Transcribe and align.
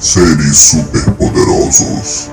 Seres 0.00 0.56
superpoderosos. 0.56 2.30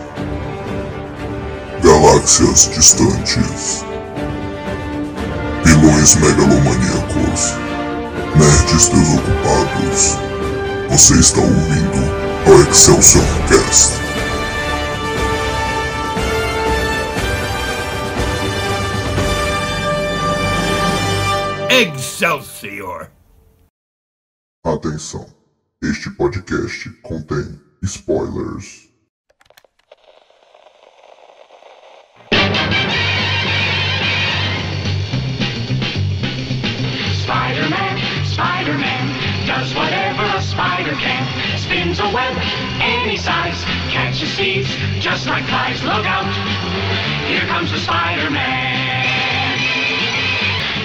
Galáxias 1.84 2.70
distantes. 2.74 3.84
Vilões 5.66 6.16
megalomaníacos. 6.16 7.58
Nerds 8.38 8.88
desocupados. 8.88 10.16
Você 10.90 11.16
está 11.16 11.42
ouvindo 11.42 12.00
o 12.48 12.70
Excelsior 12.72 13.26
Cast. 13.50 13.98
Excelsior! 21.70 23.12
Atenção! 24.64 25.38
Este 25.84 26.10
podcast 26.10 26.90
contém 27.04 27.67
spoilers. 27.86 28.88
Spider-Man, 37.28 38.26
Spider-Man, 38.26 39.48
does 39.48 39.74
whatever 39.76 40.24
a 40.38 40.42
spider 40.42 40.96
can. 40.96 41.28
Spins 41.58 42.00
a 42.00 42.10
web 42.10 42.38
any 42.80 43.18
size, 43.18 43.64
catches 43.92 44.34
thieves 44.36 44.70
just 45.00 45.28
like 45.28 45.44
flies. 45.46 45.84
Look 45.84 46.06
out, 46.06 46.32
here 47.28 47.46
comes 47.48 47.72
the 47.72 47.80
Spider-Man. 47.80 48.78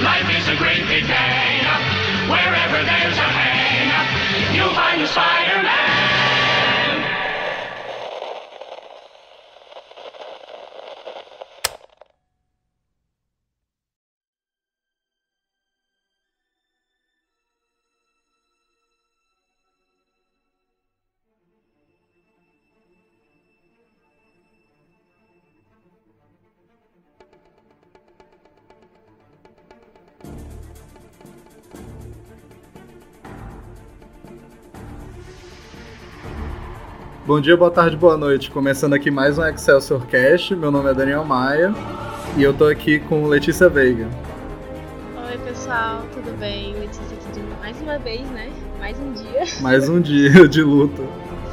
Life 0.02 0.28
is 0.36 0.48
a 0.48 0.56
great 0.56 0.86
big 0.88 1.05
hang-up, 1.05 1.83
wherever 2.28 2.83
there's 2.84 3.16
a 3.16 3.30
hang-up, 3.30 4.55
you'll 4.55 4.74
find 4.74 5.00
the 5.00 5.06
Spider-Man. 5.06 5.91
Bom 37.33 37.41
dia, 37.41 37.56
boa 37.56 37.70
tarde, 37.70 37.97
boa 37.97 38.14
noite. 38.14 38.50
Começando 38.50 38.92
aqui 38.92 39.11
mais 39.11 39.38
um 39.38 39.47
Excelsior 39.47 40.05
Cast. 40.06 40.55
Meu 40.55 40.70
nome 40.70 40.91
é 40.91 40.92
Daniel 40.92 41.25
Maia 41.25 41.72
e 42.36 42.42
eu 42.42 42.52
tô 42.52 42.66
aqui 42.66 42.98
com 43.00 43.27
Letícia 43.27 43.70
Veiga. 43.70 44.06
Oi, 45.16 45.39
pessoal, 45.39 46.02
tudo 46.12 46.39
bem? 46.39 46.74
Letícia 46.74 47.16
aqui 47.16 47.33
de 47.33 47.41
mais 47.58 47.80
uma 47.80 47.98
vez, 47.98 48.30
né? 48.33 48.52
Mais 48.78 48.98
um 49.00 49.12
dia. 49.14 49.44
Mais 49.62 49.89
um 49.89 49.98
dia 49.98 50.47
de 50.47 50.62
luta. 50.62 51.02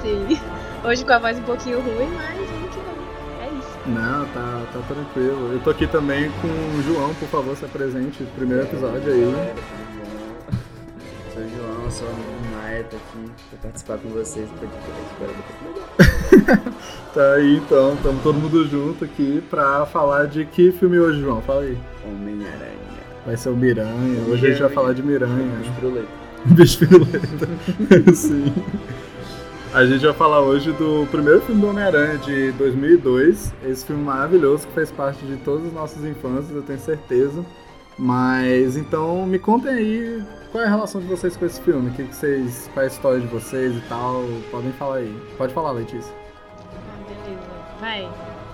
Sim. 0.02 0.38
Hoje 0.83 1.05
com 1.05 1.13
a 1.13 1.17
voz 1.19 1.39
um 1.39 1.44
pouquinho 1.44 1.80
ruim, 1.80 2.09
mas 2.14 2.49
vamos 2.49 2.75
que 2.75 2.81
vamos. 2.81 3.39
É 3.39 3.47
isso. 3.58 3.80
Não, 3.88 4.25
tá, 4.25 4.61
tá 4.73 4.80
tranquilo. 4.86 5.53
Eu 5.53 5.61
tô 5.61 5.69
aqui 5.69 5.88
também 5.88 6.30
com 6.41 6.77
o 6.77 6.83
João, 6.83 7.14
por 7.14 7.30
favor, 7.30 7.55
se 7.55 7.64
apresente. 7.64 8.21
Primeiro 8.36 8.64
episódio 8.64 9.14
aí. 9.14 9.21
né? 9.21 9.55
Sou 11.33 11.41
o 11.41 11.47
João, 11.47 11.89
sou 11.89 12.09
o 12.80 12.83
Maia, 12.83 12.83
tô 12.83 12.95
aqui 12.95 13.31
pra 13.49 13.59
participar 13.59 13.97
com 13.97 14.09
vocês 14.09 14.49
do 14.49 14.58
podcast. 14.58 14.80
Tá 17.13 17.33
aí 17.33 17.58
então, 17.58 17.95
estamos 17.95 18.21
todo 18.21 18.36
mundo 18.36 18.67
junto 18.67 19.03
aqui 19.03 19.44
pra 19.49 19.86
falar 19.88 20.27
de 20.27 20.45
que 20.45 20.71
filme 20.71 20.99
hoje, 20.99 21.20
João? 21.21 21.42
Fala 21.42 21.61
aí. 21.61 21.76
Homem-Aranha. 22.05 22.77
Vai 23.26 23.36
ser 23.36 23.49
o 23.49 23.55
Miranha. 23.58 24.21
Hoje 24.27 24.45
a 24.45 24.49
gente 24.52 24.61
vai 24.61 24.70
falar 24.70 24.93
de 24.93 25.02
Miranha. 25.02 25.58
Bicho 25.58 25.73
piruleta. 25.73 26.08
Bicho 26.45 26.80
piruleta. 26.80 27.48
Sim. 28.14 28.54
A 29.73 29.86
gente 29.86 30.05
vai 30.05 30.14
falar 30.14 30.42
hoje 30.42 30.71
do 30.73 31.08
primeiro 31.09 31.42
filme 31.42 31.61
do 31.61 31.67
Homem-Aranha 31.70 32.17
de 32.20 32.52
2002. 32.54 33.54
Esse 33.65 33.86
filme 33.86 34.04
maravilhoso 34.04 34.67
que 34.67 34.73
fez 34.73 34.92
parte 34.92 35.25
de 35.25 35.37
todas 35.37 35.65
as 35.65 35.73
nossas 35.73 36.04
infâncias, 36.05 36.55
eu 36.55 36.61
tenho 36.61 36.80
certeza. 36.80 37.43
Mas 37.99 38.77
então 38.77 39.26
me 39.26 39.37
contem 39.37 39.73
aí 39.73 40.23
qual 40.54 40.64
é 40.64 40.67
a 40.67 40.70
relação 40.70 41.02
de 41.02 41.08
vocês 41.08 41.36
com 41.36 41.45
esse 41.45 41.60
filme, 41.61 41.92
que, 41.92 42.05
que 42.05 42.15
vocês, 42.15 42.70
qual 42.73 42.83
é 42.83 42.87
a 42.87 42.92
história 42.92 43.20
de 43.20 43.27
vocês 43.27 43.76
e 43.76 43.82
tal. 43.82 44.23
Podem 44.49 44.71
falar 44.71 44.95
aí. 44.95 45.14
Pode 45.37 45.54
falar, 45.54 45.71
Letícia. 45.71 46.14
Ah, 46.73 46.98
beleza. 47.10 47.48
Vai. 47.82 48.10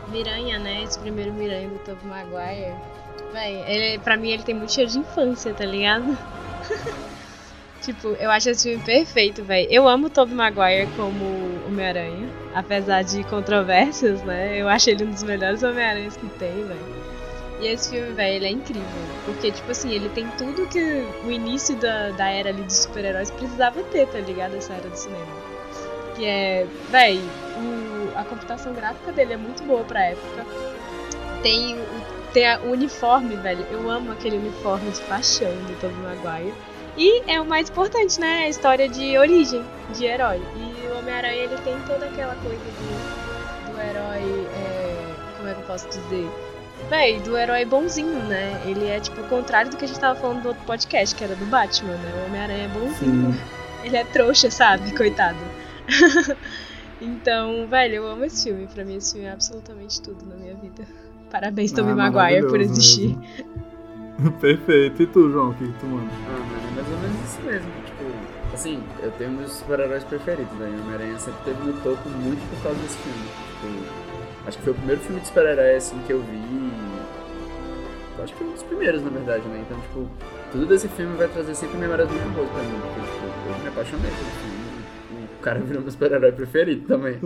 Miranha, 0.10 0.58
né? 0.58 0.84
Esse 0.84 0.98
primeiro 0.98 1.32
Miranha 1.32 1.70
do 1.70 1.78
Tobey 1.80 2.08
Maguire. 2.08 2.74
Vai, 3.32 3.54
ele, 3.72 4.00
pra 4.00 4.18
mim 4.18 4.32
ele 4.32 4.44
tem 4.44 4.56
muito 4.56 4.74
cheiro 4.74 4.90
de 4.90 5.00
infância, 5.00 5.54
tá 5.54 5.66
ligado? 5.66 6.18
tipo, 7.84 8.08
eu 8.20 8.32
acho 8.32 8.50
esse 8.50 8.68
filme 8.68 8.84
perfeito, 8.84 9.44
velho. 9.44 9.68
Eu 9.70 9.88
amo 9.88 10.08
o 10.08 10.10
Tobey 10.10 10.34
Maguire 10.34 10.90
como 10.96 11.24
Homem-Aranha. 11.68 12.30
Apesar 12.56 13.04
de 13.04 13.24
controvérsias, 13.26 14.24
né? 14.24 14.60
Eu 14.60 14.68
acho 14.68 14.90
ele 14.90 15.04
um 15.04 15.12
dos 15.12 15.22
melhores 15.22 15.62
Homem-Aranhas 15.62 16.18
que 16.18 16.28
tem, 16.30 16.66
velho. 16.66 16.95
E 17.60 17.68
esse 17.68 17.90
filme, 17.92 18.12
velho, 18.14 18.36
ele 18.36 18.46
é 18.46 18.52
incrível. 18.52 18.84
Porque, 19.26 19.52
tipo 19.52 19.72
assim, 19.72 19.92
ele 19.92 20.10
tem 20.10 20.28
tudo 20.38 20.68
que 20.68 21.06
o 21.24 21.32
início 21.32 21.76
da, 21.78 22.12
da 22.12 22.30
era 22.30 22.50
ali 22.50 22.62
dos 22.64 22.76
super-heróis 22.84 23.32
precisava 23.32 23.82
ter, 23.84 24.08
tá 24.08 24.20
ligado? 24.20 24.56
Essa 24.56 24.74
era 24.74 24.90
do 24.90 24.96
cinema. 24.96 25.26
Que 26.16 26.26
é, 26.26 26.68
véi, 26.92 27.18
o- 27.58 28.18
a 28.18 28.24
computação 28.24 28.74
gráfica 28.74 29.12
dele 29.12 29.34
é 29.34 29.38
muito 29.38 29.64
boa 29.64 29.84
pra 29.84 30.04
época. 30.06 30.46
Tem 31.42 31.76
o, 31.80 31.86
tem 32.34 32.48
a- 32.48 32.60
o 32.62 32.72
uniforme, 32.72 33.36
velho. 33.38 33.66
Eu 33.72 33.90
amo 33.90 34.12
aquele 34.12 34.38
uniforme 34.38 34.92
de 34.92 35.00
paixão 35.02 35.50
do 35.50 35.80
Tobey 35.80 35.98
Maguire. 35.98 36.54
E 36.98 37.24
é 37.28 37.40
o 37.42 37.46
mais 37.46 37.70
importante, 37.70 38.20
né? 38.20 38.44
A 38.46 38.50
história 38.50 38.88
de 38.88 39.18
origem 39.18 39.66
de 39.94 40.06
herói. 40.06 40.42
E 40.56 40.88
o 40.88 40.98
Homem-Aranha, 41.00 41.44
ele 41.44 41.58
tem 41.58 41.78
toda 41.88 42.06
aquela 42.06 42.36
coisa 42.36 42.58
do, 42.58 43.72
do 43.74 43.80
herói. 43.82 44.48
é, 44.56 45.16
como 45.38 45.50
é 45.50 45.54
que 45.54 45.60
eu 45.60 45.66
posso 45.66 45.88
dizer? 45.90 46.30
Véi, 46.90 47.20
do 47.20 47.36
herói 47.38 47.66
bonzinho, 47.66 48.24
né? 48.26 48.62
Ele 48.66 48.86
é 48.88 49.00
tipo 49.00 49.22
o 49.22 49.28
contrário 49.28 49.72
do 49.72 49.78
que 49.78 49.86
a 49.86 49.88
gente 49.88 50.00
tava 50.00 50.20
falando 50.20 50.44
do 50.44 50.48
outro 50.50 50.64
podcast, 50.66 51.16
que 51.16 51.24
era 51.24 51.36
do 51.36 51.46
Batman, 51.46 51.94
né? 51.94 52.14
O 52.22 52.26
Homem-Aranha 52.28 52.66
é 52.66 52.68
bonzinho. 52.68 53.36
Ele 53.84 53.98
é 53.98 54.04
trouxa, 54.04 54.52
sabe? 54.52 54.96
Coitado. 54.96 55.38
então, 57.02 57.68
velho, 57.68 57.96
eu 57.96 58.08
amo 58.08 58.24
esse 58.26 58.44
filme. 58.44 58.68
Pra 58.68 58.86
mim, 58.86 58.96
esse 58.98 59.14
filme 59.14 59.28
é 59.28 59.32
absolutamente 59.32 60.02
tudo 60.02 60.26
na 60.26 60.36
minha 60.36 60.56
vida. 60.56 60.84
Parabéns, 61.32 61.72
Tobey 61.72 61.92
Ah, 61.92 61.96
Maguire, 61.96 62.48
por 62.48 62.60
existir. 62.62 63.18
Perfeito. 64.40 65.02
E 65.04 65.08
tu, 65.08 65.32
João, 65.32 65.50
o 65.50 65.54
que, 65.56 65.68
que 65.68 65.80
tu 65.80 65.86
manda? 65.88 66.10
Ah, 66.28 66.40
mano, 66.40 66.68
é 66.68 66.76
mais 66.76 66.88
ou 66.88 66.98
menos 67.00 67.26
isso 67.30 67.42
mesmo. 67.42 67.72
Tipo, 67.86 68.54
assim, 68.54 68.84
eu 69.02 69.12
tenho 69.12 69.32
meus 69.32 69.52
super-heróis 69.54 70.04
preferidos, 70.04 70.54
né? 70.58 70.70
E 70.72 70.80
o 70.80 70.82
Homem-Aranha 70.84 71.20
sempre 71.20 71.44
teve 71.46 71.64
no 71.64 71.74
topo 71.82 72.10
muito 72.10 72.40
por 72.56 72.64
causa 72.64 72.80
desse 72.80 72.98
filme. 73.00 73.28
Tipo, 73.28 74.48
acho 74.48 74.58
que 74.58 74.64
foi 74.64 74.74
o 74.74 74.76
primeiro 74.76 75.02
filme 75.02 75.20
de 75.20 75.28
super-herói 75.28 75.76
assim 75.76 76.00
que 76.08 76.14
eu 76.14 76.22
vi. 76.22 76.65
Acho 78.26 78.34
que 78.34 78.40
foi 78.40 78.48
um 78.48 78.54
dos 78.54 78.64
primeiros, 78.64 79.04
na 79.04 79.10
verdade, 79.12 79.48
né? 79.48 79.64
Então, 79.64 79.80
tipo, 79.82 80.10
tudo 80.52 80.66
desse 80.66 80.88
filme 80.88 81.16
vai 81.16 81.28
trazer 81.28 81.54
sempre 81.54 81.78
memórias 81.78 82.10
muito 82.10 82.34
boas 82.34 82.50
pra 82.50 82.64
mim. 82.64 82.80
Porque, 82.82 83.02
tipo, 83.02 83.26
eu 83.26 83.60
me 83.62 83.68
apaixonei 83.68 84.10
pelo 84.10 84.32
filme. 84.32 85.26
O 85.38 85.42
cara 85.44 85.60
virou 85.60 85.84
meu 85.84 85.92
super-herói 85.92 86.32
preferido 86.32 86.88
também. 86.88 87.20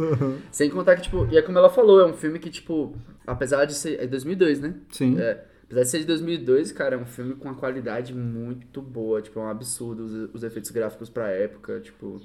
Sem 0.51 0.69
contar 0.69 0.97
que, 0.97 1.03
tipo, 1.03 1.25
e 1.31 1.37
é 1.37 1.41
como 1.41 1.57
ela 1.57 1.69
falou, 1.69 2.01
é 2.01 2.05
um 2.05 2.11
filme 2.11 2.37
que, 2.37 2.49
tipo, 2.49 2.93
apesar 3.25 3.63
de 3.63 3.75
ser. 3.75 3.97
É 4.03 4.07
2002, 4.07 4.59
né? 4.59 4.75
Sim. 4.91 5.17
É, 5.17 5.41
apesar 5.63 5.83
de 5.83 5.87
ser 5.87 5.99
de 5.99 6.05
2002, 6.07 6.73
cara, 6.73 6.97
é 6.97 6.99
um 6.99 7.05
filme 7.05 7.33
com 7.35 7.47
uma 7.47 7.55
qualidade 7.55 8.13
muito 8.13 8.81
boa. 8.81 9.21
Tipo, 9.21 9.39
é 9.39 9.43
um 9.43 9.49
absurdo 9.49 10.03
os, 10.03 10.35
os 10.35 10.43
efeitos 10.43 10.69
gráficos 10.69 11.09
pra 11.09 11.29
época, 11.29 11.79
tipo. 11.79 12.21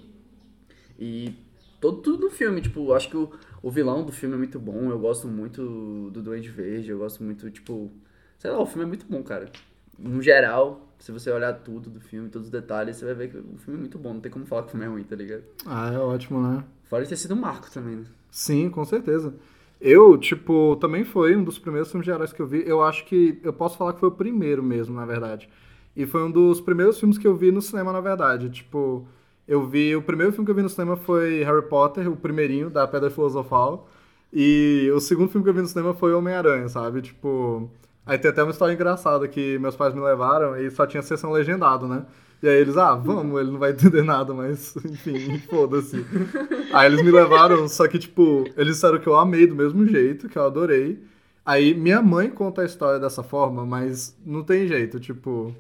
E 0.98 1.32
todo, 1.80 2.02
tudo 2.02 2.24
no 2.24 2.30
filme, 2.30 2.60
tipo, 2.60 2.92
acho 2.92 3.08
que 3.08 3.16
o, 3.16 3.30
o 3.62 3.70
vilão 3.70 4.04
do 4.04 4.10
filme 4.10 4.34
é 4.34 4.38
muito 4.38 4.58
bom. 4.58 4.90
Eu 4.90 4.98
gosto 4.98 5.28
muito 5.28 6.10
do 6.10 6.20
Duende 6.20 6.48
Verde, 6.48 6.90
eu 6.90 6.98
gosto 6.98 7.22
muito, 7.22 7.48
tipo. 7.52 7.92
Sei 8.38 8.50
lá, 8.50 8.60
o 8.60 8.66
filme 8.66 8.84
é 8.84 8.86
muito 8.86 9.06
bom, 9.08 9.22
cara. 9.22 9.50
No 9.98 10.20
geral, 10.20 10.88
se 10.98 11.12
você 11.12 11.30
olhar 11.30 11.52
tudo 11.52 11.90
do 11.90 12.00
filme, 12.00 12.28
todos 12.28 12.48
os 12.48 12.52
detalhes, 12.52 12.96
você 12.96 13.04
vai 13.04 13.14
ver 13.14 13.30
que 13.30 13.36
o 13.38 13.58
filme 13.58 13.78
é 13.78 13.80
muito 13.80 13.98
bom. 13.98 14.14
Não 14.14 14.20
tem 14.20 14.30
como 14.30 14.46
falar 14.46 14.62
que 14.62 14.68
o 14.68 14.70
filme 14.72 14.86
é 14.86 14.88
ruim, 14.88 15.04
tá 15.04 15.16
ligado? 15.16 15.44
Ah, 15.66 15.92
é 15.92 15.98
ótimo, 15.98 16.40
né? 16.40 16.64
Fora 16.84 17.02
de 17.02 17.08
ter 17.08 17.16
sido 17.16 17.34
um 17.34 17.40
marco 17.40 17.70
também, 17.70 17.96
né? 17.96 18.04
Sim, 18.30 18.68
com 18.70 18.84
certeza. 18.84 19.34
Eu, 19.80 20.16
tipo, 20.16 20.76
também 20.80 21.04
foi 21.04 21.36
um 21.36 21.44
dos 21.44 21.58
primeiros 21.58 21.90
filmes 21.90 22.04
de 22.06 22.10
heróis 22.10 22.32
que 22.32 22.40
eu 22.40 22.46
vi. 22.46 22.66
Eu 22.66 22.82
acho 22.82 23.04
que. 23.04 23.38
Eu 23.42 23.52
posso 23.52 23.76
falar 23.76 23.92
que 23.92 24.00
foi 24.00 24.08
o 24.08 24.12
primeiro 24.12 24.62
mesmo, 24.62 24.94
na 24.94 25.04
verdade. 25.04 25.48
E 25.94 26.06
foi 26.06 26.22
um 26.22 26.30
dos 26.30 26.60
primeiros 26.60 26.98
filmes 26.98 27.18
que 27.18 27.26
eu 27.26 27.36
vi 27.36 27.52
no 27.52 27.60
cinema, 27.60 27.92
na 27.92 28.00
verdade. 28.00 28.48
Tipo, 28.48 29.06
eu 29.46 29.66
vi. 29.66 29.94
O 29.94 30.02
primeiro 30.02 30.32
filme 30.32 30.46
que 30.46 30.50
eu 30.50 30.54
vi 30.54 30.62
no 30.62 30.68
cinema 30.68 30.96
foi 30.96 31.44
Harry 31.44 31.68
Potter, 31.68 32.10
o 32.10 32.16
primeirinho, 32.16 32.70
da 32.70 32.86
Pedra 32.88 33.10
Filosofal. 33.10 33.88
E 34.32 34.90
o 34.94 35.00
segundo 35.00 35.28
filme 35.28 35.44
que 35.44 35.50
eu 35.50 35.54
vi 35.54 35.60
no 35.60 35.68
cinema 35.68 35.92
foi 35.94 36.14
Homem-Aranha, 36.14 36.68
sabe? 36.68 37.02
Tipo. 37.02 37.70
Aí 38.06 38.18
tem 38.18 38.30
até 38.30 38.42
uma 38.42 38.50
história 38.50 38.74
engraçada 38.74 39.26
que 39.26 39.58
meus 39.58 39.76
pais 39.76 39.94
me 39.94 40.00
levaram 40.00 40.56
e 40.56 40.70
só 40.70 40.86
tinha 40.86 41.02
sessão 41.02 41.32
legendado, 41.32 41.88
né? 41.88 42.04
E 42.42 42.48
aí 42.48 42.56
eles, 42.56 42.76
ah, 42.76 42.94
vamos, 42.94 43.40
ele 43.40 43.50
não 43.50 43.58
vai 43.58 43.70
entender 43.72 44.02
nada, 44.02 44.34
mas 44.34 44.76
enfim, 44.76 45.38
foda-se. 45.48 46.04
Aí 46.74 46.86
eles 46.92 47.02
me 47.02 47.10
levaram, 47.10 47.66
só 47.68 47.88
que, 47.88 47.98
tipo, 47.98 48.44
eles 48.56 48.74
disseram 48.74 48.98
que 48.98 49.06
eu 49.06 49.16
amei 49.16 49.46
do 49.46 49.54
mesmo 49.54 49.86
jeito, 49.86 50.28
que 50.28 50.36
eu 50.36 50.44
adorei. 50.44 51.02
Aí 51.46 51.72
minha 51.72 52.02
mãe 52.02 52.28
conta 52.28 52.60
a 52.60 52.66
história 52.66 53.00
dessa 53.00 53.22
forma, 53.22 53.64
mas 53.64 54.14
não 54.26 54.42
tem 54.42 54.66
jeito, 54.66 55.00
tipo, 55.00 55.54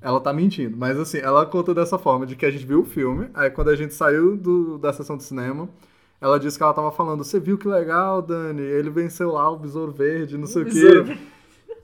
ela 0.00 0.18
tá 0.18 0.32
mentindo. 0.32 0.76
Mas 0.78 0.98
assim, 0.98 1.18
ela 1.18 1.44
conta 1.44 1.74
dessa 1.74 1.98
forma, 1.98 2.24
de 2.24 2.34
que 2.36 2.46
a 2.46 2.50
gente 2.50 2.64
viu 2.64 2.80
o 2.80 2.86
filme, 2.86 3.28
aí 3.34 3.50
quando 3.50 3.68
a 3.68 3.76
gente 3.76 3.92
saiu 3.92 4.34
do, 4.34 4.78
da 4.78 4.94
sessão 4.94 5.18
de 5.18 5.24
cinema, 5.24 5.68
ela 6.20 6.38
disse 6.38 6.56
que 6.56 6.62
ela 6.62 6.72
tava 6.72 6.90
falando, 6.90 7.22
você 7.22 7.38
viu 7.38 7.58
que 7.58 7.68
legal, 7.68 8.22
Dani? 8.22 8.62
Ele 8.62 8.88
venceu 8.88 9.32
lá 9.32 9.50
o 9.50 9.58
Besouro 9.58 9.92
Verde, 9.92 10.38
não 10.38 10.46
sei 10.46 10.62
o 10.62 10.66
quê. 10.66 11.18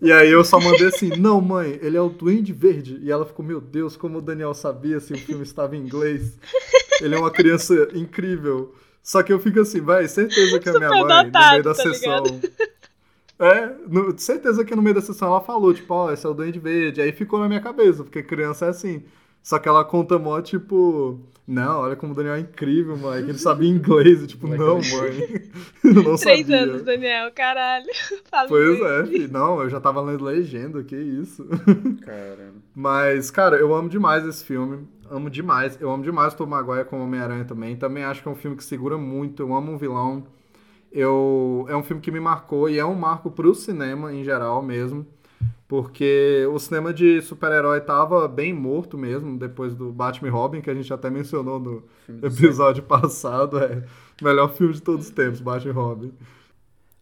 E 0.00 0.12
aí 0.12 0.30
eu 0.30 0.44
só 0.44 0.60
mandei 0.60 0.86
assim, 0.88 1.08
não, 1.16 1.40
mãe, 1.40 1.78
ele 1.82 1.96
é 1.96 2.00
o 2.00 2.08
Duende 2.08 2.52
Verde. 2.52 2.98
E 3.02 3.10
ela 3.10 3.24
ficou, 3.24 3.44
meu 3.44 3.60
Deus, 3.60 3.96
como 3.96 4.18
o 4.18 4.22
Daniel 4.22 4.52
sabia 4.54 5.00
se 5.00 5.12
o 5.12 5.18
filme 5.18 5.42
estava 5.42 5.74
em 5.76 5.80
inglês. 5.80 6.38
Ele 7.00 7.14
é 7.14 7.18
uma 7.18 7.30
criança 7.30 7.88
incrível. 7.94 8.74
Só 9.02 9.22
que 9.22 9.32
eu 9.32 9.38
fico 9.38 9.60
assim, 9.60 9.80
vai, 9.80 10.06
certeza 10.08 10.58
que 10.58 10.68
a 10.68 10.74
minha 10.74 10.88
Super 10.88 11.04
mãe, 11.04 11.30
no 11.32 11.32
meio 11.50 11.62
da 11.62 11.74
tá 11.74 11.82
sessão. 11.82 12.24
ligado? 12.24 12.40
É, 13.38 13.74
no- 13.86 14.18
certeza 14.18 14.64
que 14.64 14.74
no 14.74 14.82
meio 14.82 14.94
da 14.94 15.00
sessão 15.02 15.28
ela 15.28 15.40
falou, 15.40 15.72
tipo, 15.74 15.92
ó, 15.92 16.10
esse 16.12 16.24
é 16.26 16.28
o 16.28 16.34
Duende 16.34 16.58
Verde. 16.58 17.00
Aí 17.00 17.12
ficou 17.12 17.38
na 17.38 17.48
minha 17.48 17.60
cabeça, 17.60 18.02
porque 18.02 18.22
criança 18.22 18.66
é 18.66 18.68
assim. 18.70 19.04
Só 19.46 19.60
que 19.60 19.68
ela 19.68 19.84
conta 19.84 20.18
mó, 20.18 20.40
tipo, 20.40 21.20
não, 21.46 21.82
olha 21.82 21.94
como 21.94 22.12
o 22.12 22.16
Daniel 22.16 22.34
é 22.34 22.40
incrível, 22.40 22.96
mãe, 22.96 23.22
que 23.22 23.30
ele 23.30 23.38
sabia 23.38 23.70
inglês. 23.70 24.24
E, 24.24 24.26
tipo, 24.26 24.48
não, 24.48 24.78
mãe, 24.78 25.42
eu 25.84 26.02
não 26.02 26.16
Três 26.16 26.48
sabia. 26.48 26.62
anos, 26.64 26.82
Daniel, 26.82 27.30
caralho. 27.32 27.86
Fala 28.28 28.48
Pois 28.48 28.76
inglês. 28.76 29.08
é, 29.08 29.12
filho. 29.12 29.32
Não, 29.32 29.62
eu 29.62 29.70
já 29.70 29.80
tava 29.80 30.00
lendo 30.00 30.24
legenda, 30.24 30.82
que 30.82 30.96
isso. 30.96 31.44
Caramba. 32.04 32.54
Mas, 32.74 33.30
cara, 33.30 33.56
eu 33.56 33.72
amo 33.72 33.88
demais 33.88 34.26
esse 34.26 34.44
filme. 34.44 34.84
Amo 35.08 35.30
demais. 35.30 35.80
Eu 35.80 35.92
amo 35.92 36.02
demais 36.02 36.34
o 36.34 36.36
Tom 36.38 36.46
Maguire 36.46 36.84
como 36.84 37.04
Homem-Aranha 37.04 37.44
também. 37.44 37.76
Também 37.76 38.02
acho 38.02 38.22
que 38.22 38.26
é 38.28 38.32
um 38.32 38.34
filme 38.34 38.56
que 38.56 38.64
segura 38.64 38.98
muito. 38.98 39.44
Eu 39.44 39.54
amo 39.54 39.70
um 39.70 39.78
vilão. 39.78 40.26
Eu... 40.90 41.66
É 41.68 41.76
um 41.76 41.84
filme 41.84 42.02
que 42.02 42.10
me 42.10 42.18
marcou 42.18 42.68
e 42.68 42.80
é 42.80 42.84
um 42.84 42.96
marco 42.96 43.30
pro 43.30 43.54
cinema 43.54 44.12
em 44.12 44.24
geral 44.24 44.60
mesmo. 44.60 45.06
Porque 45.68 46.46
o 46.52 46.58
cinema 46.58 46.94
de 46.94 47.20
super-herói 47.22 47.80
tava 47.80 48.28
bem 48.28 48.52
morto 48.52 48.96
mesmo, 48.96 49.36
depois 49.36 49.74
do 49.74 49.92
Batman 49.92 50.28
e 50.28 50.30
Robin, 50.30 50.60
que 50.60 50.70
a 50.70 50.74
gente 50.74 50.92
até 50.92 51.10
mencionou 51.10 51.58
no 51.58 51.82
episódio 52.22 52.82
passado. 52.84 53.58
É 53.58 53.84
o 54.20 54.24
melhor 54.24 54.54
filme 54.54 54.74
de 54.74 54.82
todos 54.82 55.06
os 55.06 55.12
tempos, 55.12 55.40
Batman 55.40 55.70
e 55.70 55.74
Robin. 55.74 56.12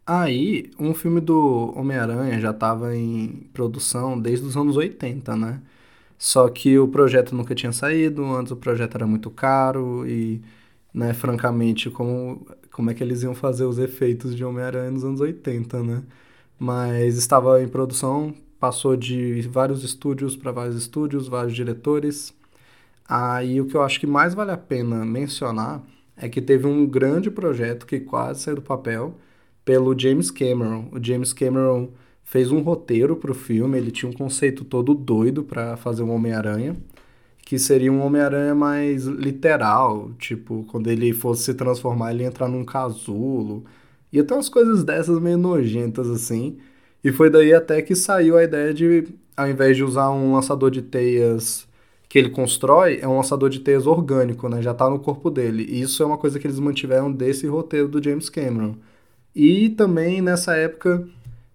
Aí, 0.06 0.70
um 0.78 0.92
filme 0.94 1.20
do 1.20 1.72
Homem-Aranha 1.76 2.38
já 2.38 2.50
estava 2.50 2.94
em 2.94 3.48
produção 3.54 4.20
desde 4.20 4.46
os 4.46 4.56
anos 4.56 4.76
80, 4.76 5.34
né? 5.36 5.62
Só 6.18 6.48
que 6.48 6.78
o 6.78 6.88
projeto 6.88 7.34
nunca 7.34 7.54
tinha 7.54 7.72
saído, 7.72 8.24
antes 8.34 8.52
o 8.52 8.56
projeto 8.56 8.94
era 8.96 9.06
muito 9.06 9.30
caro 9.30 10.06
e, 10.06 10.42
né, 10.92 11.14
francamente, 11.14 11.90
como, 11.90 12.46
como 12.72 12.90
é 12.90 12.94
que 12.94 13.02
eles 13.02 13.22
iam 13.22 13.34
fazer 13.34 13.64
os 13.64 13.78
efeitos 13.78 14.36
de 14.36 14.44
Homem-Aranha 14.44 14.90
nos 14.90 15.04
anos 15.04 15.20
80, 15.20 15.82
né? 15.82 16.02
Mas 16.58 17.16
estava 17.16 17.62
em 17.62 17.68
produção, 17.68 18.34
passou 18.64 18.96
de 18.96 19.42
vários 19.42 19.84
estúdios 19.84 20.36
para 20.36 20.50
vários 20.50 20.74
estúdios, 20.74 21.28
vários 21.28 21.54
diretores. 21.54 22.32
Aí 23.06 23.60
o 23.60 23.66
que 23.66 23.74
eu 23.74 23.82
acho 23.82 24.00
que 24.00 24.06
mais 24.06 24.32
vale 24.32 24.52
a 24.52 24.56
pena 24.56 25.04
mencionar 25.04 25.82
é 26.16 26.30
que 26.30 26.40
teve 26.40 26.66
um 26.66 26.86
grande 26.86 27.30
projeto 27.30 27.84
que 27.84 28.00
quase 28.00 28.40
saiu 28.40 28.56
do 28.56 28.62
papel 28.62 29.16
pelo 29.66 29.98
James 29.98 30.30
Cameron. 30.30 30.88
O 30.92 31.04
James 31.04 31.34
Cameron 31.34 31.90
fez 32.22 32.50
um 32.50 32.60
roteiro 32.60 33.16
para 33.16 33.32
o 33.32 33.34
filme, 33.34 33.76
ele 33.76 33.90
tinha 33.90 34.08
um 34.10 34.14
conceito 34.14 34.64
todo 34.64 34.94
doido 34.94 35.42
para 35.42 35.76
fazer 35.76 36.02
um 36.02 36.14
Homem-Aranha, 36.14 36.74
que 37.44 37.58
seria 37.58 37.92
um 37.92 38.00
Homem-Aranha 38.00 38.54
mais 38.54 39.04
literal, 39.04 40.10
tipo, 40.18 40.64
quando 40.70 40.88
ele 40.88 41.12
fosse 41.12 41.42
se 41.42 41.52
transformar, 41.54 42.14
ele 42.14 42.22
ia 42.22 42.28
entrar 42.28 42.48
num 42.48 42.64
casulo. 42.64 43.62
E 44.10 44.20
até 44.20 44.32
umas 44.32 44.48
coisas 44.48 44.82
dessas 44.82 45.20
meio 45.20 45.36
nojentas 45.36 46.08
assim. 46.08 46.56
E 47.04 47.12
foi 47.12 47.28
daí 47.28 47.52
até 47.52 47.82
que 47.82 47.94
saiu 47.94 48.38
a 48.38 48.42
ideia 48.42 48.72
de, 48.72 49.06
ao 49.36 49.46
invés 49.46 49.76
de 49.76 49.84
usar 49.84 50.10
um 50.10 50.32
lançador 50.32 50.70
de 50.70 50.80
teias 50.80 51.68
que 52.08 52.18
ele 52.18 52.30
constrói, 52.30 52.98
é 53.02 53.06
um 53.06 53.16
lançador 53.16 53.50
de 53.50 53.60
teias 53.60 53.86
orgânico, 53.86 54.48
né? 54.48 54.62
Já 54.62 54.72
tá 54.72 54.88
no 54.88 54.98
corpo 54.98 55.30
dele. 55.30 55.66
E 55.68 55.82
isso 55.82 56.02
é 56.02 56.06
uma 56.06 56.16
coisa 56.16 56.38
que 56.38 56.46
eles 56.46 56.58
mantiveram 56.58 57.12
desse 57.12 57.46
roteiro 57.46 57.88
do 57.88 58.02
James 58.02 58.30
Cameron. 58.30 58.76
E 59.34 59.70
também 59.70 60.22
nessa 60.22 60.56
época 60.56 61.06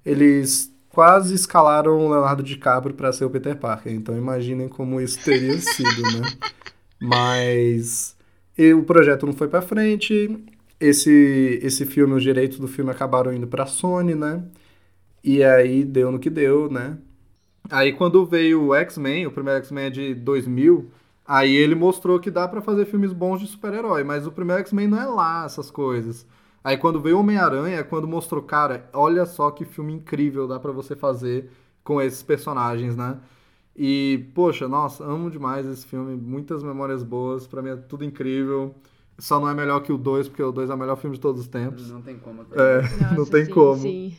eles 0.06 0.72
quase 0.90 1.34
escalaram 1.34 1.98
o 1.98 2.12
Leonardo 2.12 2.44
DiCaprio 2.44 2.94
para 2.94 3.12
ser 3.14 3.26
o 3.26 3.30
Peter 3.30 3.56
Parker. 3.56 3.92
Então 3.94 4.18
imaginem 4.18 4.68
como 4.68 5.02
isso 5.02 5.20
teria 5.24 5.58
sido, 5.62 6.02
né? 6.02 6.30
Mas 7.00 8.16
e 8.58 8.74
o 8.74 8.84
projeto 8.84 9.26
não 9.26 9.34
foi 9.34 9.48
para 9.48 9.62
frente. 9.62 10.38
Esse 10.80 11.60
esse 11.64 11.86
filme, 11.86 12.14
os 12.14 12.24
direitos 12.24 12.60
do 12.60 12.68
filme 12.68 12.92
acabaram 12.92 13.34
indo 13.34 13.48
para 13.48 13.66
Sony, 13.66 14.14
né? 14.14 14.44
E 15.24 15.44
aí 15.44 15.84
deu 15.84 16.12
no 16.12 16.20
que 16.20 16.30
deu, 16.30 16.70
né? 16.70 16.98
Aí 17.70 17.94
quando 17.94 18.26
veio 18.26 18.68
o 18.68 18.76
X-Men, 18.76 19.28
o 19.28 19.32
primeiro 19.32 19.60
X-Men 19.60 19.86
é 19.86 19.90
de 19.90 20.16
2000, 20.16 20.90
aí 21.26 21.56
ele 21.56 21.76
mostrou 21.76 22.20
que 22.20 22.32
dá 22.32 22.48
pra 22.48 22.62
fazer 22.62 22.86
filmes 22.86 23.14
bons 23.14 23.40
de 23.40 23.48
super-herói, 23.48 24.04
mas 24.04 24.26
o 24.26 24.32
primeiro 24.32 24.62
X-Men 24.62 24.88
não 24.88 25.02
é 25.02 25.06
lá 25.06 25.46
essas 25.46 25.70
coisas. 25.70 26.26
Aí 26.64 26.78
quando 26.78 27.00
veio 27.00 27.18
o 27.18 27.20
Homem-Aranha, 27.20 27.78
é 27.78 27.84
quando 27.84 28.08
mostrou, 28.08 28.42
cara, 28.42 28.90
olha 28.94 29.26
só 29.26 29.52
que 29.52 29.66
filme 29.66 29.94
incrível 29.94 30.48
dá 30.48 30.60
pra 30.60 30.72
você 30.72 30.96
fazer 30.96 31.50
com 31.84 32.02
esses 32.02 32.24
personagens, 32.24 32.96
né? 32.96 33.18
E, 33.76 34.30
poxa, 34.36 34.68
nossa, 34.68 35.06
amo 35.06 35.32
demais 35.32 35.66
esse 35.66 35.86
filme, 35.86 36.16
muitas 36.16 36.62
memórias 36.62 37.02
boas, 37.02 37.48
pra 37.48 37.62
mim 37.62 37.70
é 37.70 37.76
tudo 37.78 38.04
incrível. 38.04 38.76
Só 39.18 39.40
não 39.40 39.50
é 39.50 39.54
melhor 39.54 39.82
que 39.82 39.92
o 39.92 39.98
2, 39.98 40.28
porque 40.28 40.44
o 40.44 40.52
2 40.52 40.70
é 40.70 40.74
o 40.74 40.78
melhor 40.78 40.98
filme 40.98 41.16
de 41.16 41.22
todos 41.22 41.42
os 41.42 41.48
tempos. 41.48 41.90
Não 41.90 42.02
tem 42.02 42.18
como. 42.18 42.46
É, 42.54 42.82
Nossa, 42.82 43.16
não 43.16 43.26
tem 43.26 43.46
sim, 43.46 43.52
como. 43.52 43.82
Sim. 43.82 44.18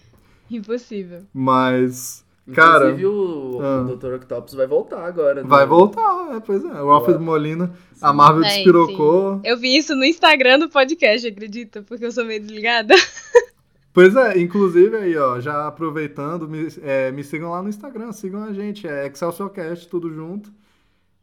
Impossível. 0.57 1.23
Mas, 1.33 2.25
cara, 2.53 2.87
Inclusive, 2.91 3.07
o, 3.07 3.59
Ah. 3.63 3.83
o 3.83 3.97
Dr. 3.97 4.15
Octopus 4.15 4.55
vai 4.55 4.67
voltar 4.67 5.05
agora. 5.07 5.43
vai 5.45 5.65
no- 5.65 5.69
voltar, 5.69 6.37
é, 6.37 6.41
pois 6.41 6.65
é. 6.65 6.83
O 6.83 6.91
Alfred. 6.91 7.19
Molina, 7.23 7.73
a 8.01 8.13
Marvel 8.13 8.43
despirocou. 8.43 9.41
Eu 9.45 9.57
vi 9.59 9.77
isso 9.77 9.95
no 9.95 10.05
Instagram 10.05 10.59
do 10.59 10.69
podcast, 10.69 11.27
acredita? 11.27 11.83
Porque 11.83 12.05
eu 12.05 12.13
sou 12.13 12.25
meio 12.25 12.41
desligada. 12.41 12.95
Pois 13.93 14.15
é, 14.15 14.39
inclusive 14.39 14.97
aí, 14.97 15.17
ó, 15.17 15.41
já 15.41 15.67
aproveitando, 15.67 16.49
me, 16.49 16.69
é, 16.81 17.11
me 17.11 17.25
sigam 17.25 17.51
lá 17.51 17.61
no 17.61 17.69
Instagram, 17.69 18.13
sigam 18.13 18.45
a 18.45 18.53
gente, 18.53 18.87
é 18.87 19.05
ExcelsiorCast, 19.07 19.89
tudo 19.89 20.15
junto. 20.15 20.49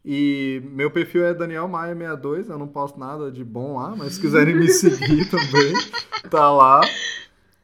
E 0.04 0.62
meu 0.74 0.92
perfil 0.92 1.26
é 1.26 1.34
Daniel 1.34 1.66
Maia 1.70 1.96
62, 1.96 2.50
eu 2.50 2.58
não 2.60 2.68
posto 2.68 3.00
nada 3.00 3.32
de 3.32 3.42
bom 3.42 3.78
lá, 3.78 3.96
mas 3.96 4.16
se 4.16 4.20
quiserem 4.22 4.54
me 4.54 4.68
seguir 4.70 5.30
também, 5.30 5.74
tá 6.30 6.52
lá. 6.52 6.82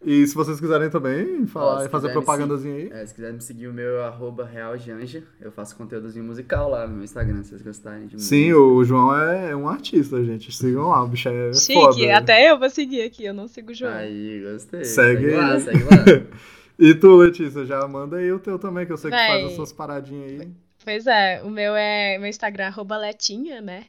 E 0.04 0.26
se 0.28 0.36
vocês 0.36 0.60
quiserem 0.60 0.90
também 0.90 1.46
falar 1.48 1.86
e 1.86 1.90
fazer 1.90 2.12
propagandazinha 2.12 2.76
aí. 2.76 2.90
É, 2.92 3.06
se 3.06 3.14
quiser 3.14 3.34
me 3.34 3.42
seguir, 3.42 3.68
o 3.68 3.74
meu 3.74 4.00
é 4.00 4.06
arroba 4.06 4.46
realjanja. 4.46 5.24
Eu 5.40 5.52
faço 5.52 5.76
conteúdozinho 5.76 6.26
musical 6.26 6.70
lá 6.70 6.88
no 6.88 6.96
meu 6.96 7.04
Instagram, 7.04 7.44
se 7.44 7.50
vocês 7.50 7.62
gostarem 7.62 8.08
de 8.08 8.22
Sim, 8.22 8.54
música. 8.54 8.60
o 8.60 8.84
João 8.84 9.16
é 9.16 9.56
um 9.56 9.68
artista, 9.68 10.24
gente. 10.24 10.52
Sigam 10.52 10.90
lá, 10.90 11.04
o 11.04 11.08
bicho 11.08 11.30
é 11.30 11.54
Chique, 11.54 11.74
foda. 11.74 12.18
até 12.18 12.52
eu 12.52 12.60
vou 12.60 12.70
seguir 12.70 13.04
aqui, 13.04 13.26
eu 13.26 13.34
não 13.34 13.48
sigo 13.48 13.72
o 13.72 13.74
João. 13.76 13.94
Aí, 13.94 14.42
gostei. 14.44 14.84
Segue 14.84 15.32
lá, 15.32 15.54
aí. 15.54 15.62
segue 15.62 15.84
lá. 15.84 15.90
E 16.80 16.94
tu, 16.96 17.16
Letícia, 17.18 17.66
já 17.66 17.88
manda 17.88 18.18
aí 18.18 18.32
o 18.32 18.40
teu 18.40 18.58
também, 18.58 18.84
que 18.86 18.92
eu 18.92 18.98
sei 18.98 19.12
que 19.12 19.16
Véi. 19.16 19.28
faz 19.28 19.46
as 19.46 19.52
suas 19.54 19.72
paradinhas 19.72 20.42
aí. 20.42 20.52
Pois 20.84 21.08
é, 21.08 21.42
o 21.44 21.50
meu 21.50 21.76
é 21.76 22.18
meu 22.18 22.28
Instagram, 22.28 22.66
arroba 22.66 22.98
Letinha, 22.98 23.62
né? 23.62 23.86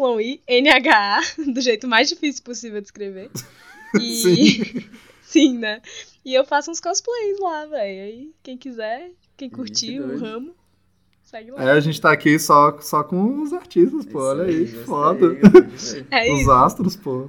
L-E-T-Y-I-N-H-A, 0.00 1.20
do 1.52 1.60
jeito 1.60 1.86
mais 1.86 2.08
difícil 2.08 2.42
possível 2.42 2.80
de 2.80 2.86
escrever. 2.86 3.30
E... 4.00 4.16
Sim. 4.22 4.84
Sim, 5.22 5.58
né? 5.58 5.82
E 6.24 6.34
eu 6.34 6.44
faço 6.44 6.70
uns 6.70 6.80
cosplays 6.80 7.38
lá, 7.38 7.66
velho. 7.66 8.02
Aí, 8.02 8.32
quem 8.42 8.56
quiser, 8.56 9.10
quem 9.36 9.50
curtir 9.50 10.00
o 10.00 10.18
ramo, 10.18 10.54
segue 11.22 11.50
lá. 11.50 11.62
É, 11.62 11.70
a 11.72 11.80
gente 11.80 12.00
tá 12.00 12.10
aqui 12.10 12.38
só, 12.38 12.78
só 12.80 13.04
com 13.04 13.42
os 13.42 13.52
artistas, 13.52 14.06
pô, 14.06 14.20
olha 14.20 14.44
aí, 14.44 14.64
Isso 14.64 14.84
foda. 14.84 15.36
É 16.10 16.32
Os 16.32 16.40
isso. 16.40 16.50
astros, 16.50 16.96
pô. 16.96 17.28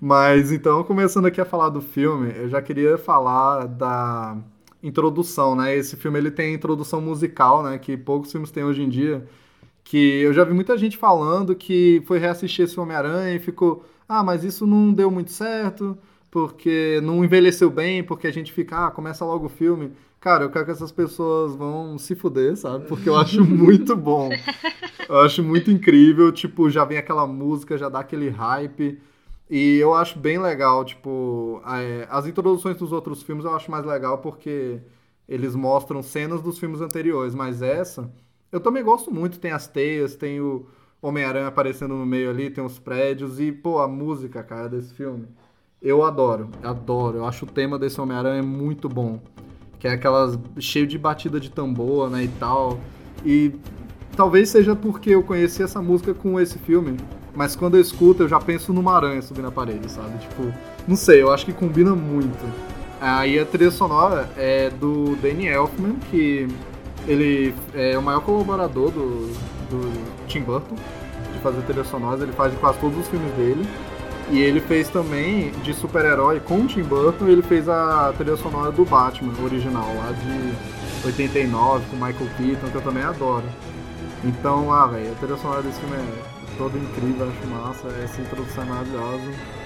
Mas 0.00 0.50
então, 0.52 0.82
começando 0.84 1.26
aqui 1.26 1.40
a 1.40 1.44
falar 1.44 1.68
do 1.68 1.80
filme, 1.80 2.32
eu 2.36 2.48
já 2.48 2.60
queria 2.60 2.98
falar 2.98 3.66
da 3.66 4.36
introdução, 4.82 5.54
né? 5.54 5.76
Esse 5.76 5.96
filme 5.96 6.18
ele 6.18 6.30
tem 6.30 6.54
introdução 6.54 7.00
musical, 7.00 7.62
né? 7.62 7.78
Que 7.78 7.96
poucos 7.96 8.30
filmes 8.32 8.50
têm 8.50 8.64
hoje 8.64 8.82
em 8.82 8.88
dia. 8.88 9.26
Que 9.84 10.20
eu 10.22 10.32
já 10.32 10.44
vi 10.44 10.52
muita 10.54 10.76
gente 10.76 10.96
falando 10.96 11.54
que 11.54 12.02
foi 12.06 12.18
reassistir 12.18 12.64
esse 12.64 12.78
Homem-Aranha 12.80 13.34
e 13.34 13.38
ficou, 13.38 13.84
ah, 14.08 14.22
mas 14.22 14.44
isso 14.44 14.66
não 14.66 14.92
deu 14.92 15.10
muito 15.10 15.30
certo, 15.32 15.96
porque 16.30 17.00
não 17.02 17.24
envelheceu 17.24 17.70
bem, 17.70 18.02
porque 18.02 18.26
a 18.26 18.32
gente 18.32 18.52
fica, 18.52 18.86
ah, 18.86 18.90
começa 18.90 19.24
logo 19.24 19.46
o 19.46 19.48
filme. 19.48 19.92
Cara, 20.20 20.44
eu 20.44 20.50
quero 20.50 20.64
que 20.64 20.70
essas 20.70 20.92
pessoas 20.92 21.54
vão 21.56 21.98
se 21.98 22.14
fuder, 22.14 22.56
sabe? 22.56 22.86
Porque 22.86 23.08
eu 23.08 23.16
acho 23.16 23.42
muito 23.44 23.96
bom. 23.96 24.30
Eu 25.08 25.18
acho 25.20 25.42
muito 25.42 25.70
incrível, 25.70 26.30
tipo, 26.32 26.70
já 26.70 26.84
vem 26.84 26.98
aquela 26.98 27.26
música, 27.26 27.76
já 27.76 27.88
dá 27.88 28.00
aquele 28.00 28.28
hype. 28.28 29.00
E 29.50 29.76
eu 29.78 29.94
acho 29.94 30.18
bem 30.18 30.38
legal, 30.38 30.84
tipo, 30.84 31.60
é, 31.66 32.06
as 32.10 32.26
introduções 32.26 32.76
dos 32.76 32.92
outros 32.92 33.22
filmes 33.22 33.44
eu 33.44 33.54
acho 33.54 33.70
mais 33.70 33.84
legal 33.84 34.18
porque 34.18 34.80
eles 35.28 35.54
mostram 35.54 36.02
cenas 36.02 36.40
dos 36.42 36.58
filmes 36.58 36.80
anteriores, 36.80 37.34
mas 37.34 37.60
essa 37.62 38.10
Eu 38.50 38.60
também 38.60 38.82
gosto 38.84 39.12
muito, 39.12 39.38
tem 39.40 39.52
as 39.52 39.66
teias, 39.66 40.16
tem 40.16 40.40
o 40.40 40.66
Homem-Aranha 41.02 41.48
aparecendo 41.48 41.94
no 41.96 42.06
meio 42.06 42.30
ali, 42.30 42.48
tem 42.48 42.64
os 42.64 42.78
prédios 42.78 43.40
e, 43.40 43.50
pô, 43.50 43.80
a 43.80 43.88
música, 43.88 44.40
cara, 44.40 44.68
desse 44.68 44.94
filme. 44.94 45.26
Eu 45.80 46.04
adoro, 46.04 46.48
adoro. 46.62 47.18
Eu 47.18 47.26
acho 47.26 47.44
o 47.44 47.48
tema 47.48 47.76
desse 47.76 48.00
Homem-Aranha 48.00 48.42
muito 48.42 48.88
bom. 48.88 49.20
Que 49.80 49.88
é 49.88 49.90
aquelas 49.90 50.38
cheio 50.60 50.86
de 50.86 50.96
batida 50.96 51.40
de 51.40 51.50
tambor, 51.50 52.08
né, 52.08 52.22
e 52.22 52.28
tal. 52.28 52.78
E 53.24 53.52
talvez 54.16 54.48
seja 54.48 54.76
porque 54.76 55.10
eu 55.10 55.24
conheci 55.24 55.60
essa 55.60 55.82
música 55.82 56.14
com 56.14 56.38
esse 56.38 56.56
filme, 56.56 56.96
mas 57.34 57.56
quando 57.56 57.76
eu 57.76 57.80
escuto 57.80 58.22
eu 58.22 58.28
já 58.28 58.38
penso 58.38 58.72
numa 58.72 58.94
aranha 58.94 59.20
subindo 59.22 59.48
a 59.48 59.50
parede, 59.50 59.90
sabe? 59.90 60.18
Tipo, 60.18 60.54
não 60.86 60.94
sei, 60.94 61.20
eu 61.20 61.32
acho 61.32 61.44
que 61.44 61.52
combina 61.52 61.96
muito. 61.96 62.44
Aí 63.00 63.40
a 63.40 63.44
trilha 63.44 63.72
sonora 63.72 64.30
é 64.36 64.70
do 64.70 65.16
Danny 65.16 65.48
Elfman, 65.48 65.96
que 66.12 66.46
ele 67.08 67.52
é 67.74 67.98
o 67.98 68.02
maior 68.02 68.20
colaborador 68.20 68.92
do, 68.92 69.26
do 69.68 70.21
Tim 70.32 70.40
Burton 70.40 70.74
de 71.32 71.38
fazer 71.40 71.62
trilha 71.62 71.84
sonora, 71.84 72.22
ele 72.22 72.32
faz 72.32 72.52
de 72.52 72.58
quase 72.58 72.78
todos 72.78 72.98
os 72.98 73.08
filmes 73.08 73.32
dele. 73.34 73.68
E 74.30 74.40
ele 74.40 74.60
fez 74.60 74.88
também 74.88 75.50
de 75.62 75.74
super-herói 75.74 76.40
com 76.40 76.60
o 76.60 76.66
Tim 76.66 76.82
Burton, 76.82 77.26
ele 77.26 77.42
fez 77.42 77.68
a 77.68 78.14
trilha 78.16 78.36
sonora 78.36 78.72
do 78.72 78.84
Batman 78.84 79.32
original, 79.44 79.94
lá 79.96 80.12
de 80.12 81.06
89, 81.06 81.84
com 81.90 81.96
Michael 81.96 82.30
Keaton, 82.38 82.70
que 82.70 82.74
eu 82.74 82.82
também 82.82 83.02
adoro. 83.02 83.44
Então, 84.24 84.72
ah, 84.72 84.86
velho, 84.86 85.12
a 85.12 85.14
trilha 85.16 85.36
sonora 85.36 85.62
desse 85.62 85.80
filme 85.80 85.96
é 85.96 86.56
toda 86.56 86.78
incrível, 86.78 87.28
acho 87.28 87.46
massa, 87.48 87.88
essa 88.02 88.22
introdução 88.22 88.62
é 88.62 88.66
maravilhosa. 88.66 89.61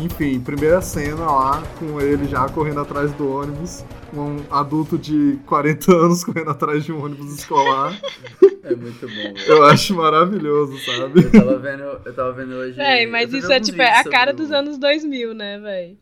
Enfim, 0.00 0.40
primeira 0.40 0.80
cena 0.80 1.26
lá, 1.26 1.62
com 1.78 2.00
ele 2.00 2.26
já 2.26 2.48
correndo 2.48 2.80
atrás 2.80 3.12
do 3.12 3.28
ônibus, 3.30 3.84
um 4.14 4.38
adulto 4.50 4.96
de 4.96 5.38
40 5.46 5.92
anos 5.94 6.24
correndo 6.24 6.50
atrás 6.50 6.84
de 6.84 6.92
um 6.92 7.04
ônibus 7.04 7.38
escolar. 7.38 7.98
É 8.62 8.74
muito 8.76 9.00
bom, 9.00 9.08
velho. 9.08 9.38
Eu 9.48 9.64
acho 9.64 9.94
maravilhoso, 9.96 10.78
sabe? 10.84 11.24
Eu 11.24 11.32
tava 11.32 11.58
vendo, 11.58 11.82
eu 12.04 12.14
tava 12.14 12.32
vendo 12.32 12.52
hoje. 12.52 12.76
Véi, 12.76 13.06
mas 13.06 13.32
isso 13.32 13.50
é 13.50 13.58
tipo, 13.58 13.80
é 13.80 13.98
a 13.98 14.04
cara 14.04 14.34
dos 14.34 14.52
anos 14.52 14.76
2000, 14.76 15.32
né, 15.32 15.58
véi? 15.58 15.96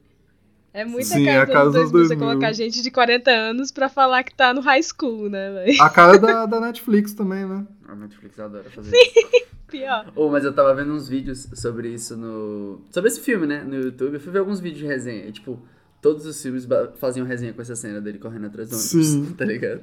É 0.74 0.84
muita 0.84 1.06
Sim, 1.14 1.24
cara, 1.24 1.42
a 1.42 1.44
dos 1.44 1.52
cara 1.54 1.60
anos 1.68 1.72
dos 1.74 1.80
anos 1.80 1.92
2000 1.92 2.08
você 2.08 2.16
2000. 2.16 2.28
colocar 2.28 2.52
gente 2.52 2.82
de 2.82 2.90
40 2.90 3.30
anos 3.30 3.70
pra 3.70 3.88
falar 3.88 4.24
que 4.24 4.34
tá 4.34 4.52
no 4.52 4.60
high 4.60 4.82
school, 4.82 5.30
né, 5.30 5.52
véi? 5.52 5.80
A 5.80 5.88
cara 5.88 6.18
da, 6.18 6.46
da 6.46 6.60
Netflix 6.60 7.14
também, 7.14 7.46
né? 7.46 7.64
A 7.88 7.96
Netflix 7.96 8.38
adora 8.38 8.68
fazer 8.70 8.94
isso. 8.94 9.48
Pior. 9.66 10.12
Oh, 10.14 10.30
mas 10.30 10.44
eu 10.44 10.52
tava 10.52 10.74
vendo 10.74 10.92
uns 10.92 11.08
vídeos 11.08 11.48
sobre 11.54 11.88
isso 11.88 12.16
no. 12.16 12.80
Sobre 12.90 13.08
esse 13.08 13.20
filme, 13.20 13.46
né? 13.46 13.62
No 13.62 13.74
YouTube. 13.74 14.14
Eu 14.14 14.20
fui 14.20 14.32
ver 14.32 14.38
alguns 14.38 14.60
vídeos 14.60 14.80
de 14.80 14.86
resenha. 14.86 15.26
E, 15.26 15.32
tipo, 15.32 15.60
todos 16.00 16.24
os 16.24 16.40
filmes 16.40 16.66
faziam 16.96 17.26
resenha 17.26 17.52
com 17.52 17.60
essa 17.60 17.76
cena 17.76 18.00
dele 18.00 18.18
correndo 18.18 18.46
atrás 18.46 18.70
do 18.70 18.76
ônibus. 18.76 19.06
Sim. 19.06 19.34
Tá 19.34 19.44
ligado? 19.44 19.82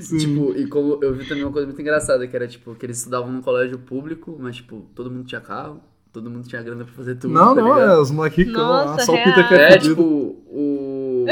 Sim. 0.00 0.18
Tipo, 0.18 0.52
e 0.56 0.66
como 0.66 1.02
eu 1.02 1.14
vi 1.14 1.26
também 1.28 1.44
uma 1.44 1.52
coisa 1.52 1.66
muito 1.66 1.80
engraçada, 1.80 2.26
que 2.26 2.34
era, 2.34 2.48
tipo, 2.48 2.74
que 2.74 2.86
eles 2.86 2.98
estudavam 2.98 3.30
num 3.30 3.42
colégio 3.42 3.78
público, 3.78 4.36
mas, 4.40 4.56
tipo, 4.56 4.86
todo 4.94 5.10
mundo 5.10 5.24
tinha 5.24 5.40
carro, 5.40 5.82
todo 6.12 6.30
mundo 6.30 6.46
tinha 6.48 6.62
grana 6.62 6.84
pra 6.84 6.92
fazer 6.92 7.14
tudo. 7.16 7.32
não, 7.32 7.54
tá 7.54 7.62
não, 7.62 7.78
é 7.78 7.98
os 7.98 8.10
moleques 8.10 8.46
ricão 8.46 8.98
só 8.98 9.12
o 9.12 9.16
Peter 9.16 9.48
que 9.48 9.54
é, 9.54 9.72
É, 9.74 9.78
tipo, 9.78 10.02
o, 10.02 11.24
o 11.24 11.26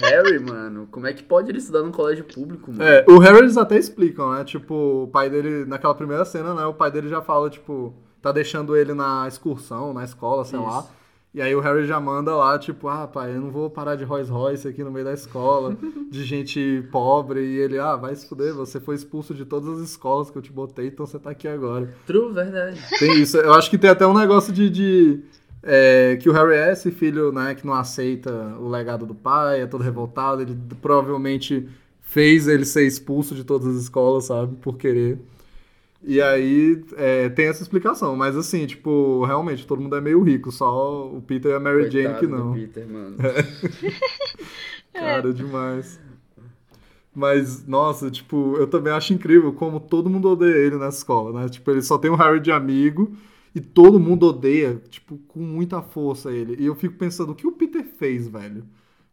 Harry, 0.00 0.38
mano, 0.38 0.88
como 0.90 1.06
é 1.06 1.12
que 1.12 1.22
pode 1.22 1.50
ele 1.50 1.58
estudar 1.58 1.82
num 1.82 1.92
colégio 1.92 2.24
público, 2.24 2.72
mano? 2.72 2.82
É, 2.82 3.04
o 3.08 3.18
Harry 3.18 3.38
eles 3.38 3.56
até 3.56 3.78
explicam, 3.78 4.32
né? 4.32 4.44
Tipo, 4.44 5.04
o 5.04 5.08
pai 5.08 5.30
dele, 5.30 5.64
naquela 5.64 5.94
primeira 5.94 6.24
cena, 6.24 6.54
né? 6.54 6.66
O 6.66 6.74
pai 6.74 6.90
dele 6.90 7.08
já 7.08 7.22
fala, 7.22 7.48
tipo, 7.48 7.94
tá 8.20 8.32
deixando 8.32 8.76
ele 8.76 8.94
na 8.94 9.26
excursão, 9.28 9.92
na 9.92 10.04
escola, 10.04 10.44
sei 10.44 10.58
Isso. 10.58 10.68
lá. 10.68 10.84
E 11.36 11.42
aí 11.42 11.54
o 11.54 11.60
Harry 11.60 11.84
já 11.84 12.00
manda 12.00 12.34
lá, 12.34 12.58
tipo, 12.58 12.88
ah, 12.88 13.06
pai, 13.06 13.36
eu 13.36 13.42
não 13.42 13.50
vou 13.50 13.68
parar 13.68 13.94
de 13.94 14.04
Rolls 14.04 14.32
Royce 14.32 14.66
aqui 14.66 14.82
no 14.82 14.90
meio 14.90 15.04
da 15.04 15.12
escola, 15.12 15.76
de 16.10 16.24
gente 16.24 16.82
pobre. 16.90 17.40
E 17.40 17.58
ele, 17.58 17.78
ah, 17.78 17.94
vai 17.94 18.16
se 18.16 18.26
fuder, 18.26 18.54
você 18.54 18.80
foi 18.80 18.94
expulso 18.94 19.34
de 19.34 19.44
todas 19.44 19.68
as 19.68 19.90
escolas 19.90 20.30
que 20.30 20.38
eu 20.38 20.40
te 20.40 20.50
botei, 20.50 20.86
então 20.86 21.04
você 21.04 21.18
tá 21.18 21.28
aqui 21.28 21.46
agora. 21.46 21.94
True, 22.06 22.32
verdade. 22.32 22.80
Tem 22.98 23.20
isso. 23.20 23.36
Eu 23.36 23.52
acho 23.52 23.68
que 23.68 23.76
tem 23.76 23.90
até 23.90 24.06
um 24.06 24.16
negócio 24.16 24.50
de. 24.50 24.70
de, 24.70 25.20
é, 25.62 26.16
que 26.16 26.30
o 26.30 26.32
Harry 26.32 26.54
é 26.54 26.72
esse 26.72 26.90
filho, 26.90 27.30
né, 27.30 27.54
que 27.54 27.66
não 27.66 27.74
aceita 27.74 28.32
o 28.58 28.66
legado 28.66 29.04
do 29.04 29.14
pai, 29.14 29.60
é 29.60 29.66
todo 29.66 29.84
revoltado. 29.84 30.40
Ele 30.40 30.56
provavelmente 30.80 31.68
fez 32.00 32.48
ele 32.48 32.64
ser 32.64 32.86
expulso 32.86 33.34
de 33.34 33.44
todas 33.44 33.66
as 33.66 33.82
escolas, 33.82 34.24
sabe? 34.24 34.56
Por 34.56 34.78
querer. 34.78 35.18
E 36.06 36.22
aí 36.22 36.84
é, 36.96 37.28
tem 37.28 37.46
essa 37.46 37.62
explicação. 37.62 38.14
Mas 38.14 38.36
assim, 38.36 38.64
tipo, 38.64 39.24
realmente, 39.24 39.66
todo 39.66 39.82
mundo 39.82 39.96
é 39.96 40.00
meio 40.00 40.22
rico, 40.22 40.52
só 40.52 41.08
o 41.08 41.20
Peter 41.20 41.50
e 41.50 41.54
a 41.54 41.60
Mary 41.60 41.90
Jane 41.90 42.04
Coitado 42.04 42.20
que 42.20 42.26
do 42.28 42.36
não. 42.36 42.52
Peter, 42.54 42.88
mano. 42.88 43.16
Cara, 44.94 45.32
demais. 45.32 46.00
Mas, 47.12 47.66
nossa, 47.66 48.10
tipo, 48.10 48.56
eu 48.56 48.66
também 48.66 48.92
acho 48.92 49.12
incrível 49.12 49.52
como 49.52 49.80
todo 49.80 50.08
mundo 50.08 50.28
odeia 50.28 50.54
ele 50.54 50.76
na 50.76 50.88
escola, 50.88 51.40
né? 51.40 51.48
Tipo, 51.48 51.70
ele 51.72 51.82
só 51.82 51.98
tem 51.98 52.10
o 52.10 52.14
Harry 52.14 52.38
de 52.40 52.52
amigo 52.52 53.16
e 53.54 53.60
todo 53.60 53.98
mundo 53.98 54.26
odeia, 54.26 54.80
tipo, 54.88 55.18
com 55.26 55.40
muita 55.40 55.82
força 55.82 56.30
ele. 56.30 56.56
E 56.62 56.66
eu 56.66 56.74
fico 56.74 56.94
pensando, 56.96 57.32
o 57.32 57.34
que 57.34 57.46
o 57.46 57.52
Peter 57.52 57.82
fez, 57.84 58.28
velho? 58.28 58.64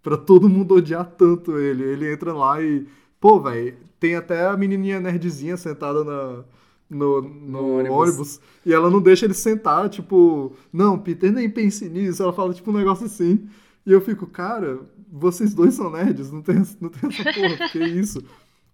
Pra 0.03 0.17
todo 0.17 0.49
mundo 0.49 0.75
odiar 0.75 1.05
tanto 1.17 1.57
ele. 1.57 1.83
Ele 1.83 2.11
entra 2.11 2.33
lá 2.33 2.61
e. 2.61 2.85
Pô, 3.19 3.39
velho, 3.39 3.75
tem 3.99 4.15
até 4.15 4.45
a 4.47 4.57
menininha 4.57 4.99
nerdzinha 4.99 5.55
sentada 5.55 6.03
na, 6.03 6.43
no, 6.89 7.21
no, 7.21 7.83
No 7.83 7.93
ônibus. 7.93 7.97
ônibus. 7.97 8.41
E 8.65 8.73
ela 8.73 8.89
não 8.89 9.01
deixa 9.01 9.25
ele 9.25 9.33
sentar, 9.33 9.89
tipo, 9.89 10.55
não, 10.71 10.97
Peter, 10.99 11.31
nem 11.31 11.49
pense 11.49 11.89
nisso. 11.89 12.21
Ela 12.23 12.33
fala, 12.33 12.53
tipo, 12.53 12.71
um 12.71 12.77
negócio 12.77 13.05
assim. 13.05 13.47
E 13.85 13.91
eu 13.91 13.99
fico, 14.01 14.27
cara, 14.27 14.79
vocês 15.11 15.53
dois 15.53 15.73
são 15.73 15.89
nerds, 15.91 16.31
não 16.31 16.41
tem, 16.41 16.55
não 16.79 16.89
tem 16.89 17.09
essa 17.09 17.23
porra, 17.23 17.69
que 17.71 17.79
isso? 17.79 18.23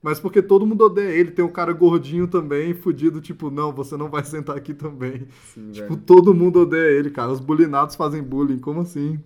Mas 0.02 0.20
porque 0.20 0.42
todo 0.42 0.66
mundo 0.66 0.86
odeia 0.86 1.10
ele, 1.12 1.32
tem 1.32 1.44
um 1.44 1.52
cara 1.52 1.74
gordinho 1.74 2.26
também, 2.28 2.74
fudido, 2.74 3.20
tipo, 3.20 3.50
não, 3.52 3.74
você 3.74 3.98
não 3.98 4.10
vai 4.10 4.24
sentar 4.24 4.56
aqui 4.56 4.74
também. 4.74 5.28
Sim, 5.54 5.72
Tipo, 5.72 5.96
velho. 5.96 6.02
todo 6.06 6.34
mundo 6.34 6.60
odeia 6.62 6.90
ele, 6.98 7.10
cara. 7.10 7.32
Os 7.32 7.40
bulinados 7.42 7.96
fazem 7.96 8.24
bullying, 8.24 8.60
como 8.60 8.82
assim? 8.82 9.20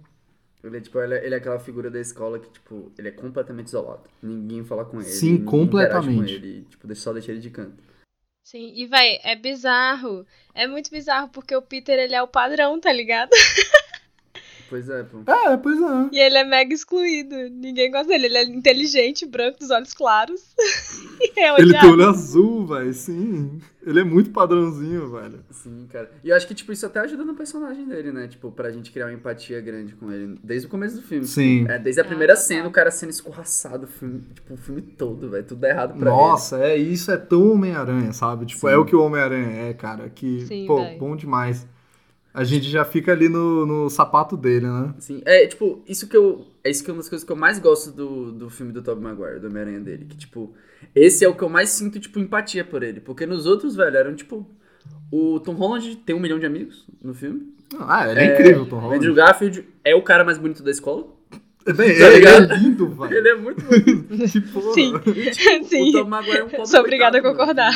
Ele 0.63 0.77
é, 0.77 0.81
tipo, 0.81 0.97
ele, 0.99 1.13
é- 1.13 1.25
ele 1.25 1.35
é 1.35 1.37
aquela 1.37 1.59
figura 1.59 1.91
da 1.91 1.99
escola 1.99 2.39
que, 2.39 2.49
tipo, 2.49 2.91
ele 2.97 3.09
é 3.09 3.11
completamente 3.11 3.67
isolado. 3.67 4.03
Ninguém 4.21 4.63
fala 4.63 4.85
com 4.85 4.97
ele. 5.01 5.09
Sim, 5.09 5.43
completamente. 5.43 6.17
Com 6.39 6.45
ele, 6.45 6.65
tipo, 6.69 6.95
só 6.95 7.11
deixa 7.13 7.31
ele 7.31 7.41
de 7.41 7.49
canto. 7.49 7.83
Sim, 8.43 8.71
e 8.75 8.85
vai, 8.85 9.19
é 9.23 9.35
bizarro. 9.35 10.25
É 10.53 10.67
muito 10.67 10.89
bizarro 10.91 11.29
porque 11.29 11.55
o 11.55 11.61
Peter, 11.61 11.97
ele 11.97 12.15
é 12.15 12.21
o 12.21 12.27
padrão, 12.27 12.79
tá 12.79 12.91
ligado? 12.91 13.29
Pois 14.69 14.89
é, 14.89 15.03
pô. 15.03 15.19
É, 15.31 15.57
pois 15.57 15.79
é. 15.79 16.09
E 16.11 16.19
ele 16.19 16.37
é 16.37 16.43
mega 16.43 16.73
excluído. 16.73 17.35
Ninguém 17.51 17.91
gosta 17.91 18.07
dele. 18.07 18.25
Ele 18.25 18.37
é 18.37 18.43
inteligente, 18.45 19.25
branco, 19.25 19.59
dos 19.59 19.69
olhos 19.69 19.93
claros. 19.93 20.41
E 21.35 21.39
é 21.39 21.59
Ele 21.59 21.71
tem 21.71 21.89
olho 21.89 22.09
azul, 22.09 22.67
velho, 22.67 22.93
sim. 22.93 23.59
Ele 23.85 23.99
é 24.01 24.03
muito 24.03 24.29
padrãozinho, 24.31 25.09
velho. 25.11 25.39
Sim, 25.51 25.87
cara. 25.91 26.11
E 26.23 26.29
eu 26.29 26.35
acho 26.35 26.45
que, 26.47 26.53
tipo, 26.53 26.71
isso 26.71 26.85
até 26.85 26.99
ajuda 26.99 27.23
no 27.23 27.33
personagem 27.33 27.85
dele, 27.87 28.11
né? 28.11 28.27
Tipo, 28.27 28.51
pra 28.51 28.71
gente 28.71 28.91
criar 28.91 29.05
uma 29.05 29.13
empatia 29.13 29.59
grande 29.61 29.93
com 29.95 30.11
ele. 30.11 30.37
Desde 30.43 30.67
o 30.67 30.69
começo 30.69 30.97
do 30.97 31.01
filme. 31.01 31.25
Sim. 31.25 31.65
É, 31.69 31.79
desde 31.79 32.01
a 32.01 32.03
Ah, 32.03 32.07
primeira 32.07 32.33
total. 32.33 32.47
cena, 32.47 32.67
o 32.67 32.71
cara 32.71 32.91
sendo 32.91 33.09
escorraçado, 33.11 33.85
o 33.85 33.87
filme, 33.87 34.21
tipo, 34.33 34.53
o 34.53 34.57
filme 34.57 34.81
todo, 34.81 35.29
velho. 35.29 35.43
Tudo 35.45 35.61
dá 35.61 35.69
errado 35.69 35.97
pra 35.97 36.09
Nossa, 36.11 36.57
é, 36.63 36.75
isso 36.77 37.09
é 37.11 37.17
tão 37.17 37.53
Homem-Aranha, 37.53 38.11
sabe? 38.11 38.45
Tipo, 38.45 38.67
Sim. 38.67 38.73
é 38.73 38.77
o 38.77 38.85
que 38.85 38.95
o 38.95 39.01
Homem-Aranha 39.01 39.69
é, 39.69 39.73
cara. 39.73 40.09
Que, 40.09 40.45
Sim, 40.45 40.65
pô, 40.67 40.77
véi. 40.77 40.97
bom 40.97 41.15
demais. 41.15 41.65
A 42.33 42.43
gente 42.43 42.67
já 42.69 42.83
fica 42.83 43.11
ali 43.11 43.29
no, 43.29 43.65
no 43.65 43.89
sapato 43.89 44.35
dele, 44.35 44.65
né? 44.65 44.93
Sim. 44.97 45.21
É, 45.25 45.45
tipo, 45.45 45.83
isso 45.87 46.07
que 46.07 46.17
eu. 46.17 46.47
É 46.63 46.69
isso 46.71 46.83
que 46.83 46.89
é 46.89 46.93
uma 46.93 46.99
das 47.01 47.09
coisas 47.09 47.25
que 47.25 47.31
eu 47.31 47.35
mais 47.35 47.59
gosto 47.59 47.91
do, 47.91 48.31
do 48.31 48.49
filme 48.49 48.71
do 48.71 48.81
Tobey 48.81 49.03
Maguire, 49.03 49.39
do 49.39 49.47
Homem-Aranha 49.47 49.79
dele. 49.79 50.05
Que, 50.05 50.17
tipo, 50.17 50.53
esse 50.95 51.23
é 51.23 51.27
o 51.29 51.35
que 51.35 51.43
eu 51.43 51.49
mais 51.49 51.69
sinto, 51.69 51.99
tipo, 51.99 52.19
empatia 52.19 52.65
por 52.65 52.81
ele. 52.81 52.99
Porque 52.99 53.25
nos 53.27 53.45
outros, 53.45 53.75
velho, 53.75 53.95
eram, 53.97 54.15
tipo. 54.15 54.47
O 55.11 55.39
Tom 55.39 55.53
Holland 55.53 55.95
tem 55.97 56.15
um 56.15 56.19
milhão 56.19 56.39
de 56.39 56.45
amigos 56.47 56.87
no 57.01 57.13
filme. 57.13 57.53
Ah, 57.79 58.09
ele 58.09 58.19
é, 58.19 58.33
incrível, 58.33 58.65
Tom 58.65 58.77
O 58.77 58.79
Holland. 58.79 58.97
Andrew 58.97 59.13
Garfield 59.13 59.67
é 59.83 59.93
o 59.95 60.01
cara 60.01 60.23
mais 60.23 60.39
bonito 60.39 60.63
da 60.63 60.71
escola. 60.71 61.05
Bem, 61.65 61.75
Tá 61.75 61.83
ele 62.07 62.15
ligado? 62.15 62.51
é 62.51 62.57
lindo, 62.57 62.89
velho. 62.89 63.15
Ele 63.15 63.29
é 63.29 63.35
muito 63.35 63.63
bonito. 63.63 64.41
Porra. 64.51 64.73
Sim. 64.73 64.93
E, 65.15 65.31
tipo, 65.31 65.65
Sim. 65.65 65.89
O 65.89 65.91
Tom 66.03 66.09
Maguire 66.09 66.37
é 66.39 66.43
um 66.43 66.49
pobre 66.49 66.65
Sou 66.65 66.79
obrigada 66.79 67.19
a 67.19 67.21
mano. 67.21 67.35
concordar. 67.37 67.73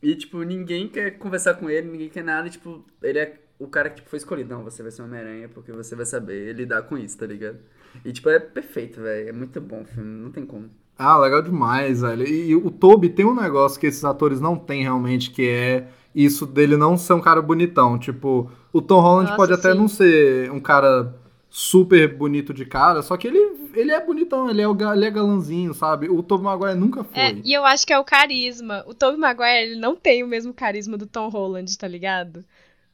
E, 0.00 0.14
tipo, 0.14 0.40
ninguém 0.44 0.86
quer 0.88 1.18
conversar 1.18 1.54
com 1.54 1.68
ele, 1.68 1.88
ninguém 1.90 2.08
quer 2.08 2.22
nada. 2.22 2.46
E, 2.46 2.50
tipo, 2.52 2.84
ele 3.02 3.18
é 3.18 3.34
o 3.58 3.66
cara 3.66 3.90
que 3.90 3.96
tipo, 3.96 4.10
foi 4.10 4.18
escolhido. 4.18 4.54
Não, 4.54 4.62
você 4.62 4.82
vai 4.82 4.92
ser 4.92 5.02
Homem-Aranha 5.02 5.48
porque 5.48 5.72
você 5.72 5.96
vai 5.96 6.06
saber 6.06 6.52
lidar 6.54 6.82
com 6.82 6.96
isso, 6.96 7.18
tá 7.18 7.26
ligado? 7.26 7.58
E, 8.04 8.12
tipo, 8.12 8.28
é 8.28 8.38
perfeito, 8.38 9.00
velho. 9.00 9.28
É 9.28 9.32
muito 9.32 9.60
bom 9.60 9.82
o 9.82 9.84
filme, 9.84 10.22
não 10.22 10.30
tem 10.30 10.46
como. 10.46 10.70
Ah, 10.96 11.18
legal 11.18 11.42
demais, 11.42 12.00
velho. 12.00 12.26
E 12.26 12.54
o 12.54 12.70
Toby 12.70 13.08
tem 13.08 13.24
um 13.24 13.34
negócio 13.34 13.78
que 13.78 13.86
esses 13.86 14.04
atores 14.04 14.40
não 14.40 14.56
têm 14.56 14.82
realmente, 14.82 15.30
que 15.30 15.48
é 15.48 15.88
isso 16.14 16.46
dele 16.46 16.76
não 16.76 16.96
ser 16.96 17.12
um 17.12 17.20
cara 17.20 17.40
bonitão. 17.40 17.98
Tipo, 17.98 18.50
o 18.72 18.82
Tom 18.82 19.00
Holland 19.00 19.30
Nossa, 19.30 19.36
pode 19.36 19.52
até 19.52 19.72
sim. 19.72 19.78
não 19.78 19.88
ser 19.88 20.50
um 20.50 20.60
cara 20.60 21.14
super 21.50 22.14
bonito 22.14 22.52
de 22.52 22.66
cara, 22.66 23.00
só 23.00 23.16
que 23.16 23.26
ele, 23.26 23.70
ele 23.74 23.90
é 23.90 24.04
bonitão, 24.04 24.50
ele 24.50 24.60
é, 24.60 24.68
o, 24.68 24.76
ele 24.92 25.04
é 25.04 25.10
galanzinho, 25.10 25.72
sabe? 25.72 26.08
O 26.08 26.22
Tobey 26.22 26.44
Maguire 26.44 26.78
nunca 26.78 27.02
foi. 27.02 27.20
É, 27.20 27.34
e 27.42 27.52
eu 27.52 27.64
acho 27.64 27.86
que 27.86 27.92
é 27.92 27.98
o 27.98 28.04
carisma. 28.04 28.84
O 28.86 28.92
Tobey 28.92 29.18
Maguire, 29.18 29.70
ele 29.70 29.80
não 29.80 29.96
tem 29.96 30.22
o 30.22 30.28
mesmo 30.28 30.52
carisma 30.52 30.98
do 30.98 31.06
Tom 31.06 31.28
Holland, 31.28 31.76
tá 31.78 31.88
ligado? 31.88 32.44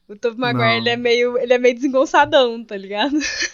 O 0.07 0.15
Tobey 0.15 0.39
Maguire, 0.39 0.77
Não. 0.77 0.77
ele 0.77 0.89
é 0.89 0.97
meio, 0.97 1.37
ele 1.37 1.53
é 1.53 1.57
meio 1.57 1.75
desengonçadão, 1.75 2.63
tá 2.63 2.77
ligado? 2.77 3.17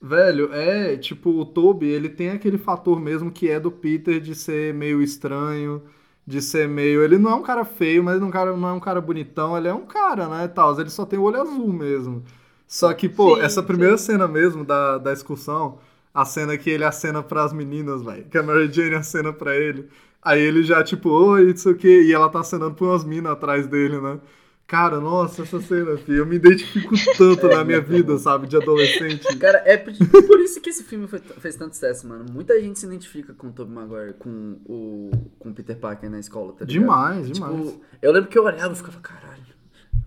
Velho, 0.00 0.52
é, 0.54 0.96
tipo, 0.96 1.30
o 1.30 1.44
Toby, 1.44 1.86
ele 1.88 2.08
tem 2.08 2.30
aquele 2.30 2.56
fator 2.56 3.00
mesmo 3.00 3.32
que 3.32 3.48
é 3.50 3.58
do 3.58 3.70
Peter 3.70 4.20
de 4.20 4.32
ser 4.34 4.72
meio 4.72 5.02
estranho, 5.02 5.82
de 6.26 6.40
ser 6.40 6.68
meio. 6.68 7.02
Ele 7.02 7.18
não 7.18 7.32
é 7.32 7.34
um 7.34 7.42
cara 7.42 7.64
feio, 7.64 8.02
mas 8.04 8.20
não, 8.20 8.26
é 8.26 8.28
um 8.28 8.32
cara, 8.32 8.56
não 8.56 8.68
é 8.68 8.72
um 8.74 8.80
cara 8.80 9.00
bonitão, 9.00 9.56
ele 9.58 9.66
é 9.66 9.74
um 9.74 9.86
cara, 9.86 10.28
né, 10.28 10.46
tal. 10.48 10.78
Ele 10.80 10.88
só 10.90 11.04
tem 11.04 11.18
o 11.18 11.22
olho 11.22 11.40
azul 11.40 11.72
mesmo. 11.72 12.22
Só 12.66 12.92
que, 12.94 13.08
pô, 13.08 13.36
Sim, 13.36 13.40
essa 13.40 13.60
primeira 13.62 13.96
sim. 13.96 13.98
cena 13.98 14.28
mesmo 14.28 14.64
da, 14.64 14.98
da 14.98 15.12
excursão, 15.12 15.80
a 16.14 16.24
cena 16.24 16.56
que 16.56 16.70
ele 16.70 16.84
acena 16.84 17.20
pras 17.22 17.52
meninas, 17.52 18.02
velho, 18.02 18.24
que 18.28 18.38
a 18.38 18.42
Mary 18.42 18.70
Jane 18.72 18.94
acena 18.94 19.32
pra 19.32 19.56
ele. 19.56 19.88
Aí 20.22 20.40
ele 20.40 20.62
já, 20.62 20.82
tipo, 20.84 21.08
oi, 21.10 21.50
isso 21.50 21.70
aqui, 21.70 21.88
e 21.88 22.12
ela 22.12 22.28
tá 22.28 22.40
acenando 22.40 22.74
pra 22.76 22.86
umas 22.86 23.04
minas 23.04 23.32
atrás 23.32 23.66
dele, 23.66 24.00
né? 24.00 24.20
Cara, 24.68 25.00
nossa, 25.00 25.42
essa 25.44 25.58
cena, 25.62 25.96
filho, 25.96 26.18
eu 26.18 26.26
me 26.26 26.36
identifico 26.36 26.94
tanto 27.16 27.48
na 27.48 27.64
minha 27.64 27.80
vida, 27.80 28.18
sabe, 28.18 28.46
de 28.46 28.54
adolescente. 28.54 29.34
Cara, 29.38 29.62
é 29.64 29.78
por, 29.78 29.94
por 30.26 30.38
isso 30.40 30.60
que 30.60 30.68
esse 30.68 30.84
filme 30.84 31.08
foi- 31.08 31.20
fez 31.20 31.56
tanto 31.56 31.72
sucesso, 31.74 32.06
mano. 32.06 32.26
Muita 32.30 32.60
gente 32.60 32.78
se 32.78 32.84
identifica 32.84 33.32
com 33.32 33.46
o 33.46 33.50
Tobey 33.50 33.72
Maguire, 33.74 34.12
com 34.18 34.58
o, 34.66 35.10
com 35.38 35.54
Peter 35.54 35.74
Parker 35.74 36.10
na 36.10 36.20
escola, 36.20 36.52
tá 36.52 36.66
ligado? 36.66 36.68
Demais, 36.82 37.30
demais. 37.30 37.56
Tipo, 37.66 37.80
eu 38.02 38.12
lembro 38.12 38.28
que 38.28 38.38
eu 38.38 38.44
olhava 38.44 38.74
e 38.74 38.76
ficava, 38.76 39.00
caralho, 39.00 39.38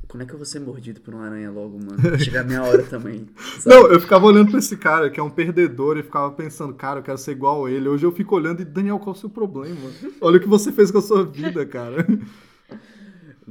quando 0.07 0.21
é 0.21 0.25
que 0.27 0.33
eu 0.33 0.37
vou 0.37 0.45
ser 0.45 0.59
mordido 0.59 1.01
por 1.01 1.11
uma 1.15 1.25
aranha 1.25 1.49
logo, 1.49 1.79
mano? 1.79 2.19
Chegar 2.19 2.41
a 2.41 2.43
minha 2.43 2.61
hora 2.61 2.83
também. 2.83 3.25
sabe? 3.57 3.75
Não, 3.75 3.87
eu 3.87 3.99
ficava 3.99 4.27
olhando 4.27 4.51
pra 4.51 4.59
esse 4.59 4.77
cara, 4.77 5.09
que 5.09 5.19
é 5.19 5.23
um 5.23 5.29
perdedor, 5.31 5.97
e 5.97 6.03
ficava 6.03 6.29
pensando, 6.33 6.75
cara, 6.75 6.99
eu 6.99 7.03
quero 7.03 7.17
ser 7.17 7.31
igual 7.31 7.65
a 7.65 7.71
ele. 7.71 7.89
Hoje 7.89 8.05
eu 8.05 8.11
fico 8.11 8.35
olhando 8.35 8.61
e, 8.61 8.65
Daniel, 8.65 8.99
qual 8.99 9.15
é 9.15 9.17
o 9.17 9.19
seu 9.19 9.29
problema? 9.29 9.89
Olha 10.21 10.37
o 10.37 10.39
que 10.39 10.47
você 10.47 10.71
fez 10.71 10.91
com 10.91 10.99
a 10.99 11.01
sua 11.01 11.23
vida, 11.25 11.65
cara. 11.65 12.05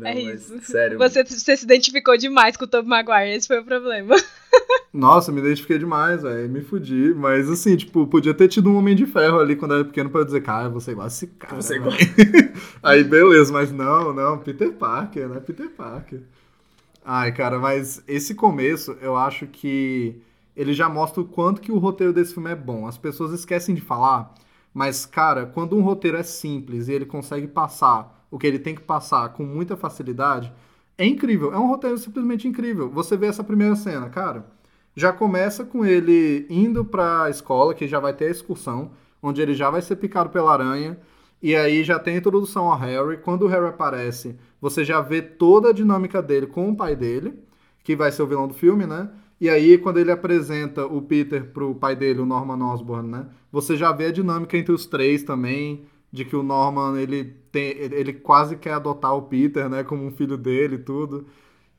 Não, 0.01 0.11
é 0.11 0.15
mas, 0.15 0.51
isso. 0.51 0.61
Sério. 0.63 0.99
Você, 0.99 1.23
você 1.25 1.57
se 1.57 1.65
identificou 1.65 2.17
demais 2.17 2.57
com 2.57 2.65
o 2.65 2.69
Tobey 2.69 2.89
Maguire, 2.89 3.37
esse 3.37 3.47
foi 3.47 3.61
o 3.61 3.65
problema. 3.65 4.17
Nossa, 4.93 5.31
me 5.31 5.41
identifiquei 5.41 5.79
demais, 5.79 6.23
velho. 6.23 6.49
Me 6.49 6.63
fudi. 6.63 7.15
Mas 7.15 7.49
assim, 7.51 7.77
tipo, 7.77 8.07
podia 8.07 8.35
ter 8.35 8.49
tido 8.49 8.71
um 8.71 8.77
homem 8.77 8.97
de 8.97 9.07
ferro 9.07 9.39
ali 9.39 9.55
quando 9.55 9.73
eu 9.73 9.79
era 9.79 9.85
pequeno 9.85 10.11
pra 10.11 10.23
eu 10.23 10.25
dizer, 10.25 10.41
cara, 10.43 10.69
você 10.69 10.91
é 10.91 10.93
igual 10.93 11.05
a 11.05 11.09
esse 11.09 11.27
cara. 11.27 11.57
Você 11.57 11.77
é 11.77 11.79
velho." 11.79 11.95
igual. 11.95 12.55
Aí, 12.83 13.05
beleza, 13.05 13.53
mas 13.53 13.71
não, 13.71 14.13
não, 14.13 14.39
Peter 14.39 14.73
Parker, 14.73 15.29
né? 15.29 15.41
Peter 15.41 15.69
Parker. 15.69 16.21
Ai, 17.05 17.33
cara, 17.33 17.59
mas 17.59 18.03
esse 18.09 18.35
começo, 18.35 18.97
eu 19.01 19.17
acho 19.17 19.47
que 19.47 20.21
ele 20.57 20.73
já 20.73 20.89
mostra 20.89 21.21
o 21.21 21.25
quanto 21.25 21.61
que 21.61 21.73
o 21.73 21.79
roteiro 21.79 22.13
desse 22.13 22.35
filme 22.35 22.51
é 22.51 22.57
bom. 22.57 22.87
As 22.87 22.99
pessoas 22.99 23.33
esquecem 23.33 23.75
de 23.75 23.81
falar, 23.81 24.35
mas, 24.75 25.07
cara, 25.07 25.47
quando 25.47 25.77
um 25.77 25.83
roteiro 25.83 26.17
é 26.17 26.23
simples 26.23 26.89
e 26.89 26.93
ele 26.93 27.07
consegue 27.07 27.47
passar 27.47 28.20
o 28.31 28.39
que 28.39 28.47
ele 28.47 28.59
tem 28.59 28.75
que 28.75 28.83
passar 28.83 29.31
com 29.31 29.45
muita 29.45 29.77
facilidade, 29.77 30.53
é 30.97 31.07
incrível. 31.07 31.53
É 31.53 31.59
um 31.59 31.67
roteiro 31.67 31.99
simplesmente 31.99 32.47
incrível. 32.47 32.91
Você 32.91 33.17
vê 33.17 33.27
essa 33.27 33.43
primeira 33.43 33.75
cena, 33.75 34.09
cara. 34.09 34.47
Já 34.95 35.13
começa 35.13 35.65
com 35.65 35.85
ele 35.85 36.47
indo 36.51 36.85
pra 36.85 37.31
escola, 37.31 37.75
que 37.75 37.89
já 37.89 37.99
vai 37.99 38.13
ter 38.13 38.27
a 38.27 38.31
excursão, 38.31 38.91
onde 39.23 39.41
ele 39.41 39.55
já 39.55 39.71
vai 39.71 39.81
ser 39.83 39.97
picado 39.97 40.31
pela 40.31 40.53
aranha. 40.53 40.99
E 41.43 41.57
aí 41.57 41.83
já 41.83 41.99
tem 41.99 42.15
a 42.15 42.19
introdução 42.19 42.71
ao 42.71 42.79
Harry. 42.79 43.17
Quando 43.19 43.43
o 43.43 43.49
Harry 43.49 43.67
aparece, 43.67 44.37
você 44.61 44.85
já 44.85 45.01
vê 45.01 45.23
toda 45.23 45.71
a 45.71 45.73
dinâmica 45.73 46.21
dele 46.21 46.47
com 46.47 46.69
o 46.69 46.77
pai 46.77 46.95
dele, 46.95 47.39
que 47.83 47.97
vai 47.97 48.13
ser 48.13 48.23
o 48.23 48.27
vilão 48.27 48.47
do 48.47 48.55
filme, 48.55 48.87
né? 48.87 49.09
E 49.41 49.49
aí, 49.49 49.79
quando 49.79 49.99
ele 49.99 50.13
apresenta 50.13 50.85
o 50.85 51.01
Peter 51.01 51.47
pro 51.47 51.75
pai 51.75 51.97
dele, 51.97 52.21
o 52.21 52.27
Norman 52.27 52.63
Osborn, 52.73 53.09
né? 53.09 53.27
Você 53.51 53.75
já 53.75 53.91
vê 53.91 54.07
a 54.07 54.13
dinâmica 54.13 54.59
entre 54.59 54.71
os 54.71 54.85
três 54.85 55.23
também, 55.23 55.87
de 56.13 56.25
que 56.25 56.35
o 56.37 56.43
Norman, 56.43 56.99
ele, 56.99 57.25
tem, 57.53 57.71
ele 57.77 58.13
quase 58.13 58.57
quer 58.57 58.73
adotar 58.75 59.15
o 59.17 59.23
Peter, 59.23 59.69
né? 59.69 59.85
Como 59.85 60.05
um 60.05 60.11
filho 60.11 60.37
dele 60.37 60.77
e 60.77 60.79
tudo. 60.79 61.27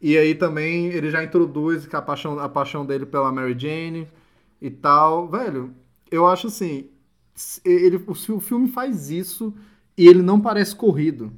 E 0.01 0.17
aí 0.17 0.33
também 0.35 0.87
ele 0.87 1.11
já 1.11 1.23
introduz 1.23 1.87
a 1.93 2.01
paixão, 2.01 2.39
a 2.39 2.49
paixão 2.49 2.85
dele 2.85 3.05
pela 3.05 3.31
Mary 3.31 3.55
Jane 3.57 4.07
e 4.61 4.69
tal. 4.71 5.27
Velho, 5.29 5.73
eu 6.09 6.27
acho 6.27 6.47
assim, 6.47 6.89
ele, 7.63 8.03
o 8.07 8.39
filme 8.39 8.67
faz 8.69 9.09
isso 9.09 9.53
e 9.97 10.07
ele 10.07 10.21
não 10.21 10.39
parece 10.41 10.75
corrido. 10.75 11.31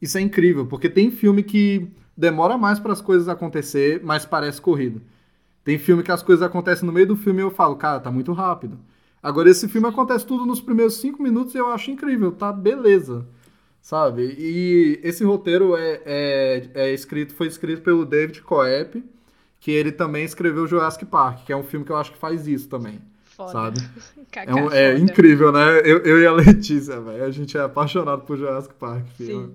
Isso 0.00 0.16
é 0.18 0.20
incrível, 0.20 0.66
porque 0.66 0.88
tem 0.88 1.10
filme 1.10 1.42
que 1.42 1.90
demora 2.16 2.56
mais 2.56 2.78
para 2.78 2.92
as 2.92 3.00
coisas 3.00 3.28
acontecer, 3.28 4.00
mas 4.04 4.24
parece 4.24 4.60
corrido. 4.60 5.02
Tem 5.64 5.78
filme 5.78 6.02
que 6.02 6.12
as 6.12 6.22
coisas 6.22 6.42
acontecem 6.42 6.86
no 6.86 6.92
meio 6.92 7.06
do 7.08 7.16
filme 7.16 7.40
e 7.40 7.44
eu 7.44 7.50
falo, 7.50 7.76
cara, 7.76 8.00
tá 8.00 8.10
muito 8.10 8.32
rápido. 8.32 8.78
Agora, 9.22 9.50
esse 9.50 9.68
filme 9.68 9.88
acontece 9.88 10.26
tudo 10.26 10.46
nos 10.46 10.60
primeiros 10.60 10.96
cinco 11.00 11.22
minutos 11.22 11.54
e 11.54 11.58
eu 11.58 11.68
acho 11.68 11.90
incrível, 11.90 12.32
tá 12.32 12.52
beleza. 12.52 13.26
Sabe? 13.80 14.34
E 14.38 15.00
esse 15.02 15.24
roteiro 15.24 15.76
é, 15.76 16.00
é, 16.04 16.70
é 16.74 16.94
escrito, 16.94 17.34
foi 17.34 17.46
escrito 17.46 17.82
pelo 17.82 18.04
David 18.04 18.42
Coep, 18.42 19.02
que 19.60 19.70
ele 19.70 19.90
também 19.92 20.24
escreveu 20.24 20.66
Jurassic 20.66 21.04
Park, 21.06 21.44
que 21.46 21.52
é 21.52 21.56
um 21.56 21.62
filme 21.64 21.84
que 21.86 21.92
eu 21.92 21.96
acho 21.96 22.12
que 22.12 22.18
faz 22.18 22.46
isso 22.46 22.68
também. 22.68 23.00
Foda. 23.36 23.52
Sabe? 23.52 23.80
Kaká, 24.30 24.50
É, 24.52 24.54
um- 24.62 24.70
é 24.72 24.98
incrível, 24.98 25.50
né? 25.52 25.78
Eu, 25.84 25.98
eu 25.98 26.20
e 26.20 26.26
a 26.26 26.32
Letícia, 26.32 27.00
velho. 27.00 27.24
A 27.24 27.30
gente 27.30 27.56
é 27.56 27.60
apaixonado 27.62 28.22
por 28.22 28.36
Jurassic 28.36 28.74
Park, 28.74 29.06
filho. 29.16 29.46
Sim. 29.46 29.52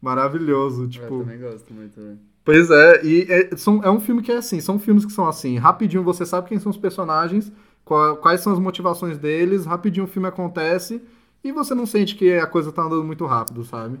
Maravilhoso, 0.00 0.84
Eu 0.84 0.88
tipo. 0.88 1.18
também 1.20 1.38
gosto 1.38 1.72
muito, 1.72 2.00
velho. 2.00 2.18
Pois 2.44 2.70
é, 2.70 3.04
e 3.04 3.26
é, 3.28 3.56
são, 3.56 3.82
é 3.84 3.90
um 3.90 4.00
filme 4.00 4.22
que 4.22 4.32
é 4.32 4.38
assim, 4.38 4.58
são 4.60 4.78
filmes 4.78 5.04
que 5.04 5.12
são 5.12 5.28
assim, 5.28 5.58
rapidinho 5.58 6.02
você 6.02 6.24
sabe 6.24 6.48
quem 6.48 6.58
são 6.58 6.70
os 6.70 6.78
personagens, 6.78 7.52
quais 7.88 8.40
são 8.40 8.52
as 8.52 8.58
motivações 8.58 9.18
deles, 9.18 9.66
rapidinho 9.66 10.04
o 10.04 10.08
filme 10.08 10.28
acontece 10.28 11.02
e 11.42 11.52
você 11.52 11.74
não 11.74 11.86
sente 11.86 12.14
que 12.14 12.34
a 12.34 12.46
coisa 12.46 12.72
tá 12.72 12.82
andando 12.82 13.04
muito 13.04 13.24
rápido, 13.26 13.64
sabe? 13.64 13.98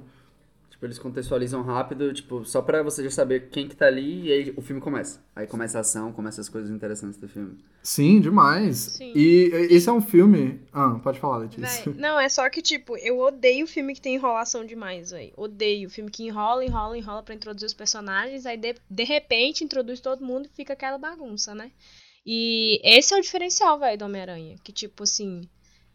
Tipo, 0.78 0.86
eles 0.86 0.98
contextualizam 1.00 1.60
rápido, 1.62 2.14
tipo, 2.14 2.44
só 2.44 2.62
pra 2.62 2.84
você 2.84 3.02
já 3.02 3.10
saber 3.10 3.48
quem 3.50 3.66
que 3.66 3.74
tá 3.74 3.86
ali 3.86 4.28
e 4.28 4.32
aí 4.32 4.54
o 4.56 4.62
filme 4.62 4.80
começa. 4.80 5.20
Aí 5.34 5.44
começa 5.44 5.78
a 5.78 5.80
ação, 5.80 6.12
começa 6.12 6.40
as 6.40 6.48
coisas 6.48 6.70
interessantes 6.70 7.18
do 7.18 7.28
filme. 7.28 7.58
Sim, 7.82 8.20
demais. 8.20 8.76
Sim. 8.76 9.12
E 9.12 9.50
esse 9.70 9.88
é 9.88 9.92
um 9.92 10.00
filme. 10.00 10.60
Ah, 10.72 10.90
pode 11.02 11.18
falar, 11.18 11.38
Letícia. 11.38 11.90
Véi, 11.90 12.00
não, 12.00 12.16
é 12.16 12.28
só 12.28 12.48
que, 12.48 12.62
tipo, 12.62 12.96
eu 12.96 13.18
odeio 13.18 13.66
filme 13.66 13.92
que 13.92 14.00
tem 14.00 14.14
enrolação 14.14 14.64
demais, 14.64 15.10
velho. 15.10 15.32
Odeio. 15.36 15.90
Filme 15.90 16.12
que 16.12 16.22
enrola, 16.24 16.64
enrola, 16.64 16.96
enrola 16.96 17.24
pra 17.24 17.34
introduzir 17.34 17.66
os 17.66 17.74
personagens, 17.74 18.46
aí 18.46 18.56
de, 18.56 18.76
de 18.88 19.02
repente 19.02 19.64
introduz 19.64 19.98
todo 19.98 20.24
mundo 20.24 20.46
e 20.46 20.56
fica 20.56 20.74
aquela 20.74 20.96
bagunça, 20.96 21.56
né? 21.56 21.72
E 22.24 22.80
esse 22.84 23.14
é 23.14 23.16
o 23.16 23.22
diferencial, 23.22 23.78
velho, 23.78 23.98
do 23.98 24.04
Homem-Aranha. 24.04 24.56
Que, 24.62 24.72
tipo, 24.72 25.02
assim, 25.04 25.42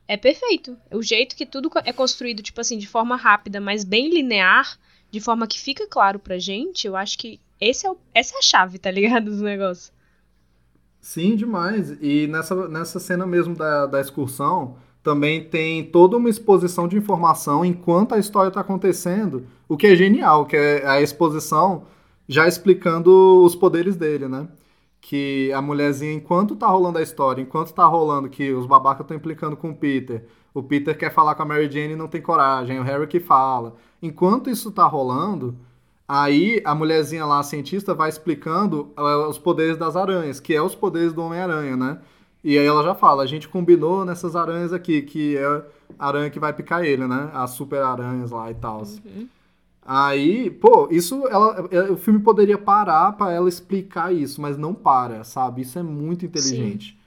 é 0.08 0.18
perfeito. 0.18 0.78
O 0.92 1.02
jeito 1.02 1.36
que 1.36 1.46
tudo 1.46 1.70
é 1.86 1.94
construído, 1.94 2.42
tipo 2.42 2.60
assim, 2.60 2.78
de 2.78 2.88
forma 2.88 3.16
rápida, 3.16 3.62
mas 3.62 3.84
bem 3.84 4.10
linear, 4.10 4.78
de 5.12 5.20
forma 5.20 5.48
que 5.48 5.60
fica 5.60 5.88
claro 5.88 6.20
pra 6.20 6.40
gente, 6.40 6.88
eu 6.88 6.96
acho 6.96 7.18
que 7.18 7.40
esse 7.60 7.86
é 7.86 7.92
o, 7.92 7.98
essa 8.14 8.36
é 8.36 8.40
a 8.40 8.42
chave, 8.42 8.80
tá 8.80 8.92
ligado? 8.92 9.26
Do 9.36 9.44
negócio. 9.44 9.94
Sim, 11.00 11.36
demais. 11.36 11.98
E 12.02 12.28
nessa, 12.28 12.68
nessa 12.68 13.00
cena 13.00 13.26
mesmo 13.26 13.56
da, 13.56 13.86
da 13.86 14.02
excursão, 14.02 14.78
também 15.04 15.44
tem 15.44 15.84
toda 15.84 16.16
uma 16.16 16.30
exposição 16.30 16.88
de 16.88 16.98
informação 16.98 17.64
enquanto 17.64 18.16
a 18.16 18.20
história 18.20 18.48
está 18.48 18.62
acontecendo, 18.62 19.46
o 19.68 19.76
que 19.76 19.88
é 19.88 19.96
genial, 19.96 20.46
que 20.46 20.56
é 20.56 20.88
a 20.88 21.02
exposição 21.02 21.86
já 22.28 22.48
explicando 22.48 23.44
os 23.44 23.54
poderes 23.54 23.98
dele, 23.98 24.30
né? 24.30 24.48
Que 25.06 25.52
a 25.52 25.62
mulherzinha, 25.62 26.14
enquanto 26.14 26.56
tá 26.56 26.66
rolando 26.68 26.98
a 26.98 27.02
história, 27.02 27.42
enquanto 27.42 27.74
tá 27.74 27.86
rolando 27.86 28.30
que 28.30 28.54
os 28.54 28.66
babacas 28.66 29.04
estão 29.04 29.18
implicando 29.18 29.58
com 29.58 29.72
o 29.72 29.76
Peter, 29.76 30.26
o 30.54 30.64
Peter 30.64 30.98
quer 30.98 31.14
falar 31.14 31.36
com 31.36 31.44
a 31.44 31.46
Mary 31.46 31.70
Jane 31.70 31.94
e 31.94 31.96
não 31.96 32.08
tem 32.08 32.22
coragem, 32.22 32.80
o 32.80 32.84
Harry 32.84 33.06
que 33.06 33.20
fala. 33.20 33.76
Enquanto 34.02 34.50
isso 34.50 34.72
tá 34.72 34.86
rolando, 34.86 35.58
Aí 36.08 36.62
a 36.66 36.76
mulherzinha 36.76 37.26
lá, 37.26 37.40
a 37.40 37.44
cientista, 37.44 37.94
vai 37.94 38.10
explicando 38.10 38.92
uh, 38.98 39.28
os 39.30 39.40
poderes 39.40 39.78
das 39.78 39.96
aranhas, 39.96 40.40
que 40.40 40.54
é 40.54 40.62
os 40.62 40.76
poderes 40.76 41.14
do 41.14 41.24
Homem-Aranha, 41.24 41.78
né? 41.78 42.02
E 42.44 42.58
aí 42.58 42.66
ela 42.66 42.84
já 42.84 42.94
fala, 42.94 43.24
a 43.24 43.26
gente 43.26 43.48
combinou 43.48 44.04
nessas 44.04 44.36
aranhas 44.36 44.74
aqui, 44.74 45.02
que 45.02 45.38
é 45.38 45.46
a 45.98 46.08
aranha 46.08 46.30
que 46.30 46.40
vai 46.40 46.52
picar 46.52 46.84
ele, 46.84 47.08
né? 47.08 47.32
As 47.34 47.52
super 47.52 47.82
aranhas 47.82 48.32
lá 48.32 48.52
e 48.52 48.54
tal. 48.54 48.84
Aí, 49.86 50.50
pô, 50.50 50.88
isso 50.90 51.28
ela, 51.28 51.68
é, 51.70 51.92
o 51.92 51.98
filme 51.98 52.20
poderia 52.20 52.58
parar 52.58 53.12
pra 53.14 53.32
ela 53.32 53.50
explicar 53.50 54.14
isso, 54.14 54.42
mas 54.42 54.58
não 54.58 54.74
para, 54.74 55.24
sabe? 55.24 55.62
Isso 55.62 55.78
é 55.78 55.84
muito 55.84 56.26
inteligente. 56.26 56.98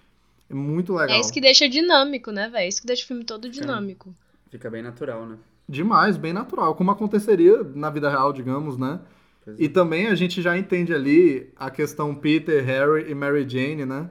É 0.51 0.55
muito 0.55 0.95
legal. 0.95 1.17
É 1.17 1.21
isso 1.21 1.33
que 1.33 1.41
deixa 1.41 1.69
dinâmico, 1.69 2.31
né, 2.31 2.49
velho? 2.49 2.65
É 2.65 2.69
isso 2.69 2.81
que 2.81 2.87
deixa 2.87 3.05
o 3.05 3.07
filme 3.07 3.25
todo 3.25 3.49
dinâmico. 3.49 4.15
Fica 4.51 4.69
bem 4.71 4.83
natural, 4.83 5.25
né? 5.27 5.37
Demais, 5.69 6.17
bem 6.17 6.33
natural, 6.33 6.75
como 6.75 6.91
aconteceria 6.91 7.65
na 7.75 7.91
vida 7.91 8.09
real, 8.09 8.33
digamos, 8.33 8.77
né? 8.77 9.01
Pois 9.45 9.57
E 9.59 9.69
também 9.69 10.07
a 10.07 10.15
gente 10.15 10.41
já 10.43 10.57
entende 10.57 10.95
ali 10.95 11.49
a 11.57 11.71
questão 11.71 12.15
Peter, 12.15 12.65
Harry 12.65 13.11
e 13.11 13.15
Mary 13.15 13.49
Jane, 13.49 13.85
né? 13.87 14.09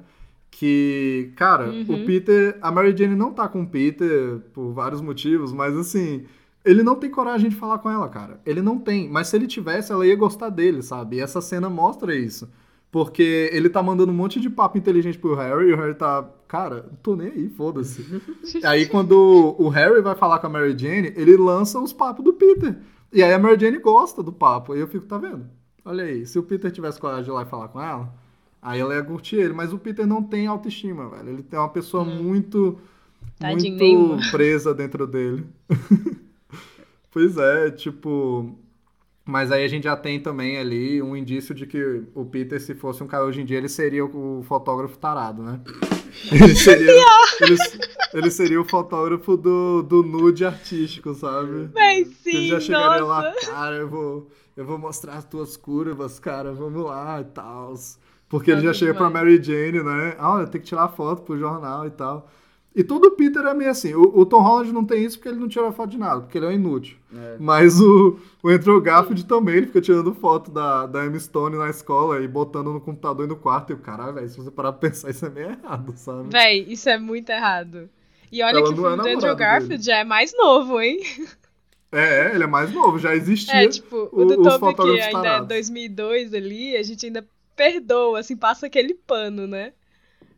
Que, 0.51 1.31
cara, 1.35 1.69
Uhum. 1.69 2.03
o 2.03 2.05
Peter. 2.05 2.57
A 2.61 2.71
Mary 2.71 2.95
Jane 2.97 3.15
não 3.15 3.31
tá 3.33 3.47
com 3.47 3.61
o 3.61 3.67
Peter 3.67 4.39
por 4.53 4.71
vários 4.73 5.01
motivos, 5.01 5.51
mas 5.53 5.75
assim. 5.77 6.25
Ele 6.65 6.81
não 6.83 6.95
tem 6.95 7.09
coragem 7.09 7.49
de 7.49 7.55
falar 7.55 7.77
com 7.77 7.89
ela, 7.89 8.09
cara. 8.09 8.39
Ele 8.45 8.61
não 8.61 8.77
tem. 8.79 9.07
Mas 9.09 9.27
se 9.27 9.35
ele 9.35 9.47
tivesse, 9.47 9.91
ela 9.91 10.05
ia 10.05 10.15
gostar 10.15 10.49
dele, 10.49 10.81
sabe? 10.81 11.17
E 11.17 11.19
essa 11.21 11.39
cena 11.41 11.69
mostra 11.69 12.15
isso. 12.15 12.49
Porque 12.91 13.49
ele 13.53 13.69
tá 13.69 13.83
mandando 13.83 14.11
um 14.11 14.15
monte 14.15 14.39
de 14.39 14.49
papo 14.49 14.77
inteligente 14.77 15.17
pro 15.19 15.35
Harry 15.35 15.69
e 15.69 15.73
o 15.73 15.77
Harry 15.77 15.93
tá. 15.93 16.27
Cara, 16.47 16.85
não 16.89 16.97
tô 17.03 17.15
nem 17.15 17.27
aí, 17.27 17.49
foda-se. 17.49 18.03
aí 18.63 18.85
quando 18.87 19.55
o 19.59 19.69
Harry 19.69 20.01
vai 20.01 20.15
falar 20.15 20.39
com 20.39 20.47
a 20.47 20.49
Mary 20.49 20.75
Jane, 20.77 21.13
ele 21.15 21.37
lança 21.37 21.79
os 21.79 21.93
papos 21.93 22.23
do 22.23 22.33
Peter. 22.33 22.77
E 23.13 23.21
aí 23.21 23.33
a 23.33 23.39
Mary 23.39 23.59
Jane 23.59 23.77
gosta 23.79 24.23
do 24.23 24.31
papo. 24.31 24.73
Aí 24.73 24.79
eu 24.79 24.87
fico, 24.87 25.05
tá 25.05 25.17
vendo? 25.17 25.45
Olha 25.83 26.05
aí, 26.05 26.25
se 26.25 26.39
o 26.39 26.43
Peter 26.43 26.71
tivesse 26.71 26.99
coragem 26.99 27.25
de 27.25 27.29
ir 27.29 27.33
lá 27.33 27.43
e 27.43 27.45
falar 27.45 27.67
com 27.67 27.81
ela, 27.81 28.11
Aí 28.65 28.79
ela 28.79 28.95
ia 28.95 29.03
curtir 29.03 29.35
ele, 29.35 29.53
mas 29.53 29.71
o 29.71 29.77
Peter 29.77 30.07
não 30.07 30.23
tem 30.23 30.47
autoestima, 30.47 31.07
velho. 31.07 31.29
Ele 31.29 31.43
tem 31.43 31.59
uma 31.59 31.69
pessoa 31.69 32.01
Hum. 32.01 32.23
muito, 32.23 32.79
Tadinho 33.37 34.07
muito 34.07 34.31
presa 34.31 34.73
dentro 34.73 35.05
dele. 35.05 35.45
pois 37.15 37.37
é, 37.37 37.71
tipo. 37.71 38.59
Mas 39.23 39.49
aí 39.49 39.63
a 39.63 39.67
gente 39.69 39.85
já 39.85 39.95
tem 39.95 40.19
também 40.19 40.57
ali 40.57 41.01
um 41.01 41.15
indício 41.15 41.55
de 41.55 41.65
que 41.65 42.03
o 42.13 42.25
Peter, 42.25 42.59
se 42.59 42.75
fosse 42.75 43.01
um 43.01 43.07
cara 43.07 43.23
hoje 43.23 43.41
em 43.41 43.45
dia, 43.45 43.57
ele 43.57 43.69
seria 43.69 44.03
o 44.05 44.43
fotógrafo 44.43 44.97
tarado, 44.97 45.41
né? 45.41 45.61
Ele 46.31 46.55
seria, 46.55 47.05
ele, 47.41 47.57
ele 48.13 48.31
seria 48.31 48.61
o 48.61 48.63
fotógrafo 48.63 49.35
do, 49.35 49.83
do 49.83 50.01
nude 50.01 50.45
artístico, 50.45 51.13
sabe? 51.13 51.69
Ele 51.75 52.05
sim, 52.05 52.47
já 52.47 52.57
chegaria 52.57 53.01
nossa. 53.01 53.27
lá, 53.27 53.33
cara, 53.45 53.75
eu 53.75 53.89
vou, 53.89 54.29
eu 54.55 54.65
vou 54.65 54.77
mostrar 54.77 55.15
as 55.15 55.25
tuas 55.25 55.57
curvas, 55.57 56.17
cara, 56.17 56.53
vamos 56.53 56.85
lá 56.85 57.19
e 57.19 57.25
tal. 57.25 57.73
Porque 58.29 58.49
ele 58.49 58.61
já 58.61 58.73
chega 58.73 58.93
pra. 58.93 59.09
Mary 59.09 59.43
Jane, 59.43 59.83
né? 59.83 60.15
Ah, 60.17 60.37
eu 60.39 60.47
tenho 60.47 60.63
que 60.63 60.69
tirar 60.69 60.87
foto 60.87 61.23
pro 61.23 61.37
jornal 61.37 61.85
e 61.85 61.91
tal. 61.91 62.29
E 62.75 62.83
todo 62.83 63.05
o 63.05 63.11
Peter 63.11 63.41
é 63.45 63.53
meio 63.53 63.71
assim. 63.71 63.93
O, 63.93 64.01
o 64.19 64.25
Tom 64.25 64.41
Holland 64.41 64.71
não 64.73 64.83
tem 64.83 65.05
isso 65.05 65.17
porque 65.17 65.29
ele 65.29 65.39
não 65.39 65.47
tira 65.47 65.71
foto 65.71 65.91
de 65.91 65.97
nada, 65.97 66.21
porque 66.21 66.37
ele 66.37 66.45
é 66.45 66.49
um 66.49 66.51
inútil. 66.51 66.97
É. 67.15 67.37
Mas 67.39 67.79
o, 67.79 68.17
o 68.43 68.49
Andrew 68.49 68.81
Garfield 68.81 69.25
também, 69.25 69.55
ele 69.55 69.67
fica 69.67 69.79
tirando 69.79 70.13
foto 70.13 70.51
da, 70.51 70.85
da 70.85 71.05
Emma 71.05 71.17
Stone 71.17 71.55
na 71.57 71.69
escola 71.69 72.19
e 72.21 72.27
botando 72.27 72.73
no 72.73 72.81
computador 72.81 73.25
e 73.25 73.29
no 73.29 73.37
quarto. 73.37 73.69
E 73.71 73.73
o 73.73 73.77
cara, 73.77 74.11
velho, 74.11 74.27
se 74.27 74.35
você 74.37 74.51
parar 74.51 74.73
pra 74.73 74.89
pensar, 74.89 75.09
isso 75.09 75.25
é 75.25 75.29
meio 75.29 75.51
errado, 75.51 75.93
sabe? 75.95 76.29
Véi, 76.29 76.65
isso 76.67 76.89
é 76.89 76.97
muito 76.97 77.29
errado. 77.29 77.89
E 78.31 78.43
olha 78.43 78.57
Ela 78.57 78.67
que 78.67 78.73
o 78.73 78.75
não 78.75 78.85
é 78.87 78.89
filme 78.89 79.03
do 79.03 79.09
Andrew 79.17 79.35
Garfield 79.37 79.69
dele. 79.69 79.83
já 79.83 79.97
é 79.99 80.03
mais 80.03 80.35
novo, 80.35 80.81
hein? 80.81 80.99
É, 81.91 82.35
ele 82.35 82.43
é 82.43 82.47
mais 82.47 82.73
novo, 82.73 82.99
já 82.99 83.15
existia. 83.15 83.53
É, 83.63 83.67
tipo, 83.69 84.09
o, 84.11 84.23
o- 84.23 84.25
do 84.25 84.41
Toby 84.43 84.75
que 84.75 84.81
ainda 84.81 84.97
é 84.97 85.11
tarados. 85.11 85.47
2002 85.47 86.33
ali, 86.33 86.75
a 86.75 86.83
gente 86.83 87.05
ainda 87.05 87.25
perdoa, 87.55 88.19
assim, 88.19 88.35
passa 88.35 88.65
aquele 88.65 88.93
pano, 88.93 89.47
né? 89.47 89.71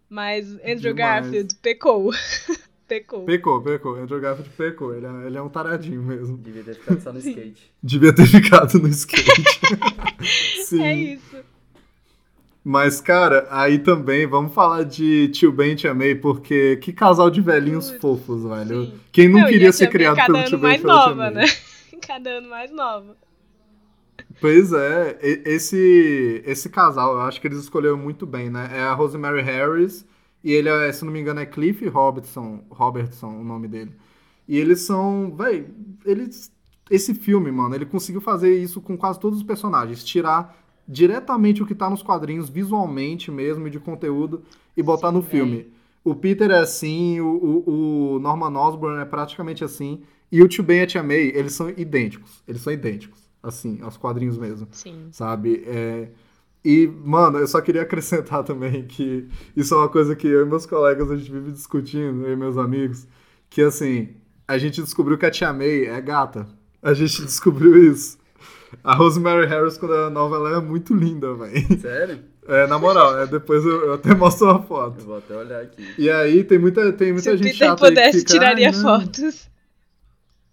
Mas 0.10 0.52
Andrew 0.64 0.94
Demais. 0.94 1.24
Garfield 1.26 1.56
pecou. 1.62 2.12
pecou. 2.88 3.26
Pecou, 3.26 3.62
pecou. 3.62 3.96
Andrew 3.96 4.20
Garfield 4.22 4.50
pecou. 4.58 4.96
Ele 4.96 5.06
é, 5.06 5.28
ele 5.28 5.38
é 5.38 5.42
um 5.42 5.50
taradinho 5.50 6.02
mesmo. 6.02 6.38
Devia 6.38 6.64
ter 6.64 6.76
ficado 6.76 7.02
só 7.02 7.12
no 7.14 7.20
skate. 7.20 7.72
Devia 7.84 8.14
ter 8.14 8.26
ficado 8.26 8.80
no 8.80 8.88
skate. 8.88 9.44
Sim. 10.66 10.84
É 10.84 10.94
isso. 10.96 11.38
Mas, 12.64 13.00
cara, 13.00 13.48
aí 13.50 13.80
também 13.80 14.28
vamos 14.28 14.54
falar 14.54 14.84
de 14.84 15.30
Tio 15.30 15.54
Ben 15.54 15.72
e 15.72 15.76
Tia 15.78 15.94
May, 15.94 16.16
porque 16.16 16.76
que 16.78 16.92
casal 16.92 17.30
de 17.30 17.40
velhinhos 17.40 17.90
Putz, 17.92 18.02
fofos, 18.02 18.44
velho. 18.44 18.86
sim. 18.88 19.00
Quem 19.12 19.30
não 19.30 19.40
Não, 19.40 19.48
queria 19.48 19.72
ser 19.72 19.88
Tia 19.88 19.88
May 19.88 19.92
criado 19.94 20.16
cada 20.18 20.26
pelo 20.28 20.38
ano 20.40 20.48
Tio 20.50 20.58
Ben 20.58 20.68
e 20.68 20.70
mais 20.70 20.82
pela 20.82 20.94
Tia 20.94 21.16
nova, 21.16 21.32
May? 21.32 21.34
né? 21.34 21.46
Cada 22.06 22.30
ano 22.30 22.50
mais 22.50 22.72
nova. 22.72 23.18
Pois 24.40 24.72
é, 24.72 25.18
esse, 25.22 26.44
esse 26.46 26.70
casal, 26.70 27.14
eu 27.14 27.22
acho 27.22 27.42
que 27.42 27.48
eles 27.48 27.60
escolheram 27.60 27.98
muito 27.98 28.26
bem, 28.26 28.50
né? 28.50 28.70
É 28.72 28.82
a 28.82 28.94
Rosemary 28.94 29.42
Harris 29.42 30.06
e 30.44 30.52
ele, 30.52 30.70
é, 30.70 30.92
se 30.92 31.04
não 31.04 31.12
me 31.12 31.20
engano, 31.20 31.40
é 31.40 31.46
Cliff 31.46 31.88
Robertson, 31.88 32.64
Robertson 32.70 33.30
o 33.30 33.44
nome 33.44 33.68
dele. 33.68 33.92
E 34.48 34.58
eles 34.58 34.82
são, 34.82 35.36
véi, 35.36 35.68
eles... 36.06 36.52
Esse 36.90 37.14
filme, 37.14 37.52
mano, 37.52 37.76
ele 37.76 37.86
conseguiu 37.86 38.22
fazer 38.22 38.56
isso 38.58 38.80
com 38.80 38.96
quase 38.96 39.20
todos 39.20 39.40
os 39.40 39.44
personagens. 39.44 40.04
Tirar 40.06 40.56
diretamente 40.88 41.62
o 41.62 41.66
que 41.66 41.76
tá 41.76 41.90
nos 41.90 42.02
quadrinhos, 42.02 42.48
visualmente 42.48 43.30
mesmo, 43.30 43.68
e 43.68 43.70
de 43.70 43.80
conteúdo, 43.80 44.44
e 44.76 44.82
botar 44.82 45.12
no 45.12 45.22
filme. 45.22 45.68
O 46.02 46.16
Peter 46.16 46.50
é 46.50 46.60
assim, 46.60 47.20
o, 47.20 47.28
o, 47.28 48.14
o 48.16 48.20
Norman 48.20 48.58
Osborn 48.58 49.02
é 49.02 49.06
praticamente 49.06 49.66
assim, 49.66 50.04
e 50.32 50.42
o 50.42 50.48
Tio 50.48 50.64
Ben 50.64 50.80
e 50.80 50.82
a 50.84 50.88
Tia 50.88 51.04
May, 51.04 51.32
eles 51.36 51.54
são 51.54 51.70
idênticos. 51.70 52.42
Eles 52.48 52.62
são 52.62 52.72
idênticos, 52.72 53.27
assim, 53.42 53.80
aos 53.82 53.98
quadrinhos 53.98 54.38
mesmo 54.38 54.68
Sim. 54.72 55.08
sabe? 55.12 55.64
É, 55.68 56.10
E, 56.66 56.88
mano, 56.88 57.38
eu 57.40 57.48
só 57.48 57.62
queria 57.62 57.82
acrescentar 57.88 58.44
também 58.44 58.86
que 58.88 59.28
isso 59.56 59.74
é 59.74 59.78
uma 59.78 59.90
coisa 59.90 60.16
que 60.16 60.28
eu 60.28 60.42
e 60.46 60.50
meus 60.50 60.66
colegas 60.66 61.10
a 61.12 61.16
gente 61.18 61.32
vive 61.32 61.52
discutindo, 61.52 62.26
eu 62.26 62.34
e 62.34 62.36
meus 62.36 62.58
amigos, 62.58 63.08
que 63.50 63.62
assim, 63.62 64.10
a 64.48 64.58
gente 64.58 64.82
descobriu 64.82 65.18
que 65.18 65.26
a 65.26 65.32
Tia 65.32 65.54
May 65.54 65.86
é 65.86 66.02
gata. 66.02 66.48
A 66.82 66.94
gente 66.94 67.24
descobriu 67.26 67.76
isso. 67.92 68.18
A 68.84 68.94
Rosemary 68.96 69.48
Harris, 69.48 69.78
quando 69.78 69.94
era 69.94 70.10
nova, 70.10 70.36
ela 70.38 70.58
é 70.58 70.62
muito 70.62 70.94
linda, 70.94 71.34
velho. 71.36 71.80
Sério? 71.80 72.20
É, 72.50 72.66
na 72.66 72.80
moral, 72.80 73.20
é, 73.20 73.28
depois 73.28 73.66
eu, 73.66 73.88
eu 73.88 73.94
até 73.96 74.16
mostro 74.16 74.48
uma 74.50 74.60
Eu 74.60 74.64
foto. 74.64 75.04
vou 75.04 75.18
até 75.18 75.36
olhar 75.36 75.62
aqui. 75.62 75.94
E 75.98 76.10
aí 76.10 76.46
tem 76.46 76.58
muita, 76.58 76.94
tem 76.94 77.12
Se 77.20 77.30
muita 77.30 77.34
o 77.34 77.38
gente 77.38 77.54
chata 77.54 77.88
aí 77.90 77.98
que 77.98 78.02
pudesse, 78.02 78.20
fica, 78.20 78.34
tiraria 78.34 78.70
"Ai, 78.70 78.72
não." 78.72 79.02
fotos. 79.02 79.50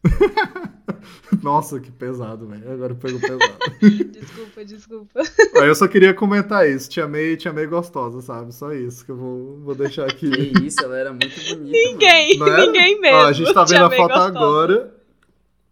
Nossa, 1.42 1.80
que 1.80 1.90
pesado, 1.90 2.46
velho. 2.46 2.72
Agora 2.72 2.94
pegou 2.94 3.20
pesado. 3.20 3.40
Desculpa, 4.10 4.64
desculpa. 4.64 5.20
Aí 5.60 5.68
eu 5.68 5.74
só 5.74 5.86
queria 5.86 6.14
comentar 6.14 6.68
isso. 6.68 6.88
Te 6.88 7.00
amei, 7.00 7.36
te 7.36 7.48
amei 7.48 7.66
gostosa, 7.66 8.20
sabe? 8.20 8.54
Só 8.54 8.72
isso 8.72 9.04
que 9.04 9.10
eu 9.10 9.16
vou, 9.16 9.58
vou 9.60 9.74
deixar 9.74 10.04
aqui. 10.04 10.30
Que 10.30 10.66
isso, 10.66 10.80
ela 10.82 10.96
era 10.96 11.12
muito 11.12 11.34
bonita. 11.34 11.70
Ninguém, 11.70 12.38
ninguém 12.38 13.00
mesmo. 13.00 13.16
Ó, 13.16 13.26
a 13.26 13.32
gente 13.32 13.52
tá 13.52 13.64
vendo 13.64 13.84
a 13.84 13.90
foto 13.90 14.08
gostosa. 14.14 14.28
agora. 14.28 14.94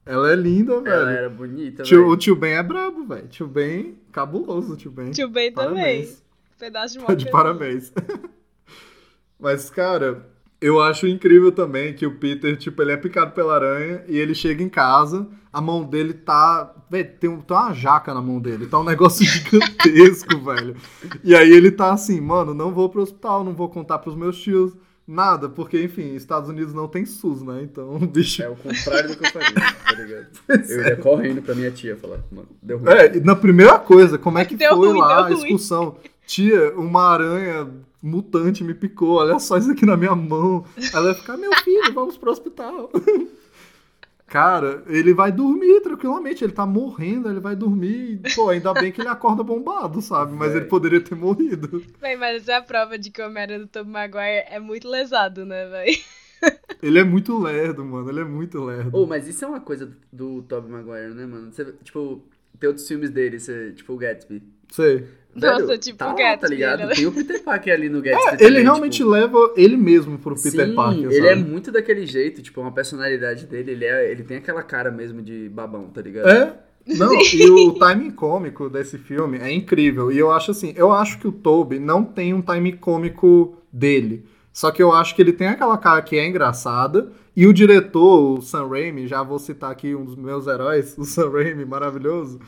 Ela 0.05 0.33
é 0.33 0.35
linda, 0.35 0.75
Mano. 0.75 0.89
Ela 0.89 1.05
velho. 1.05 1.17
era 1.19 1.31
bonita, 1.31 1.83
Tio, 1.85 2.01
o 2.01 2.05
velho. 2.07 2.17
tio 2.17 2.37
Ben 2.37 2.55
é 2.55 2.63
brabo, 2.63 3.05
velho. 3.07 3.29
Tio 3.29 3.47
Ben, 3.47 3.97
cabuloso, 4.11 4.77
tio 4.77 4.91
Ben. 4.91 5.13
Tio 5.13 5.29
Ben 5.29 5.53
também. 5.53 5.75
Parabéns. 5.75 6.23
Pedaço 6.59 6.95
de 6.95 7.01
Tá 7.01 7.09
mal 7.09 7.17
de 7.17 7.31
parabéns. 7.31 7.93
Mas, 9.39 9.71
cara, 9.71 10.27
eu 10.63 10.81
acho 10.81 11.07
incrível 11.07 11.53
também 11.53 11.93
que 11.93 12.07
o 12.07 12.17
Peter, 12.17 12.57
tipo, 12.57 12.81
ele 12.81 12.93
é 12.93 12.97
picado 12.97 13.33
pela 13.33 13.55
aranha 13.55 14.03
e 14.09 14.17
ele 14.19 14.35
chega 14.35 14.63
em 14.63 14.69
casa, 14.69 15.27
a 15.53 15.61
mão 15.61 15.85
dele 15.85 16.15
tá. 16.15 16.75
Véi, 16.89 17.05
tem, 17.05 17.29
um- 17.29 17.41
tem 17.41 17.57
uma 17.57 17.73
jaca 17.75 18.15
na 18.15 18.23
mão 18.23 18.41
dele, 18.41 18.67
tá 18.67 18.79
um 18.79 18.85
negócio 18.85 19.25
gigantesco, 19.27 20.39
velho. 20.41 20.77
E 21.25 21.35
aí 21.35 21.51
ele 21.51 21.71
tá 21.71 21.93
assim, 21.93 22.21
mano, 22.21 22.55
não 22.55 22.73
vou 22.73 22.89
pro 22.89 23.03
hospital, 23.03 23.45
não 23.45 23.53
vou 23.55 23.69
contar 23.69 23.99
pros 23.99 24.15
meus 24.15 24.39
tios, 24.39 24.75
nada, 25.07 25.49
porque, 25.49 25.83
enfim, 25.83 26.15
Estados 26.15 26.49
Unidos 26.49 26.73
não 26.73 26.87
tem 26.89 27.05
SUS, 27.05 27.43
né? 27.43 27.61
Então 27.63 27.99
bicho. 28.07 28.43
É 28.43 28.49
o 28.49 28.57
contrário 28.57 29.09
do 29.11 29.17
que 29.17 29.27
eu 29.27 29.31
faria, 29.31 29.53
tá 29.55 29.93
ligado? 29.95 30.27
Eu 30.71 30.83
ia 30.83 30.97
correndo 30.97 31.43
pra 31.43 31.55
minha 31.55 31.71
tia 31.71 31.97
falar, 31.97 32.21
mano, 32.31 32.49
deu 32.63 32.79
ruim. 32.79 32.89
É, 32.91 33.17
e 33.17 33.21
na 33.21 33.35
primeira 33.37 33.79
coisa, 33.79 34.17
como 34.19 34.39
é 34.39 34.45
que 34.45 34.55
Deu 34.57 34.77
foi 34.77 34.89
ruim, 34.89 34.99
lá 35.01 35.19
a 35.19 35.23
ruim. 35.29 35.35
excursão? 35.35 35.97
Tia, 36.27 36.73
uma 36.77 37.03
aranha 37.09 37.69
mutante 38.03 38.65
me 38.65 38.75
picou, 38.75 39.17
olha 39.19 39.39
só 39.39 39.57
isso 39.57 39.71
aqui 39.71 39.87
na 39.87 39.97
minha 39.97 40.15
mão. 40.15 40.65
Ela 40.93 41.07
vai 41.07 41.15
ficar, 41.15 41.37
meu 41.37 41.55
filho, 41.57 41.93
vamos 41.95 42.17
pro 42.19 42.31
hospital. 42.31 42.91
Cara, 44.27 44.83
ele 44.87 45.13
vai 45.13 45.31
dormir 45.31 45.83
tranquilamente, 45.83 46.43
ele 46.43 46.55
tá 46.55 46.65
morrendo, 46.65 47.29
ele 47.29 47.39
vai 47.41 47.55
dormir. 47.55 48.19
e, 48.25 48.35
Pô, 48.35 48.49
ainda 48.49 48.73
bem 48.73 48.91
que 48.91 49.03
ele 49.03 49.09
acorda 49.09 49.43
bombado, 49.43 50.01
sabe? 50.01 50.33
Mas 50.35 50.53
Véi. 50.53 50.63
ele 50.63 50.69
poderia 50.69 51.01
ter 51.03 51.15
morrido. 51.15 51.85
Véi, 52.01 52.17
mas 52.17 52.43
essa 52.43 52.53
é 52.53 52.57
a 52.57 52.63
prova 52.63 52.99
de 52.99 53.11
que 53.11 53.21
o 53.21 53.27
Homem-Aranha 53.27 53.61
do 53.61 53.67
Tobey 53.67 53.93
Maguire 53.93 54.47
é 54.49 54.59
muito 54.59 54.89
lesado, 54.89 55.45
né, 55.45 55.69
véi? 55.69 56.03
Ele 56.83 56.99
é 56.99 57.05
muito 57.05 57.39
lerdo, 57.39 57.85
mano, 57.85 58.11
ele 58.11 58.19
é 58.19 58.25
muito 58.25 58.61
lerdo. 58.65 58.91
Oh, 58.93 59.07
mas 59.07 59.29
isso 59.29 59.45
é 59.45 59.49
uma 59.49 59.61
coisa 59.61 59.97
do 60.13 60.43
Tobey 60.43 60.69
Maguire, 60.73 61.15
né, 61.15 61.25
mano? 61.25 61.53
Você, 61.53 61.65
tipo, 61.85 62.21
tem 62.59 62.67
outros 62.67 62.89
filmes 62.89 63.11
dele, 63.11 63.39
você, 63.39 63.71
tipo 63.71 63.93
o 63.93 63.97
Gatsby. 63.97 64.43
Sei. 64.69 65.07
Nossa, 65.35 65.79
tipo 65.79 65.99
tá 65.99 66.13
Gatsby, 66.13 66.41
tá 66.41 66.49
ligado? 66.49 66.79
né? 66.87 66.95
Tem 66.95 67.07
o 67.07 67.13
Peter 67.13 67.43
Parker 67.43 67.73
ali 67.73 67.89
no 67.89 68.03
Gatsby 68.03 68.27
É, 68.27 68.31
também, 68.33 68.47
ele 68.47 68.63
realmente 68.63 68.97
tipo, 68.99 69.09
leva 69.09 69.53
ele 69.57 69.77
mesmo 69.77 70.19
pro 70.19 70.35
Peter 70.35 70.69
Sim, 70.69 70.75
Parker, 70.75 71.05
ele 71.05 71.15
sabe? 71.15 71.29
é 71.29 71.35
muito 71.35 71.73
daquele 71.73 72.07
jeito, 72.07 72.43
tipo, 72.43 72.61
uma 72.61 72.73
personalidade 72.73 73.47
dele, 73.47 73.73
ele, 73.73 73.85
é, 73.85 74.11
ele 74.11 74.23
tem 74.23 74.37
aquela 74.37 74.63
cara 74.63 74.91
mesmo 74.91 75.23
de 75.23 75.49
babão, 75.49 75.89
tá 75.89 76.03
ligado? 76.03 76.29
É. 76.29 76.55
Não, 76.87 77.13
e 77.23 77.51
o 77.51 77.73
timing 77.75 78.11
cômico 78.11 78.69
desse 78.69 78.99
filme 78.99 79.39
é 79.39 79.53
incrível. 79.53 80.11
E 80.11 80.19
eu 80.19 80.31
acho 80.33 80.51
assim, 80.51 80.75
eu 80.77 80.93
acho 80.93 81.19
que 81.19 81.29
o 81.29 81.33
Toby 81.33 81.79
não 81.79 82.05
tem 82.05 82.35
um 82.35 82.43
timing 82.43 82.77
cômico 82.77 83.57
dele. 83.73 84.27
Só 84.53 84.71
que 84.71 84.83
eu 84.83 84.93
acho 84.93 85.15
que 85.15 85.23
ele 85.23 85.33
tem 85.33 85.47
aquela 85.49 85.79
cara 85.79 86.03
que 86.03 86.17
é 86.17 86.27
engraçada. 86.27 87.11
E 87.35 87.47
o 87.47 87.55
diretor, 87.55 88.39
o 88.39 88.43
Sam 88.43 88.69
Raimi, 88.69 89.07
já 89.07 89.23
vou 89.23 89.39
citar 89.39 89.71
aqui 89.71 89.95
um 89.95 90.05
dos 90.05 90.17
meus 90.17 90.47
heróis, 90.47 90.95
o 90.99 91.05
Sam 91.05 91.31
Raimi, 91.31 91.65
maravilhoso. 91.65 92.39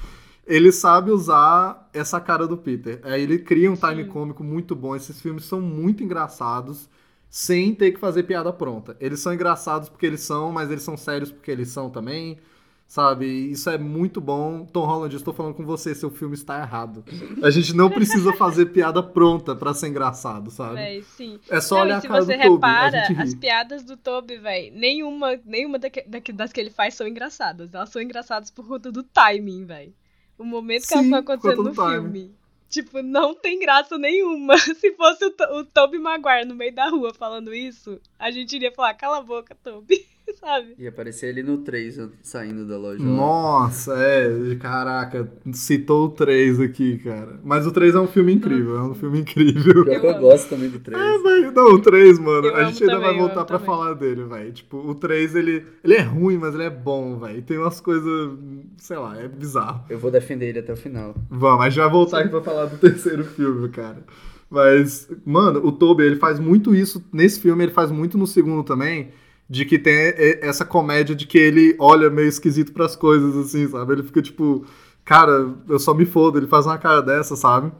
Ele 0.46 0.70
sabe 0.72 1.10
usar 1.10 1.88
essa 1.92 2.20
cara 2.20 2.46
do 2.46 2.56
Peter. 2.56 3.00
Aí 3.02 3.22
ele 3.22 3.38
cria 3.38 3.70
um 3.70 3.76
time 3.76 4.04
Sim. 4.04 4.10
cômico 4.10 4.44
muito 4.44 4.74
bom. 4.76 4.94
Esses 4.94 5.20
filmes 5.20 5.44
são 5.44 5.60
muito 5.60 6.02
engraçados, 6.04 6.88
sem 7.30 7.74
ter 7.74 7.92
que 7.92 7.98
fazer 8.00 8.24
piada 8.24 8.52
pronta. 8.52 8.96
Eles 9.00 9.20
são 9.20 9.32
engraçados 9.32 9.88
porque 9.88 10.04
eles 10.06 10.20
são, 10.20 10.52
mas 10.52 10.70
eles 10.70 10.82
são 10.82 10.96
sérios 10.96 11.32
porque 11.32 11.50
eles 11.50 11.68
são 11.68 11.88
também. 11.90 12.38
Sabe? 12.86 13.24
Isso 13.26 13.70
é 13.70 13.78
muito 13.78 14.20
bom. 14.20 14.66
Tom 14.66 14.84
Holland, 14.84 15.16
estou 15.16 15.32
falando 15.32 15.54
com 15.54 15.64
você, 15.64 15.94
seu 15.94 16.10
filme 16.10 16.34
está 16.34 16.60
errado. 16.60 17.02
A 17.42 17.48
gente 17.48 17.74
não 17.74 17.88
precisa 17.88 18.34
fazer 18.34 18.66
piada 18.66 19.02
pronta 19.02 19.56
pra 19.56 19.72
ser 19.72 19.88
engraçado, 19.88 20.50
sabe? 20.50 20.74
Véi, 20.74 21.02
sim. 21.02 21.40
É 21.48 21.62
só 21.62 21.76
Não, 21.76 21.82
olhar 21.84 21.96
a 21.96 22.00
se 22.02 22.06
cara 22.08 22.22
você 22.22 22.36
do 22.36 22.42
Toby, 22.42 22.46
a 22.46 22.52
repara, 22.54 23.04
gente 23.06 23.20
as 23.22 23.34
piadas 23.34 23.82
do 23.84 23.96
Toby, 23.96 24.36
véi, 24.36 24.70
nenhuma, 24.70 25.40
nenhuma 25.46 25.78
daque- 25.78 26.04
daque- 26.06 26.32
das 26.32 26.52
que 26.52 26.60
ele 26.60 26.68
faz 26.70 26.92
são 26.92 27.08
engraçadas. 27.08 27.72
Elas 27.72 27.88
são 27.88 28.02
engraçadas 28.02 28.50
por 28.50 28.68
conta 28.68 28.92
do 28.92 29.02
timing, 29.02 29.64
véi. 29.64 29.94
O 30.38 30.44
momento 30.44 30.82
que 30.82 30.88
Sim, 30.88 31.04
estão 31.04 31.22
por 31.22 31.24
conta 31.24 31.32
acontecendo 31.34 31.62
no 31.64 31.74
timing. 31.74 32.12
filme. 32.12 32.34
Tipo, 32.68 33.02
não 33.02 33.34
tem 33.34 33.58
graça 33.60 33.96
nenhuma. 33.96 34.56
Se 34.58 34.92
fosse 34.94 35.24
o, 35.24 35.34
o 35.58 35.64
Toby 35.64 35.98
Maguire 35.98 36.44
no 36.44 36.54
meio 36.54 36.74
da 36.74 36.88
rua 36.88 37.14
falando 37.14 37.54
isso, 37.54 38.00
a 38.18 38.30
gente 38.30 38.56
iria 38.56 38.72
falar, 38.72 38.94
cala 38.94 39.18
a 39.18 39.22
boca, 39.22 39.56
Toby. 39.62 40.06
Sabe? 40.38 40.74
E 40.78 40.86
aparecer 40.86 41.28
ele 41.28 41.42
no 41.42 41.58
3 41.58 41.98
saindo 42.22 42.66
da 42.66 42.76
loja. 42.78 43.02
lá. 43.02 43.08
Nossa, 43.08 43.94
é, 43.96 44.54
caraca, 44.56 45.30
citou 45.52 46.06
o 46.06 46.08
3 46.10 46.60
aqui, 46.60 46.98
cara. 46.98 47.40
Mas 47.44 47.66
o 47.66 47.72
3 47.72 47.94
é 47.94 48.00
um 48.00 48.06
filme 48.06 48.32
incrível, 48.32 48.76
é 48.76 48.82
um 48.82 48.94
filme 48.94 49.20
incrível. 49.20 49.84
Eu 49.86 50.10
amo. 50.10 50.20
gosto 50.20 50.50
também 50.50 50.68
do 50.68 50.78
3. 50.78 51.00
É, 51.00 51.18
velho, 51.22 51.52
não, 51.52 51.74
o 51.74 51.78
3, 51.80 52.18
mano, 52.18 52.46
Eu 52.48 52.56
a 52.56 52.64
gente 52.64 52.82
ainda 52.82 52.94
também, 52.96 53.08
vai 53.08 53.14
eu 53.16 53.18
voltar 53.26 53.44
pra 53.44 53.58
também. 53.58 53.66
falar 53.66 53.94
dele, 53.94 54.24
velho. 54.24 54.52
Tipo, 54.52 54.76
o 54.78 54.94
3, 54.94 55.34
ele, 55.34 55.64
ele 55.82 55.94
é 55.94 56.02
ruim, 56.02 56.36
mas 56.38 56.54
ele 56.54 56.64
é 56.64 56.70
bom, 56.70 57.18
velho. 57.18 57.42
Tem 57.42 57.58
umas 57.58 57.80
coisas, 57.80 58.30
sei 58.78 58.96
lá, 58.98 59.18
é 59.20 59.28
bizarro. 59.28 59.84
Eu 59.88 59.98
vou 59.98 60.10
defender 60.10 60.48
ele 60.48 60.58
até 60.60 60.72
o 60.72 60.76
final. 60.76 61.14
Vamos, 61.30 61.64
a 61.64 61.68
gente 61.68 61.78
vai 61.80 61.90
voltar 61.90 62.20
aqui 62.20 62.28
pra 62.28 62.40
falar 62.42 62.66
do 62.66 62.76
terceiro 62.78 63.24
filme, 63.24 63.68
cara. 63.68 64.04
Mas, 64.50 65.08
mano, 65.24 65.66
o 65.66 65.72
Toby, 65.72 66.04
ele 66.04 66.16
faz 66.16 66.38
muito 66.38 66.74
isso 66.76 67.04
nesse 67.12 67.40
filme, 67.40 67.64
ele 67.64 67.72
faz 67.72 67.90
muito 67.90 68.16
no 68.16 68.26
segundo 68.26 68.62
também, 68.62 69.08
de 69.48 69.64
que 69.64 69.78
tem 69.78 70.14
essa 70.40 70.64
comédia 70.64 71.14
de 71.14 71.26
que 71.26 71.38
ele 71.38 71.76
olha 71.78 72.10
meio 72.10 72.28
esquisito 72.28 72.72
pras 72.72 72.96
coisas, 72.96 73.36
assim, 73.36 73.68
sabe? 73.68 73.92
Ele 73.92 74.02
fica 74.02 74.22
tipo, 74.22 74.66
cara, 75.04 75.54
eu 75.68 75.78
só 75.78 75.92
me 75.92 76.06
fodo, 76.06 76.38
ele 76.38 76.46
faz 76.46 76.66
uma 76.66 76.78
cara 76.78 77.00
dessa, 77.02 77.36
sabe? 77.36 77.72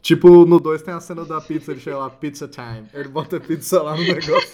Tipo, 0.00 0.44
no 0.44 0.58
2 0.58 0.82
tem 0.82 0.92
a 0.92 1.00
cena 1.00 1.24
da 1.24 1.40
pizza, 1.40 1.70
ele 1.70 1.80
chega 1.80 1.96
lá, 1.96 2.10
pizza 2.10 2.48
time. 2.48 2.88
Ele 2.92 3.08
bota 3.08 3.36
a 3.36 3.40
pizza 3.40 3.80
lá 3.80 3.96
no 3.96 4.02
negócio. 4.02 4.50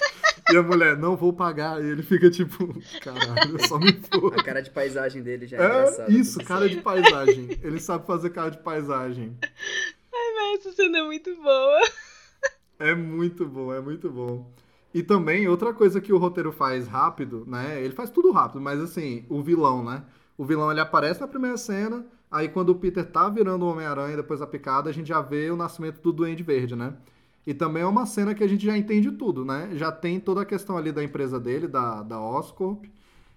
E 0.51 0.57
a 0.57 0.63
mulher, 0.63 0.97
não 0.97 1.17
vou 1.17 1.33
pagar. 1.33 1.83
E 1.83 1.89
ele 1.89 2.03
fica 2.03 2.31
tipo, 2.31 2.69
caralho, 3.01 3.53
eu 3.59 3.67
só 3.67 3.79
me 3.79 3.93
fodo. 3.93 4.39
A 4.39 4.43
cara 4.43 4.61
de 4.61 4.71
paisagem 4.71 5.23
dele 5.23 5.47
já 5.47 5.57
é, 5.57 5.65
engraçada. 5.65 6.13
É 6.13 6.15
isso, 6.15 6.39
cara 6.45 6.69
de 6.69 6.83
paisagem. 6.83 7.59
Ele 7.63 7.81
sabe 7.81 8.07
fazer 8.07 8.29
cara 8.31 8.51
de 8.51 8.59
paisagem. 8.59 9.39
Ai, 9.43 10.55
essa 10.57 10.73
cena 10.73 10.99
é 10.99 11.03
muito 11.03 11.35
boa. 11.37 11.81
É 12.79 12.95
muito 12.95 13.47
bom, 13.47 13.73
é 13.73 13.81
muito 13.81 14.11
bom. 14.11 14.51
E 14.93 15.03
também, 15.03 15.47
outra 15.49 15.73
coisa 15.75 16.01
que 16.01 16.13
o 16.13 16.19
roteiro 16.19 16.51
faz 16.51 16.89
rápido, 16.89 17.45
né? 17.47 17.83
Ele 17.83 17.93
faz 17.93 18.11
tudo 18.11 18.31
rápido, 18.33 18.61
mas 18.61 18.81
assim, 18.81 19.25
o 19.29 19.43
vilão, 19.43 19.85
né? 19.85 20.03
O 20.37 20.45
vilão 20.45 20.71
ele 20.71 20.81
aparece 20.81 21.21
na 21.21 21.29
primeira 21.29 21.57
cena, 21.57 22.07
aí 22.31 22.49
quando 22.49 22.71
o 22.71 22.75
Peter 22.75 23.05
tá 23.05 23.29
virando 23.29 23.65
o 23.65 23.71
Homem-Aranha 23.71 24.17
depois 24.17 24.41
da 24.41 24.47
picada, 24.47 24.89
a 24.89 24.93
gente 24.93 25.09
já 25.09 25.21
vê 25.21 25.51
o 25.51 25.57
nascimento 25.57 26.01
do 26.01 26.13
Duende 26.13 26.43
Verde, 26.43 26.75
né? 26.75 26.95
E 27.47 27.55
também 27.55 27.83
é 27.83 27.87
uma 27.87 28.07
cena 28.07 28.35
que 28.35 28.45
a 28.45 28.47
gente 28.49 28.65
já 28.65 28.77
entende 28.77 29.11
tudo, 29.13 29.45
né? 29.45 29.71
Já 29.75 29.91
tem 29.91 30.21
toda 30.21 30.43
a 30.43 30.45
questão 30.45 30.77
ali 30.77 30.93
da 30.93 31.03
empresa 31.03 31.41
dele, 31.41 31.67
da, 31.67 32.03
da 32.03 32.21
Oscorp, 32.21 32.85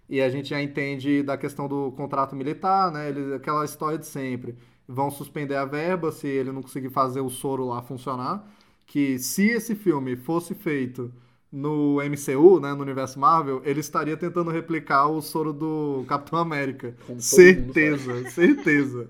e 0.10 0.22
a 0.22 0.30
gente 0.30 0.50
já 0.50 0.62
entende 0.62 1.24
da 1.24 1.38
questão 1.38 1.68
do 1.68 1.92
contrato 1.94 2.36
militar, 2.36 2.92
né? 2.92 3.10
Ele, 3.10 3.34
aquela 3.36 3.64
história 3.64 3.98
de 3.98 4.06
sempre. 4.06 4.58
Vão 4.86 5.10
suspender 5.10 5.56
a 5.56 5.64
verba 5.64 6.12
se 6.12 6.28
ele 6.28 6.52
não 6.52 6.62
conseguir 6.62 6.90
fazer 6.90 7.22
o 7.22 7.30
soro 7.30 7.66
lá 7.66 7.82
funcionar. 7.82 8.46
Que 8.86 9.18
se 9.18 9.48
esse 9.48 9.74
filme 9.74 10.18
fosse 10.18 10.54
feito 10.54 11.14
no 11.52 12.02
MCU, 12.02 12.60
né, 12.60 12.74
no 12.74 12.82
universo 12.82 13.20
Marvel, 13.20 13.62
ele 13.66 13.80
estaria 13.82 14.16
tentando 14.18 14.50
replicar 14.52 15.08
o 15.08 15.22
soro 15.22 15.52
do 15.54 16.06
Capitão 16.08 16.40
América. 16.40 16.96
Certeza, 17.20 18.30
certeza. 18.30 19.10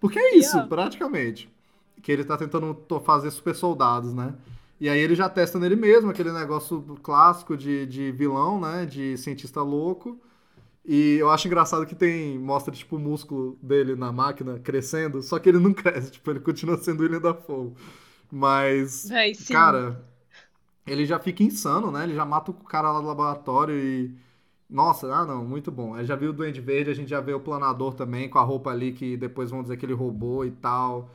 Porque 0.00 0.18
é 0.18 0.36
isso, 0.36 0.58
ó. 0.58 0.66
praticamente. 0.66 1.48
Que 2.02 2.12
ele 2.12 2.24
tá 2.24 2.36
tentando 2.36 2.74
to- 2.74 3.00
fazer 3.00 3.30
super 3.30 3.54
soldados, 3.54 4.12
né? 4.14 4.34
E 4.80 4.88
aí 4.88 4.98
ele 4.98 5.14
já 5.14 5.28
testa 5.28 5.58
nele 5.58 5.76
mesmo, 5.76 6.10
aquele 6.10 6.32
negócio 6.32 6.82
clássico 7.02 7.56
de, 7.56 7.86
de 7.86 8.12
vilão, 8.12 8.60
né? 8.60 8.84
De 8.86 9.16
cientista 9.16 9.62
louco. 9.62 10.18
E 10.84 11.16
eu 11.18 11.30
acho 11.30 11.46
engraçado 11.48 11.86
que 11.86 11.94
tem. 11.94 12.38
Mostra, 12.38 12.74
tipo, 12.74 12.96
o 12.96 12.98
músculo 12.98 13.58
dele 13.62 13.96
na 13.96 14.12
máquina 14.12 14.58
crescendo, 14.58 15.22
só 15.22 15.38
que 15.38 15.48
ele 15.48 15.58
não 15.58 15.72
cresce, 15.74 16.12
tipo, 16.12 16.30
ele 16.30 16.40
continua 16.40 16.76
sendo 16.78 17.00
o 17.00 17.02
William 17.04 17.20
Dafoe. 17.20 17.72
Mas. 18.30 19.08
Véi, 19.08 19.34
sim. 19.34 19.52
Cara, 19.52 20.04
ele 20.86 21.06
já 21.06 21.18
fica 21.18 21.42
insano, 21.42 21.90
né? 21.90 22.04
Ele 22.04 22.14
já 22.14 22.24
mata 22.24 22.50
o 22.50 22.54
cara 22.54 22.92
lá 22.92 23.00
do 23.00 23.06
laboratório 23.06 23.74
e. 23.76 24.14
Nossa, 24.68 25.06
ah 25.14 25.24
não, 25.24 25.44
muito 25.44 25.70
bom. 25.70 25.94
Aí 25.94 26.04
já 26.04 26.16
viu 26.16 26.30
o 26.30 26.32
Duende 26.32 26.60
Verde, 26.60 26.90
a 26.90 26.94
gente 26.94 27.08
já 27.08 27.20
vê 27.20 27.32
o 27.32 27.40
Planador 27.40 27.94
também, 27.94 28.28
com 28.28 28.38
a 28.38 28.42
roupa 28.42 28.70
ali 28.70 28.92
que 28.92 29.16
depois 29.16 29.50
vão 29.50 29.62
dizer 29.62 29.76
que 29.76 29.86
ele 29.86 29.92
roubou 29.92 30.44
e 30.44 30.50
tal. 30.50 31.10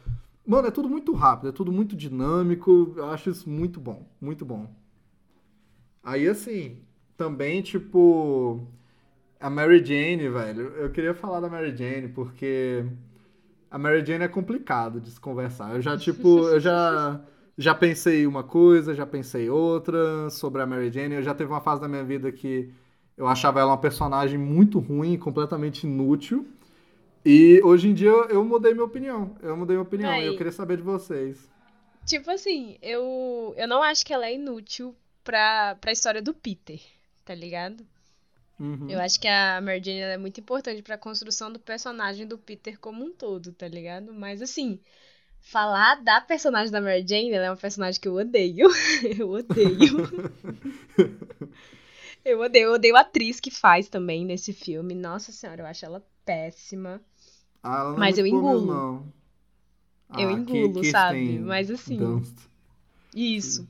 Mano, 0.45 0.67
é 0.67 0.71
tudo 0.71 0.89
muito 0.89 1.13
rápido, 1.13 1.49
é 1.49 1.51
tudo 1.51 1.71
muito 1.71 1.95
dinâmico. 1.95 2.93
Eu 2.95 3.09
acho 3.09 3.29
isso 3.29 3.49
muito 3.49 3.79
bom, 3.79 4.05
muito 4.21 4.45
bom. 4.45 4.67
Aí, 6.03 6.27
assim, 6.27 6.77
também, 7.17 7.61
tipo. 7.61 8.65
A 9.39 9.49
Mary 9.49 9.83
Jane, 9.85 10.29
velho. 10.29 10.61
Eu 10.75 10.89
queria 10.91 11.13
falar 11.13 11.39
da 11.39 11.49
Mary 11.49 11.75
Jane, 11.75 12.07
porque. 12.09 12.85
A 13.69 13.77
Mary 13.77 14.03
Jane 14.05 14.23
é 14.23 14.27
complicado 14.27 14.99
de 14.99 15.11
se 15.11 15.19
conversar. 15.19 15.75
Eu 15.75 15.81
já, 15.81 15.97
tipo, 15.97 16.47
eu 16.47 16.59
já. 16.59 17.21
Já 17.59 17.75
pensei 17.75 18.25
uma 18.25 18.41
coisa, 18.41 18.95
já 18.95 19.05
pensei 19.05 19.49
outra 19.49 20.29
sobre 20.29 20.61
a 20.61 20.65
Mary 20.65 20.89
Jane. 20.89 21.15
Eu 21.15 21.21
já 21.21 21.35
teve 21.35 21.51
uma 21.51 21.59
fase 21.59 21.81
da 21.81 21.89
minha 21.89 22.05
vida 22.05 22.31
que 22.31 22.71
eu 23.17 23.27
achava 23.27 23.59
ela 23.59 23.71
uma 23.71 23.77
personagem 23.77 24.39
muito 24.39 24.79
ruim, 24.79 25.17
completamente 25.17 25.83
inútil. 25.83 26.47
E 27.25 27.61
hoje 27.61 27.89
em 27.89 27.93
dia 27.93 28.11
eu 28.29 28.45
mudei 28.45 28.71
minha 28.71 28.85
opinião. 28.85 29.35
Eu 29.41 29.57
mudei 29.57 29.75
minha 29.75 29.83
opinião. 29.83 30.09
Aí. 30.09 30.25
Eu 30.25 30.37
queria 30.37 30.53
saber 30.53 30.77
de 30.77 30.83
vocês. 30.83 31.49
Tipo 32.05 32.31
assim, 32.31 32.77
eu, 32.81 33.53
eu 33.57 33.67
não 33.67 33.83
acho 33.83 34.05
que 34.05 34.13
ela 34.13 34.25
é 34.25 34.35
inútil 34.35 34.95
pra, 35.21 35.75
pra 35.81 35.91
história 35.91 36.21
do 36.21 36.33
Peter, 36.33 36.79
tá 37.25 37.35
ligado? 37.35 37.85
Uhum. 38.57 38.89
Eu 38.89 39.01
acho 39.01 39.19
que 39.19 39.27
a 39.27 39.59
Mary 39.59 39.83
Jane 39.83 39.99
é 39.99 40.17
muito 40.17 40.39
importante 40.39 40.81
pra 40.81 40.97
construção 40.97 41.51
do 41.51 41.59
personagem 41.59 42.25
do 42.25 42.37
Peter 42.37 42.79
como 42.79 43.03
um 43.03 43.11
todo, 43.11 43.51
tá 43.51 43.67
ligado? 43.67 44.13
Mas 44.13 44.41
assim, 44.41 44.79
falar 45.41 46.03
da 46.03 46.21
personagem 46.21 46.71
da 46.71 46.81
Mary 46.81 47.05
Jane, 47.07 47.31
ela 47.31 47.45
é 47.45 47.49
uma 47.49 47.57
personagem 47.57 47.99
que 47.99 48.07
eu 48.07 48.15
odeio. 48.15 48.67
eu 49.19 49.29
odeio. 49.29 50.09
eu 52.23 52.39
odeio. 52.41 52.65
Eu 52.67 52.73
odeio 52.73 52.95
a 52.95 53.01
atriz 53.01 53.39
que 53.39 53.51
faz 53.51 53.87
também 53.89 54.25
nesse 54.25 54.53
filme. 54.53 54.93
Nossa 54.93 55.31
senhora, 55.31 55.61
eu 55.63 55.65
acho 55.67 55.85
ela 55.85 56.05
péssima. 56.25 57.01
Ah, 57.63 57.79
ela 57.79 57.89
não 57.91 57.97
Mas 57.99 58.17
eu 58.17 58.25
engulo. 58.27 58.65
não. 58.65 59.13
Eu 60.17 60.29
Ah, 60.29 60.31
engulo, 60.33 60.73
Kirsten 60.73 60.91
sabe? 60.91 61.39
Mas 61.39 61.69
assim- 61.69 61.97
Dunst. 61.97 62.35
Isso. 63.15 63.67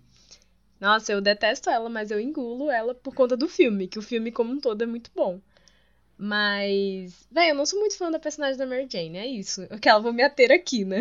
Nossa, 0.80 1.12
eu 1.12 1.20
detesto 1.22 1.70
ela, 1.70 1.90
mas 1.90 2.10
eu 2.12 2.20
engulo 2.20 2.70
ela 2.72 2.96
por 2.96 3.14
conta 3.14 3.36
do 3.36 3.50
filme, 3.50 3.88
que 3.88 4.00
o 4.00 4.02
filme 4.02 4.32
como 4.32 4.54
um 4.54 4.60
todo 4.60 4.82
é 4.82 4.86
muito 4.86 5.12
bom. 5.14 5.42
Mas, 6.18 7.26
véi, 7.32 7.52
eu 7.52 7.56
não 7.56 7.66
sou 7.66 7.80
muito 7.80 7.98
fã 7.98 8.10
da 8.12 8.20
personagem 8.20 8.58
da 8.58 8.66
Mary 8.66 8.88
Jane, 8.90 9.18
é 9.18 9.26
isso. 9.28 9.66
Que 9.82 9.88
ela 9.90 10.00
vou 10.02 10.12
me 10.14 10.22
ater 10.24 10.52
aqui, 10.52 10.84
né? 10.86 11.00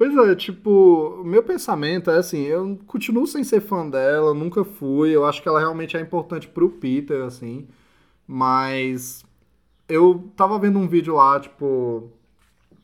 Pois 0.00 0.16
é, 0.16 0.34
tipo, 0.34 1.22
meu 1.26 1.42
pensamento 1.42 2.10
é 2.10 2.16
assim, 2.16 2.40
eu 2.40 2.78
continuo 2.86 3.26
sem 3.26 3.44
ser 3.44 3.60
fã 3.60 3.86
dela, 3.86 4.32
nunca 4.32 4.64
fui, 4.64 5.10
eu 5.14 5.26
acho 5.26 5.42
que 5.42 5.48
ela 5.48 5.60
realmente 5.60 5.94
é 5.94 6.00
importante 6.00 6.48
pro 6.48 6.70
Peter, 6.70 7.22
assim, 7.22 7.68
mas 8.26 9.22
eu 9.86 10.32
tava 10.34 10.58
vendo 10.58 10.78
um 10.78 10.88
vídeo 10.88 11.16
lá, 11.16 11.38
tipo, 11.38 12.10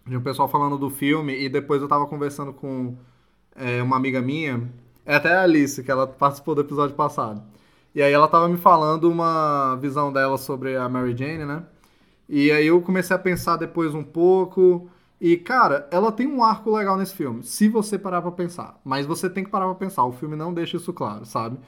de 0.06 0.14
um 0.14 0.20
pessoal 0.20 0.46
falando 0.46 0.76
do 0.76 0.90
filme, 0.90 1.34
e 1.42 1.48
depois 1.48 1.80
eu 1.80 1.88
tava 1.88 2.06
conversando 2.06 2.52
com 2.52 2.94
é, 3.54 3.82
uma 3.82 3.96
amiga 3.96 4.20
minha, 4.20 4.70
é 5.06 5.14
até 5.16 5.34
a 5.34 5.44
Alice, 5.44 5.82
que 5.82 5.90
ela 5.90 6.06
participou 6.06 6.54
do 6.54 6.60
episódio 6.60 6.94
passado, 6.94 7.42
e 7.94 8.02
aí 8.02 8.12
ela 8.12 8.28
tava 8.28 8.46
me 8.46 8.58
falando 8.58 9.10
uma 9.10 9.76
visão 9.76 10.12
dela 10.12 10.36
sobre 10.36 10.76
a 10.76 10.86
Mary 10.86 11.16
Jane, 11.16 11.46
né, 11.46 11.64
e 12.28 12.52
aí 12.52 12.66
eu 12.66 12.82
comecei 12.82 13.16
a 13.16 13.18
pensar 13.18 13.56
depois 13.56 13.94
um 13.94 14.04
pouco... 14.04 14.90
E, 15.20 15.36
cara, 15.36 15.88
ela 15.90 16.12
tem 16.12 16.26
um 16.26 16.44
arco 16.44 16.70
legal 16.76 16.96
nesse 16.96 17.14
filme, 17.14 17.42
se 17.42 17.68
você 17.68 17.98
parar 17.98 18.20
pra 18.22 18.30
pensar. 18.30 18.78
Mas 18.84 19.06
você 19.06 19.30
tem 19.30 19.44
que 19.44 19.50
parar 19.50 19.66
pra 19.66 19.74
pensar, 19.74 20.04
o 20.04 20.12
filme 20.12 20.36
não 20.36 20.52
deixa 20.52 20.76
isso 20.76 20.92
claro, 20.92 21.24
sabe? 21.24 21.58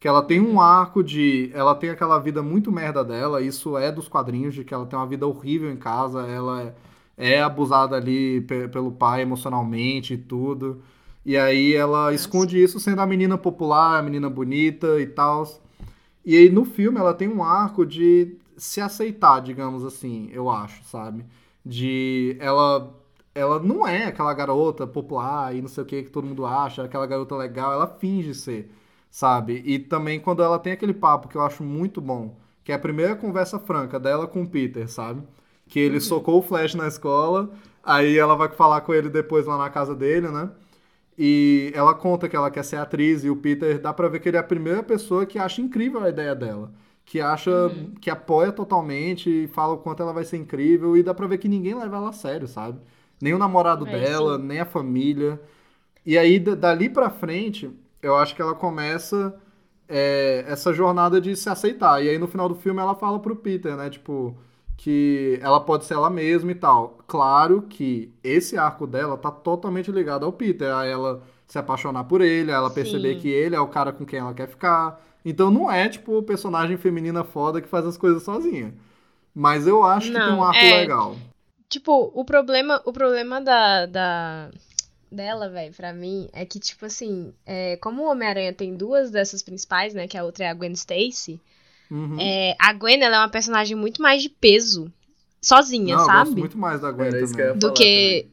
Que 0.00 0.08
ela 0.08 0.22
tem 0.22 0.40
um 0.40 0.60
arco 0.60 1.02
de. 1.02 1.50
Ela 1.54 1.74
tem 1.74 1.90
aquela 1.90 2.18
vida 2.18 2.42
muito 2.42 2.72
merda 2.72 3.04
dela, 3.04 3.40
isso 3.42 3.76
é 3.78 3.92
dos 3.92 4.08
quadrinhos, 4.08 4.54
de 4.54 4.64
que 4.64 4.72
ela 4.74 4.86
tem 4.86 4.98
uma 4.98 5.06
vida 5.06 5.26
horrível 5.26 5.70
em 5.70 5.76
casa, 5.76 6.22
ela 6.26 6.62
é, 7.16 7.36
é 7.36 7.42
abusada 7.42 7.96
ali 7.96 8.40
pe- 8.42 8.68
pelo 8.68 8.92
pai 8.92 9.22
emocionalmente 9.22 10.14
e 10.14 10.18
tudo. 10.18 10.82
E 11.24 11.36
aí 11.38 11.74
ela 11.74 12.12
esconde 12.12 12.62
isso 12.62 12.78
sendo 12.80 13.00
a 13.00 13.06
menina 13.06 13.38
popular, 13.38 13.98
a 13.98 14.02
menina 14.02 14.28
bonita 14.30 15.00
e 15.00 15.06
tal. 15.06 15.44
E 16.24 16.36
aí 16.36 16.50
no 16.50 16.64
filme 16.64 16.98
ela 16.98 17.14
tem 17.14 17.28
um 17.28 17.42
arco 17.42 17.84
de 17.84 18.36
se 18.56 18.80
aceitar, 18.80 19.40
digamos 19.40 19.84
assim, 19.84 20.30
eu 20.32 20.48
acho, 20.50 20.82
sabe? 20.84 21.24
De 21.64 22.36
ela 22.40 22.94
ela 23.34 23.58
não 23.58 23.86
é 23.86 24.06
aquela 24.06 24.32
garota 24.34 24.86
popular 24.86 25.54
e 25.54 25.60
não 25.60 25.68
sei 25.68 25.82
o 25.82 25.86
que 25.86 26.04
que 26.04 26.10
todo 26.10 26.26
mundo 26.26 26.46
acha, 26.46 26.84
aquela 26.84 27.06
garota 27.06 27.34
legal, 27.36 27.72
ela 27.72 27.86
finge 27.86 28.34
ser, 28.34 28.70
sabe? 29.10 29.62
E 29.66 29.78
também 29.78 30.20
quando 30.20 30.42
ela 30.42 30.58
tem 30.58 30.72
aquele 30.72 30.94
papo 30.94 31.28
que 31.28 31.36
eu 31.36 31.42
acho 31.42 31.64
muito 31.64 32.00
bom, 32.00 32.36
que 32.62 32.70
é 32.72 32.74
a 32.76 32.78
primeira 32.78 33.16
conversa 33.16 33.58
franca 33.58 33.98
dela 33.98 34.26
com 34.28 34.42
o 34.42 34.48
Peter, 34.48 34.88
sabe? 34.88 35.22
Que 35.68 35.80
ele 35.80 36.00
socou 36.00 36.38
o 36.38 36.42
Flash 36.42 36.74
na 36.74 36.86
escola, 36.86 37.50
aí 37.82 38.16
ela 38.18 38.36
vai 38.36 38.48
falar 38.50 38.82
com 38.82 38.94
ele 38.94 39.08
depois 39.10 39.46
lá 39.46 39.58
na 39.58 39.70
casa 39.70 39.94
dele, 39.96 40.28
né? 40.28 40.50
E 41.18 41.72
ela 41.74 41.94
conta 41.94 42.28
que 42.28 42.36
ela 42.36 42.50
quer 42.50 42.64
ser 42.64 42.76
atriz 42.76 43.24
e 43.24 43.30
o 43.30 43.36
Peter 43.36 43.80
dá 43.80 43.92
pra 43.92 44.08
ver 44.08 44.20
que 44.20 44.28
ele 44.28 44.36
é 44.36 44.40
a 44.40 44.42
primeira 44.42 44.82
pessoa 44.82 45.24
que 45.26 45.38
acha 45.38 45.60
incrível 45.60 46.02
a 46.02 46.08
ideia 46.08 46.34
dela. 46.34 46.72
Que 47.04 47.20
acha, 47.20 47.50
que 48.00 48.10
apoia 48.10 48.50
totalmente 48.52 49.28
e 49.44 49.46
fala 49.48 49.74
o 49.74 49.78
quanto 49.78 50.02
ela 50.02 50.12
vai 50.12 50.24
ser 50.24 50.38
incrível 50.38 50.96
e 50.96 51.02
dá 51.02 51.14
pra 51.14 51.26
ver 51.26 51.38
que 51.38 51.48
ninguém 51.48 51.74
leva 51.74 51.96
ela 51.98 52.08
a 52.10 52.12
sério, 52.12 52.48
sabe? 52.48 52.80
Nem 53.20 53.34
o 53.34 53.38
namorado 53.38 53.84
É, 53.84 53.98
dela, 53.98 54.38
sim. 54.38 54.38
nem 54.38 54.60
a 54.60 54.64
família. 54.66 55.40
E 56.06 56.18
aí, 56.18 56.38
da- 56.38 56.54
dali 56.54 56.88
pra 56.90 57.10
frente, 57.10 57.70
eu 58.02 58.16
acho 58.16 58.34
que 58.34 58.42
ela 58.42 58.54
começa 58.54 59.34
é, 59.88 60.44
essa 60.48 60.72
jornada 60.72 61.20
de 61.20 61.36
se 61.36 61.48
aceitar. 61.48 62.02
E 62.04 62.08
aí 62.08 62.18
no 62.18 62.26
final 62.28 62.48
do 62.48 62.54
filme 62.54 62.80
ela 62.80 62.94
fala 62.94 63.20
pro 63.20 63.36
Peter, 63.36 63.76
né? 63.76 63.90
Tipo, 63.90 64.36
que 64.76 65.38
ela 65.42 65.60
pode 65.60 65.84
ser 65.84 65.94
ela 65.94 66.10
mesma 66.10 66.50
e 66.52 66.54
tal. 66.54 66.98
Claro 67.06 67.62
que 67.62 68.12
esse 68.22 68.56
arco 68.58 68.86
dela 68.86 69.16
tá 69.16 69.30
totalmente 69.30 69.90
ligado 69.92 70.24
ao 70.26 70.32
Peter, 70.32 70.72
a 70.74 70.84
ela 70.86 71.22
se 71.46 71.58
apaixonar 71.58 72.04
por 72.04 72.20
ele, 72.20 72.50
a 72.52 72.56
ela 72.56 72.70
perceber 72.70 73.14
Sim. 73.14 73.20
que 73.20 73.28
ele 73.28 73.54
é 73.56 73.60
o 73.60 73.68
cara 73.68 73.92
com 73.92 74.04
quem 74.06 74.18
ela 74.20 74.34
quer 74.34 74.48
ficar. 74.48 75.00
Então 75.24 75.50
não 75.50 75.70
é, 75.70 75.88
tipo, 75.88 76.22
personagem 76.22 76.76
feminina 76.76 77.24
foda 77.24 77.60
que 77.60 77.68
faz 77.68 77.86
as 77.86 77.96
coisas 77.96 78.22
sozinha. 78.22 78.74
Mas 79.34 79.66
eu 79.66 79.82
acho 79.82 80.08
que 80.08 80.18
tem 80.18 80.22
Não, 80.22 80.38
um 80.38 80.44
arco 80.44 80.58
é. 80.58 80.80
legal. 80.80 81.16
Tipo, 81.68 82.12
o 82.14 82.24
problema, 82.24 82.80
o 82.84 82.92
problema 82.92 83.40
da, 83.40 83.86
da 83.86 84.50
dela, 85.10 85.48
velho, 85.48 85.72
pra 85.74 85.92
mim, 85.92 86.28
é 86.32 86.44
que, 86.44 86.60
tipo 86.60 86.84
assim, 86.86 87.32
é, 87.46 87.76
como 87.78 88.02
o 88.02 88.10
Homem-Aranha 88.10 88.52
tem 88.52 88.76
duas 88.76 89.10
dessas 89.10 89.42
principais, 89.42 89.94
né? 89.94 90.06
Que 90.06 90.18
a 90.18 90.24
outra 90.24 90.44
é 90.44 90.48
a 90.48 90.54
Gwen 90.54 90.72
Stacy. 90.72 91.40
Uhum. 91.90 92.16
É, 92.20 92.54
a 92.58 92.72
Gwen, 92.72 93.02
ela 93.02 93.16
é 93.16 93.18
uma 93.20 93.28
personagem 93.28 93.76
muito 93.76 94.00
mais 94.00 94.22
de 94.22 94.28
peso, 94.28 94.92
sozinha, 95.40 95.96
não, 95.96 96.02
eu 96.02 96.06
gosto 96.06 96.28
sabe? 96.28 96.40
muito 96.40 96.58
mais 96.58 96.80
da 96.80 96.90
Gwen 96.90 97.10
que 97.10 97.26
também. 97.26 97.46
ia 97.46 97.54
do 97.54 97.72
que 97.72 98.26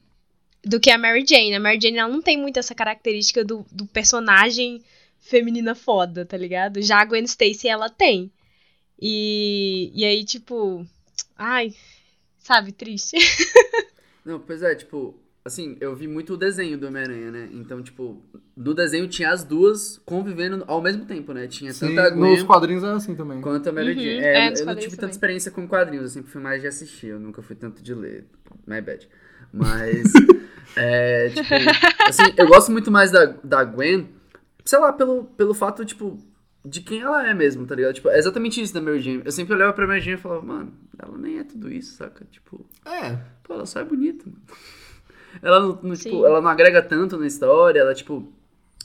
do 0.63 0.79
que 0.79 0.91
a 0.91 0.97
Mary 0.97 1.25
Jane. 1.27 1.55
A 1.55 1.59
Mary 1.59 1.79
Jane 1.81 1.97
ela 1.97 2.11
não 2.11 2.21
tem 2.21 2.37
muito 2.37 2.57
essa 2.57 2.75
característica 2.75 3.43
do, 3.43 3.65
do 3.71 3.85
personagem 3.87 4.81
feminina 5.21 5.75
foda, 5.75 6.25
tá 6.25 6.37
ligado? 6.37 6.81
Já 6.81 7.01
a 7.01 7.05
Gwen 7.05 7.23
Stacy 7.25 7.67
ela 7.69 7.89
tem. 7.89 8.31
E, 9.01 9.91
e 9.95 10.05
aí, 10.05 10.23
tipo, 10.25 10.85
ai, 11.37 11.75
sabe, 12.39 12.71
triste. 12.71 13.17
Não, 14.25 14.39
pois 14.39 14.61
é, 14.61 14.75
tipo, 14.75 15.15
assim, 15.43 15.77
eu 15.81 15.95
vi 15.95 16.07
muito 16.07 16.33
o 16.33 16.37
desenho 16.37 16.77
do 16.77 16.87
Homem-Aranha, 16.87 17.31
né? 17.31 17.49
Então, 17.53 17.81
tipo, 17.81 18.23
no 18.55 18.73
desenho 18.73 19.07
tinha 19.07 19.31
as 19.31 19.43
duas 19.43 19.99
convivendo 20.05 20.63
ao 20.67 20.81
mesmo 20.81 21.05
tempo, 21.05 21.33
né? 21.33 21.47
Tinha 21.47 21.73
Sim, 21.73 21.95
tanto 21.95 21.99
a 21.99 22.09
Gwen 22.11 22.31
nos 22.31 22.43
quadrinhos 22.43 22.83
é 22.83 22.87
assim 22.91 23.15
também. 23.15 23.41
quanto 23.41 23.67
a 23.67 23.71
Mary 23.71 23.93
Uhum, 23.93 23.99
Jane. 23.99 24.19
é, 24.23 24.47
É, 24.49 24.61
eu 24.61 24.65
não 24.65 24.75
tive 24.75 24.91
tanta 24.91 24.97
também. 24.97 25.11
experiência 25.11 25.51
com 25.51 25.67
quadrinhos, 25.67 26.03
eu 26.03 26.09
sempre 26.09 26.31
fui 26.31 26.41
mais 26.41 26.61
de 26.61 26.67
assistir, 26.67 27.07
eu 27.07 27.19
nunca 27.19 27.41
fui 27.41 27.55
tanto 27.55 27.81
de 27.81 27.93
ler. 27.95 28.25
My 28.67 28.79
bad. 28.81 29.07
Mas, 29.51 30.13
é, 30.75 31.29
tipo, 31.29 31.53
assim, 32.05 32.23
eu 32.37 32.47
gosto 32.47 32.71
muito 32.71 32.91
mais 32.91 33.11
da, 33.11 33.25
da 33.43 33.63
Gwen, 33.63 34.07
sei 34.65 34.79
lá, 34.79 34.91
pelo, 34.93 35.25
pelo 35.25 35.53
fato, 35.53 35.83
tipo, 35.85 36.17
de 36.63 36.81
quem 36.81 37.01
ela 37.01 37.27
é 37.27 37.33
mesmo, 37.33 37.65
tá 37.65 37.75
ligado? 37.75 37.93
Tipo, 37.93 38.09
é 38.09 38.17
exatamente 38.17 38.61
isso 38.61 38.73
da 38.73 38.81
Mary 38.81 38.99
Jane. 38.99 39.21
Eu 39.25 39.31
sempre 39.31 39.53
olhava 39.53 39.73
pra 39.73 39.87
Mary 39.87 40.01
Jane 40.01 40.17
e 40.17 40.21
falava, 40.21 40.41
mano, 40.41 40.73
ela 40.97 41.17
nem 41.17 41.39
é 41.39 41.43
tudo 41.43 41.71
isso, 41.71 41.95
saca? 41.95 42.25
Tipo, 42.31 42.65
É, 42.85 43.17
Pô, 43.43 43.53
ela 43.53 43.65
só 43.65 43.79
é 43.79 43.83
bonita, 43.83 44.25
mano. 44.25 44.41
Ela 45.41 45.61
não, 45.61 45.79
não, 45.81 45.95
tipo, 45.95 46.25
ela 46.25 46.41
não 46.41 46.49
agrega 46.49 46.81
tanto 46.81 47.17
na 47.17 47.25
história, 47.25 47.79
ela, 47.79 47.93
tipo. 47.93 48.33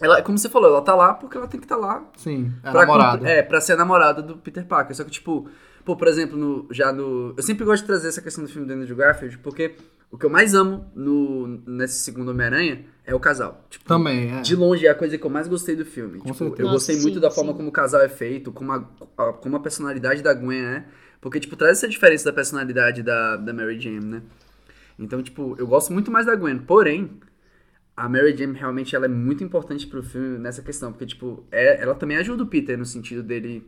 Ela, 0.00 0.22
como 0.22 0.38
você 0.38 0.48
falou, 0.48 0.70
ela 0.70 0.80
tá 0.80 0.94
lá 0.94 1.12
porque 1.12 1.36
ela 1.36 1.48
tem 1.48 1.58
que 1.58 1.66
estar 1.66 1.74
tá 1.74 1.80
lá. 1.80 2.08
sim, 2.16 2.52
é 2.62 2.70
pra 2.70 2.82
namorada. 2.82 3.28
É, 3.28 3.42
pra 3.42 3.60
ser 3.60 3.72
a 3.72 3.76
namorada 3.76 4.22
do 4.22 4.36
Peter 4.36 4.64
Parker. 4.64 4.94
Só 4.94 5.02
que, 5.02 5.10
tipo, 5.10 5.50
pô, 5.86 5.96
por 5.96 6.08
exemplo, 6.08 6.36
no, 6.36 6.66
já 6.70 6.92
no. 6.92 7.32
Eu 7.36 7.42
sempre 7.42 7.64
gosto 7.64 7.82
de 7.82 7.86
trazer 7.86 8.08
essa 8.08 8.20
questão 8.20 8.44
do 8.44 8.50
filme 8.50 8.66
do 8.66 8.74
Andrew 8.74 8.96
Garfield, 8.96 9.38
porque 9.38 9.76
o 10.10 10.18
que 10.18 10.26
eu 10.26 10.30
mais 10.30 10.54
amo 10.54 10.90
no, 10.94 11.46
nesse 11.66 12.00
segundo 12.00 12.30
Homem-Aranha 12.30 12.84
é 13.04 13.14
o 13.14 13.20
casal. 13.20 13.64
Tipo, 13.70 13.84
Também, 13.86 14.30
é. 14.36 14.40
De 14.42 14.54
longe 14.56 14.86
é 14.86 14.90
a 14.90 14.94
coisa 14.94 15.16
que 15.16 15.24
eu 15.24 15.30
mais 15.30 15.48
gostei 15.48 15.74
do 15.76 15.84
filme. 15.86 16.18
Com 16.18 16.32
Tipo, 16.32 16.44
eu 16.44 16.50
Nossa, 16.50 16.72
gostei 16.72 16.96
sim, 16.96 17.02
muito 17.02 17.20
da 17.20 17.30
forma 17.30 17.52
sim. 17.52 17.56
como 17.56 17.68
o 17.68 17.72
casal 17.72 18.02
é 18.02 18.08
feito, 18.08 18.52
como 18.52 18.72
a, 18.72 18.88
a- 19.16 19.32
como 19.32 19.56
a 19.56 19.60
personalidade 19.60 20.22
da 20.22 20.34
Gwen 20.34 20.60
é. 20.64 20.84
Porque, 21.20 21.40
tipo, 21.40 21.56
traz 21.56 21.78
essa 21.78 21.88
diferença 21.88 22.24
da 22.24 22.32
personalidade 22.32 23.02
da, 23.02 23.36
da 23.36 23.52
Mary 23.52 23.80
Jane, 23.80 24.04
né? 24.04 24.22
Então, 24.98 25.22
tipo, 25.22 25.54
eu 25.58 25.66
gosto 25.66 25.92
muito 25.92 26.10
mais 26.10 26.26
da 26.26 26.34
Gwen. 26.34 26.58
Porém, 26.58 27.18
a 27.96 28.08
Mary 28.08 28.36
Jane 28.36 28.52
realmente 28.58 28.94
ela 28.94 29.06
é 29.06 29.08
muito 29.08 29.42
importante 29.42 29.86
pro 29.86 30.02
filme 30.02 30.38
nessa 30.38 30.62
questão. 30.62 30.92
Porque, 30.92 31.06
tipo, 31.06 31.44
é, 31.50 31.82
ela 31.82 31.94
também 31.94 32.16
ajuda 32.16 32.42
o 32.42 32.46
Peter 32.46 32.76
no 32.78 32.84
sentido 32.86 33.22
dele 33.22 33.66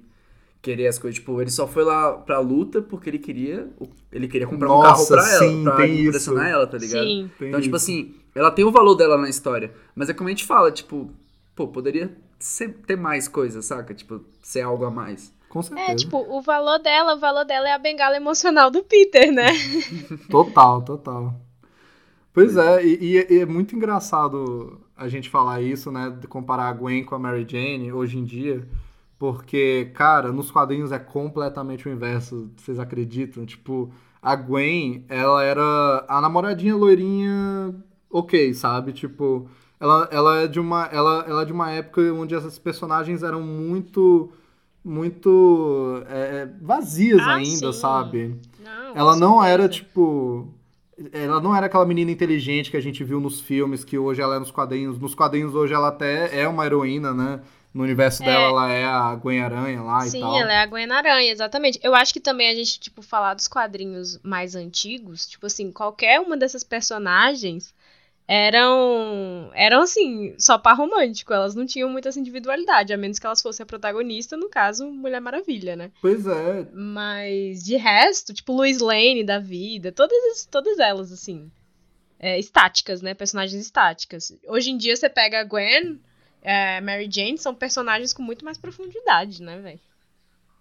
querer 0.63 0.87
as 0.89 0.99
coisas. 0.99 1.19
Tipo, 1.19 1.41
ele 1.41 1.51
só 1.51 1.67
foi 1.67 1.85
lá 1.85 2.13
pra 2.13 2.39
luta 2.41 2.83
porque 2.83 3.09
ele 3.11 3.19
queria. 3.19 3.69
Ele 4.13 4.27
queria 4.29 4.47
comprar 4.47 4.69
um 4.75 4.81
carro 4.83 4.99
Nossa, 4.99 5.15
pra 5.15 5.29
ela. 5.31 5.39
sim, 5.49 5.65
pra 5.65 5.77
tem 5.77 6.07
impressionar 6.07 6.47
isso. 6.47 6.55
ela, 6.55 6.67
tá 6.67 6.79
ligado? 6.79 7.05
Sim. 7.07 7.31
Tem 7.39 7.49
Então, 7.49 7.61
tipo 7.61 7.77
isso. 7.77 7.85
assim, 7.85 8.15
ela 8.35 8.51
tem 8.51 8.65
o 8.65 8.71
valor 8.73 8.95
dela 8.95 9.17
na 9.17 9.29
história. 9.29 9.73
Mas 9.95 10.09
é 10.09 10.15
como 10.15 10.29
a 10.29 10.31
gente 10.33 10.45
fala, 10.45 10.71
tipo, 10.73 11.11
pô, 11.55 11.69
poderia 11.69 12.17
ser- 12.39 12.75
ter 12.87 12.97
mais 12.97 13.29
coisas, 13.29 13.65
saca? 13.65 13.95
Tipo, 13.95 14.21
ser 14.43 14.61
algo 14.63 14.85
a 14.85 14.91
mais. 14.91 15.33
Com 15.49 15.63
certeza. 15.63 15.91
É, 15.93 15.95
tipo, 15.95 16.19
o 16.19 16.43
valor 16.43 16.79
dela, 16.79 17.15
o 17.15 17.19
valor 17.19 17.45
dela 17.45 17.69
é 17.69 17.73
a 17.73 17.79
bengala 17.79 18.17
emocional 18.17 18.71
do 18.71 18.83
Peter, 18.83 19.33
né? 19.33 19.49
Total, 20.31 20.83
total. 20.83 21.35
Pois 22.33 22.57
é, 22.57 22.85
e, 22.85 23.17
e- 23.17 23.27
e 23.35 23.39
é 23.41 23.47
muito 23.47 23.75
engraçado 23.75 24.79
a 24.97 25.09
gente 25.09 25.29
falar 25.31 25.61
isso, 25.63 25.91
né? 25.91 26.15
De 26.21 26.27
comparar 26.27 26.69
a 26.69 26.73
Gwen 26.73 27.03
com 27.05 27.15
a 27.15 27.19
Mary 27.19 27.47
Jane 27.49 27.91
hoje 27.93 28.19
em 28.19 28.25
dia. 28.25 28.63
Porque, 29.19 29.91
cara, 29.95 30.31
nos 30.33 30.51
quadrinhos 30.51 30.93
é 30.93 30.99
completamente 30.99 31.89
o 31.89 31.93
inverso, 31.93 32.51
vocês 32.57 32.79
acreditam? 32.79 33.45
Tipo, 33.45 33.91
a 34.23 34.37
Gwen, 34.37 35.05
ela 35.09 35.43
era 35.43 36.05
a 36.09 36.21
namoradinha 36.21 36.77
loirinha 36.77 37.75
ok, 38.11 38.55
sabe? 38.55 38.93
Tipo, 38.93 39.49
ela, 39.81 40.09
ela, 40.13 40.37
é 40.43 40.47
de 40.47 40.61
uma, 40.61 40.85
ela, 40.87 41.25
ela 41.29 41.43
é 41.43 41.45
de 41.45 41.53
uma 41.53 41.71
época 41.71 42.01
onde 42.13 42.35
essas 42.35 42.59
personagens 42.59 43.23
eram 43.25 43.43
muito, 43.43 44.31
muito 44.85 46.03
é, 46.09 46.49
vazias 46.63 47.21
Ah, 47.21 47.35
ainda, 47.35 47.73
sim. 47.73 47.81
sabe? 47.81 48.41
Não, 48.63 48.97
Ela 48.97 49.17
não 49.17 49.43
era, 49.43 49.69
tipo. 49.69 50.49
Ela 51.13 51.41
não 51.41 51.55
era 51.55 51.67
aquela 51.67 51.87
menina 51.87 52.11
inteligente 52.11 52.71
que 52.73 52.77
a 52.77 52.81
gente 52.81 53.05
viu 53.05 53.21
nos 53.21 53.41
filmes, 53.41 53.85
que 53.85 53.97
hoje 53.97 54.21
ela 54.21 54.35
é 54.35 54.39
nos 54.41 54.51
quadrinhos. 54.51 54.99
Nos 54.99 55.15
quadrinhos 55.15 55.55
hoje 55.55 55.73
ela 55.73 55.89
até 55.89 56.41
é 56.41 56.49
uma 56.49 56.67
heroína, 56.67 57.15
né? 57.15 57.41
No 57.75 57.83
universo 57.85 58.23
É. 58.23 58.27
dela 58.27 58.47
ela 58.49 58.73
é 58.73 58.85
a 58.85 59.15
Gwen 59.15 59.41
Aranha 59.43 59.83
lá 59.83 60.07
e 60.07 60.11
Sim, 60.11 60.21
tal. 60.21 60.41
ela 60.41 60.53
é 60.53 60.57
a 60.59 60.67
Gwen 60.67 60.91
Aranha, 60.91 61.31
exatamente. 61.31 61.79
Eu 61.83 61.95
acho 61.95 62.13
que 62.13 62.21
também 62.21 62.49
a 62.51 62.55
gente, 62.55 62.81
tipo, 62.81 63.03
falar 63.03 63.35
dos 63.35 63.47
quadrinhos 63.47 64.19
mais 64.23 64.55
antigos, 64.57 65.29
tipo 65.29 65.47
assim, 65.47 65.71
qualquer 65.71 66.19
uma 66.21 66.37
dessas 66.37 66.65
personagens 66.65 67.75
eram, 68.43 69.51
eram 69.55 69.83
assim, 69.83 70.35
só 70.39 70.59
par 70.59 70.77
romântico. 70.77 71.33
Elas 71.33 71.55
não 71.55 71.67
tinham 71.67 71.89
muita 71.89 72.09
essa 72.09 72.21
individualidade, 72.21 72.93
a 72.93 72.97
menos 72.97 73.19
que 73.19 73.27
elas 73.27 73.41
fossem 73.43 73.65
a 73.65 73.67
protagonista, 73.67 74.37
no 74.37 74.49
caso, 74.49 74.87
Mulher 74.91 75.21
Maravilha, 75.21 75.77
né? 75.77 75.91
Pois 76.01 76.27
é, 76.27 76.67
Mas 76.73 77.63
de 77.65 77.77
resto, 77.77 78.33
tipo, 78.35 78.53
Lois 78.53 78.79
Lane 78.81 79.25
da 79.25 79.39
vida, 79.39 79.93
todas, 79.93 80.17
as- 80.33 80.45
todas 80.47 80.79
elas, 80.79 81.11
assim, 81.13 81.51
é, 82.19 82.39
estáticas, 82.39 83.01
né? 83.03 83.15
Personagens 83.15 83.61
estáticas. 83.61 84.33
Hoje 84.47 84.71
em 84.71 84.77
dia 84.77 84.95
você 84.97 85.09
pega 85.09 85.41
a 85.41 85.45
Gwen, 85.45 85.99
é, 86.43 86.81
Mary 86.81 87.09
Jane, 87.11 87.39
são 87.39 87.55
personagens 87.55 88.13
com 88.13 88.23
muito 88.23 88.45
mais 88.45 88.59
profundidade, 88.59 89.43
né, 89.43 89.59
velho? 89.59 89.81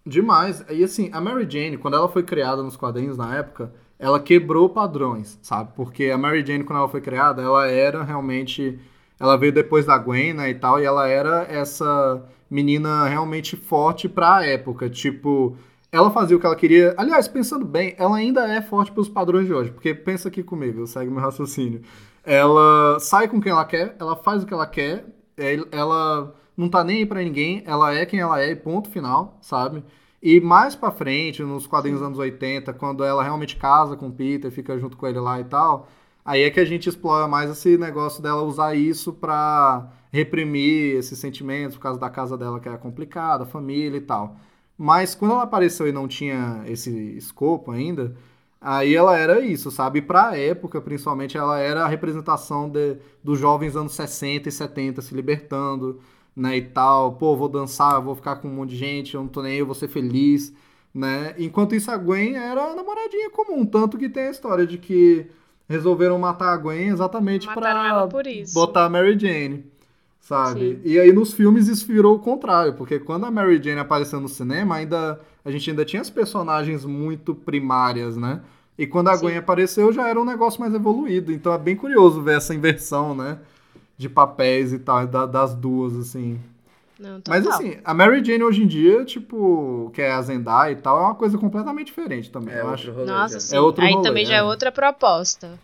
demais. 0.07 0.63
E 0.69 0.83
assim, 0.83 1.09
a 1.11 1.19
Mary 1.19 1.47
Jane, 1.49 1.77
quando 1.77 1.95
ela 1.95 2.07
foi 2.07 2.23
criada 2.23 2.63
nos 2.63 2.77
quadrinhos 2.77 3.17
na 3.17 3.35
época, 3.35 3.71
ela 3.99 4.19
quebrou 4.19 4.69
padrões, 4.69 5.37
sabe? 5.41 5.71
Porque 5.75 6.05
a 6.05 6.17
Mary 6.17 6.45
Jane, 6.45 6.63
quando 6.63 6.79
ela 6.79 6.89
foi 6.89 7.01
criada, 7.01 7.41
ela 7.41 7.67
era 7.67 8.03
realmente. 8.03 8.79
Ela 9.19 9.35
veio 9.35 9.51
depois 9.51 9.85
da 9.85 9.97
Gwen, 9.97 10.33
né, 10.33 10.51
e 10.51 10.55
tal, 10.55 10.79
e 10.79 10.85
ela 10.85 11.07
era 11.07 11.43
essa 11.49 12.23
menina 12.49 13.07
realmente 13.07 13.55
forte 13.55 14.07
pra 14.07 14.45
época. 14.45 14.89
Tipo, 14.89 15.57
ela 15.91 16.11
fazia 16.11 16.37
o 16.37 16.39
que 16.39 16.45
ela 16.45 16.55
queria. 16.55 16.93
Aliás, 16.97 17.27
pensando 17.27 17.65
bem, 17.65 17.95
ela 17.97 18.17
ainda 18.17 18.47
é 18.47 18.61
forte 18.61 18.91
pelos 18.91 19.09
padrões 19.09 19.47
de 19.47 19.53
hoje. 19.53 19.71
Porque 19.71 19.93
pensa 19.93 20.27
aqui 20.27 20.43
comigo, 20.43 20.85
segue 20.85 21.09
meu 21.09 21.21
raciocínio. 21.21 21.81
Ela 22.23 22.99
sai 22.99 23.27
com 23.27 23.41
quem 23.41 23.51
ela 23.51 23.65
quer, 23.65 23.95
ela 23.99 24.15
faz 24.15 24.43
o 24.43 24.45
que 24.45 24.53
ela 24.53 24.67
quer, 24.67 25.05
ela 25.71 26.35
não 26.55 26.69
tá 26.69 26.83
nem 26.83 26.97
aí 26.97 27.05
pra 27.05 27.21
ninguém, 27.21 27.63
ela 27.65 27.93
é 27.93 28.05
quem 28.05 28.19
ela 28.19 28.41
é, 28.41 28.51
e 28.51 28.55
ponto 28.55 28.89
final, 28.89 29.37
sabe? 29.41 29.83
E 30.21 30.41
mais 30.41 30.75
pra 30.75 30.91
frente, 30.91 31.43
nos 31.43 31.67
quadrinhos 31.67 31.99
dos 31.99 32.07
anos 32.07 32.19
80, 32.19 32.73
quando 32.73 33.03
ela 33.03 33.23
realmente 33.23 33.55
casa 33.55 33.95
com 33.95 34.07
o 34.07 34.11
Peter, 34.11 34.51
fica 34.51 34.77
junto 34.79 34.97
com 34.97 35.07
ele 35.07 35.19
lá 35.19 35.39
e 35.39 35.43
tal, 35.43 35.87
aí 36.25 36.41
é 36.41 36.49
que 36.49 36.59
a 36.59 36.65
gente 36.65 36.89
explora 36.89 37.27
mais 37.27 37.49
esse 37.51 37.77
negócio 37.77 38.21
dela 38.21 38.41
usar 38.41 38.75
isso 38.75 39.13
pra 39.13 39.91
reprimir 40.11 40.95
esses 40.97 41.19
sentimentos 41.19 41.77
por 41.77 41.83
causa 41.83 41.99
da 41.99 42.09
casa 42.09 42.37
dela 42.37 42.59
que 42.59 42.67
era 42.67 42.77
complicada, 42.77 43.45
família 43.45 43.97
e 43.97 44.01
tal. 44.01 44.37
Mas 44.77 45.15
quando 45.15 45.31
ela 45.31 45.43
apareceu 45.43 45.87
e 45.87 45.91
não 45.91 46.07
tinha 46.07 46.63
esse 46.65 46.91
escopo 47.17 47.71
ainda, 47.71 48.15
aí 48.59 48.95
ela 48.95 49.17
era 49.17 49.39
isso, 49.39 49.71
sabe? 49.71 49.99
E 49.99 50.01
pra 50.01 50.37
época, 50.37 50.81
principalmente, 50.81 51.37
ela 51.37 51.59
era 51.59 51.83
a 51.83 51.87
representação 51.87 52.69
de, 52.69 52.97
dos 53.23 53.39
jovens 53.39 53.75
anos 53.75 53.93
60 53.93 54.49
e 54.49 54.51
70 54.51 55.01
se 55.01 55.13
libertando, 55.15 55.99
né, 56.35 56.57
e 56.57 56.61
tal. 56.61 57.13
Pô, 57.13 57.35
vou 57.35 57.49
dançar, 57.49 58.01
vou 58.01 58.15
ficar 58.15 58.37
com 58.37 58.47
um 58.47 58.53
monte 58.53 58.71
de 58.71 58.77
gente, 58.77 59.15
eu 59.15 59.21
não 59.21 59.27
tô 59.27 59.41
nem 59.41 59.53
aí, 59.53 59.59
eu 59.59 59.65
vou 59.65 59.75
ser 59.75 59.87
feliz, 59.87 60.53
né? 60.93 61.35
Enquanto 61.37 61.75
isso, 61.75 61.89
a 61.91 61.97
Gwen 61.97 62.35
era 62.35 62.71
a 62.71 62.75
namoradinha 62.75 63.29
comum, 63.31 63.65
tanto 63.65 63.97
que 63.97 64.09
tem 64.09 64.27
a 64.27 64.31
história 64.31 64.65
de 64.65 64.77
que 64.77 65.27
resolveram 65.67 66.17
matar 66.17 66.53
a 66.53 66.57
Gwen 66.57 66.89
exatamente 66.89 67.47
isso. 68.27 68.53
botar 68.53 68.85
a 68.85 68.89
Mary 68.89 69.17
Jane, 69.19 69.65
sabe? 70.19 70.75
Sim. 70.75 70.81
E 70.83 70.99
aí 70.99 71.11
nos 71.11 71.33
filmes 71.33 71.67
isso 71.67 71.85
virou 71.87 72.15
o 72.15 72.19
contrário, 72.19 72.73
porque 72.73 72.99
quando 72.99 73.25
a 73.25 73.31
Mary 73.31 73.61
Jane 73.61 73.79
apareceu 73.79 74.19
no 74.19 74.29
cinema, 74.29 74.75
ainda 74.75 75.19
a 75.47 75.51
gente 75.51 75.69
ainda 75.69 75.85
tinha 75.85 76.01
as 76.01 76.09
personagens 76.09 76.85
muito 76.85 77.35
primárias, 77.35 78.17
né? 78.17 78.41
E 78.77 78.85
quando 78.87 79.09
a 79.09 79.15
Sim. 79.15 79.21
Gwen 79.21 79.37
apareceu 79.37 79.91
já 79.93 80.07
era 80.09 80.19
um 80.21 80.25
negócio 80.25 80.59
mais 80.61 80.73
evoluído, 80.73 81.31
então 81.31 81.53
é 81.53 81.57
bem 81.57 81.75
curioso 81.75 82.21
ver 82.21 82.37
essa 82.37 82.53
inversão, 82.55 83.15
né? 83.15 83.39
De 83.97 84.09
papéis 84.09 84.73
e 84.73 84.79
tal, 84.79 85.07
da- 85.07 85.25
das 85.25 85.55
duas, 85.55 85.95
assim. 85.95 86.39
Não, 86.99 87.21
Mas 87.27 87.45
assim, 87.47 87.77
a 87.85 87.93
Mary 87.93 88.23
Jane 88.25 88.43
hoje 88.43 88.63
em 88.63 88.67
dia, 88.67 89.05
tipo, 89.05 89.91
que 89.93 90.01
é 90.01 90.11
a 90.11 90.21
Zendaya 90.21 90.71
e 90.71 90.75
tal, 90.77 90.97
é 90.99 91.01
uma 91.03 91.15
coisa 91.15 91.37
completamente 91.37 91.87
diferente 91.87 92.31
também. 92.31 92.55
É 92.55 92.61
eu 92.61 92.67
outro 92.69 92.73
acho. 92.73 92.91
rolê. 92.91 93.05
Nossa, 93.11 93.33
já. 93.33 93.39
sim. 93.39 93.55
É 93.55 93.59
outro 93.59 93.83
Aí 93.83 93.93
rolê, 93.93 94.03
também 94.03 94.25
já 94.25 94.35
é. 94.35 94.37
é 94.37 94.43
outra 94.43 94.71
proposta. 94.71 95.59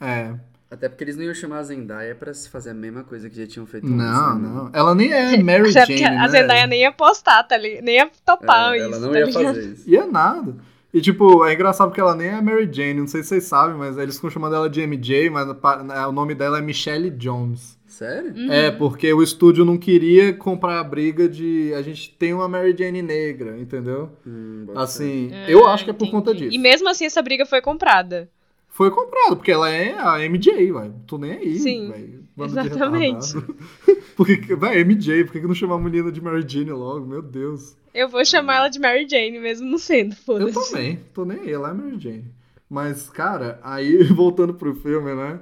É. 0.00 0.34
Até 0.74 0.88
porque 0.88 1.04
eles 1.04 1.16
não 1.16 1.22
iam 1.22 1.32
chamar 1.34 1.58
a 1.58 1.62
Zendaya 1.62 2.14
pra 2.16 2.34
se 2.34 2.48
fazer 2.48 2.70
a 2.70 2.74
mesma 2.74 3.04
coisa 3.04 3.30
que 3.30 3.36
já 3.36 3.46
tinham 3.46 3.64
feito 3.64 3.86
antes, 3.86 3.96
Não, 3.96 4.38
né? 4.38 4.48
não. 4.48 4.70
Ela 4.72 4.92
nem 4.94 5.12
é 5.12 5.40
Mary 5.40 5.70
Até 5.70 5.72
Jane, 5.72 5.86
porque 5.86 6.02
né? 6.10 6.18
a 6.18 6.28
Zendaya 6.28 6.66
nem 6.66 6.80
ia 6.80 6.90
postar, 6.92 7.44
tá 7.44 7.56
ligado? 7.56 7.84
Nem 7.84 7.94
ia 7.96 8.10
topar 8.26 8.74
É, 8.74 8.78
isso, 8.78 8.86
ela 8.88 8.98
não 8.98 9.12
tá 9.12 9.18
ia 9.20 9.24
ligado? 9.26 9.44
fazer 9.44 9.72
isso. 9.72 9.84
E 9.88 9.96
é 9.96 10.04
nada. 10.04 10.56
E, 10.92 11.00
tipo, 11.00 11.44
é 11.44 11.54
engraçado 11.54 11.88
porque 11.88 12.00
ela 12.00 12.14
nem 12.14 12.28
é 12.28 12.40
Mary 12.40 12.68
Jane, 12.72 12.94
não 13.00 13.06
sei 13.06 13.22
se 13.22 13.28
vocês 13.30 13.44
sabem, 13.44 13.76
mas 13.76 13.96
eles 13.98 14.16
ficam 14.16 14.30
chamando 14.30 14.54
ela 14.56 14.68
de 14.70 14.80
MJ, 14.80 15.30
mas 15.30 15.46
né, 15.84 16.06
o 16.06 16.12
nome 16.12 16.34
dela 16.34 16.58
é 16.58 16.60
Michelle 16.60 17.10
Jones. 17.10 17.78
Sério? 17.86 18.32
Uhum. 18.34 18.50
É, 18.52 18.72
porque 18.72 19.12
o 19.12 19.22
estúdio 19.22 19.64
não 19.64 19.76
queria 19.78 20.32
comprar 20.32 20.80
a 20.80 20.84
briga 20.84 21.28
de 21.28 21.72
a 21.74 21.82
gente 21.82 22.10
tem 22.18 22.34
uma 22.34 22.48
Mary 22.48 22.74
Jane 22.76 23.00
negra, 23.02 23.56
entendeu? 23.58 24.10
Hum, 24.26 24.66
Assim, 24.74 25.30
Ah, 25.32 25.48
eu 25.48 25.68
acho 25.68 25.84
que 25.84 25.90
é 25.90 25.92
por 25.92 26.06
entendi. 26.06 26.10
conta 26.10 26.34
disso. 26.34 26.52
E 26.54 26.58
mesmo 26.58 26.88
assim 26.88 27.04
essa 27.06 27.22
briga 27.22 27.46
foi 27.46 27.60
comprada. 27.60 28.28
Foi 28.74 28.90
comprado, 28.90 29.36
porque 29.36 29.52
ela 29.52 29.70
é 29.70 29.96
a 29.96 30.18
MJ, 30.28 30.72
ué. 30.72 30.90
Tô 31.06 31.16
nem 31.16 31.30
aí, 31.30 31.60
Sim, 31.60 31.92
de 32.36 32.42
exatamente. 32.42 33.32
Porque, 34.16 34.56
vai, 34.56 34.82
MJ, 34.82 35.22
por 35.22 35.30
que 35.30 35.46
não 35.46 35.54
chamar 35.54 35.76
a 35.76 35.78
menina 35.78 36.10
de 36.10 36.20
Mary 36.20 36.44
Jane 36.44 36.72
logo? 36.72 37.06
Meu 37.06 37.22
Deus. 37.22 37.76
Eu 37.94 38.08
vou 38.08 38.24
chamar 38.24 38.56
ela 38.56 38.68
de 38.68 38.80
Mary 38.80 39.06
Jane, 39.08 39.38
mesmo 39.38 39.70
não 39.70 39.78
sendo, 39.78 40.10
Eu 40.10 40.16
foda-se. 40.24 40.72
também, 40.72 41.00
tô 41.14 41.24
nem 41.24 41.38
aí, 41.38 41.52
ela 41.52 41.70
é 41.70 41.72
Mary 41.72 42.00
Jane. 42.00 42.24
Mas, 42.68 43.08
cara, 43.08 43.60
aí 43.62 44.02
voltando 44.12 44.52
pro 44.54 44.74
filme, 44.74 45.14
né? 45.14 45.38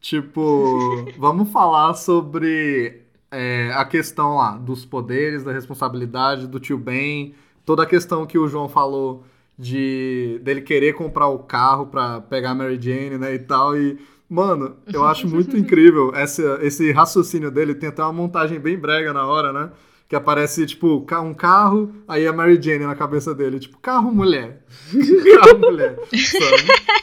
Tipo, 0.00 1.04
vamos 1.18 1.52
falar 1.52 1.92
sobre 1.92 3.02
é, 3.30 3.70
a 3.74 3.84
questão 3.84 4.36
lá 4.36 4.52
dos 4.56 4.86
poderes, 4.86 5.44
da 5.44 5.52
responsabilidade 5.52 6.46
do 6.46 6.58
tio 6.58 6.78
Ben, 6.78 7.34
toda 7.66 7.82
a 7.82 7.86
questão 7.86 8.24
que 8.24 8.38
o 8.38 8.48
João 8.48 8.70
falou 8.70 9.22
de 9.60 10.40
dele 10.42 10.62
querer 10.62 10.94
comprar 10.94 11.28
o 11.28 11.40
carro 11.40 11.86
pra 11.86 12.20
pegar 12.22 12.52
a 12.52 12.54
Mary 12.54 12.78
Jane, 12.80 13.18
né, 13.18 13.34
e 13.34 13.38
tal. 13.38 13.76
E, 13.76 13.98
mano, 14.28 14.76
eu 14.92 15.04
acho 15.04 15.28
muito 15.28 15.54
incrível 15.58 16.12
essa, 16.14 16.58
esse 16.62 16.90
raciocínio 16.92 17.50
dele. 17.50 17.74
Tem 17.74 17.90
até 17.90 18.02
uma 18.02 18.12
montagem 18.12 18.58
bem 18.58 18.78
brega 18.78 19.12
na 19.12 19.26
hora, 19.26 19.52
né? 19.52 19.70
Que 20.08 20.16
aparece, 20.16 20.66
tipo, 20.66 21.06
um 21.22 21.34
carro, 21.34 21.94
aí 22.08 22.26
a 22.26 22.32
Mary 22.32 22.60
Jane 22.60 22.84
na 22.86 22.96
cabeça 22.96 23.34
dele. 23.34 23.60
Tipo, 23.60 23.78
carro, 23.78 24.10
mulher. 24.10 24.64
carro, 25.42 25.58
mulher. 25.58 25.96
Sabe? 26.10 27.00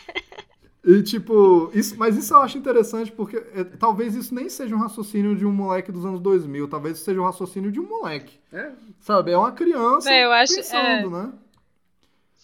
E, 0.84 1.04
tipo, 1.04 1.70
isso, 1.74 1.96
mas 1.98 2.18
isso 2.18 2.34
eu 2.34 2.40
acho 2.40 2.58
interessante 2.58 3.12
porque 3.12 3.38
é, 3.54 3.64
talvez 3.66 4.16
isso 4.16 4.34
nem 4.34 4.50
seja 4.50 4.74
um 4.76 4.80
raciocínio 4.80 5.36
de 5.36 5.46
um 5.46 5.52
moleque 5.52 5.92
dos 5.92 6.06
anos 6.06 6.20
2000. 6.22 6.68
Talvez 6.70 6.96
isso 6.96 7.06
seja 7.06 7.20
um 7.22 7.26
raciocínio 7.26 7.72
de 7.72 7.80
um 7.80 7.88
moleque. 7.88 8.40
É, 8.52 8.72
Sabe? 9.02 9.32
É 9.32 9.38
uma 9.38 9.52
criança 9.52 10.10
É, 10.10 10.26
eu 10.26 10.32
acho- 10.32 10.56
pensando, 10.56 11.10
né? 11.12 11.32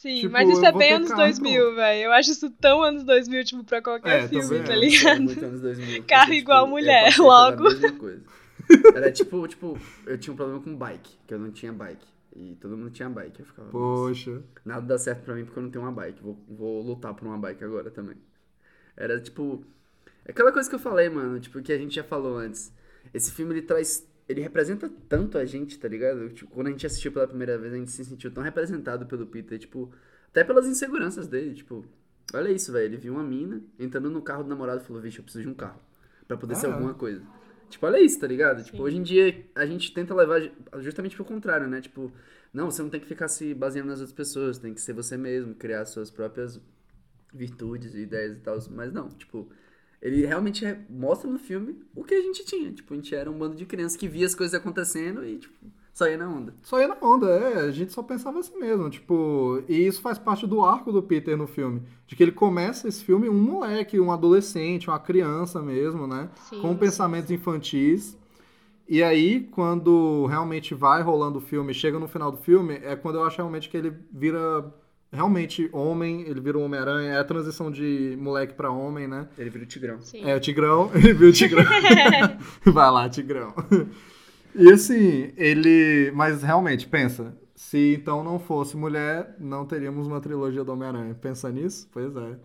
Sim, 0.03 0.15
Tipo, 0.21 0.33
mas 0.33 0.49
isso 0.49 0.65
é 0.65 0.71
bem 0.73 0.91
anos 0.93 1.07
carro, 1.09 1.21
2000, 1.23 1.75
velho. 1.75 2.03
Eu 2.03 2.11
acho 2.11 2.31
isso 2.31 2.49
tão 2.51 2.83
anos 2.83 3.03
2000, 3.05 3.43
tipo, 3.45 3.63
pra 3.63 3.81
qualquer 3.81 4.25
É, 4.25 4.27
filme, 4.27 4.59
tá 4.63 4.73
é. 4.73 4.75
ligado? 4.75 5.21
muito 5.21 5.45
anos 5.45 5.61
2000. 5.61 6.03
Carro 6.07 6.25
porque, 6.25 6.39
igual 6.39 6.65
eu 6.65 6.69
mulher, 6.69 7.17
logo. 7.17 7.63
mesma 7.63 7.91
coisa. 7.93 8.21
Era 8.93 9.11
tipo, 9.13 9.47
tipo, 9.47 9.79
eu 10.05 10.17
tinha 10.17 10.33
um 10.33 10.35
problema 10.35 10.61
com 10.61 10.75
bike, 10.75 11.17
que 11.25 11.33
eu 11.33 11.39
não 11.39 11.51
tinha 11.51 11.71
bike. 11.71 12.05
E 12.35 12.55
todo 12.59 12.75
mundo 12.75 12.89
tinha 12.91 13.09
bike. 13.09 13.39
Eu 13.39 13.45
ficava, 13.45 13.67
"Nossa, 13.71 13.77
Poxa. 14.09 14.41
nada 14.65 14.81
dá 14.85 14.97
certo 14.97 15.23
pra 15.23 15.35
mim 15.35 15.45
porque 15.45 15.57
eu 15.59 15.63
não 15.63 15.69
tenho 15.69 15.85
uma 15.85 15.91
bike. 15.91 16.21
Vou, 16.21 16.37
vou 16.49 16.81
lutar 16.81 17.13
por 17.13 17.25
uma 17.27 17.37
bike 17.37 17.63
agora 17.63 17.89
também. 17.89 18.17
Era 18.97 19.21
tipo. 19.21 19.63
Aquela 20.27 20.51
coisa 20.51 20.67
que 20.69 20.75
eu 20.75 20.79
falei, 20.79 21.09
mano, 21.09 21.39
tipo, 21.39 21.61
que 21.61 21.71
a 21.71 21.77
gente 21.77 21.95
já 21.95 22.03
falou 22.03 22.37
antes. 22.37 22.73
Esse 23.13 23.31
filme 23.31 23.53
ele 23.53 23.61
traz. 23.61 24.05
Ele 24.27 24.41
representa 24.41 24.89
tanto 25.09 25.37
a 25.37 25.45
gente, 25.45 25.77
tá 25.77 25.87
ligado? 25.87 26.29
Tipo, 26.29 26.49
quando 26.51 26.67
a 26.67 26.69
gente 26.71 26.85
assistiu 26.85 27.11
pela 27.11 27.27
primeira 27.27 27.57
vez, 27.57 27.73
a 27.73 27.77
gente 27.77 27.91
se 27.91 28.05
sentiu 28.05 28.31
tão 28.31 28.41
representado 28.43 29.05
pelo 29.05 29.25
Peter, 29.27 29.59
tipo, 29.59 29.91
até 30.29 30.43
pelas 30.43 30.65
inseguranças 30.65 31.27
dele, 31.27 31.53
tipo, 31.53 31.85
olha 32.33 32.49
isso, 32.49 32.71
velho. 32.71 32.85
Ele 32.85 32.97
viu 32.97 33.13
uma 33.13 33.23
mina 33.23 33.61
entrando 33.77 34.09
no 34.09 34.21
carro 34.21 34.43
do 34.43 34.49
namorado 34.49 34.81
e 34.81 34.85
falou, 34.85 35.01
vixe, 35.01 35.17
eu 35.19 35.23
preciso 35.23 35.43
de 35.43 35.49
um 35.49 35.53
carro. 35.53 35.79
Pra 36.27 36.37
poder 36.37 36.55
ser 36.55 36.67
Ah, 36.67 36.69
é. 36.69 36.73
alguma 36.73 36.93
coisa. 36.93 37.21
Tipo, 37.69 37.85
olha 37.85 37.99
isso, 37.99 38.19
tá 38.19 38.27
ligado? 38.27 38.63
Tipo, 38.63 38.81
hoje 38.83 38.97
em 38.97 39.03
dia 39.03 39.45
a 39.55 39.65
gente 39.65 39.93
tenta 39.93 40.13
levar 40.15 40.39
ju- 40.39 40.51
justamente 40.79 41.15
pro 41.15 41.25
contrário, 41.25 41.67
né? 41.67 41.81
Tipo, 41.81 42.11
não, 42.53 42.71
você 42.71 42.81
não 42.81 42.89
tem 42.89 42.99
que 43.01 43.07
ficar 43.07 43.27
se 43.27 43.53
baseando 43.53 43.89
nas 43.89 43.99
outras 43.99 44.15
pessoas, 44.15 44.57
tem 44.57 44.73
que 44.73 44.79
ser 44.81 44.93
você 44.93 45.17
mesmo, 45.17 45.53
criar 45.55 45.83
suas 45.85 46.09
próprias 46.09 46.61
virtudes 47.33 47.93
e 47.95 47.99
ideias 48.01 48.37
e 48.37 48.39
tal. 48.39 48.57
Mas 48.71 48.93
não, 48.93 49.09
tipo, 49.09 49.49
ele 50.03 50.25
realmente 50.25 50.65
é- 50.65 50.77
mostra 50.89 51.31
no 51.31 51.39
filme 51.39 51.81
o 51.95 52.03
que 52.03 52.13
a 52.13 52.21
gente 52.21 52.43
tinha. 52.43 52.69
Tipo, 52.73 52.93
a 52.93 52.97
gente 52.97 53.15
era 53.15 53.31
um 53.31 53.37
bando 53.37 53.55
de 53.55 53.65
crianças 53.65 53.95
que 53.95 54.05
via 54.05 54.25
as 54.25 54.35
coisas 54.35 54.53
acontecendo 54.53 55.25
e, 55.25 55.37
tipo, 55.37 55.55
só 55.93 56.07
ia 56.09 56.17
na 56.17 56.27
onda. 56.27 56.53
Só 56.61 56.77
ia 56.77 56.89
na 56.89 56.97
onda, 57.01 57.27
é. 57.27 57.61
A 57.61 57.71
gente 57.71 57.93
só 57.93 58.03
pensava 58.03 58.39
assim 58.39 58.59
mesmo, 58.59 58.89
tipo... 58.89 59.63
E 59.69 59.87
isso 59.87 60.01
faz 60.01 60.17
parte 60.17 60.45
do 60.45 60.61
arco 60.61 60.91
do 60.91 61.01
Peter 61.01 61.37
no 61.37 61.47
filme. 61.47 61.83
De 62.05 62.17
que 62.17 62.23
ele 62.23 62.33
começa 62.33 62.85
esse 62.85 63.01
filme 63.01 63.29
um 63.29 63.41
moleque, 63.41 63.97
um 63.97 64.11
adolescente, 64.11 64.89
uma 64.89 64.99
criança 64.99 65.61
mesmo, 65.61 66.05
né? 66.05 66.29
Sim, 66.49 66.59
com 66.59 66.73
sim. 66.73 66.77
pensamentos 66.77 67.31
infantis. 67.31 68.17
E 68.89 69.01
aí, 69.01 69.47
quando 69.51 70.25
realmente 70.25 70.75
vai 70.75 71.01
rolando 71.01 71.37
o 71.37 71.41
filme, 71.41 71.73
chega 71.73 71.97
no 71.97 72.09
final 72.09 72.29
do 72.29 72.37
filme, 72.39 72.73
é 72.83 72.93
quando 72.97 73.15
eu 73.15 73.23
acho 73.23 73.37
realmente 73.37 73.69
que 73.69 73.77
ele 73.77 73.93
vira 74.11 74.69
realmente 75.13 75.69
homem, 75.71 76.21
ele 76.21 76.41
vira 76.41 76.57
um 76.57 76.63
Homem-Aranha, 76.63 77.13
é 77.13 77.19
a 77.19 77.23
transição 77.23 77.71
de 77.71 78.17
moleque 78.19 78.53
pra 78.53 78.71
homem, 78.71 79.07
né? 79.07 79.27
Ele 79.37 79.49
vira 79.49 79.63
o 79.63 79.67
Tigrão. 79.67 80.01
Sim. 80.01 80.27
É, 80.27 80.35
o 80.35 80.39
Tigrão, 80.39 80.91
ele 80.95 81.13
viu 81.13 81.29
o 81.29 81.31
Tigrão. 81.31 81.63
Vai 82.65 82.91
lá, 82.91 83.07
Tigrão. 83.07 83.53
E 84.55 84.71
assim, 84.71 85.31
ele. 85.37 86.11
Mas 86.15 86.43
realmente, 86.43 86.87
pensa. 86.87 87.35
Se 87.55 87.95
então 87.95 88.23
não 88.23 88.39
fosse 88.39 88.75
mulher, 88.75 89.35
não 89.39 89.65
teríamos 89.65 90.07
uma 90.07 90.19
trilogia 90.19 90.63
do 90.63 90.73
Homem-Aranha. 90.73 91.15
Pensa 91.15 91.49
nisso? 91.49 91.87
Pois 91.91 92.15
é. 92.15 92.35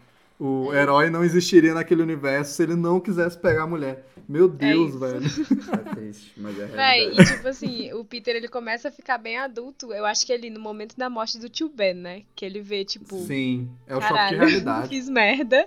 O 0.41 0.72
herói 0.72 1.11
não 1.11 1.24
existiria 1.24 1.74
naquele 1.74 2.01
universo 2.03 2.53
se 2.55 2.62
ele 2.62 2.76
não 2.76 3.01
quisesse 3.01 3.36
pegar 3.36 3.64
a 3.64 3.66
mulher. 3.66 4.07
Meu 4.28 4.49
Deus, 4.49 4.91
isso. 4.91 4.99
velho. 4.99 5.20
É 5.91 5.95
triste, 5.95 6.32
mas 6.36 6.59
é 6.61 6.66
Véi, 6.66 7.12
e 7.12 7.24
tipo 7.24 7.49
assim, 7.49 7.93
o 7.95 8.05
Peter 8.05 8.36
ele 8.36 8.47
começa 8.47 8.89
a 8.89 8.93
ficar 8.93 9.18
bem 9.18 9.36
adulto. 9.39 9.93
Eu 9.93 10.05
acho 10.07 10.24
que 10.24 10.32
ele, 10.32 10.49
no 10.51 10.61
momento 10.61 10.97
da 10.97 11.11
morte 11.11 11.39
do 11.39 11.49
tio 11.49 11.68
Ben, 11.68 11.95
né? 11.95 12.22
Que 12.36 12.45
ele 12.45 12.61
vê, 12.61 12.84
tipo, 12.84 13.16
Sim, 13.26 13.68
é 13.86 13.97
o 13.97 14.01
caralho, 14.01 14.36
choque 14.36 14.47
de 14.47 14.51
realidade. 14.53 14.89
fiz 14.95 15.09
merda. 15.09 15.66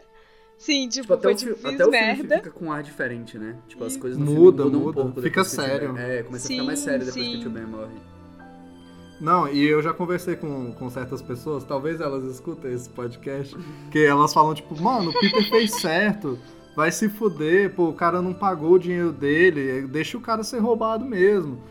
Sim, 0.58 0.88
tipo, 0.88 1.02
Tipo, 1.02 1.14
até, 1.16 1.22
foi 1.24 1.34
o, 1.34 1.36
tipo, 1.36 1.68
até 1.68 1.76
o 1.86 1.92
filme 1.92 1.92
merda. 1.92 2.36
fica 2.38 2.52
com 2.52 2.66
um 2.66 2.72
ar 2.72 2.84
diferente, 2.84 3.38
né? 3.38 3.56
Tipo, 3.68 3.84
as 3.84 3.96
E- 3.96 4.00
coisas 4.00 4.20
no 4.20 4.26
Muda, 4.26 4.64
filme 4.64 4.78
mudam 4.78 4.80
muda. 4.80 5.02
um 5.02 5.06
pouco. 5.06 5.22
Fica 5.22 5.42
que 5.42 5.50
sério. 5.50 5.94
Ben- 5.94 6.04
É, 6.04 6.24
começa 6.24 6.46
a 6.48 6.52
ficar 6.52 6.64
mais 6.64 6.80
Sim, 6.80 6.86
sério 6.86 7.06
depois 7.06 7.26
que 7.26 7.32
sim. 7.32 7.38
o 7.38 7.42
tio 7.42 7.50
Ben 7.50 7.66
morre. 7.66 7.92
Não, 9.22 9.48
e 9.48 9.64
eu 9.64 9.84
já 9.84 9.94
conversei 9.94 10.36
com, 10.36 10.72
com 10.72 10.90
certas 10.90 11.22
pessoas, 11.22 11.64
talvez 11.64 12.02
elas 12.02 12.24
escutem 12.24 12.74
esse 12.74 12.90
podcast, 12.90 13.56
que 13.92 14.04
elas 14.04 14.34
falam, 14.34 14.56
tipo, 14.56 14.82
mano, 14.82 15.12
o 15.12 15.14
Peter 15.14 15.48
fez 15.48 15.76
certo, 15.80 16.40
vai 16.76 16.92
se 16.92 17.08
fuder, 17.08 17.76
pô, 17.76 17.90
o 17.90 17.94
cara 17.94 18.20
não 18.20 18.34
pagou 18.34 18.72
o 18.72 18.80
dinheiro 18.80 19.12
dele, 19.12 19.88
deixa 19.88 20.18
o 20.18 20.22
cara 20.22 20.44
ser 20.44 20.58
roubado 20.58 21.06
mesmo. 21.06 21.62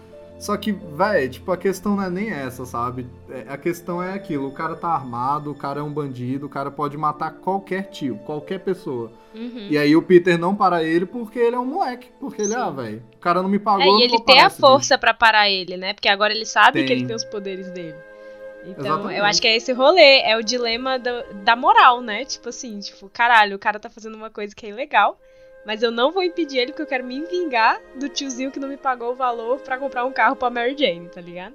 Só 0.41 0.57
que, 0.57 0.73
véi, 0.73 1.29
tipo, 1.29 1.53
a 1.53 1.57
questão 1.57 1.97
não 1.97 2.03
é 2.03 2.09
nem 2.09 2.31
essa, 2.31 2.65
sabe? 2.65 3.07
É, 3.29 3.45
A 3.47 3.59
questão 3.59 4.03
é 4.03 4.15
aquilo, 4.15 4.49
o 4.49 4.53
cara 4.53 4.75
tá 4.75 4.89
armado, 4.89 5.51
o 5.51 5.55
cara 5.55 5.81
é 5.81 5.83
um 5.83 5.93
bandido, 5.93 6.47
o 6.47 6.49
cara 6.49 6.71
pode 6.71 6.97
matar 6.97 7.33
qualquer 7.33 7.91
tio, 7.91 8.17
qualquer 8.25 8.61
pessoa. 8.61 9.13
Uhum. 9.35 9.69
E 9.69 9.77
aí 9.77 9.95
o 9.95 10.01
Peter 10.03 10.39
não 10.39 10.57
para 10.57 10.83
ele 10.83 11.05
porque 11.05 11.39
ele 11.39 11.55
é 11.55 11.59
um 11.59 11.67
moleque, 11.67 12.09
porque 12.19 12.41
ele, 12.41 12.53
Sim. 12.53 12.57
ah, 12.57 12.71
velho, 12.71 13.03
o 13.17 13.19
cara 13.19 13.43
não 13.43 13.51
me 13.51 13.59
pagou, 13.59 13.83
É, 13.83 14.01
e 14.01 14.05
ele 14.05 14.19
tem 14.23 14.41
a 14.41 14.49
força 14.49 14.97
pra 14.97 15.13
parar 15.13 15.49
ele, 15.51 15.77
né? 15.77 15.93
Porque 15.93 16.09
agora 16.09 16.33
ele 16.33 16.47
sabe 16.47 16.81
que 16.81 16.89
Tem. 16.89 16.97
ele 16.97 17.07
tem 17.07 17.15
os 17.15 17.25
poderes 17.25 17.71
dele. 17.71 17.95
Então, 18.65 18.95
Exatamente. 18.95 19.19
eu 19.19 19.25
acho 19.25 19.41
que 19.43 19.49
é 19.49 19.57
esse 19.57 19.73
rolê, 19.73 20.21
é 20.21 20.37
o 20.37 20.43
dilema 20.43 20.99
da, 20.99 21.23
da 21.45 21.57
moral, 21.57 22.01
né? 22.01 22.25
Tipo 22.25 22.49
assim, 22.49 22.79
tipo, 22.81 23.09
caralho, 23.11 23.57
o 23.57 23.59
cara 23.59 23.79
tá 23.79 23.89
fazendo 23.89 24.15
uma 24.17 24.31
coisa 24.31 24.55
que 24.55 24.67
é 24.67 24.71
ilegal, 24.71 25.19
mas 25.71 25.85
eu 25.85 25.93
não 25.93 26.11
vou 26.11 26.25
impedir 26.25 26.59
ele 26.59 26.73
porque 26.73 26.83
eu 26.83 26.87
quero 26.87 27.07
me 27.07 27.25
vingar 27.27 27.81
do 27.95 28.09
tiozinho 28.09 28.51
que 28.51 28.59
não 28.59 28.69
me 28.69 28.77
pagou 28.77 29.13
o 29.13 29.15
valor 29.15 29.61
pra 29.61 29.79
comprar 29.79 30.05
um 30.05 30.11
carro 30.11 30.35
pra 30.35 30.51
Mary 30.51 30.75
Jane, 30.77 31.09
tá 31.09 31.21
ligado? 31.21 31.55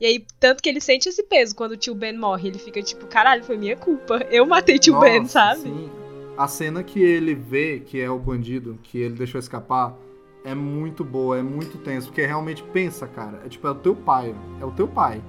E 0.00 0.06
aí, 0.06 0.24
tanto 0.38 0.62
que 0.62 0.68
ele 0.68 0.80
sente 0.80 1.08
esse 1.08 1.24
peso 1.24 1.56
quando 1.56 1.72
o 1.72 1.76
tio 1.76 1.92
Ben 1.92 2.16
morre, 2.16 2.50
ele 2.50 2.58
fica 2.60 2.80
tipo, 2.80 3.08
caralho, 3.08 3.42
foi 3.42 3.56
minha 3.56 3.76
culpa, 3.76 4.24
eu 4.30 4.46
matei 4.46 4.78
tio 4.78 5.00
Ben, 5.00 5.22
Nossa, 5.22 5.32
sabe? 5.32 5.62
Sim. 5.62 5.90
A 6.36 6.46
cena 6.46 6.84
que 6.84 7.02
ele 7.02 7.34
vê 7.34 7.80
que 7.80 8.00
é 8.00 8.08
o 8.08 8.16
bandido, 8.16 8.78
que 8.80 9.00
ele 9.00 9.16
deixou 9.16 9.40
escapar, 9.40 9.98
é 10.44 10.54
muito 10.54 11.02
boa, 11.02 11.36
é 11.36 11.42
muito 11.42 11.78
tenso, 11.78 12.06
porque 12.06 12.24
realmente 12.24 12.62
pensa, 12.62 13.08
cara, 13.08 13.42
é 13.44 13.48
tipo, 13.48 13.66
é 13.66 13.72
o 13.72 13.74
teu 13.74 13.96
pai, 13.96 14.36
é 14.60 14.64
o 14.64 14.70
teu 14.70 14.86
pai. 14.86 15.20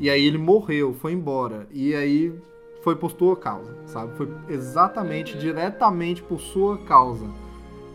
E 0.00 0.10
aí 0.10 0.26
ele 0.26 0.38
morreu, 0.38 0.92
foi 0.92 1.12
embora, 1.12 1.68
e 1.70 1.94
aí 1.94 2.34
foi 2.82 2.96
por 2.96 3.12
tua 3.12 3.36
causa, 3.36 3.76
sabe? 3.86 4.16
Foi 4.16 4.28
exatamente, 4.48 5.38
diretamente 5.38 6.20
por 6.20 6.40
sua 6.40 6.76
causa. 6.78 7.30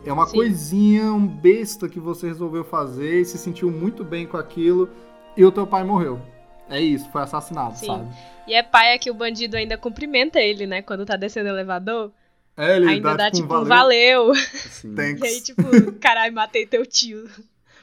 É 0.06 0.14
uma 0.14 0.28
Sim. 0.28 0.38
coisinha, 0.38 1.12
um 1.12 1.26
besta 1.26 1.90
que 1.90 2.00
você 2.00 2.28
resolveu 2.28 2.64
fazer 2.64 3.22
e 3.22 3.26
se 3.26 3.38
sentiu 3.38 3.72
muito 3.72 4.04
bem 4.04 4.28
com 4.28 4.38
aquilo, 4.38 4.90
e 5.36 5.44
o 5.44 5.52
teu 5.52 5.66
pai 5.66 5.84
morreu. 5.84 6.22
É 6.70 6.80
isso, 6.80 7.10
foi 7.12 7.22
assassinado, 7.22 7.78
Sim. 7.78 7.88
sabe? 7.88 8.08
E 8.48 8.54
é 8.54 8.62
paia 8.62 8.98
que 9.00 9.10
o 9.10 9.14
bandido 9.14 9.58
ainda 9.58 9.78
cumprimenta 9.78 10.40
ele, 10.40 10.68
né? 10.68 10.82
Quando 10.82 11.06
tá 11.06 11.16
descendo 11.16 11.50
o 11.50 11.54
elevador. 11.54 12.12
É, 12.56 12.78
ele 12.78 12.88
ainda 12.88 13.16
dá, 13.16 13.32
tipo, 13.32 13.46
um 13.46 13.48
tipo, 13.48 13.62
um 13.62 13.66
valeu. 13.66 14.32
Assim, 14.32 14.94
Thanks. 14.94 15.22
E 15.22 15.28
aí, 15.28 15.42
tipo, 15.42 15.64
caralho, 16.00 16.34
matei 16.34 16.66
teu 16.66 16.86
tio. 16.86 17.28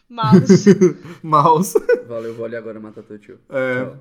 Mouse. 0.09 0.65
Mouse. 1.23 1.75
Valeu, 2.07 2.35
vou 2.35 2.45
ali 2.45 2.57
agora 2.57 2.79
matar 2.79 3.03
teu 3.03 3.19
tio. 3.19 3.39
É. 3.51 3.85
Tchau. 3.85 3.97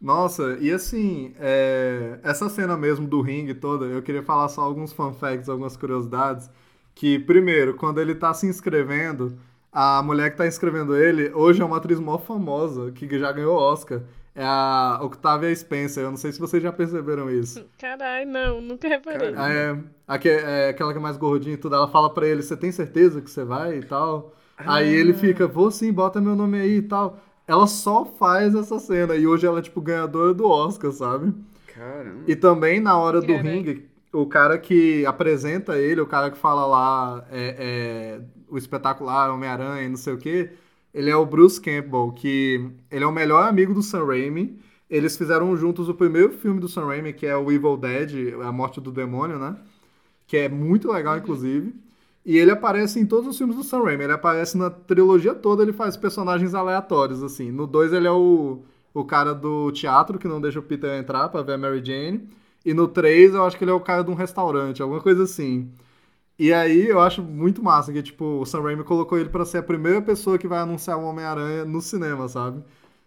Nossa, 0.00 0.58
e 0.60 0.70
assim, 0.70 1.34
é, 1.40 2.18
essa 2.22 2.48
cena 2.50 2.76
mesmo 2.76 3.08
do 3.08 3.22
ringue 3.22 3.54
toda, 3.54 3.86
eu 3.86 4.02
queria 4.02 4.22
falar 4.22 4.48
só 4.48 4.60
alguns 4.60 4.92
fun 4.92 5.14
facts, 5.14 5.48
algumas 5.48 5.76
curiosidades. 5.76 6.50
Que, 6.96 7.18
primeiro, 7.18 7.74
quando 7.74 8.00
ele 8.00 8.14
tá 8.14 8.32
se 8.32 8.46
inscrevendo, 8.46 9.38
a 9.70 10.02
mulher 10.02 10.30
que 10.30 10.38
tá 10.38 10.46
inscrevendo 10.46 10.96
ele, 10.96 11.30
hoje 11.34 11.60
é 11.60 11.64
uma 11.64 11.76
atriz 11.76 12.00
mó 12.00 12.16
famosa, 12.16 12.90
que 12.90 13.18
já 13.18 13.30
ganhou 13.30 13.54
Oscar. 13.54 14.00
É 14.34 14.42
a 14.42 14.98
Octavia 15.02 15.54
Spencer. 15.54 16.04
Eu 16.04 16.10
não 16.10 16.16
sei 16.16 16.32
se 16.32 16.40
vocês 16.40 16.62
já 16.62 16.72
perceberam 16.72 17.30
isso. 17.30 17.62
Caralho, 17.78 18.26
não, 18.26 18.60
nunca 18.62 18.88
reparei. 18.88 19.30
Caralho. 19.32 19.84
É, 20.08 20.66
é 20.66 20.68
aquela 20.70 20.92
que 20.92 20.98
é 20.98 21.02
mais 21.02 21.18
gordinha 21.18 21.54
e 21.54 21.58
tudo, 21.58 21.74
ela 21.74 21.86
fala 21.86 22.08
pra 22.08 22.26
ele, 22.26 22.42
você 22.42 22.56
tem 22.56 22.72
certeza 22.72 23.20
que 23.20 23.30
você 23.30 23.44
vai 23.44 23.76
e 23.76 23.82
tal? 23.82 24.34
Aí 24.56 24.88
ele 24.88 25.12
fica, 25.12 25.46
vou 25.46 25.70
sim, 25.70 25.92
bota 25.92 26.18
meu 26.18 26.34
nome 26.34 26.58
aí 26.58 26.76
e 26.78 26.82
tal. 26.82 27.20
Ela 27.46 27.66
só 27.66 28.06
faz 28.06 28.54
essa 28.54 28.78
cena 28.78 29.14
e 29.14 29.26
hoje 29.26 29.46
ela 29.46 29.58
é 29.58 29.62
tipo 29.62 29.82
ganhadora 29.82 30.32
do 30.32 30.48
Oscar, 30.48 30.90
sabe? 30.92 31.34
Caramba. 31.74 32.24
E 32.26 32.34
também 32.34 32.80
na 32.80 32.96
hora 32.98 33.20
do 33.20 33.26
Caraca. 33.26 33.48
ringue, 33.48 33.86
o 34.16 34.26
cara 34.26 34.58
que 34.58 35.04
apresenta 35.04 35.76
ele, 35.76 36.00
o 36.00 36.06
cara 36.06 36.30
que 36.30 36.38
fala 36.38 36.64
lá 36.66 37.26
é, 37.30 37.56
é, 37.58 38.20
o 38.48 38.56
espetacular 38.56 39.30
Homem-Aranha 39.30 39.82
e 39.82 39.88
não 39.90 39.96
sei 39.96 40.14
o 40.14 40.16
que, 40.16 40.50
ele 40.94 41.10
é 41.10 41.16
o 41.16 41.26
Bruce 41.26 41.60
Campbell, 41.60 42.12
que 42.12 42.70
ele 42.90 43.04
é 43.04 43.06
o 43.06 43.12
melhor 43.12 43.46
amigo 43.46 43.74
do 43.74 43.82
Sam 43.82 44.06
Raimi. 44.06 44.58
Eles 44.88 45.18
fizeram 45.18 45.54
juntos 45.54 45.90
o 45.90 45.94
primeiro 45.94 46.32
filme 46.32 46.58
do 46.58 46.68
Sam 46.68 46.86
Raimi, 46.86 47.12
que 47.12 47.26
é 47.26 47.36
o 47.36 47.52
Evil 47.52 47.76
Dead, 47.76 48.34
A 48.42 48.50
Morte 48.50 48.80
do 48.80 48.90
Demônio, 48.90 49.38
né? 49.38 49.56
Que 50.26 50.38
é 50.38 50.48
muito 50.48 50.90
legal, 50.90 51.18
inclusive. 51.18 51.74
E 52.24 52.38
ele 52.38 52.50
aparece 52.50 52.98
em 52.98 53.04
todos 53.04 53.28
os 53.28 53.36
filmes 53.36 53.56
do 53.56 53.62
Sam 53.62 53.82
Raimi. 53.82 54.04
Ele 54.04 54.12
aparece 54.14 54.56
na 54.56 54.70
trilogia 54.70 55.34
toda, 55.34 55.62
ele 55.62 55.74
faz 55.74 55.94
personagens 55.94 56.54
aleatórios, 56.54 57.22
assim. 57.22 57.52
No 57.52 57.66
2 57.66 57.92
ele 57.92 58.06
é 58.06 58.12
o, 58.12 58.62
o 58.94 59.04
cara 59.04 59.34
do 59.34 59.70
teatro, 59.72 60.18
que 60.18 60.26
não 60.26 60.40
deixa 60.40 60.58
o 60.58 60.62
Peter 60.62 60.98
entrar 60.98 61.28
pra 61.28 61.42
ver 61.42 61.52
a 61.52 61.58
Mary 61.58 61.84
Jane. 61.84 62.30
E 62.66 62.74
no 62.74 62.88
3 62.88 63.32
eu 63.34 63.44
acho 63.44 63.56
que 63.56 63.64
ele 63.64 63.70
é 63.70 63.74
o 63.74 63.80
cara 63.80 64.02
de 64.02 64.10
um 64.10 64.14
restaurante, 64.14 64.82
alguma 64.82 65.00
coisa 65.00 65.22
assim. 65.22 65.70
E 66.38 66.52
aí 66.52 66.88
eu 66.88 67.00
acho 67.00 67.22
muito 67.22 67.62
massa 67.62 67.92
que, 67.92 68.02
tipo, 68.02 68.24
o 68.40 68.44
Sam 68.44 68.60
Raimi 68.62 68.84
colocou 68.84 69.18
ele 69.18 69.28
pra 69.30 69.44
ser 69.46 69.58
a 69.58 69.62
primeira 69.62 70.02
pessoa 70.02 70.36
que 70.36 70.48
vai 70.48 70.58
anunciar 70.58 70.98
o 70.98 71.04
Homem-Aranha 71.04 71.64
no 71.64 71.80
cinema, 71.80 72.28
sabe? 72.28 72.62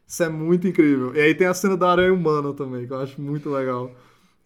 Isso 0.08 0.24
é 0.24 0.30
muito 0.30 0.68
incrível. 0.68 1.14
E 1.16 1.20
aí 1.22 1.36
tem 1.36 1.46
a 1.46 1.54
cena 1.54 1.78
da 1.78 1.92
aranha 1.92 2.12
humana 2.14 2.54
também, 2.54 2.88
que 2.88 2.94
eu 2.94 3.00
acho 3.00 3.22
muito 3.22 3.50
legal. 3.52 3.92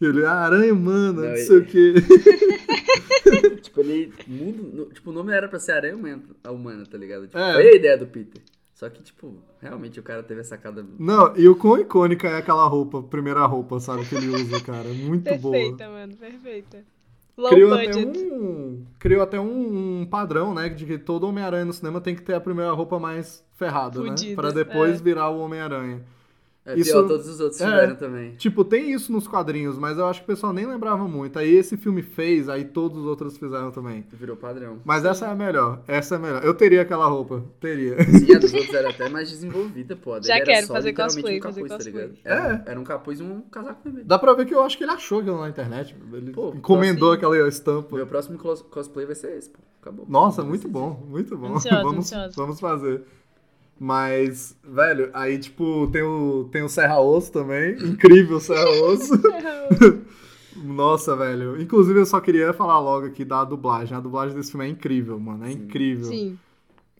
Ele, 0.01 0.25
ah, 0.25 0.33
aranha 0.45 0.73
humana, 0.73 1.13
não, 1.21 1.29
Não, 1.29 1.35
sei 1.37 1.55
e- 1.55 1.59
o 1.59 1.65
quê. 1.65 1.93
Tipo, 3.61 3.79
ele 3.79 4.11
muda. 4.27 4.61
no- 4.73 4.85
Tipo, 4.87 5.09
o 5.11 5.13
nome 5.13 5.31
era 5.33 5.47
pra 5.47 5.59
ser 5.59 5.71
Aranha 5.73 5.95
humana, 6.49 6.83
tá 6.89 6.97
ligado? 6.97 7.23
Tipo, 7.27 7.37
É. 7.37 7.53
Foi 7.53 7.67
a 7.69 7.75
ideia 7.75 7.97
do 7.97 8.05
Peter. 8.07 8.41
Só 8.83 8.89
que, 8.89 9.01
tipo, 9.01 9.33
realmente 9.61 9.97
o 9.97 10.03
cara 10.03 10.21
teve 10.21 10.41
a 10.41 10.43
sacada. 10.43 10.85
Não, 10.99 11.33
e 11.37 11.47
o 11.47 11.55
quão 11.55 11.77
icônica 11.79 12.27
é 12.27 12.35
aquela 12.35 12.67
roupa, 12.67 13.01
primeira 13.01 13.45
roupa, 13.45 13.79
sabe, 13.79 14.05
que 14.05 14.13
ele 14.13 14.27
usa, 14.27 14.59
cara. 14.59 14.89
Muito 14.89 15.33
boa. 15.37 15.53
Perfeita, 15.53 15.87
mano, 15.87 16.17
perfeita. 16.17 16.83
Low 17.37 17.49
Criou 17.49 17.73
até, 17.73 17.95
um, 17.95 18.85
criou 18.99 19.23
até 19.23 19.39
um, 19.39 20.01
um 20.01 20.05
padrão, 20.05 20.53
né? 20.53 20.67
De 20.67 20.85
que 20.85 20.97
todo 20.97 21.25
Homem-Aranha 21.25 21.63
no 21.63 21.71
cinema 21.71 22.01
tem 22.01 22.13
que 22.13 22.21
ter 22.23 22.33
a 22.33 22.41
primeira 22.41 22.73
roupa 22.73 22.99
mais 22.99 23.41
ferrada, 23.53 24.01
né? 24.01 24.09
Fudida, 24.09 24.35
Pra 24.35 24.51
depois 24.51 24.99
é. 24.99 25.01
virar 25.01 25.29
o 25.29 25.39
Homem-Aranha. 25.39 26.03
É, 26.65 26.75
Isso- 26.79 26.91
pior, 26.93 27.07
todos 27.09 27.27
os 27.27 27.41
outros 27.41 27.59
é. 27.59 27.65
tiveram 27.65 27.95
também. 27.95 28.35
Tipo, 28.35 28.63
tem 28.63 28.93
isso 28.93 29.11
nos 29.11 29.27
quadrinhos, 29.27 29.77
mas 29.77 29.97
eu 29.97 30.05
acho 30.05 30.21
que 30.21 30.23
o 30.23 30.27
pessoal 30.27 30.53
nem 30.53 30.65
lembrava 30.65 31.05
muito. 31.09 31.37
Aí 31.37 31.53
esse 31.55 31.75
filme 31.75 32.01
fez, 32.01 32.47
aí 32.47 32.63
todos 32.63 32.99
os 32.99 33.05
outros 33.05 33.37
fizeram 33.37 33.69
também. 33.69 34.05
Virou 34.13 34.37
padrão. 34.37 34.79
Mas 34.85 35.03
essa 35.03 35.25
é 35.25 35.29
a 35.29 35.35
melhor. 35.35 35.81
Essa 35.89 36.15
é 36.15 36.17
a 36.17 36.21
melhor. 36.21 36.41
Eu 36.45 36.53
teria 36.53 36.81
aquela 36.83 37.05
roupa. 37.05 37.43
Teria. 37.59 38.01
Sim, 38.05 38.33
a 38.35 38.39
dos 38.39 38.53
outros 38.53 38.73
era 38.73 38.91
até 38.91 39.09
mais 39.09 39.29
desenvolvida, 39.29 39.95
pô. 39.97 40.21
Já 40.21 40.37
era 40.37 40.45
quero 40.45 40.67
só 40.67 40.73
fazer 40.73 40.93
cosplay, 40.93 41.39
um 41.39 41.43
fazer 41.43 41.61
capuz, 41.63 41.69
tá 41.69 41.75
cosplay. 41.91 42.07
ligado? 42.07 42.19
Era, 42.23 42.63
É. 42.65 42.71
era 42.71 42.79
um 42.79 42.83
capuz 42.85 43.19
e 43.19 43.23
um 43.23 43.41
casaco 43.41 43.81
vermelho. 43.83 44.05
Dá 44.05 44.17
pra 44.17 44.33
ver 44.33 44.45
que 44.45 44.55
eu 44.55 44.61
acho 44.63 44.77
que 44.77 44.85
ele 44.85 44.91
achou 44.91 45.19
aquilo 45.19 45.41
na 45.41 45.49
internet. 45.49 45.93
Ele 46.13 46.31
Pô, 46.31 46.53
encomendou 46.55 47.09
assim, 47.11 47.17
aquela 47.17 47.45
estampa. 47.45 47.93
Meu 47.95 48.07
próximo 48.07 48.37
cos- 48.37 48.61
cosplay 48.61 49.05
vai 49.05 49.15
ser 49.15 49.37
esse, 49.37 49.49
pô. 49.49 49.59
Acabou. 49.81 50.05
Nossa, 50.07 50.41
muito 50.45 50.69
bom, 50.69 51.05
muito 51.09 51.37
bom. 51.37 51.55
Ansiosa, 51.57 51.81
vamos, 51.83 51.97
ansiosa. 52.13 52.33
vamos 52.37 52.57
fazer. 52.61 53.03
Mas, 53.79 54.55
velho, 54.63 55.09
aí 55.13 55.37
tipo, 55.37 55.87
tem 55.91 56.01
o, 56.03 56.47
tem 56.51 56.63
o 56.63 56.69
Serra 56.69 56.99
Osso 57.01 57.31
também. 57.31 57.73
Incrível 57.83 58.37
o 58.37 58.39
Serra 58.41 58.69
Osso. 58.85 59.13
Nossa, 60.63 61.15
velho. 61.15 61.59
Inclusive, 61.59 61.99
eu 61.99 62.05
só 62.05 62.21
queria 62.21 62.53
falar 62.53 62.79
logo 62.79 63.07
aqui 63.07 63.25
da 63.25 63.43
dublagem. 63.43 63.97
A 63.97 63.99
dublagem 63.99 64.35
desse 64.35 64.51
filme 64.51 64.65
é 64.65 64.69
incrível, 64.69 65.19
mano. 65.19 65.45
É 65.45 65.51
incrível. 65.51 66.05
Sim, 66.05 66.37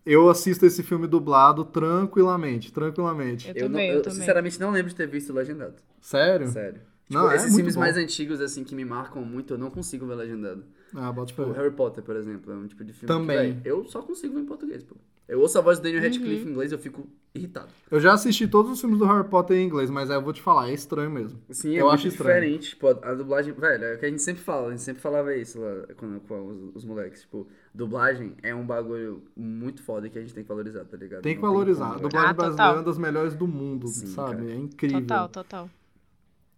Eu 0.06 0.30
assisto 0.30 0.66
esse 0.66 0.82
filme 0.84 1.08
dublado 1.08 1.64
tranquilamente, 1.64 2.74
tranquilamente. 2.74 3.48
eu 3.50 3.54
Eu, 3.56 3.62
não, 3.64 3.70
também, 3.72 3.90
eu 3.90 3.96
eu 3.98 4.02
também. 4.02 4.20
sinceramente 4.20 4.60
não 4.60 4.72
lembro 4.72 4.90
de 4.90 4.96
ter 4.96 5.08
visto 5.08 5.32
legendado. 5.32 5.76
Sério? 6.02 6.48
Sério. 6.50 6.82
Não, 7.10 7.22
Tipo, 7.22 7.32
é 7.32 7.36
esses 7.36 7.48
muito 7.50 7.56
filmes 7.58 7.76
bom. 7.76 7.82
mais 7.82 7.96
antigos, 7.98 8.42
assim, 8.42 8.64
que 8.64 8.74
me 8.74 8.84
marcam 8.84 9.24
muito, 9.24 9.54
eu 9.54 9.58
não 9.58 9.70
consigo 9.70 10.06
ver 10.08 10.16
legendado. 10.16 10.64
Ah, 10.96 11.12
bota 11.12 11.28
Tipo. 11.28 11.52
Harry 11.52 11.72
Potter, 11.72 12.04
por 12.04 12.16
exemplo, 12.16 12.52
é 12.52 12.56
um 12.56 12.68
tipo 12.68 12.84
de 12.84 12.92
filme 12.94 13.08
Também. 13.08 13.56
que, 13.56 13.60
véi, 13.62 13.72
eu 13.72 13.86
só 13.86 14.02
consigo 14.02 14.34
ver 14.34 14.42
em 14.42 14.46
português, 14.46 14.84
pô. 14.84 14.96
Eu 15.28 15.40
ouço 15.40 15.58
a 15.58 15.62
voz 15.62 15.80
do 15.80 15.84
Daniel 15.84 16.02
Uhum. 16.02 16.10
Radcliffe 16.10 16.46
em 16.48 16.52
inglês 16.52 16.72
e 16.72 16.76
eu 16.76 16.80
fico 16.80 17.08
irritado. 17.34 17.70
Eu 17.90 18.00
já 18.00 18.14
assisti 18.14 18.48
todos 18.48 18.72
os 18.74 18.82
filmes 18.82 19.00
do 19.00 19.06
Harry 19.06 19.28
Potter 19.28 19.58
em 19.58 19.66
inglês, 19.66 19.90
mas 19.90 20.12
aí 20.12 20.18
eu 20.18 20.22
vou 20.22 20.34
te 20.34 20.42
falar, 20.42 20.70
é 20.70 20.74
estranho 20.74 21.10
mesmo. 21.10 21.40
Sim, 21.50 21.76
é 21.76 21.82
Eu 21.82 21.90
acho 21.90 22.08
estranho. 22.08 22.36
diferente. 22.42 22.70
Tipo, 22.72 22.88
a, 22.88 22.92
a 22.92 23.14
dublagem, 23.16 23.54
velho, 23.54 23.84
é 23.86 23.96
o 23.96 24.00
que 24.00 24.06
a 24.06 24.10
gente 24.10 24.22
sempre 24.22 24.44
fala, 24.44 24.68
a 24.68 24.72
gente 24.72 24.82
sempre 24.84 25.02
falava 25.02 25.34
isso 25.36 25.60
lá 25.60 25.88
com, 25.96 26.20
com 26.20 26.48
os, 26.48 26.76
os 26.76 26.86
moleques. 26.86 27.22
Tipo, 27.22 27.48
dublagem 27.74 28.34
é 28.44 28.54
um 28.54 28.66
bagulho 28.66 29.24
muito 29.36 29.82
foda 29.82 30.10
que 30.10 30.18
a 30.20 30.22
gente 30.22 30.34
tem 30.34 30.44
que 30.44 30.50
valorizar, 30.50 30.84
tá 30.86 30.98
ligado? 30.98 31.22
Tem 31.22 31.36
que 31.36 31.42
Não 31.42 31.50
valorizar. 31.52 31.86
A 31.86 31.88
como, 31.88 32.00
velho. 32.00 32.10
dublagem 32.10 32.30
Ah, 32.30 32.34
total. 32.34 32.46
brasileira 32.50 32.74
é 32.74 32.78
uma 32.80 32.84
das 32.84 32.98
melhores 32.98 33.34
do 33.34 33.48
mundo, 33.48 33.88
Sim, 33.88 34.08
sabe? 34.08 34.36
cara. 34.38 34.52
É 34.52 34.56
incrível. 34.56 35.02
Total, 35.02 35.30
total. 35.30 35.70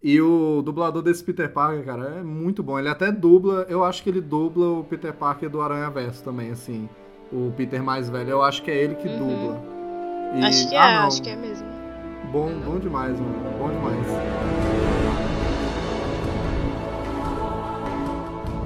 E 0.04 0.20
o 0.22 0.62
dublador 0.62 1.02
desse 1.02 1.24
Peter 1.24 1.52
Parker, 1.52 1.84
cara, 1.86 2.06
é 2.20 2.24
muito 2.24 2.62
bom. 2.62 2.78
Ele 2.78 2.90
até 2.90 3.12
dubla, 3.12 3.66
eu 3.70 3.84
acho 3.84 4.04
que 4.04 4.10
ele 4.10 4.22
dubla 4.22 4.68
o 4.80 4.84
Peter 4.84 5.14
Parker 5.14 5.50
do 5.50 5.62
Aranha 5.62 5.90
Verso 5.90 6.24
também, 6.24 6.52
assim. 6.52 6.88
O 7.32 7.52
Peter 7.58 7.82
mais 7.84 8.10
velho, 8.10 8.30
eu 8.30 8.42
acho 8.44 8.62
que 8.64 8.72
é 8.72 8.76
ele 8.76 8.96
que 8.96 9.08
Uhum. 9.08 9.18
dubla. 9.18 9.62
E- 10.36 10.46
Acho 10.46 10.70
que 10.70 10.76
é, 10.76 10.80
ah, 10.80 11.06
acho 11.06 11.22
que 11.22 11.30
é 11.30 11.36
mesmo. 11.36 11.68
Bom, 12.32 12.50
bom 12.66 12.78
demais, 12.80 13.20
mano. 13.20 13.36
Bom 13.60 13.70
demais. 13.70 14.06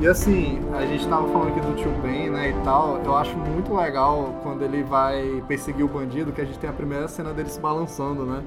E 0.01 0.07
assim, 0.07 0.59
a 0.77 0.85
gente 0.85 1.05
tava 1.07 1.27
falando 1.27 1.49
aqui 1.49 1.59
do 1.59 1.73
tio 1.75 1.91
Ben, 2.01 2.29
né, 2.29 2.49
e 2.51 2.63
tal. 2.63 3.01
Eu 3.03 3.15
acho 3.17 3.37
muito 3.37 3.75
legal 3.75 4.33
quando 4.43 4.63
ele 4.63 4.81
vai 4.81 5.43
perseguir 5.47 5.83
o 5.83 5.89
bandido, 5.89 6.31
que 6.31 6.39
a 6.41 6.45
gente 6.45 6.57
tem 6.57 6.69
a 6.69 6.73
primeira 6.73 7.07
cena 7.07 7.33
dele 7.33 7.49
se 7.49 7.59
balançando, 7.59 8.23
né? 8.25 8.41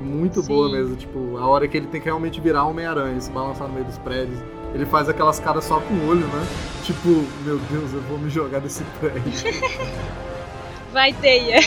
Muito 0.00 0.42
Sim. 0.42 0.48
boa 0.48 0.68
mesmo, 0.68 0.96
tipo, 0.96 1.36
a 1.38 1.46
hora 1.46 1.66
que 1.68 1.76
ele 1.76 1.86
tem 1.86 2.00
que 2.00 2.06
realmente 2.06 2.40
virar 2.40 2.64
Homem-Aranha, 2.66 3.20
se 3.20 3.30
balançar 3.30 3.66
no 3.68 3.74
meio 3.74 3.86
dos 3.86 3.98
prédios. 3.98 4.38
Ele 4.74 4.84
faz 4.86 5.08
aquelas 5.08 5.38
caras 5.40 5.64
só 5.64 5.80
com 5.80 5.94
o 5.94 6.08
olho, 6.08 6.26
né? 6.26 6.46
Tipo, 6.84 7.08
meu 7.44 7.58
Deus, 7.70 7.92
eu 7.92 8.00
vou 8.02 8.18
me 8.18 8.28
jogar 8.30 8.60
desse 8.60 8.82
prédio. 9.00 9.22
Vai, 10.92 11.12
teia. 11.12 11.60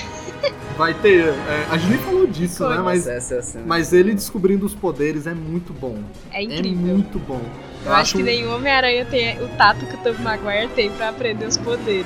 Vai 0.78 0.94
ter. 0.96 1.26
é, 1.28 1.68
a 1.70 1.78
gente 1.78 1.92
nem 1.92 2.00
falou 2.00 2.26
disso, 2.26 2.68
né? 2.68 2.78
Mas, 2.78 3.00
Nossa, 3.06 3.12
essa 3.18 3.36
é 3.36 3.38
a 3.38 3.42
cena. 3.44 3.64
mas 3.68 3.94
ele 3.94 4.16
descobrindo 4.16 4.66
os 4.66 4.74
poderes 4.74 5.28
é 5.28 5.34
muito 5.34 5.72
bom. 5.74 6.00
É 6.32 6.40
É 6.40 6.44
incrível. 6.44 6.74
muito 6.96 7.20
bom. 7.20 7.42
Eu 7.86 7.94
acho 7.94 8.16
que 8.16 8.24
nenhum 8.24 8.56
Homem-Aranha 8.56 9.06
tem 9.06 9.40
o 9.44 9.48
tato 9.50 9.86
que 9.86 9.94
o 9.96 9.98
Tobey 10.00 10.22
Maguire 10.22 10.70
tem 10.70 10.90
pra 10.92 11.10
aprender 11.10 11.46
os 11.46 11.58
poderes. 11.58 12.06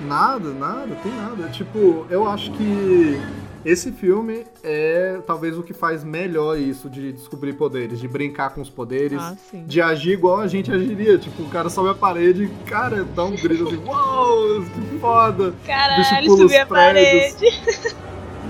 Nada, 0.00 0.50
nada, 0.50 0.96
tem 1.02 1.12
nada. 1.12 1.48
Tipo, 1.50 2.06
eu 2.10 2.28
acho 2.28 2.50
que 2.52 3.20
esse 3.64 3.90
filme 3.92 4.44
é 4.62 5.20
talvez 5.26 5.58
o 5.58 5.62
que 5.62 5.72
faz 5.74 6.04
melhor 6.04 6.58
isso 6.58 6.88
de 6.88 7.12
descobrir 7.12 7.54
poderes, 7.54 7.98
de 8.00 8.08
brincar 8.08 8.50
com 8.50 8.60
os 8.60 8.70
poderes, 8.70 9.20
Ah, 9.20 9.36
de 9.52 9.80
agir 9.80 10.12
igual 10.12 10.38
a 10.40 10.46
gente 10.46 10.70
agiria. 10.72 11.18
Tipo, 11.18 11.42
o 11.42 11.48
cara 11.48 11.68
sobe 11.68 11.90
a 11.90 11.94
parede 11.94 12.44
e, 12.44 12.48
cara, 12.68 13.04
dá 13.04 13.24
um 13.24 13.32
grito 13.36 13.68
assim, 13.68 13.82
uau, 13.84 14.62
que 14.62 14.98
foda. 14.98 15.54
Caralho, 15.66 16.30
subir 16.36 16.56
a 16.58 16.66
prédios. 16.66 17.34
parede. 17.34 17.96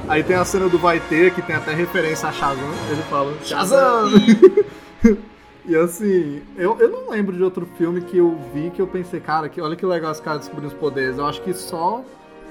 Aí 0.08 0.22
tem 0.22 0.36
a 0.36 0.44
cena 0.44 0.68
do 0.70 0.78
Vai 0.78 1.00
Ter, 1.00 1.34
que 1.34 1.42
tem 1.42 1.54
até 1.54 1.74
referência 1.74 2.28
a 2.28 2.32
Shazam. 2.32 2.70
Ele 2.90 3.02
fala, 3.10 3.34
Shazam! 3.44 4.08
E 5.66 5.76
assim, 5.76 6.40
eu, 6.56 6.78
eu 6.80 6.88
não 6.88 7.10
lembro 7.10 7.36
de 7.36 7.42
outro 7.42 7.68
filme 7.76 8.00
que 8.00 8.16
eu 8.16 8.38
vi 8.54 8.70
que 8.70 8.80
eu 8.80 8.86
pensei, 8.86 9.20
cara, 9.20 9.50
que 9.50 9.60
olha 9.60 9.76
que 9.76 9.84
legal 9.84 10.10
esse 10.10 10.22
cara 10.22 10.38
descobrindo 10.38 10.68
os 10.68 10.72
poderes. 10.72 11.18
Eu 11.18 11.26
acho 11.26 11.42
que 11.42 11.52
só 11.52 12.02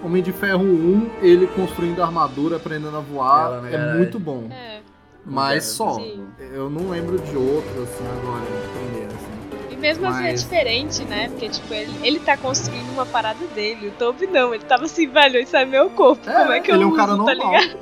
Homem 0.04 0.22
de 0.22 0.32
Ferro 0.32 0.64
1, 0.64 1.10
ele 1.22 1.48
construindo 1.48 2.02
armadura, 2.04 2.58
aprendendo 2.58 2.96
a 2.98 3.00
voar, 3.00 3.46
Ela, 3.48 3.62
né, 3.62 3.74
é 3.74 3.98
muito 3.98 4.20
bom. 4.20 4.48
É. 4.52 4.80
Mas 5.26 5.66
só. 5.66 5.96
Sim. 5.96 6.26
Eu 6.40 6.70
não 6.70 6.90
lembro 6.90 7.18
de 7.20 7.36
outro, 7.36 7.84
assim, 7.84 8.04
agora, 8.22 8.42
de 8.46 8.80
primeira, 8.80 9.08
assim. 9.14 9.74
E 9.74 9.76
mesmo 9.76 10.06
assim 10.08 10.20
é 10.28 10.32
Mas- 10.32 10.44
diferente, 10.44 11.04
né? 11.06 11.28
Porque, 11.30 11.50
tipo, 11.50 11.74
ele, 11.74 11.94
ele 12.04 12.20
tá 12.20 12.38
construindo 12.38 12.90
uma 12.94 13.06
parada 13.06 13.46
dele. 13.48 13.90
O 13.90 13.92
Toby 13.92 14.28
não, 14.28 14.54
ele 14.54 14.64
tava 14.64 14.86
assim, 14.86 15.08
velho, 15.08 15.40
isso 15.40 15.58
é 15.58 15.66
meu 15.66 15.90
corpo. 15.90 16.24
Como 16.24 16.52
é 16.52 16.60
que 16.62 16.72
eu 16.72 16.76
ele 16.76 16.84
é 16.84 16.88
um 16.88 16.90
uso, 16.92 16.98
cara 16.98 17.12
tá 17.12 17.18
normal. 17.18 17.52
ligado? 17.52 17.78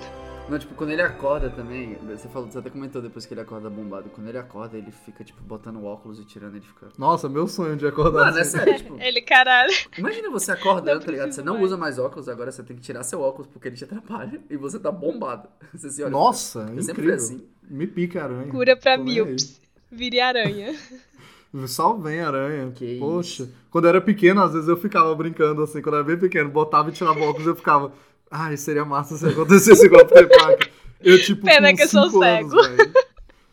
Não, 0.47 0.59
tipo, 0.59 0.75
quando 0.75 0.91
ele 0.91 1.01
acorda 1.01 1.49
também, 1.49 1.95
você 2.05 2.27
falou, 2.29 2.47
você 2.51 2.59
até 2.59 2.69
comentou 2.69 3.01
depois 3.01 3.25
que 3.25 3.33
ele 3.33 3.41
acorda 3.41 3.67
bombado. 3.67 4.09
Quando 4.11 4.27
ele 4.27 4.37
acorda, 4.37 4.77
ele 4.77 4.91
fica, 4.91 5.23
tipo, 5.23 5.41
botando 5.43 5.83
óculos 5.83 6.19
e 6.19 6.23
tirando, 6.23 6.55
ele 6.55 6.65
fica. 6.65 6.87
Nossa, 6.99 7.27
meu 7.27 7.47
sonho 7.47 7.75
de 7.75 7.87
acordar 7.87 8.25
Mano, 8.25 8.37
é 8.37 8.41
assim. 8.41 8.57
sério, 8.59 8.77
tipo. 8.77 8.95
Ele, 9.01 9.21
caralho. 9.23 9.73
Imagina 9.97 10.29
você 10.29 10.51
acordando, 10.51 11.03
tá 11.03 11.11
ligado? 11.11 11.31
Você 11.31 11.41
não 11.41 11.53
mais. 11.53 11.65
usa 11.65 11.77
mais 11.77 11.97
óculos, 11.97 12.29
agora 12.29 12.51
você 12.51 12.61
tem 12.61 12.75
que 12.75 12.83
tirar 12.83 13.01
seu 13.03 13.21
óculos 13.21 13.47
porque 13.47 13.67
ele 13.67 13.75
te 13.75 13.85
atrapalha 13.85 14.39
e 14.47 14.55
você 14.55 14.79
tá 14.79 14.91
bombado. 14.91 15.49
Você 15.73 15.89
se 15.89 16.03
olha. 16.03 16.11
Nossa, 16.11 16.59
Eu 16.75 16.81
sempre 16.83 17.03
incrível. 17.05 17.17
fui 17.17 17.35
assim. 17.37 17.47
Me 17.67 17.87
pica 17.87 18.23
aranha. 18.23 18.51
Cura 18.51 18.75
pra 18.75 18.97
míopes. 18.97 19.59
Vire 19.91 20.19
aranha. 20.19 20.75
Só 21.67 21.93
vem 21.93 22.19
aranha. 22.21 22.71
Que 22.71 22.99
Poxa. 22.99 23.43
isso. 23.43 23.53
Quando 23.71 23.85
eu 23.85 23.89
era 23.89 24.01
pequeno, 24.01 24.41
às 24.43 24.53
vezes 24.53 24.67
eu 24.69 24.77
ficava 24.77 25.13
brincando 25.15 25.63
assim. 25.63 25.81
Quando 25.81 25.95
eu 25.95 25.99
era 26.01 26.07
bem 26.07 26.17
pequeno, 26.19 26.49
botava 26.49 26.89
e 26.89 26.93
tirava 26.93 27.19
óculos 27.21 27.47
eu 27.47 27.55
ficava. 27.55 27.91
Ai, 28.31 28.57
seria 28.57 28.83
massa 28.85 29.17
se 29.17 29.25
acontecesse 29.27 29.85
igual 29.85 30.03
o 30.03 30.07
Peter 30.07 30.27
Parker. 30.29 30.71
Eu, 31.01 31.21
tipo, 31.21 31.45
Pena 31.45 31.69
com 31.71 31.77
que 31.77 31.83
eu 31.83 31.87
sou 31.87 32.09
cinco 32.09 32.23
anos, 32.23 32.51
cego. 32.51 32.77
velho. 32.77 32.93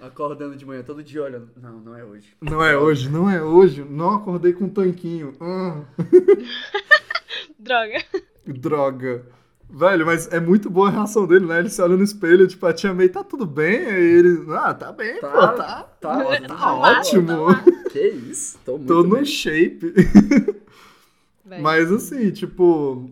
Acordando 0.00 0.56
de 0.56 0.66
manhã, 0.66 0.82
todo 0.82 1.02
dia 1.02 1.22
olhando. 1.22 1.48
Não, 1.60 1.78
não 1.78 1.96
é 1.96 2.02
hoje. 2.04 2.34
Não 2.40 2.62
é 2.64 2.76
hoje, 2.76 3.08
não 3.08 3.30
é 3.30 3.40
hoje. 3.42 3.84
Não 3.88 4.10
acordei 4.14 4.52
com 4.52 4.64
um 4.64 4.68
tanquinho. 4.68 5.32
Hum, 5.40 5.84
Droga. 7.58 8.02
droga. 8.46 9.24
Velho, 9.70 10.04
mas 10.04 10.30
é 10.30 10.38
muito 10.40 10.68
boa 10.68 10.88
a 10.88 10.90
reação 10.90 11.26
dele, 11.26 11.46
né? 11.46 11.58
Ele 11.60 11.70
se 11.70 11.80
olha 11.80 11.96
no 11.96 12.02
espelho, 12.02 12.46
tipo, 12.46 12.66
a 12.66 12.72
tia 12.74 12.92
May, 12.92 13.08
tá 13.08 13.24
tudo 13.24 13.46
bem? 13.46 13.78
Aí 13.86 14.02
ele, 14.18 14.44
ah, 14.50 14.74
tá 14.74 14.92
bem, 14.92 15.18
Tá, 15.18 15.30
pô, 15.30 15.38
tá, 15.56 15.82
tá 16.00 16.18
ótimo. 16.26 16.46
tá 16.48 16.70
ótimo. 16.70 17.36
Que 17.90 18.08
isso? 18.08 18.58
Tô 18.66 18.72
muito 18.76 18.86
Tô 18.88 19.02
no 19.02 19.14
bem. 19.16 19.24
shape. 19.24 19.94
Mas 21.60 21.90
assim, 21.90 22.30
tipo. 22.32 23.10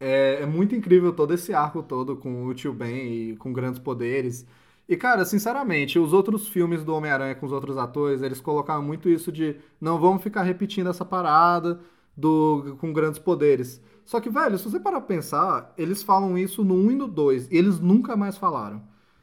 É, 0.00 0.40
é 0.42 0.46
muito 0.46 0.74
incrível 0.74 1.12
todo 1.12 1.34
esse 1.34 1.52
arco 1.54 1.82
todo 1.82 2.16
com 2.16 2.46
o 2.46 2.54
tio 2.54 2.72
Ben 2.72 3.30
e 3.32 3.36
com 3.36 3.52
grandes 3.52 3.78
poderes. 3.78 4.46
E, 4.88 4.96
cara, 4.96 5.24
sinceramente, 5.24 5.98
os 5.98 6.12
outros 6.12 6.48
filmes 6.48 6.82
do 6.84 6.94
Homem-Aranha 6.94 7.34
com 7.36 7.46
os 7.46 7.52
outros 7.52 7.76
atores, 7.78 8.22
eles 8.22 8.40
colocaram 8.40 8.82
muito 8.82 9.08
isso 9.08 9.30
de 9.30 9.56
não 9.80 10.00
vamos 10.00 10.22
ficar 10.22 10.42
repetindo 10.42 10.88
essa 10.90 11.04
parada 11.04 11.80
do 12.16 12.76
com 12.80 12.92
grandes 12.92 13.18
poderes. 13.20 13.80
Só 14.04 14.20
que, 14.20 14.28
velho, 14.30 14.58
se 14.58 14.64
você 14.64 14.80
parar 14.80 15.00
pra 15.00 15.08
pensar, 15.08 15.72
eles 15.78 16.02
falam 16.02 16.36
isso 16.36 16.64
no 16.64 16.74
1 16.74 16.90
e 16.92 16.94
no 16.96 17.06
2, 17.06 17.48
e 17.50 17.56
eles 17.56 17.78
nunca 17.78 18.16
mais 18.16 18.36
falaram. 18.36 18.82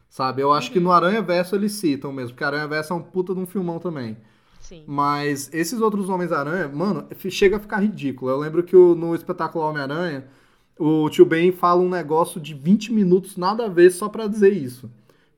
Sabe? 0.09 0.41
Eu 0.41 0.53
acho 0.53 0.71
que 0.71 0.79
no 0.79 0.91
Aranha 0.91 1.21
Verso 1.21 1.55
eles 1.55 1.73
citam 1.73 2.13
mesmo, 2.13 2.31
porque 2.31 2.43
Aranha 2.45 2.67
Verso 2.67 2.93
é 2.93 2.95
um 2.95 3.01
puta 3.03 3.33
de 3.35 3.41
um 3.41 3.45
filmão 3.45 3.79
também. 3.79 4.17
Sim. 4.59 4.83
Mas 4.87 5.49
esses 5.53 5.81
outros 5.81 6.09
Homens-Aranha, 6.09 6.67
mano, 6.69 7.07
chega 7.29 7.57
a 7.57 7.59
ficar 7.59 7.79
ridículo. 7.79 8.31
Eu 8.31 8.37
lembro 8.37 8.63
que 8.63 8.75
o- 8.75 8.95
no 8.95 9.13
espetáculo 9.15 9.65
Homem-Aranha, 9.65 10.27
o 10.79 11.09
tio 11.09 11.25
Ben 11.25 11.51
fala 11.51 11.81
um 11.81 11.89
negócio 11.89 12.39
de 12.39 12.53
20 12.53 12.91
minutos, 12.93 13.37
nada 13.37 13.65
a 13.65 13.69
ver, 13.69 13.89
só 13.91 14.07
pra 14.09 14.27
dizer 14.27 14.51
isso. 14.53 14.89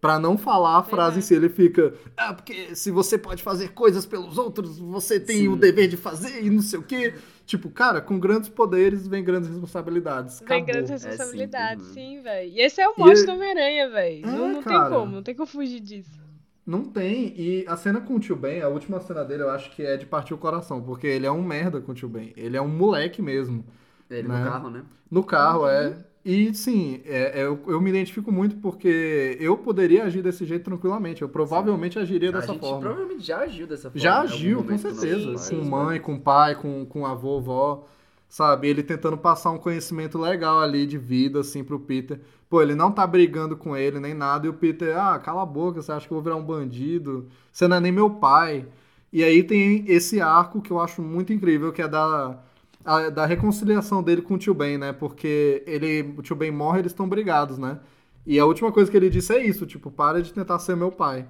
Pra 0.01 0.17
não 0.17 0.37
falar 0.37 0.77
a 0.77 0.83
frase 0.83 1.19
em 1.19 1.21
si, 1.21 1.33
ele 1.33 1.49
fica. 1.49 1.93
Ah, 2.15 2.33
porque 2.33 2.73
se 2.73 2.89
você 2.89 3.17
pode 3.17 3.43
fazer 3.43 3.73
coisas 3.73 4.05
pelos 4.05 4.37
outros, 4.37 4.79
você 4.79 5.19
tem 5.19 5.39
Sim. 5.39 5.47
o 5.49 5.57
dever 5.57 5.89
de 5.89 5.97
fazer 5.97 6.41
e 6.41 6.49
não 6.49 6.61
sei 6.61 6.79
o 6.79 6.83
quê. 6.83 7.13
Tipo, 7.45 7.69
cara, 7.69 7.99
com 7.99 8.17
grandes 8.17 8.47
poderes 8.47 9.05
vem 9.05 9.21
grandes 9.23 9.49
responsabilidades. 9.49 10.39
Vem 10.39 10.61
Acabou. 10.61 10.65
grandes 10.67 10.91
É 11.03 11.09
responsabilidades, 11.09 11.85
simples, 11.87 12.05
sim, 12.05 12.21
velho. 12.21 12.49
E 12.49 12.61
esse 12.61 12.79
é 12.79 12.87
o 12.87 12.93
mote 12.97 13.11
ele- 13.19 13.25
do 13.25 13.31
Homem-Aranha, 13.33 13.89
velho. 13.89 14.25
É, 14.25 14.31
não 14.31 14.53
não 14.53 14.63
tem 14.63 14.79
como, 14.89 15.11
não 15.15 15.23
tem 15.23 15.35
como 15.35 15.47
fugir 15.47 15.81
disso. 15.81 16.17
Não 16.65 16.85
tem. 16.85 17.33
E 17.35 17.65
a 17.67 17.75
cena 17.75 17.99
com 17.99 18.15
o 18.15 18.19
tio 18.21 18.37
Ben, 18.37 18.61
a 18.61 18.69
última 18.69 19.01
cena 19.01 19.25
dele, 19.25 19.43
eu 19.43 19.49
acho 19.49 19.69
que 19.71 19.81
é 19.81 19.97
de 19.97 20.05
partir 20.05 20.33
o 20.33 20.37
coração, 20.37 20.81
porque 20.81 21.07
ele 21.07 21.25
é 21.25 21.31
um 21.31 21.41
merda 21.43 21.81
com 21.81 21.91
o 21.91 21.95
tio 21.95 22.07
Ben. 22.07 22.31
Ele 22.37 22.55
é 22.55 22.61
um 22.61 22.67
moleque 22.69 23.21
mesmo. 23.21 23.65
Ele 24.09 24.27
né? 24.27 24.37
no 24.39 24.43
carro, 24.43 24.69
né? 24.69 24.83
No 25.09 25.23
carro, 25.23 25.61
Uhum. 25.61 25.67
é. 25.67 26.05
E 26.25 26.53
sim, 26.53 27.01
é, 27.05 27.39
é, 27.39 27.43
eu, 27.45 27.63
eu 27.67 27.79
me 27.81 27.89
identifico 27.89 28.31
muito 28.31 28.57
porque 28.57 29.37
eu 29.39 29.57
poderia 29.57 30.03
agir 30.03 30.21
desse 30.21 30.45
jeito 30.45 30.65
tranquilamente. 30.65 31.21
Eu 31.21 31.29
provavelmente 31.29 31.97
agiria 31.97 32.29
a 32.29 32.33
dessa 32.33 32.53
gente 32.53 32.59
forma. 32.59 32.79
provavelmente 32.81 33.25
já 33.25 33.39
agiu 33.39 33.65
dessa 33.65 33.89
forma. 33.89 33.99
Já 33.99 34.21
agiu, 34.21 34.63
com 34.63 34.71
nosso 34.71 34.77
certeza. 34.77 35.37
Sim, 35.37 35.57
com 35.57 35.63
sim. 35.63 35.69
mãe, 35.69 35.99
com 35.99 36.19
pai, 36.19 36.55
com, 36.55 36.85
com 36.85 37.05
avô, 37.05 37.39
vó. 37.39 37.87
Sabe? 38.27 38.67
Ele 38.67 38.83
tentando 38.83 39.17
passar 39.17 39.49
um 39.51 39.57
conhecimento 39.57 40.17
legal 40.19 40.59
ali 40.59 40.85
de 40.85 40.97
vida, 40.97 41.39
assim, 41.39 41.63
pro 41.63 41.79
Peter. 41.79 42.19
Pô, 42.49 42.61
ele 42.61 42.75
não 42.75 42.91
tá 42.91 43.07
brigando 43.07 43.57
com 43.57 43.75
ele 43.75 43.99
nem 43.99 44.13
nada. 44.13 44.45
E 44.45 44.49
o 44.49 44.53
Peter, 44.53 44.95
ah, 44.97 45.17
cala 45.19 45.41
a 45.43 45.45
boca, 45.45 45.81
você 45.81 45.91
acha 45.91 46.05
que 46.07 46.13
eu 46.13 46.17
vou 46.17 46.23
virar 46.23 46.35
um 46.35 46.43
bandido? 46.45 47.27
Você 47.51 47.67
não 47.67 47.77
é 47.77 47.79
nem 47.79 47.91
meu 47.91 48.09
pai. 48.11 48.67
E 49.11 49.23
aí 49.23 49.41
tem 49.43 49.85
esse 49.89 50.21
arco 50.21 50.61
que 50.61 50.69
eu 50.71 50.79
acho 50.79 51.01
muito 51.01 51.33
incrível, 51.33 51.71
que 51.71 51.81
é 51.81 51.87
da, 51.87 52.37
a- 52.85 53.09
da 53.09 53.25
reconciliação 53.25 54.01
dele 54.03 54.21
com 54.21 54.35
o 54.35 54.37
tio 54.37 54.53
Ben, 54.53 54.77
né? 54.77 54.93
Porque 54.93 55.63
ele, 55.67 56.13
o 56.17 56.21
tio 56.21 56.35
Ben 56.35 56.51
morre, 56.51 56.79
eles 56.79 56.91
estão 56.91 57.07
brigados, 57.07 57.57
né? 57.57 57.79
E 58.25 58.39
a 58.39 58.45
última 58.45 58.71
coisa 58.71 58.89
que 58.91 58.97
ele 58.97 59.09
disse 59.09 59.33
é 59.33 59.43
isso, 59.45 59.65
tipo, 59.65 59.91
para 59.91 60.21
de 60.21 60.33
tentar 60.33 60.59
ser 60.59 60.75
meu 60.75 60.91
pai. 60.91 61.27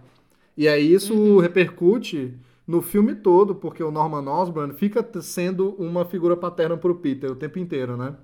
E 0.57 0.67
aí 0.67 0.93
isso 0.93 1.39
repercute 1.39 2.37
no 2.67 2.81
filme 2.81 3.15
todo, 3.15 3.55
porque 3.55 3.83
o 3.83 3.91
Norman 3.91 4.27
Osborn 4.29 4.73
fica 4.73 5.05
sendo 5.21 5.71
uma 5.79 6.05
figura 6.05 6.37
paterna 6.37 6.77
pro 6.77 6.95
Peter 6.95 7.31
o 7.31 7.35
tempo 7.35 7.59
inteiro, 7.59 7.97
né? 7.97 8.15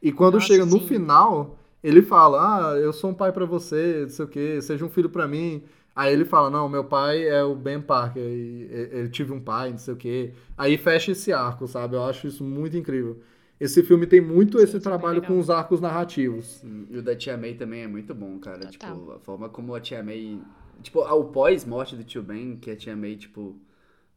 E 0.00 0.12
quando 0.12 0.40
Nossa, 0.40 0.40
chega 0.40 0.66
no 0.66 0.78
sim. 0.78 0.80
final, 0.80 1.58
ele 1.82 2.02
fala: 2.02 2.72
"Ah, 2.72 2.76
eu 2.78 2.92
sou 2.92 3.10
um 3.10 3.14
pai 3.14 3.32
pra 3.32 3.44
você, 3.46 4.02
não 4.02 4.08
sei 4.08 4.24
o 4.24 4.28
quê, 4.28 4.62
seja 4.62 4.84
um 4.84 4.88
filho 4.90 5.08
pra 5.10 5.28
mim". 5.28 5.62
Aí 5.94 6.12
ele 6.12 6.24
fala: 6.24 6.50
"Não, 6.50 6.68
meu 6.68 6.84
pai 6.84 7.26
é 7.28 7.42
o 7.42 7.54
Ben 7.54 7.80
Parker, 7.80 8.22
e 8.22 8.68
eu 8.92 9.10
tive 9.10 9.32
um 9.32 9.40
pai, 9.40 9.70
não 9.70 9.78
sei 9.78 9.94
o 9.94 9.96
quê". 9.96 10.32
Aí 10.56 10.76
fecha 10.78 11.12
esse 11.12 11.32
arco, 11.32 11.66
sabe? 11.68 11.96
Eu 11.96 12.04
acho 12.04 12.26
isso 12.26 12.42
muito 12.44 12.76
incrível. 12.76 13.20
Esse 13.60 13.82
filme 13.82 14.06
tem 14.08 14.20
muito 14.20 14.58
esse 14.58 14.72
Sim, 14.72 14.78
é 14.78 14.80
trabalho 14.80 15.22
com 15.22 15.38
os 15.38 15.48
arcos 15.48 15.80
narrativos. 15.80 16.62
E 16.90 16.98
o 16.98 17.02
da 17.02 17.14
Tia 17.14 17.36
May 17.36 17.54
também 17.54 17.82
é 17.82 17.86
muito 17.86 18.12
bom, 18.12 18.36
cara. 18.40 18.66
Total. 18.66 18.96
Tipo, 18.98 19.12
a 19.12 19.18
forma 19.20 19.48
como 19.48 19.74
a 19.74 19.80
Tia 19.80 20.02
May. 20.02 20.40
Tipo, 20.82 21.00
o 21.00 21.24
pós-morte 21.26 21.94
do 21.94 22.02
tio 22.02 22.24
Ben, 22.24 22.56
que 22.56 22.70
a 22.72 22.76
Tia 22.76 22.96
May, 22.96 23.14
tipo. 23.16 23.56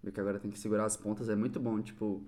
vê 0.04 0.12
que 0.12 0.20
agora 0.20 0.40
tem 0.40 0.50
que 0.50 0.58
segurar 0.58 0.86
as 0.86 0.98
pontas, 0.98 1.30
é 1.30 1.36
muito 1.36 1.60
bom. 1.60 1.80
Tipo. 1.80 2.24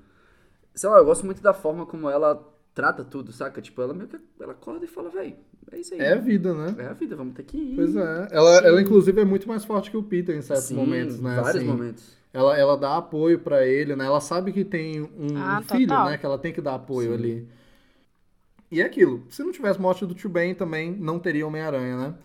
Sei 0.76 0.88
lá, 0.88 1.00
eu 1.00 1.06
gosto 1.06 1.26
muito 1.26 1.42
da 1.42 1.56
forma 1.56 1.88
como 1.88 2.08
ela 2.08 2.36
trata 2.78 3.04
tudo, 3.04 3.32
saca? 3.32 3.62
Tipo, 3.62 3.82
ela 3.82 3.94
meio 3.94 4.08
que. 4.10 4.18
Ela 4.40 4.54
acorda 4.54 4.86
e 4.86 4.88
fala, 4.88 5.10
véi, 5.10 5.36
é 5.72 5.80
isso 5.80 5.94
aí. 5.96 6.02
É 6.02 6.14
a 6.14 6.16
vida, 6.18 6.54
né? 6.54 6.76
É 6.84 6.86
a 6.88 6.94
vida, 6.94 7.16
vamos 7.16 7.34
ter 7.36 7.44
que 7.44 7.58
ir. 7.58 7.76
Pois 7.76 7.96
é. 7.96 8.28
Ela, 8.32 8.58
Sim. 8.58 8.68
ela, 8.68 8.82
inclusive, 8.82 9.22
é 9.22 9.26
muito 9.26 9.48
mais 9.48 9.66
forte 9.66 9.90
que 9.92 9.98
o 9.98 10.04
Peter 10.04 10.36
em 10.36 10.42
certos 10.42 10.70
Sim, 10.70 10.78
momentos, 10.78 11.20
né? 11.20 11.40
Vários 11.42 11.64
Assim, 11.64 11.70
momentos. 11.72 12.18
Ela, 12.34 12.58
ela 12.58 12.78
dá 12.78 12.98
apoio 12.98 13.40
pra 13.40 13.66
ele, 13.66 13.96
né? 13.96 14.06
Ela 14.06 14.22
sabe 14.22 14.52
que 14.54 14.64
tem 14.66 15.02
um 15.02 15.34
Ah, 15.36 15.62
filho, 15.62 15.88
total. 15.88 16.06
né? 16.10 16.18
Que 16.18 16.26
ela 16.26 16.38
tem 16.38 16.54
que 16.54 16.62
dar 16.62 16.76
apoio 16.76 17.10
Sim. 17.10 17.14
ali. 17.14 17.48
E 18.72 18.82
é 18.82 18.86
aquilo. 18.86 19.24
Se 19.30 19.44
não 19.44 19.52
tivesse 19.52 19.80
morte 19.80 20.06
do 20.06 20.14
tio 20.14 20.30
Ben, 20.30 20.54
também 20.54 20.92
não 20.92 21.20
teria 21.20 21.48
Homem-Aranha, 21.48 21.98
né? 21.98 22.16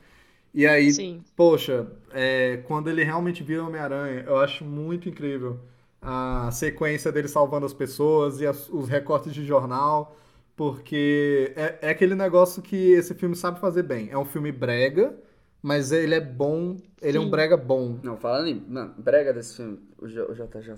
E 0.54 0.66
aí, 0.66 0.94
Sim. 0.94 1.24
poxa, 1.36 1.86
é, 2.12 2.58
quando 2.68 2.90
ele 2.90 3.04
realmente 3.04 3.42
vira 3.42 3.64
Homem-Aranha, 3.64 4.24
eu 4.26 4.38
acho 4.38 4.64
muito 4.64 5.08
incrível 5.08 5.60
a 6.02 6.50
sequência 6.52 7.12
dele 7.12 7.28
salvando 7.28 7.66
as 7.66 7.74
pessoas 7.74 8.40
e 8.40 8.46
as- 8.46 8.68
os 8.70 8.88
recortes 8.88 9.34
de 9.34 9.44
jornal, 9.44 10.16
porque 10.56 11.52
é, 11.56 11.78
é 11.82 11.90
aquele 11.90 12.14
negócio 12.14 12.62
que 12.62 12.76
esse 12.92 13.14
filme 13.14 13.34
sabe 13.36 13.60
fazer 13.60 13.82
bem. 13.82 14.10
É 14.10 14.18
um 14.18 14.24
filme 14.24 14.52
brega, 14.52 15.14
mas 15.62 15.92
ele 15.92 16.14
é 16.14 16.20
bom, 16.20 16.76
ele 17.00 17.16
é 17.16 17.20
um 17.20 17.24
Sim. 17.24 17.30
brega 17.30 17.56
bom. 17.56 17.98
Não, 18.02 18.16
falando 18.16 18.48
em. 18.48 18.62
Mano, 18.68 18.94
brega 18.98 19.32
desse 19.32 19.56
filme, 19.56 19.78
o, 19.98 20.06
J, 20.08 20.30
o 20.30 20.34
JJ. 20.34 20.74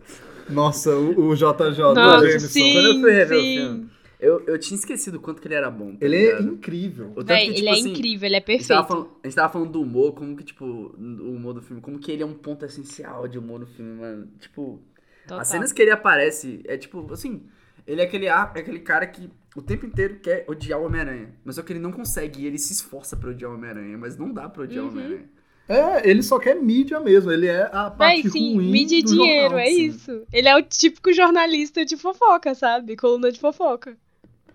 Nossa, 0.48 0.90
o, 0.96 1.28
o 1.28 1.34
JJ, 1.36 1.82
o 1.82 1.94
Nossa, 1.94 2.26
Jameson. 2.26 2.48
sim, 2.48 2.72
Quando 2.72 2.86
eu 2.88 3.00
fui 3.00 3.12
rever 3.12 3.38
o 3.38 3.40
sim. 3.40 3.56
filme, 3.56 3.90
eu, 4.20 4.40
eu 4.46 4.58
tinha 4.58 4.78
esquecido 4.78 5.16
o 5.16 5.20
quanto 5.20 5.40
que 5.42 5.48
ele 5.48 5.54
era 5.54 5.70
bom. 5.70 5.96
tá 5.96 6.06
Ele 6.06 6.16
é 6.16 6.38
ligado? 6.38 6.42
incrível. 6.42 7.12
O 7.16 7.24
tanto 7.24 7.26
Véi, 7.26 7.46
que, 7.50 7.54
ele 7.58 7.62
tipo 7.62 7.68
é 7.68 7.72
assim, 7.72 7.90
incrível, 7.90 8.26
ele 8.26 8.36
é 8.36 8.44
A 8.46 8.56
gente, 8.56 8.66
perfeito. 8.68 8.84
falando, 8.88 9.10
a 9.22 9.26
gente 9.26 9.34
tava 9.36 9.52
falando 9.52 9.70
do 9.72 9.82
humor, 9.82 10.12
como 10.14 10.36
que, 10.36 10.44
tipo, 10.44 10.64
o 10.64 11.34
humor 11.34 11.54
do 11.54 11.62
filme, 11.62 11.80
como 11.82 11.98
que 11.98 12.12
ele 12.12 12.22
é 12.22 12.26
um 12.26 12.34
ponto 12.34 12.64
essencial 12.64 13.26
de 13.28 13.38
humor 13.38 13.60
no 13.60 13.66
filme, 13.66 14.00
mano. 14.00 14.28
Tipo, 14.38 14.80
Total. 15.26 15.40
as 15.40 15.48
cenas 15.48 15.72
que 15.72 15.82
ele 15.82 15.90
aparece 15.90 16.60
é 16.66 16.76
tipo, 16.76 17.10
assim, 17.12 17.42
ele 17.86 18.00
é 18.00 18.04
aquele, 18.04 18.26
é 18.26 18.32
aquele 18.32 18.80
cara 18.80 19.06
que 19.06 19.30
o 19.56 19.62
tempo 19.62 19.86
inteiro 19.86 20.18
quer 20.20 20.44
odiar 20.48 20.80
o 20.80 20.84
Homem-Aranha. 20.86 21.28
Mas 21.44 21.56
só 21.56 21.62
que 21.62 21.72
ele 21.72 21.80
não 21.80 21.92
consegue 21.92 22.42
e 22.42 22.46
ele 22.46 22.58
se 22.58 22.72
esforça 22.72 23.16
pra 23.16 23.30
odiar 23.30 23.50
o 23.50 23.54
Homem-Aranha, 23.54 23.96
mas 23.98 24.16
não 24.16 24.32
dá 24.32 24.48
pra 24.48 24.62
odiar 24.64 24.84
Uhum. 24.84 24.90
o 24.90 24.92
Homem-Aranha. 24.92 25.24
É, 25.66 26.10
ele 26.10 26.22
só 26.22 26.38
quer 26.38 26.54
mídia 26.56 27.00
mesmo, 27.00 27.32
ele 27.32 27.46
é 27.46 27.62
a 27.72 27.90
parte 27.90 28.22
Véi, 28.24 28.30
sim, 28.30 28.54
ruim 28.56 28.70
mídia 28.70 28.98
e 28.98 29.02
do 29.02 29.12
dinheiro, 29.12 29.42
jornal. 29.50 29.58
é 29.60 29.66
sim. 29.70 29.86
isso. 29.86 30.22
Ele 30.30 30.46
é 30.48 30.54
o 30.56 30.62
típico 30.62 31.10
jornalista 31.12 31.84
de 31.86 31.96
fofoca, 31.96 32.54
sabe? 32.54 32.96
Coluna 32.96 33.32
de 33.32 33.40
fofoca. 33.40 33.96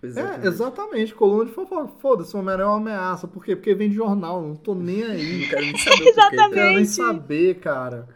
É, 0.02 0.46
exatamente, 0.46 1.14
coluna 1.14 1.44
de 1.46 1.52
fofoca. 1.52 1.92
Foda-se, 2.00 2.34
o 2.34 2.38
Homem-Aranha 2.38 2.66
é 2.66 2.70
uma 2.70 2.76
ameaça. 2.78 3.26
Por 3.28 3.44
quê? 3.44 3.54
Porque 3.56 3.74
vem 3.74 3.90
de 3.90 3.96
jornal, 3.96 4.40
não 4.40 4.54
tô 4.56 4.74
nem 4.74 5.02
aí. 5.02 5.40
Não 5.42 5.48
quero 5.48 5.60
nem 5.62 5.76
saber 5.78 5.98
Não 6.00 6.06
Exatamente. 6.08 6.54
quero 6.54 6.74
nem 6.74 6.84
saber, 6.84 7.54
cara. 7.56 8.08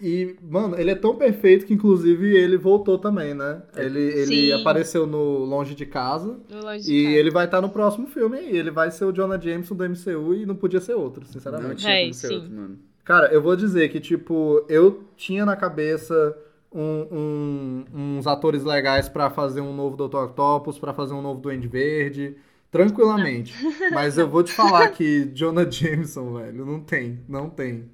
E, 0.00 0.34
mano, 0.42 0.78
ele 0.78 0.90
é 0.90 0.94
tão 0.94 1.14
perfeito 1.16 1.66
que, 1.66 1.74
inclusive, 1.74 2.34
ele 2.34 2.56
voltou 2.56 2.98
também, 2.98 3.34
né? 3.34 3.62
Ele, 3.76 4.00
ele 4.00 4.26
Sim. 4.26 4.52
apareceu 4.52 5.06
no 5.06 5.44
Longe 5.44 5.74
de 5.74 5.84
Casa. 5.84 6.38
No 6.48 6.62
longe 6.64 6.84
de 6.84 6.92
E 6.94 7.04
casa. 7.04 7.16
ele 7.16 7.30
vai 7.30 7.44
estar 7.44 7.60
no 7.60 7.68
próximo 7.68 8.06
filme 8.06 8.38
aí. 8.38 8.56
Ele 8.56 8.70
vai 8.70 8.90
ser 8.90 9.04
o 9.04 9.12
Jonah 9.12 9.38
Jameson 9.38 9.74
do 9.74 9.84
MCU 9.84 10.34
e 10.34 10.46
não 10.46 10.54
podia 10.54 10.80
ser 10.80 10.94
outro, 10.94 11.22
Não 11.24 11.32
sinceramente. 11.32 11.76
tinha 11.76 11.92
Véi, 11.92 12.02
como 12.04 12.14
ser 12.14 12.32
outro, 12.32 12.50
mano. 12.50 12.78
Cara, 13.04 13.26
eu 13.32 13.42
vou 13.42 13.56
dizer 13.56 13.88
que, 13.90 13.98
tipo, 14.00 14.64
eu 14.68 15.04
tinha 15.16 15.44
na 15.44 15.56
cabeça 15.56 16.36
um- 16.72 17.06
um- 17.10 17.84
uns 18.18 18.26
atores 18.26 18.62
legais 18.64 19.08
pra 19.08 19.28
fazer 19.28 19.60
um 19.60 19.74
novo 19.74 19.96
Dr. 19.96 20.16
Octopus, 20.16 20.78
pra 20.78 20.94
fazer 20.94 21.14
um 21.14 21.20
novo 21.22 21.40
Duende 21.40 21.66
Verde. 21.68 22.36
Tranquilamente. 22.70 23.52
Mas 23.92 24.16
eu 24.16 24.28
vou 24.28 24.44
te 24.44 24.52
falar 24.52 24.88
que 24.88 25.24
Jonah 25.34 25.66
Jameson, 25.70 26.34
velho, 26.34 26.64
não 26.64 26.78
tem. 26.80 27.18
Não 27.28 27.50
tem. 27.50 27.90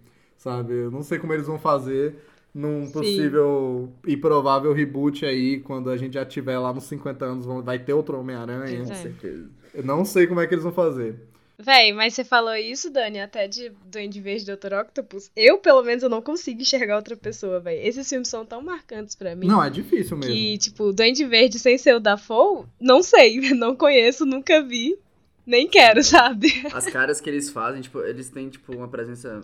Sabe? 0.46 0.74
Eu 0.74 0.90
não 0.90 1.02
sei 1.02 1.18
como 1.18 1.32
eles 1.32 1.46
vão 1.46 1.58
fazer 1.58 2.14
num 2.54 2.88
possível 2.90 3.92
Sim. 4.04 4.12
e 4.12 4.16
provável 4.16 4.72
reboot 4.72 5.26
aí, 5.26 5.58
quando 5.60 5.90
a 5.90 5.96
gente 5.96 6.14
já 6.14 6.24
tiver 6.24 6.58
lá 6.58 6.72
nos 6.72 6.84
50 6.84 7.24
anos, 7.24 7.46
vai 7.64 7.78
ter 7.78 7.92
outro 7.92 8.18
Homem-Aranha. 8.18 8.78
Com 8.78 8.94
certeza. 8.94 9.50
Eu 9.74 9.84
não 9.84 10.04
sei 10.04 10.26
como 10.26 10.40
é 10.40 10.46
que 10.46 10.54
eles 10.54 10.62
vão 10.62 10.72
fazer. 10.72 11.16
Véi, 11.58 11.92
mas 11.92 12.14
você 12.14 12.22
falou 12.22 12.54
isso, 12.54 12.90
Dani, 12.90 13.18
até 13.18 13.48
de 13.48 13.72
Duende 13.86 14.20
Verde 14.20 14.50
e 14.50 14.56
Dr. 14.56 14.74
Octopus. 14.74 15.30
Eu, 15.34 15.58
pelo 15.58 15.82
menos, 15.82 16.02
eu 16.02 16.08
não 16.08 16.22
consigo 16.22 16.60
enxergar 16.60 16.96
outra 16.96 17.16
pessoa, 17.16 17.58
véi. 17.58 17.84
Esses 17.86 18.08
filmes 18.08 18.28
são 18.28 18.44
tão 18.44 18.62
marcantes 18.62 19.14
para 19.14 19.34
mim. 19.34 19.46
Não, 19.46 19.62
é 19.62 19.68
difícil 19.68 20.16
mesmo. 20.16 20.32
Que, 20.32 20.58
tipo, 20.58 20.92
Duende 20.92 21.24
Verde 21.24 21.58
sem 21.58 21.76
ser 21.76 21.94
o 21.94 22.00
Dafoe, 22.00 22.66
não 22.80 23.02
sei. 23.02 23.40
Não 23.56 23.74
conheço, 23.74 24.24
nunca 24.24 24.62
vi. 24.62 24.98
Nem 25.46 25.66
quero, 25.66 26.02
sabe? 26.04 26.48
As 26.72 26.86
caras 26.86 27.20
que 27.20 27.30
eles 27.30 27.50
fazem, 27.50 27.80
tipo, 27.80 28.00
eles 28.00 28.28
têm, 28.28 28.48
tipo, 28.48 28.74
uma 28.74 28.88
presença 28.88 29.42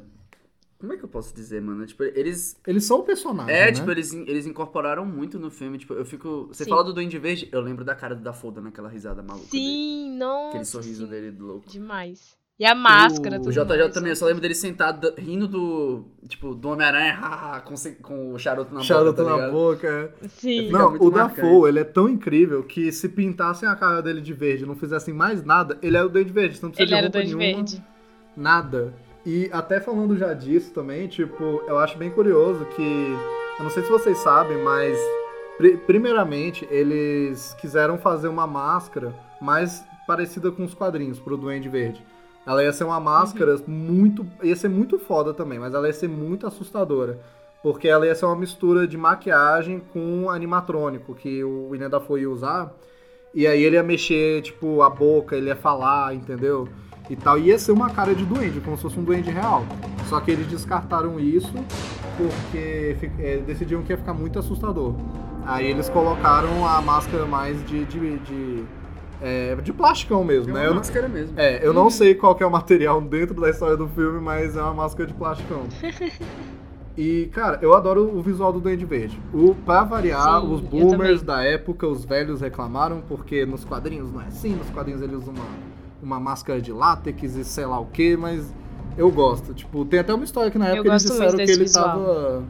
como 0.83 0.95
é 0.95 0.97
que 0.97 1.05
eu 1.05 1.09
posso 1.09 1.33
dizer, 1.33 1.63
mano? 1.63 1.87
Tipo, 1.87 2.03
eles. 2.03 2.61
Eles 2.67 2.85
são 2.85 2.99
o 2.99 3.03
personagem. 3.05 3.55
É, 3.55 3.67
né? 3.67 3.73
tipo, 3.73 3.89
eles, 3.89 4.13
eles 4.13 4.47
incorporaram 4.47 5.07
muito 5.07 5.39
no 5.39 5.49
filme. 5.49 5.79
Tipo, 5.79 5.95
eu 5.95 6.05
fico. 6.05 6.49
Você 6.49 6.65
sim. 6.65 6.71
fala 6.71 6.83
do 6.83 6.93
Duende 6.93 7.17
Verde, 7.21 7.49
eu 7.53 7.61
lembro 7.61 7.85
da 7.85 7.95
cara 7.95 8.17
do 8.17 8.21
Dafoda 8.21 8.61
naquela 8.61 8.89
risada 8.89 9.23
maluca. 9.23 9.47
Sim, 9.47 10.07
dele. 10.07 10.19
nossa. 10.19 10.49
Aquele 10.49 10.65
sorriso 10.65 11.05
sim. 11.05 11.11
dele 11.11 11.31
do 11.31 11.47
louco. 11.47 11.71
Demais. 11.71 12.37
E 12.59 12.65
a 12.67 12.75
máscara, 12.75 13.39
o, 13.39 13.47
o 13.47 13.53
JJ 13.53 13.65
mais, 13.65 13.95
também, 13.95 14.11
eu 14.11 14.17
só 14.17 14.27
lembro 14.27 14.43
dele 14.43 14.57
sentado 14.57 15.15
rindo 15.17 15.47
do. 15.47 16.05
Tipo, 16.27 16.53
do 16.53 16.69
Homem-Aranha 16.71 17.63
com, 17.65 17.75
com 18.03 18.33
o 18.33 18.39
charuto 18.41 18.75
na 18.75 18.81
charuto 18.81 19.23
boca. 19.23 19.25
Charuto 19.25 19.41
tá 19.41 19.47
na 19.47 19.53
boca. 19.53 20.15
Sim. 20.31 20.69
Não, 20.69 20.97
o 20.97 21.13
Dafoe, 21.13 21.69
ele 21.69 21.79
é 21.79 21.85
tão 21.85 22.09
incrível 22.09 22.65
que 22.65 22.91
se 22.91 23.09
pintassem 23.09 23.69
a 23.69 23.77
cara 23.77 24.03
dele 24.03 24.21
de 24.21 24.33
verde 24.33 24.65
e 24.65 24.67
não 24.67 24.75
fizessem 24.75 25.15
mais 25.15 25.45
nada, 25.45 25.79
ele 25.81 25.97
é 25.97 26.03
o 26.03 26.09
Duende 26.09 26.33
Verde. 26.33 26.57
Você 26.57 26.67
não 26.67 26.73
precisa 26.73 26.93
ele 26.93 26.97
de 26.97 27.03
roupa 27.05 27.19
era 27.19 27.25
o 27.25 27.39
nenhuma. 27.39 27.57
Verde. 27.57 27.85
Nada. 28.37 28.93
E 29.25 29.49
até 29.53 29.81
falando 29.81 30.17
já 30.17 30.35
disso 30.35 30.73
também, 30.73 31.07
tipo, 31.07 31.63
eu 31.67 31.79
acho 31.79 31.97
bem 31.97 32.11
curioso 32.11 32.65
que. 32.77 33.17
Eu 33.59 33.65
não 33.65 33.71
sei 33.71 33.83
se 33.83 33.91
vocês 33.91 34.19
sabem, 34.19 34.59
mas. 34.63 34.99
Primeiramente, 35.87 36.67
eles 36.71 37.55
quiseram 37.61 37.97
fazer 37.97 38.27
uma 38.27 38.47
máscara 38.47 39.15
mais 39.41 39.85
parecida 40.07 40.51
com 40.51 40.65
os 40.65 40.75
quadrinhos 40.75 41.21
pro 41.21 41.37
Duende 41.37 41.69
Verde. 41.69 42.05
Ela 42.45 42.65
ia 42.65 42.73
ser 42.73 42.85
uma 42.85 42.99
máscara 42.99 43.55
uhum. 43.55 43.63
muito. 43.69 44.27
ia 44.43 44.57
ser 44.57 44.69
muito 44.69 44.99
foda 44.99 45.33
também, 45.33 45.59
mas 45.59 45.75
ela 45.75 45.87
ia 45.87 45.93
ser 45.93 46.09
muito 46.09 46.47
assustadora. 46.47 47.21
Porque 47.63 47.87
ela 47.87 48.05
ia 48.05 48.15
ser 48.15 48.25
uma 48.25 48.35
mistura 48.35 48.89
de 48.89 48.97
maquiagem 48.97 49.81
com 49.93 50.29
animatrônico, 50.29 51.15
que 51.15 51.45
o 51.45 51.69
William 51.69 51.89
Dafoe 51.89 52.23
ia 52.23 52.31
usar. 52.31 52.75
E 53.33 53.47
aí 53.47 53.63
ele 53.63 53.77
ia 53.77 53.83
mexer, 53.85 54.43
tipo, 54.43 54.83
a 54.83 54.91
boca, 54.91 55.37
ele 55.37 55.47
ia 55.47 55.55
falar, 55.55 56.13
entendeu? 56.13 56.69
E 57.13 57.17
tal. 57.17 57.39
Ia 57.39 57.59
ser 57.59 57.73
uma 57.73 57.91
cara 57.91 58.15
de 58.15 58.25
duende, 58.25 58.61
como 58.61 58.77
se 58.77 58.83
fosse 58.83 58.99
um 58.99 59.05
duende 59.05 59.31
real. 59.31 59.65
Só 60.09 60.19
que 60.21 60.31
eles 60.31 60.47
descartaram 60.47 61.21
isso 61.21 61.53
porque 62.17 62.97
é, 63.19 63.43
decidiram 63.47 63.83
que 63.83 63.93
ia 63.93 63.99
ficar 63.99 64.15
muito 64.15 64.39
assustador. 64.39 64.95
Aí 65.45 65.67
eles 65.67 65.89
colocaram 65.89 66.67
a 66.67 66.81
máscara 66.81 67.27
mais 67.27 67.65
de. 67.67 67.85
de, 67.85 68.19
de, 68.19 68.65
é, 69.21 69.55
de 69.57 69.73
plasticão 69.73 70.25
mesmo, 70.25 70.51
é 70.51 70.55
né? 70.55 70.61
Uma 70.61 70.69
eu 70.69 70.75
máscara 70.75 71.09
mesmo. 71.09 71.39
É, 71.39 71.67
eu 71.67 71.73
não 71.73 71.85
uhum. 71.85 71.91
sei 71.91 72.15
qual 72.15 72.37
é 72.41 72.47
o 72.47 72.51
material 72.51 73.01
dentro 73.01 73.41
da 73.41 73.51
história 73.51 73.77
do 73.77 73.89
filme, 73.89 74.21
mas 74.21 74.57
é 74.57 74.63
uma 74.63 74.75
máscara 74.75 75.07
de 75.07 75.15
plasticão. 75.15 75.63
E, 76.95 77.31
cara, 77.33 77.59
eu 77.63 77.73
adoro 77.73 78.15
o 78.15 78.21
visual 78.21 78.53
do 78.53 78.61
Duende 78.61 78.85
Verde. 78.85 79.19
O, 79.33 79.55
pra 79.55 79.83
variar, 79.83 80.43
Sim, 80.43 80.53
os 80.53 80.61
boomers 80.61 81.23
da 81.23 81.43
época, 81.43 81.87
os 81.87 82.05
velhos 82.05 82.43
reclamaram, 82.43 83.01
porque 83.09 83.47
nos 83.47 83.65
quadrinhos 83.65 84.13
não 84.13 84.21
é 84.21 84.27
assim, 84.27 84.55
nos 84.55 84.69
quadrinhos 84.69 85.01
eles 85.01 85.17
usam 85.17 85.33
uma 85.33 85.47
uma 86.03 86.19
máscara 86.19 86.61
de 86.61 86.73
látex 86.73 87.37
e 87.37 87.45
sei 87.45 87.65
lá 87.65 87.79
o 87.79 87.87
que, 87.87 88.17
mas 88.17 88.53
eu 88.97 89.11
gosto. 89.11 89.55
Tipo, 89.55 89.85
tem 89.85 90.01
até 90.01 90.13
uma 90.13 90.25
história 90.25 90.51
que 90.51 90.59
na 90.59 90.69
época 90.69 90.89
eles 90.89 91.03
disseram 91.03 91.37
que 91.37 91.43
ele 91.43 91.57
visual. 91.57 91.85
tava. 91.85 92.45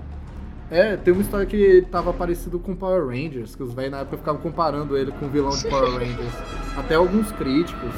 É, 0.70 0.96
tem 0.96 1.12
uma 1.12 1.22
história 1.22 1.44
que 1.44 1.56
ele 1.56 1.82
tava 1.82 2.12
parecido 2.14 2.58
com 2.58 2.74
Power 2.74 3.06
Rangers, 3.06 3.54
que 3.54 3.62
os 3.62 3.74
velhos 3.74 3.90
na 3.92 3.98
época 3.98 4.16
ficavam 4.16 4.40
comparando 4.40 4.96
ele 4.96 5.12
com 5.12 5.26
o 5.26 5.28
vilão 5.28 5.50
de 5.50 5.68
Power 5.68 5.92
Rangers. 5.92 6.34
até 6.76 6.94
alguns 6.94 7.30
críticos. 7.32 7.92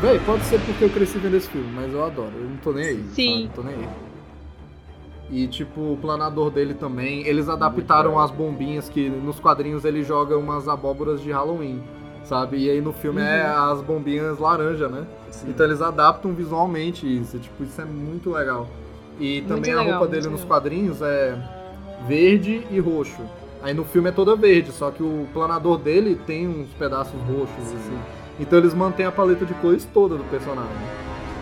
Véi, 0.00 0.18
pode 0.20 0.42
ser 0.44 0.58
porque 0.60 0.84
eu 0.84 0.88
cresci 0.88 1.18
vendo 1.18 1.36
esse 1.36 1.48
filme, 1.48 1.70
mas 1.74 1.92
eu 1.92 2.02
adoro. 2.02 2.32
Eu 2.34 2.48
não 2.48 2.56
tô 2.56 2.72
nem 2.72 2.84
aí. 2.84 3.04
Sim. 3.12 3.32
Sabe? 3.32 3.42
Não 3.44 3.50
tô 3.50 3.62
nem 3.62 3.74
aí. 3.74 3.88
E, 5.32 5.46
tipo, 5.46 5.92
o 5.92 5.98
planador 5.98 6.50
dele 6.50 6.72
também. 6.72 7.26
Eles 7.26 7.50
adaptaram 7.50 8.18
as 8.18 8.30
bombinhas 8.30 8.88
que 8.88 9.10
nos 9.10 9.38
quadrinhos 9.38 9.84
ele 9.84 10.02
joga 10.02 10.36
umas 10.38 10.68
abóboras 10.68 11.20
de 11.20 11.30
Halloween 11.30 11.82
sabe? 12.24 12.58
E 12.58 12.70
aí 12.70 12.80
no 12.80 12.92
filme 12.92 13.20
é 13.20 13.24
uhum. 13.24 13.30
é 13.30 13.72
as 13.72 13.82
bombinhas 13.82 14.38
laranja, 14.38 14.88
né? 14.88 15.06
Sim. 15.30 15.50
Então 15.50 15.66
eles 15.66 15.80
adaptam 15.80 16.32
visualmente 16.32 17.06
isso, 17.06 17.38
tipo, 17.38 17.64
isso 17.64 17.80
é 17.80 17.84
muito 17.84 18.30
legal. 18.30 18.68
E 19.18 19.42
também 19.42 19.74
a 19.74 19.82
roupa 19.82 20.06
dele 20.06 20.28
nos 20.28 20.44
quadrinhos 20.44 21.02
é 21.02 21.36
verde 22.06 22.66
e 22.70 22.80
roxo. 22.80 23.22
Aí 23.62 23.74
no 23.74 23.84
filme 23.84 24.08
é 24.08 24.12
toda 24.12 24.34
verde, 24.34 24.72
só 24.72 24.90
que 24.90 25.02
o 25.02 25.26
planador 25.34 25.78
dele 25.78 26.18
tem 26.26 26.48
uns 26.48 26.70
pedaços 26.70 27.20
roxos, 27.28 27.64
Sim. 27.64 27.76
assim. 27.76 27.98
Então 28.40 28.58
eles 28.58 28.72
mantêm 28.72 29.04
a 29.04 29.12
paleta 29.12 29.44
de 29.44 29.52
cores 29.54 29.86
toda 29.92 30.16
do 30.16 30.24
personagem. 30.24 30.70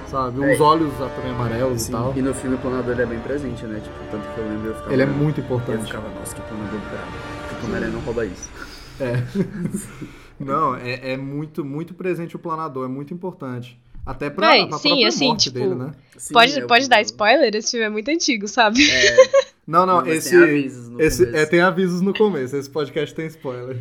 Sabe? 0.08 0.42
É. 0.42 0.54
Os 0.54 0.60
olhos 0.60 0.92
também 0.94 1.30
amarelos 1.30 1.82
Sim. 1.82 1.92
e 1.92 1.92
tal. 1.92 2.12
E 2.16 2.22
no 2.22 2.34
filme 2.34 2.56
o 2.56 2.58
planador 2.58 2.92
ele 2.92 3.02
é 3.02 3.06
bem 3.06 3.20
presente, 3.20 3.64
né? 3.66 3.78
Tipo, 3.80 3.96
tanto 4.10 4.26
que 4.34 4.38
eu 4.38 4.48
lembro 4.48 4.68
eu 4.68 4.74
ficava. 4.74 4.92
Ele 4.92 5.02
é 5.02 5.06
muito 5.06 5.40
importante. 5.40 5.78
Eu 5.78 5.86
ficava, 5.86 6.08
nossa, 6.18 6.34
que 6.34 6.40
planador 6.40 6.80
bravo. 6.90 7.12
Que 7.48 7.54
o 7.54 7.66
Homem-Aranha 7.66 7.92
não 7.92 8.00
rouba 8.00 8.26
isso. 8.26 8.50
É. 9.00 9.22
Não, 10.38 10.76
é, 10.76 11.12
é, 11.12 11.16
muito, 11.16 11.64
muito 11.64 11.94
presente 11.94 12.36
o 12.36 12.38
planador, 12.38 12.84
é 12.84 12.88
muito 12.88 13.12
importante. 13.12 13.78
Até 14.06 14.30
pra, 14.30 14.48
Véi, 14.48 14.66
pra 14.66 14.78
sim, 14.78 14.88
própria 14.88 15.08
assim, 15.08 15.26
morte 15.26 15.42
tipo, 15.44 15.58
dele, 15.58 15.74
né? 15.74 15.92
Sim, 16.16 16.32
pode, 16.32 16.58
é 16.58 16.66
pode 16.66 16.88
dar 16.88 17.02
spoiler? 17.02 17.54
Esse 17.54 17.72
filme 17.72 17.84
é 17.84 17.90
muito 17.90 18.10
antigo, 18.10 18.48
sabe? 18.48 18.80
É, 18.90 19.16
não, 19.66 19.84
não, 19.84 20.06
esse. 20.06 20.30
Tem 20.30 20.42
avisos 20.42 20.88
no 20.88 21.00
esse, 21.00 21.24
começo. 21.26 21.36
É, 21.36 21.46
tem 21.46 21.60
avisos 21.60 22.00
no 22.00 22.14
começo. 22.14 22.56
Esse 22.56 22.70
podcast 22.70 23.14
tem 23.14 23.26
spoiler. 23.26 23.76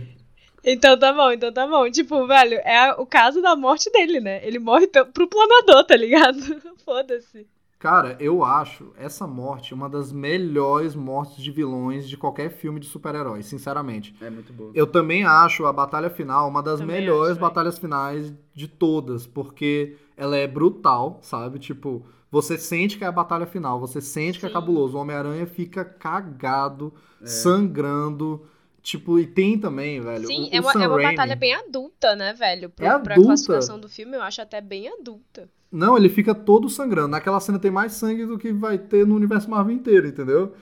Então 0.63 0.99
tá 0.99 1.13
bom, 1.13 1.31
então 1.31 1.53
tá 1.53 1.65
bom. 1.65 1.89
Tipo, 1.89 2.27
velho, 2.27 2.55
é 2.55 2.93
o 2.97 3.05
caso 3.05 3.41
da 3.41 3.55
morte 3.55 3.89
dele, 3.89 4.19
né? 4.19 4.45
Ele 4.45 4.59
morre 4.59 4.87
pro 4.87 5.27
planador, 5.27 5.85
tá 5.85 5.95
ligado? 5.95 6.39
Foda-se. 6.83 7.47
Cara, 7.79 8.17
eu 8.19 8.43
acho 8.43 8.91
essa 8.97 9.27
morte 9.27 9.71
uma 9.71 9.87
das 9.87 10.11
melhores 10.11 10.95
mortes 10.95 11.37
de 11.37 11.51
vilões 11.51 12.09
de 12.09 12.17
qualquer 12.17 12.49
filme 12.49 12.79
de 12.79 12.87
super-heróis, 12.87 13.45
sinceramente. 13.45 14.15
É 14.19 14.31
muito 14.31 14.51
boa. 14.51 14.71
Eu 14.73 14.87
também 14.87 15.23
acho 15.23 15.63
a 15.65 15.71
batalha 15.71 16.09
final 16.09 16.49
uma 16.49 16.63
das 16.63 16.79
também 16.79 16.95
melhores 16.95 17.33
acho, 17.33 17.41
batalhas 17.41 17.77
finais 17.77 18.33
de 18.51 18.67
todas, 18.67 19.27
porque 19.27 19.95
ela 20.15 20.35
é 20.35 20.47
brutal, 20.47 21.19
sabe? 21.21 21.59
Tipo, 21.59 22.03
você 22.31 22.57
sente 22.57 22.97
que 22.97 23.03
é 23.03 23.07
a 23.07 23.11
batalha 23.11 23.45
final, 23.45 23.79
você 23.79 24.01
sente 24.01 24.33
Sim. 24.33 24.39
que 24.39 24.45
é 24.47 24.49
cabuloso. 24.49 24.97
O 24.97 25.01
Homem-Aranha 25.01 25.45
fica 25.45 25.85
cagado, 25.85 26.91
é. 27.21 27.27
sangrando. 27.27 28.43
Tipo, 28.81 29.19
e 29.19 29.27
tem 29.27 29.59
também, 29.59 30.01
velho. 30.01 30.25
Sim, 30.25 30.49
o, 30.51 30.55
é, 30.55 30.59
uma, 30.59 30.71
é 30.71 30.87
uma 30.87 31.01
batalha 31.11 31.35
bem 31.35 31.53
adulta, 31.53 32.15
né, 32.15 32.33
velho? 32.33 32.69
Pro, 32.69 32.85
é 32.85 32.89
adulta. 32.89 33.03
Pra 33.03 33.21
classificação 33.21 33.79
do 33.79 33.87
filme, 33.87 34.15
eu 34.15 34.21
acho 34.23 34.41
até 34.41 34.61
bem 34.61 34.87
adulta. 34.87 35.47
Não, 35.71 35.97
ele 35.97 36.09
fica 36.09 36.33
todo 36.33 36.69
sangrando. 36.69 37.09
Naquela 37.09 37.39
cena 37.39 37.59
tem 37.59 37.71
mais 37.71 37.93
sangue 37.93 38.25
do 38.25 38.37
que 38.37 38.53
vai 38.53 38.77
ter 38.77 39.05
no 39.05 39.15
universo 39.15 39.49
Marvel 39.49 39.75
inteiro, 39.75 40.07
entendeu? 40.07 40.53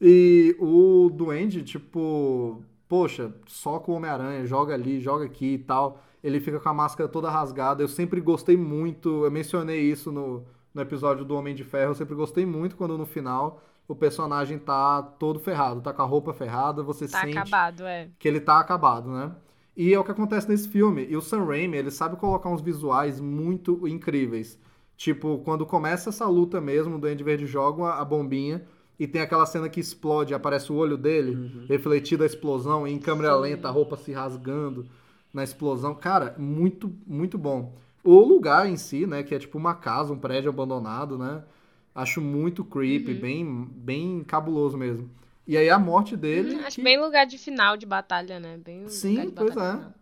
E 0.00 0.56
o 0.58 1.10
Duende, 1.10 1.62
tipo, 1.62 2.62
poxa, 2.88 3.32
só 3.46 3.78
com 3.78 3.92
o 3.92 3.94
Homem-Aranha, 3.96 4.46
joga 4.46 4.74
ali, 4.74 5.00
joga 5.00 5.24
aqui 5.24 5.54
e 5.54 5.58
tal. 5.58 6.00
Ele 6.22 6.40
fica 6.40 6.60
com 6.60 6.68
a 6.68 6.74
máscara 6.74 7.08
toda 7.08 7.30
rasgada. 7.30 7.82
Eu 7.82 7.88
sempre 7.88 8.20
gostei 8.20 8.56
muito, 8.56 9.24
eu 9.24 9.30
mencionei 9.30 9.80
isso 9.80 10.12
no, 10.12 10.44
no 10.74 10.82
episódio 10.82 11.24
do 11.24 11.34
Homem 11.34 11.54
de 11.54 11.64
Ferro, 11.64 11.90
eu 11.90 11.94
sempre 11.94 12.14
gostei 12.14 12.46
muito 12.46 12.76
quando 12.76 12.96
no 12.96 13.06
final 13.06 13.62
o 13.86 13.94
personagem 13.94 14.58
tá 14.58 15.02
todo 15.02 15.38
ferrado, 15.38 15.80
tá 15.80 15.92
com 15.92 16.02
a 16.02 16.06
roupa 16.06 16.32
ferrada, 16.32 16.82
você 16.82 17.06
tá 17.06 17.20
sente 17.20 17.36
acabado, 17.36 17.84
é. 17.84 18.08
que 18.18 18.26
ele 18.26 18.40
tá 18.40 18.58
acabado, 18.58 19.10
né? 19.10 19.32
E 19.76 19.92
é 19.92 19.98
o 19.98 20.04
que 20.04 20.10
acontece 20.10 20.48
nesse 20.48 20.68
filme. 20.68 21.06
E 21.08 21.16
o 21.16 21.22
Sam 21.22 21.44
Raimi, 21.44 21.76
ele 21.76 21.90
sabe 21.90 22.16
colocar 22.16 22.50
uns 22.50 22.60
visuais 22.60 23.20
muito 23.20 23.86
incríveis. 23.88 24.58
Tipo, 24.96 25.38
quando 25.38 25.66
começa 25.66 26.10
essa 26.10 26.26
luta 26.26 26.60
mesmo, 26.60 26.96
o 26.96 26.98
Duende 26.98 27.24
Verde 27.24 27.46
joga 27.46 27.94
a 27.94 28.04
bombinha 28.04 28.62
e 28.98 29.06
tem 29.06 29.22
aquela 29.22 29.46
cena 29.46 29.68
que 29.68 29.80
explode, 29.80 30.34
aparece 30.34 30.70
o 30.70 30.76
olho 30.76 30.96
dele, 30.96 31.34
uhum. 31.34 31.66
refletido 31.68 32.22
a 32.22 32.26
explosão, 32.26 32.86
e 32.86 32.92
em 32.92 32.98
câmera 32.98 33.34
Sim. 33.34 33.40
lenta, 33.40 33.68
a 33.68 33.70
roupa 33.70 33.96
se 33.96 34.12
rasgando 34.12 34.86
na 35.32 35.42
explosão. 35.42 35.94
Cara, 35.94 36.36
muito, 36.38 36.92
muito 37.06 37.36
bom. 37.38 37.74
O 38.04 38.20
lugar 38.20 38.68
em 38.68 38.76
si, 38.76 39.06
né, 39.06 39.22
que 39.22 39.34
é 39.34 39.38
tipo 39.38 39.58
uma 39.58 39.74
casa, 39.74 40.12
um 40.12 40.18
prédio 40.18 40.50
abandonado, 40.50 41.16
né? 41.16 41.42
Acho 41.94 42.20
muito 42.20 42.64
creepy, 42.64 43.12
uhum. 43.12 43.20
bem, 43.20 43.68
bem 43.74 44.24
cabuloso 44.24 44.76
mesmo. 44.76 45.10
E 45.46 45.56
aí 45.56 45.68
a 45.68 45.78
morte 45.78 46.16
dele. 46.16 46.56
Hum, 46.56 46.60
acho 46.64 46.76
que... 46.76 46.82
bem 46.82 47.00
lugar 47.00 47.26
de 47.26 47.38
final 47.38 47.76
de 47.76 47.86
batalha, 47.86 48.38
né? 48.38 48.58
Bem 48.58 48.88
Sim, 48.88 49.30
pois 49.30 49.50
é. 49.50 49.52
Final. 49.52 49.94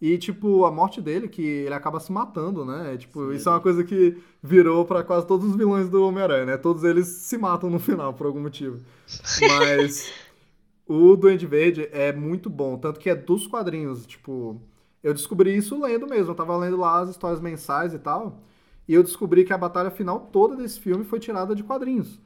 E, 0.00 0.16
tipo, 0.16 0.64
a 0.64 0.70
morte 0.70 0.98
dele, 0.98 1.28
que 1.28 1.42
ele 1.42 1.74
acaba 1.74 2.00
se 2.00 2.10
matando, 2.10 2.64
né? 2.64 2.96
Tipo, 2.96 3.28
Sim. 3.28 3.34
isso 3.34 3.48
é 3.50 3.52
uma 3.52 3.60
coisa 3.60 3.84
que 3.84 4.16
virou 4.42 4.86
para 4.86 5.04
quase 5.04 5.26
todos 5.26 5.50
os 5.50 5.54
vilões 5.54 5.90
do 5.90 6.02
Homem-Aranha, 6.06 6.46
né? 6.46 6.56
Todos 6.56 6.84
eles 6.84 7.06
se 7.06 7.36
matam 7.36 7.68
no 7.68 7.78
final, 7.78 8.14
por 8.14 8.26
algum 8.26 8.40
motivo. 8.40 8.80
Mas 9.46 10.10
o 10.86 11.14
Duende 11.16 11.46
Verde 11.46 11.86
é 11.92 12.14
muito 12.14 12.48
bom. 12.48 12.78
Tanto 12.78 12.98
que 12.98 13.10
é 13.10 13.14
dos 13.14 13.46
quadrinhos, 13.46 14.06
tipo. 14.06 14.60
Eu 15.02 15.12
descobri 15.12 15.54
isso 15.54 15.78
lendo 15.78 16.06
mesmo. 16.06 16.30
Eu 16.30 16.34
tava 16.34 16.56
lendo 16.56 16.78
lá 16.78 17.00
as 17.00 17.10
histórias 17.10 17.40
mensais 17.40 17.92
e 17.92 17.98
tal. 17.98 18.42
E 18.88 18.94
eu 18.94 19.02
descobri 19.02 19.44
que 19.44 19.52
a 19.52 19.58
batalha 19.58 19.90
final 19.90 20.28
toda 20.32 20.56
desse 20.56 20.80
filme 20.80 21.04
foi 21.04 21.20
tirada 21.20 21.54
de 21.54 21.62
quadrinhos. 21.62 22.18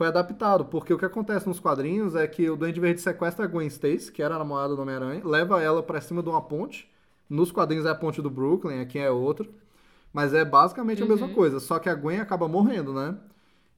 Foi 0.00 0.06
adaptado, 0.06 0.64
porque 0.64 0.94
o 0.94 0.98
que 0.98 1.04
acontece 1.04 1.46
nos 1.46 1.60
quadrinhos 1.60 2.14
é 2.14 2.26
que 2.26 2.48
o 2.48 2.56
Duende 2.56 2.80
Verde 2.80 3.02
sequestra 3.02 3.44
a 3.44 3.46
Gwen 3.46 3.66
Stacy, 3.66 4.10
que 4.10 4.22
era 4.22 4.34
a 4.34 4.38
namorada 4.38 4.74
do 4.74 4.80
Homem-Aranha, 4.80 5.20
leva 5.22 5.60
ela 5.60 5.82
pra 5.82 6.00
cima 6.00 6.22
de 6.22 6.28
uma 6.30 6.40
ponte. 6.40 6.90
Nos 7.28 7.52
quadrinhos 7.52 7.84
é 7.84 7.90
a 7.90 7.94
ponte 7.94 8.22
do 8.22 8.30
Brooklyn, 8.30 8.80
aqui 8.80 8.98
é 8.98 9.10
outra. 9.10 9.46
Mas 10.10 10.32
é 10.32 10.42
basicamente 10.42 11.02
a 11.02 11.06
mesma 11.06 11.28
coisa, 11.28 11.60
só 11.60 11.78
que 11.78 11.90
a 11.90 11.94
Gwen 11.94 12.18
acaba 12.18 12.48
morrendo, 12.48 12.94
né? 12.94 13.14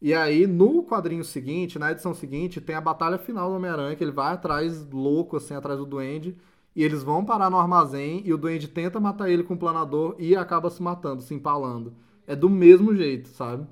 E 0.01 0.15
aí, 0.15 0.47
no 0.47 0.85
quadrinho 0.85 1.25
seguinte, 1.25 1.77
na 1.77 1.91
edição 1.91 2.15
seguinte, 2.15 2.61
tem 2.61 2.77
a 2.77 2.81
batalha 2.81 3.19
final 3.19 3.51
do 3.51 3.57
Homem-Aranha, 3.57 3.97
que 3.97 4.05
ele 4.05 4.13
vai 4.13 4.33
atrás, 4.33 4.89
louco, 4.93 5.39
assim, 5.39 5.57
atrás 5.57 5.77
do 5.81 5.85
Duende. 5.85 6.39
E 6.77 6.85
eles 6.85 7.03
vão 7.03 7.25
parar 7.25 7.51
no 7.51 7.59
armazém 7.59 8.23
e 8.25 8.33
o 8.33 8.39
Duende 8.39 8.69
tenta 8.69 9.01
matar 9.01 9.29
ele 9.29 9.43
com 9.43 9.55
o 9.55 9.59
planador 9.59 10.15
e 10.21 10.37
acaba 10.37 10.71
se 10.71 10.81
matando, 10.81 11.21
se 11.21 11.35
empalando. 11.35 11.93
É 12.29 12.37
do 12.37 12.49
mesmo 12.49 12.95
jeito, 12.95 13.29
sabe? 13.29 13.67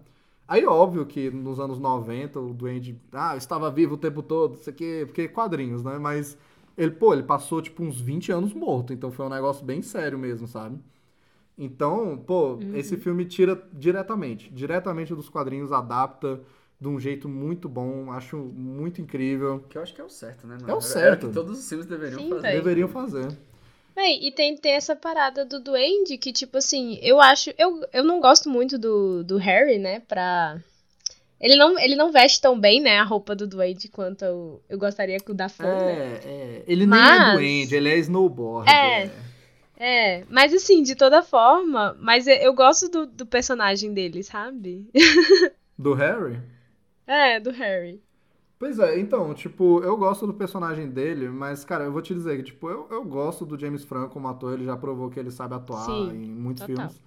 Aí, 0.51 0.67
óbvio 0.67 1.07
que 1.07 1.31
nos 1.31 1.61
anos 1.61 1.79
90 1.79 2.41
o 2.41 2.53
Duende, 2.53 3.01
ah, 3.13 3.35
eu 3.35 3.39
estava 3.39 3.71
vivo 3.71 3.95
o 3.95 3.97
tempo 3.97 4.21
todo, 4.21 4.57
isso 4.57 4.69
aqui, 4.69 5.05
porque 5.07 5.29
quadrinhos, 5.29 5.85
né? 5.85 5.97
Mas 5.97 6.37
ele, 6.77 6.91
pô, 6.91 7.13
ele 7.15 7.23
passou 7.23 7.63
tipo 7.63 7.85
uns 7.85 8.01
20 8.01 8.33
anos 8.33 8.53
morto, 8.53 8.93
então 8.93 9.13
foi 9.13 9.27
um 9.27 9.29
negócio 9.29 9.65
bem 9.65 9.81
sério 9.81 10.19
mesmo, 10.19 10.49
sabe? 10.49 10.77
Então, 11.59 12.19
pô, 12.19 12.59
esse 12.75 12.97
filme 12.97 13.27
tira 13.27 13.63
diretamente, 13.73 14.51
diretamente 14.53 15.15
dos 15.15 15.29
quadrinhos, 15.29 15.73
adapta 15.73 16.41
de 16.81 16.89
um 16.89 16.99
jeito 16.99 17.29
muito 17.29 17.69
bom, 17.69 18.11
acho 18.13 18.37
muito 18.37 19.01
incrível. 19.01 19.65
Que 19.69 19.79
eu 19.79 19.83
acho 19.83 19.95
que 19.95 20.01
é 20.01 20.05
o 20.05 20.09
certo, 20.09 20.47
né? 20.47 20.57
mano? 20.61 20.71
É 20.71 20.75
o 20.75 20.79
Era- 20.79 20.87
certo. 20.87 21.07
Era 21.07 21.17
que 21.17 21.35
todos 21.35 21.61
os 21.61 21.69
filmes 21.69 21.87
deveriam 21.87 22.21
Sim, 22.23 22.31
fazer. 22.31 22.53
Deveriam 22.53 22.89
fazer. 22.89 23.29
Véi, 23.95 24.19
e 24.23 24.31
tem, 24.33 24.57
tem 24.57 24.73
essa 24.73 24.95
parada 24.97 25.45
do 25.45 25.61
Duende 25.61 26.17
que, 26.19 26.33
tipo 26.33 26.59
assim, 26.59 26.99
eu 27.03 27.21
acho. 27.21 27.51
Eu, 27.59 27.85
eu 27.93 28.05
não 28.05 28.21
gosto 28.21 28.49
muito 28.49 28.79
do, 28.79 29.23
do 29.25 29.37
Harry, 29.37 29.79
né? 29.79 30.01
Pra. 30.01 30.59
Ele 31.41 31.57
não, 31.57 31.79
ele 31.79 31.97
não 31.97 32.13
veste 32.13 32.41
tão 32.41 32.59
bem, 32.59 32.81
né? 32.81 32.99
A 32.99 33.03
roupa 33.03 33.35
do 33.35 33.47
Duende 33.47 33.89
quanto 33.89 34.25
eu, 34.25 34.63
eu 34.69 34.79
gostaria 34.79 35.19
que 35.19 35.31
o 35.31 35.35
da 35.35 35.49
Fon, 35.49 35.65
né? 35.65 36.21
É, 36.25 36.29
é. 36.29 36.63
Ele 36.67 36.87
nem 36.87 36.99
é 36.99 37.03
Mas- 37.03 37.35
doente, 37.35 37.75
ele 37.75 37.89
é 37.89 37.97
snowboard. 37.99 38.71
É. 38.71 39.11
É, 39.83 40.25
mas 40.29 40.53
assim, 40.53 40.83
de 40.83 40.95
toda 40.95 41.23
forma, 41.23 41.97
mas 41.99 42.27
eu, 42.27 42.35
eu 42.37 42.53
gosto 42.53 42.87
do, 42.91 43.07
do 43.07 43.25
personagem 43.25 43.95
dele, 43.95 44.23
sabe? 44.23 44.87
Do 45.79 45.95
Harry? 45.95 46.39
É, 47.07 47.41
do 47.41 47.51
Harry. 47.51 47.99
Pois 48.61 48.79
é, 48.79 49.01
então, 49.01 49.33
tipo, 49.33 49.81
eu 49.83 49.97
gosto 49.97 50.27
do 50.27 50.35
personagem 50.35 50.87
dele, 50.87 51.31
mas, 51.31 51.65
cara, 51.65 51.85
eu 51.85 51.93
vou 51.93 52.03
te 52.03 52.13
dizer 52.13 52.37
que, 52.37 52.43
tipo, 52.43 52.69
eu, 52.69 52.87
eu 52.91 53.03
gosto 53.03 53.47
do 53.47 53.59
James 53.59 53.83
Franco 53.85 54.11
como 54.11 54.29
ator, 54.29 54.53
ele 54.53 54.67
já 54.67 54.77
provou 54.77 55.09
que 55.09 55.19
ele 55.19 55.31
sabe 55.31 55.55
atuar 55.55 55.87
Sim, 55.87 56.11
em 56.11 56.31
muitos 56.31 56.67
total. 56.67 56.77
filmes. 56.77 57.03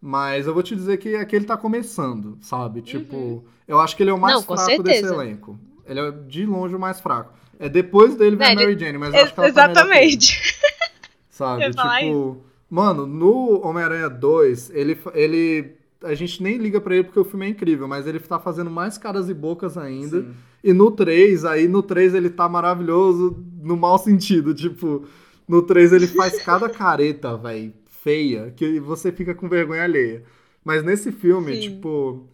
Mas 0.00 0.48
eu 0.48 0.52
vou 0.52 0.60
te 0.60 0.74
dizer 0.74 0.96
que 0.96 1.14
aqui 1.14 1.36
ele 1.36 1.44
tá 1.44 1.56
começando, 1.56 2.36
sabe? 2.40 2.82
Tipo, 2.82 3.44
eu 3.68 3.78
acho 3.78 3.96
que 3.96 4.02
ele 4.02 4.10
é 4.10 4.12
o 4.12 4.18
mais 4.18 4.38
Uhum. 4.38 4.44
Não, 4.48 4.56
fraco 4.56 4.82
desse 4.82 5.04
elenco. 5.04 5.56
Ele 5.86 6.00
é 6.00 6.10
de 6.10 6.44
longe 6.44 6.74
o 6.74 6.80
mais 6.80 6.98
fraco. 6.98 7.32
É 7.60 7.68
depois 7.68 8.16
dele 8.16 8.34
vem 8.34 8.48
É, 8.48 8.54
Mary 8.56 8.76
Jane, 8.76 8.98
mas 8.98 9.14
eu 9.14 9.22
acho 9.22 9.34
que 9.34 9.38
ela 9.38 9.52
tá. 9.52 9.70
Exatamente. 9.70 10.58
Sabe? 11.30 11.64
Eu 11.64 11.70
tipo, 11.70 12.42
mano, 12.68 13.06
no 13.06 13.64
Homem-Aranha 13.64 14.10
2, 14.10 14.70
ele, 14.70 14.98
ele. 15.14 15.76
A 16.02 16.14
gente 16.14 16.42
nem 16.42 16.56
liga 16.56 16.80
pra 16.80 16.96
ele 16.96 17.04
porque 17.04 17.20
o 17.20 17.24
filme 17.24 17.46
é 17.46 17.48
incrível, 17.50 17.86
mas 17.86 18.04
ele 18.04 18.18
tá 18.18 18.40
fazendo 18.40 18.70
mais 18.70 18.98
caras 18.98 19.28
e 19.28 19.34
bocas 19.34 19.78
ainda. 19.78 20.22
Sim. 20.22 20.34
E 20.62 20.72
no 20.72 20.90
3, 20.90 21.44
aí 21.44 21.68
no 21.68 21.82
3 21.82 22.14
ele 22.14 22.30
tá 22.30 22.48
maravilhoso 22.48 23.44
no 23.62 23.76
mau 23.76 23.98
sentido. 23.98 24.54
Tipo, 24.54 25.04
no 25.46 25.62
3 25.62 25.92
ele 25.92 26.06
faz 26.06 26.40
cada 26.42 26.68
careta, 26.68 27.36
velho, 27.36 27.72
feia, 27.86 28.52
que 28.56 28.80
você 28.80 29.12
fica 29.12 29.34
com 29.34 29.48
vergonha 29.48 29.84
alheia. 29.84 30.24
Mas 30.64 30.82
nesse 30.82 31.12
filme, 31.12 31.54
Sim. 31.54 31.60
tipo. 31.60 32.26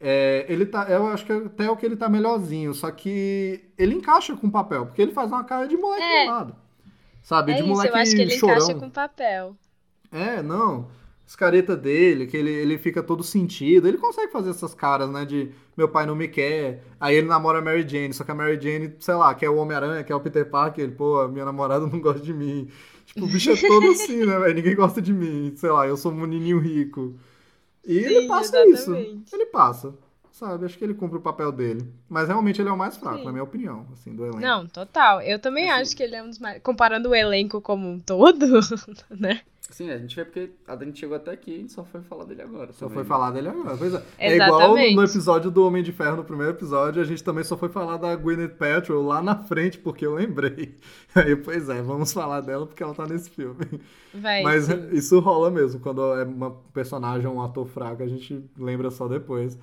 é, 0.00 0.46
ele 0.48 0.64
tá. 0.66 0.86
Eu 0.88 1.06
acho 1.08 1.24
que 1.26 1.32
até 1.32 1.70
o 1.70 1.76
que 1.76 1.84
ele 1.86 1.96
tá 1.96 2.08
melhorzinho, 2.08 2.72
só 2.74 2.90
que 2.90 3.60
ele 3.76 3.94
encaixa 3.94 4.34
com 4.36 4.46
o 4.46 4.50
papel, 4.50 4.86
porque 4.86 5.02
ele 5.02 5.12
faz 5.12 5.30
uma 5.30 5.44
cara 5.44 5.66
de 5.66 5.76
moleque 5.76 6.02
É. 6.02 6.24
mimado. 6.24 6.56
Sabe? 7.22 7.52
É 7.52 7.56
de 7.56 7.60
isso, 7.62 7.68
moleque 7.68 7.92
eu 7.94 8.00
acho 8.00 8.14
que 8.16 8.22
ele 8.22 8.30
chorão. 8.30 8.56
encaixa 8.56 8.74
com 8.74 8.90
papel. 8.90 9.56
É, 10.10 10.42
não. 10.42 10.88
As 11.28 11.36
caretas 11.36 11.78
dele, 11.78 12.26
que 12.26 12.34
ele, 12.38 12.50
ele 12.50 12.78
fica 12.78 13.02
todo 13.02 13.22
sentido. 13.22 13.86
Ele 13.86 13.98
consegue 13.98 14.32
fazer 14.32 14.48
essas 14.48 14.72
caras, 14.72 15.10
né? 15.10 15.26
De 15.26 15.50
meu 15.76 15.86
pai 15.86 16.06
não 16.06 16.16
me 16.16 16.26
quer. 16.26 16.82
Aí 16.98 17.16
ele 17.16 17.26
namora 17.26 17.58
a 17.58 17.60
Mary 17.60 17.86
Jane. 17.86 18.14
Só 18.14 18.24
que 18.24 18.30
a 18.30 18.34
Mary 18.34 18.58
Jane, 18.58 18.94
sei 18.98 19.14
lá, 19.14 19.34
quer 19.34 19.50
o 19.50 19.56
Homem-Aranha, 19.56 20.02
quer 20.02 20.14
o 20.14 20.20
Peter 20.20 20.48
Parker. 20.48 20.82
Ele, 20.82 20.94
pô, 20.94 21.28
minha 21.28 21.44
namorada 21.44 21.86
não 21.86 22.00
gosta 22.00 22.22
de 22.22 22.32
mim. 22.32 22.70
Tipo, 23.04 23.26
o 23.26 23.28
bicho 23.28 23.50
é 23.50 23.56
todo 23.56 23.88
assim, 23.92 24.24
né, 24.24 24.38
velho? 24.38 24.54
Ninguém 24.54 24.74
gosta 24.74 25.02
de 25.02 25.12
mim. 25.12 25.52
Sei 25.54 25.68
lá, 25.68 25.86
eu 25.86 25.98
sou 25.98 26.12
um 26.12 26.14
menininho 26.14 26.58
rico. 26.58 27.14
E 27.86 27.98
ele 27.98 28.22
Sim, 28.22 28.28
passa 28.28 28.66
isso. 28.66 28.94
exatamente. 28.96 29.34
Ele 29.34 29.46
passa. 29.46 29.94
Sabe? 30.32 30.64
Acho 30.64 30.78
que 30.78 30.84
ele 30.84 30.94
cumpre 30.94 31.18
o 31.18 31.20
papel 31.20 31.52
dele. 31.52 31.92
Mas 32.08 32.28
realmente 32.28 32.62
ele 32.62 32.70
é 32.70 32.72
o 32.72 32.78
mais 32.78 32.96
fraco, 32.96 33.18
Sim. 33.18 33.24
na 33.26 33.32
minha 33.32 33.44
opinião, 33.44 33.86
assim, 33.92 34.14
do 34.14 34.24
elenco. 34.24 34.40
Não, 34.40 34.66
total. 34.66 35.20
Eu 35.20 35.38
também 35.38 35.68
Assim. 35.70 35.82
acho 35.82 35.96
que 35.96 36.02
ele 36.02 36.16
é 36.16 36.22
um 36.22 36.28
dos 36.30 36.38
mais. 36.38 36.62
Comparando 36.62 37.10
o 37.10 37.14
elenco 37.14 37.60
como 37.60 37.86
um 37.86 37.98
todo, 37.98 38.46
né? 39.10 39.42
Sim, 39.70 39.90
a 39.90 39.98
gente 39.98 40.16
vê 40.16 40.24
porque 40.24 40.50
a 40.66 40.76
gente 40.76 40.98
chegou 40.98 41.16
até 41.16 41.30
aqui 41.30 41.50
e 41.50 41.54
a 41.54 41.58
gente 41.58 41.72
só 41.72 41.84
foi 41.84 42.00
falar 42.00 42.24
dele 42.24 42.40
agora. 42.40 42.72
Só 42.72 42.86
também, 42.86 42.94
foi 42.94 43.04
falar 43.04 43.30
dele 43.32 43.48
agora. 43.48 43.76
Pois 43.76 43.92
é. 43.92 44.02
É 44.18 44.34
igual 44.34 44.74
no, 44.74 45.04
episódio 45.04 45.50
do 45.50 45.66
Homem 45.66 45.82
de 45.82 45.92
Ferro, 45.92 46.16
no 46.16 46.24
primeiro 46.24 46.52
episódio, 46.52 47.02
a 47.02 47.04
gente 47.04 47.22
também 47.22 47.44
só 47.44 47.54
foi 47.54 47.68
falar 47.68 47.98
da 47.98 48.16
Gwyneth 48.16 48.56
Paltrow 48.56 49.06
lá 49.06 49.20
na 49.20 49.36
frente, 49.36 49.78
porque 49.78 50.06
eu 50.06 50.14
lembrei. 50.14 50.74
Aí, 51.14 51.36
pois 51.36 51.68
é, 51.68 51.82
vamos 51.82 52.12
falar 52.12 52.40
dela 52.40 52.66
porque 52.66 52.82
ela 52.82 52.94
tá 52.94 53.06
nesse 53.06 53.28
filme. 53.28 53.58
Vai. 54.14 54.42
Mas 54.42 54.64
sim. 54.64 54.88
isso 54.92 55.20
rola 55.20 55.50
mesmo, 55.50 55.80
quando 55.80 56.02
é 56.14 56.24
uma 56.24 56.50
personagem 56.72 57.26
ou 57.26 57.36
um 57.36 57.42
ator 57.42 57.66
fraco, 57.66 58.02
a 58.02 58.08
gente 58.08 58.42
lembra 58.58 58.90
só 58.90 59.06
depois. 59.06 59.58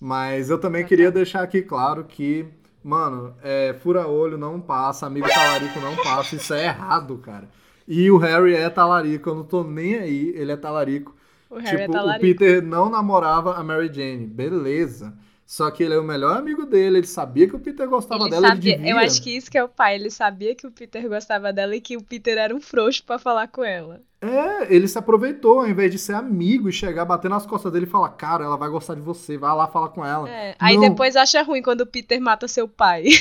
Mas 0.00 0.48
eu 0.48 0.58
também 0.58 0.86
queria 0.86 1.10
deixar 1.10 1.42
aqui 1.42 1.60
claro 1.60 2.04
que, 2.04 2.46
mano, 2.82 3.34
é, 3.42 3.74
fura-olho 3.74 4.38
não 4.38 4.58
passa, 4.58 5.06
amigo 5.06 5.28
talarico 5.28 5.78
não 5.80 5.96
passa, 5.96 6.36
isso 6.36 6.54
é 6.54 6.64
errado, 6.64 7.18
cara. 7.18 7.59
E 7.92 8.08
o 8.08 8.18
Harry 8.18 8.54
é 8.54 8.70
talarico, 8.70 9.30
eu 9.30 9.34
não 9.34 9.42
tô 9.44 9.64
nem 9.64 9.96
aí, 9.96 10.28
ele 10.36 10.52
é 10.52 10.56
talarico. 10.56 11.12
O 11.50 11.56
Harry 11.56 11.66
tipo, 11.66 11.82
é 11.82 11.88
o 11.88 11.92
talarico. 11.92 12.20
Peter 12.20 12.62
não 12.62 12.88
namorava 12.88 13.56
a 13.56 13.64
Mary 13.64 13.92
Jane, 13.92 14.28
beleza. 14.28 15.12
Só 15.44 15.68
que 15.72 15.82
ele 15.82 15.94
é 15.94 15.98
o 15.98 16.04
melhor 16.04 16.36
amigo 16.36 16.64
dele, 16.64 16.98
ele 16.98 17.06
sabia 17.08 17.48
que 17.48 17.56
o 17.56 17.58
Peter 17.58 17.88
gostava 17.88 18.22
Ele 18.22 18.30
dela, 18.30 18.46
sabia, 18.46 18.74
ele 18.76 18.92
eu 18.92 18.96
acho 18.96 19.20
que 19.20 19.36
isso 19.36 19.50
que 19.50 19.58
é 19.58 19.64
o 19.64 19.68
pai, 19.68 19.96
ele 19.96 20.08
sabia 20.08 20.54
que 20.54 20.64
o 20.64 20.70
Peter 20.70 21.08
gostava 21.08 21.52
dela 21.52 21.74
e 21.74 21.80
que 21.80 21.96
o 21.96 22.02
Peter 22.04 22.38
era 22.38 22.54
um 22.54 22.60
frouxo 22.60 23.02
pra 23.02 23.18
falar 23.18 23.48
com 23.48 23.64
ela. 23.64 24.00
É, 24.22 24.74
ele 24.74 24.86
se 24.86 24.98
aproveitou, 24.98 25.60
ao 25.60 25.68
invés 25.68 25.90
de 25.90 25.98
ser 25.98 26.12
amigo 26.12 26.68
e 26.68 26.72
chegar, 26.72 27.06
bater 27.06 27.30
nas 27.30 27.46
costas 27.46 27.72
dele 27.72 27.86
e 27.86 27.88
falar, 27.88 28.10
cara, 28.10 28.44
ela 28.44 28.56
vai 28.56 28.68
gostar 28.68 28.94
de 28.94 29.00
você, 29.00 29.38
vai 29.38 29.54
lá 29.56 29.66
falar 29.66 29.88
com 29.88 30.04
ela. 30.04 30.28
É, 30.28 30.54
aí 30.58 30.74
Não. 30.74 30.90
depois 30.90 31.16
acha 31.16 31.42
ruim 31.42 31.62
quando 31.62 31.80
o 31.80 31.86
Peter 31.86 32.20
mata 32.20 32.46
seu 32.46 32.68
pai. 32.68 33.04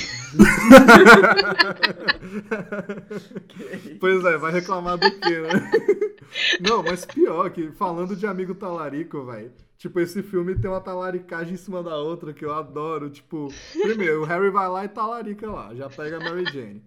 Pois 3.99 4.23
é, 4.23 4.37
vai 4.37 4.51
reclamar 4.51 4.97
do 4.97 5.11
quê, 5.11 5.39
né? 5.41 5.71
Não, 6.61 6.83
mas 6.83 7.05
pior 7.05 7.49
que, 7.49 7.71
falando 7.71 8.15
de 8.15 8.25
amigo 8.25 8.53
talarico, 8.55 9.25
velho. 9.25 9.51
Tipo, 9.77 9.99
esse 9.99 10.21
filme 10.21 10.55
tem 10.55 10.69
uma 10.69 10.81
talaricagem 10.81 11.53
em 11.53 11.57
cima 11.57 11.81
da 11.81 11.97
outra 11.97 12.33
que 12.33 12.43
eu 12.43 12.53
adoro. 12.53 13.09
Tipo, 13.09 13.47
primeiro, 13.81 14.21
o 14.21 14.25
Harry 14.25 14.49
vai 14.49 14.67
lá 14.67 14.85
e 14.85 14.89
talarica 14.89 15.49
lá, 15.49 15.73
já 15.73 15.89
pega 15.89 16.17
a 16.17 16.19
Mary 16.19 16.45
Jane. 16.51 16.83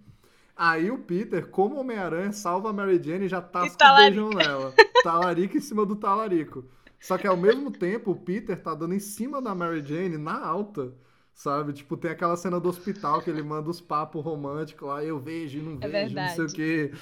Aí 0.56 0.90
o 0.90 0.98
Peter, 0.98 1.48
como 1.48 1.76
Homem-Aranha, 1.80 2.32
salva 2.32 2.70
a 2.70 2.72
Mary 2.72 3.00
Jane 3.02 3.24
e 3.26 3.28
já 3.28 3.40
tasca 3.40 3.74
o 3.74 3.78
talarica. 3.78 4.22
beijão 4.22 4.30
nela. 4.30 4.78
Talarica 5.02 5.56
em 5.56 5.60
cima 5.60 5.84
do 5.86 5.96
talarico. 5.96 6.64
Só 7.00 7.18
que 7.18 7.26
ao 7.26 7.36
mesmo 7.36 7.70
tempo, 7.70 8.12
o 8.12 8.16
Peter 8.16 8.60
tá 8.60 8.74
dando 8.74 8.94
em 8.94 9.00
cima 9.00 9.42
da 9.42 9.54
Mary 9.54 9.84
Jane 9.84 10.16
na 10.18 10.38
alta. 10.44 10.92
Sabe? 11.34 11.72
Tipo, 11.72 11.96
tem 11.96 12.10
aquela 12.10 12.36
cena 12.36 12.60
do 12.60 12.68
hospital 12.68 13.22
que 13.22 13.30
ele 13.30 13.42
manda 13.42 13.70
os 13.70 13.80
papos 13.80 14.22
românticos 14.22 14.86
lá, 14.86 15.02
eu 15.02 15.18
vejo 15.18 15.58
e 15.58 15.62
não 15.62 15.78
É 15.80 15.88
vejo, 15.88 16.14
não 16.14 16.28
sei 16.28 16.44
o 16.44 16.48
verdade. 16.48 16.54
quê. 16.54 16.92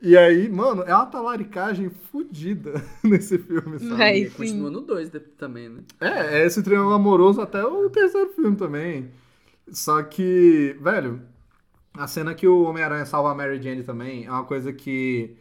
E 0.00 0.16
aí, 0.16 0.48
mano, 0.48 0.82
é 0.82 0.94
uma 0.94 1.06
talaricagem 1.06 1.88
fodida 1.90 2.74
nesse 3.02 3.38
filme, 3.38 3.78
sabe? 3.78 3.96
Véi. 3.96 4.22
E 4.24 4.30
continua 4.30 4.70
no 4.70 4.80
2 4.80 5.10
também, 5.36 5.68
né? 5.68 5.82
É, 6.00 6.40
é 6.42 6.46
esse 6.46 6.62
triângulo 6.62 6.94
amoroso 6.94 7.40
até 7.40 7.64
o 7.64 7.88
terceiro 7.90 8.30
filme 8.34 8.56
também. 8.56 9.10
Só 9.70 10.02
que, 10.02 10.76
velho, 10.80 11.20
a 11.94 12.06
cena 12.06 12.34
que 12.34 12.46
o 12.46 12.62
Homem-Aranha 12.62 13.04
salva 13.06 13.30
a 13.32 13.34
Mary 13.34 13.60
Jane 13.62 13.82
também 13.82 14.24
é 14.26 14.30
uma 14.30 14.44
coisa 14.44 14.72
que 14.72 15.36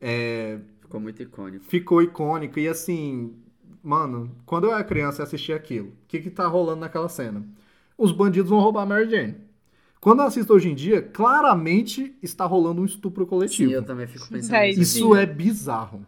é, 0.00 0.58
Ficou 0.80 1.00
muito 1.00 1.22
icônico. 1.22 1.64
ficou 1.64 2.02
icônica. 2.02 2.60
E 2.60 2.68
assim, 2.68 3.34
mano, 3.82 4.30
quando 4.46 4.64
eu 4.64 4.72
era 4.74 4.84
criança 4.84 5.22
e 5.22 5.24
assistia 5.24 5.56
aquilo, 5.56 5.88
o 5.88 5.92
que 6.08 6.20
que 6.20 6.30
tá 6.30 6.46
rolando 6.46 6.80
naquela 6.80 7.08
cena? 7.08 7.44
Os 7.96 8.12
bandidos 8.12 8.50
vão 8.50 8.60
roubar 8.60 8.82
a 8.82 8.86
Mary 8.86 9.10
Jane. 9.10 9.36
Quando 10.00 10.20
eu 10.20 10.26
assisto 10.26 10.52
hoje 10.52 10.70
em 10.70 10.74
dia, 10.74 11.00
claramente 11.00 12.14
está 12.22 12.44
rolando 12.44 12.82
um 12.82 12.84
estupro 12.84 13.26
coletivo. 13.26 13.70
Sim, 13.70 13.74
eu 13.74 13.82
também 13.82 14.06
fico 14.06 14.28
pensando 14.28 14.60
nisso. 14.60 14.80
Isso 14.82 15.16
é 15.16 15.24
bizarro. 15.24 16.06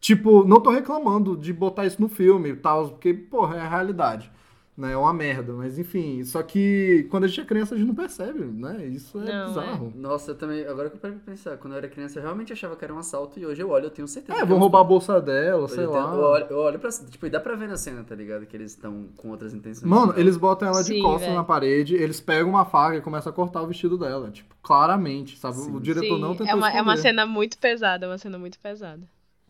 Tipo, 0.00 0.44
não 0.44 0.60
tô 0.60 0.70
reclamando 0.70 1.36
de 1.36 1.52
botar 1.52 1.86
isso 1.86 2.00
no 2.00 2.08
filme 2.08 2.50
e 2.50 2.56
tal, 2.56 2.90
porque, 2.90 3.14
porra, 3.14 3.56
é 3.56 3.60
a 3.60 3.68
realidade. 3.68 4.30
Né? 4.78 4.92
É 4.92 4.96
uma 4.96 5.12
merda, 5.12 5.52
mas 5.52 5.78
enfim. 5.78 6.24
Só 6.24 6.40
que 6.42 7.06
quando 7.10 7.24
a 7.24 7.26
gente 7.26 7.40
é 7.40 7.44
criança, 7.44 7.74
a 7.74 7.78
gente 7.78 7.88
não 7.88 7.94
percebe, 7.94 8.44
né? 8.44 8.86
Isso 8.86 9.20
é 9.20 9.24
Não, 9.24 9.48
bizarro. 9.48 9.92
Nossa, 9.96 10.30
eu 10.30 10.34
também. 10.36 10.64
Agora 10.66 10.88
que 10.88 10.96
eu 10.96 11.00
paro 11.00 11.14
pra 11.14 11.32
pensar, 11.32 11.56
quando 11.58 11.72
eu 11.72 11.78
era 11.78 11.88
criança, 11.88 12.18
eu 12.18 12.22
realmente 12.22 12.52
achava 12.52 12.76
que 12.76 12.84
era 12.84 12.94
um 12.94 12.98
assalto 12.98 13.40
e 13.40 13.44
hoje 13.44 13.60
eu 13.60 13.68
olho, 13.70 13.86
eu 13.86 13.90
tenho 13.90 14.06
certeza. 14.06 14.38
É, 14.38 14.42
que 14.42 14.46
vão 14.46 14.58
roubar 14.58 14.80
a 14.80 14.84
bolsa 14.84 15.20
dela, 15.20 15.64
Hoje 15.64 15.74
sei 15.74 15.84
eu, 15.84 15.90
lá. 15.90 16.14
eu 16.14 16.20
olho, 16.20 16.46
eu 16.50 16.58
olho 16.58 16.78
pra. 16.78 16.90
Tipo, 16.90 17.26
e 17.26 17.30
dá 17.30 17.40
pra 17.40 17.56
ver 17.56 17.68
na 17.68 17.76
cena, 17.76 18.04
tá 18.04 18.14
ligado? 18.14 18.46
Que 18.46 18.56
eles 18.56 18.70
estão 18.70 19.08
com 19.16 19.30
outras 19.30 19.52
intenções. 19.52 19.90
Mano, 19.90 20.14
eles 20.16 20.36
botam 20.36 20.68
ela 20.68 20.80
de 20.82 20.94
Sim, 20.94 21.02
costas 21.02 21.34
na 21.34 21.42
parede, 21.42 21.96
eles 21.96 22.20
pegam 22.20 22.50
uma 22.50 22.64
faca 22.64 22.96
e 22.96 23.00
começam 23.00 23.32
a 23.32 23.34
cortar 23.34 23.62
o 23.62 23.66
vestido 23.66 23.98
dela. 23.98 24.30
Tipo, 24.30 24.54
claramente, 24.62 25.38
sabe? 25.38 25.56
Sim. 25.56 25.74
O 25.74 25.80
diretor 25.80 26.14
Sim, 26.14 26.20
não 26.20 26.36
tentou 26.36 26.46
é 26.46 26.54
uma, 26.54 26.70
é 26.70 26.80
uma 26.80 26.96
cena 26.96 27.26
muito 27.26 27.58
pesada, 27.58 28.06
é 28.06 28.08
uma 28.08 28.18
cena 28.18 28.38
muito 28.38 28.58
pesada. 28.60 29.02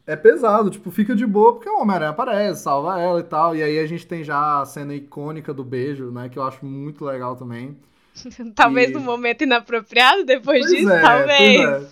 É 0.09 0.17
pesado, 0.17 0.71
tipo, 0.71 0.91
fica 0.91 1.15
de 1.15 1.27
boa 1.27 1.53
porque 1.53 1.69
o 1.69 1.83
Homem-Aranha 1.83 2.13
aparece, 2.13 2.63
salva 2.63 2.99
ela 2.99 3.21
e 3.21 3.25
tal. 3.25 3.55
E 3.55 3.63
aí 3.63 3.79
a 3.79 3.87
gente 3.87 4.07
tem 4.07 4.25
já 4.25 4.63
a 4.63 4.65
cena 4.65 4.95
icônica 4.95 5.53
do 5.53 5.63
beijo, 5.63 6.11
né? 6.11 6.31
Que 6.31 6.39
eu 6.39 6.43
acho 6.45 6.65
muito 6.65 7.05
legal 7.05 7.37
também. 7.37 7.77
Talvez 8.57 8.89
E- 8.89 8.95
num 8.95 9.01
momento 9.03 9.43
inapropriado 9.45 10.25
depois 10.25 10.61
Pois 10.65 10.71
disso, 10.71 10.91
é, 10.91 11.01
talvez. 11.03 11.61
é. 11.61 11.87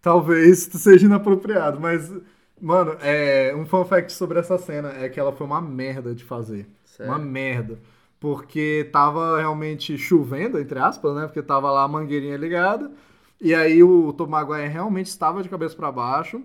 Talvez 0.00 0.58
seja 0.72 1.04
inapropriado, 1.04 1.78
mas, 1.78 2.10
mano, 2.58 2.96
é, 3.02 3.54
um 3.54 3.66
fun 3.66 3.84
fact 3.84 4.10
sobre 4.14 4.38
essa 4.38 4.56
cena 4.56 4.94
é 4.98 5.10
que 5.10 5.20
ela 5.20 5.30
foi 5.30 5.46
uma 5.46 5.60
merda 5.60 6.14
de 6.14 6.24
fazer. 6.24 6.66
Sério? 6.86 7.12
Uma 7.12 7.18
merda. 7.18 7.78
Porque 8.18 8.88
tava 8.90 9.38
realmente 9.38 9.98
chovendo, 9.98 10.58
entre 10.58 10.78
aspas, 10.78 11.14
né? 11.14 11.26
Porque 11.26 11.42
tava 11.42 11.70
lá 11.70 11.84
a 11.84 11.88
mangueirinha 11.88 12.38
ligada. 12.38 12.90
E 13.38 13.54
aí 13.54 13.82
o 13.82 14.12
Tom 14.14 14.26
Maguire 14.28 14.68
realmente 14.68 15.08
estava 15.08 15.42
de 15.42 15.48
cabeça 15.50 15.76
para 15.76 15.92
baixo. 15.92 16.42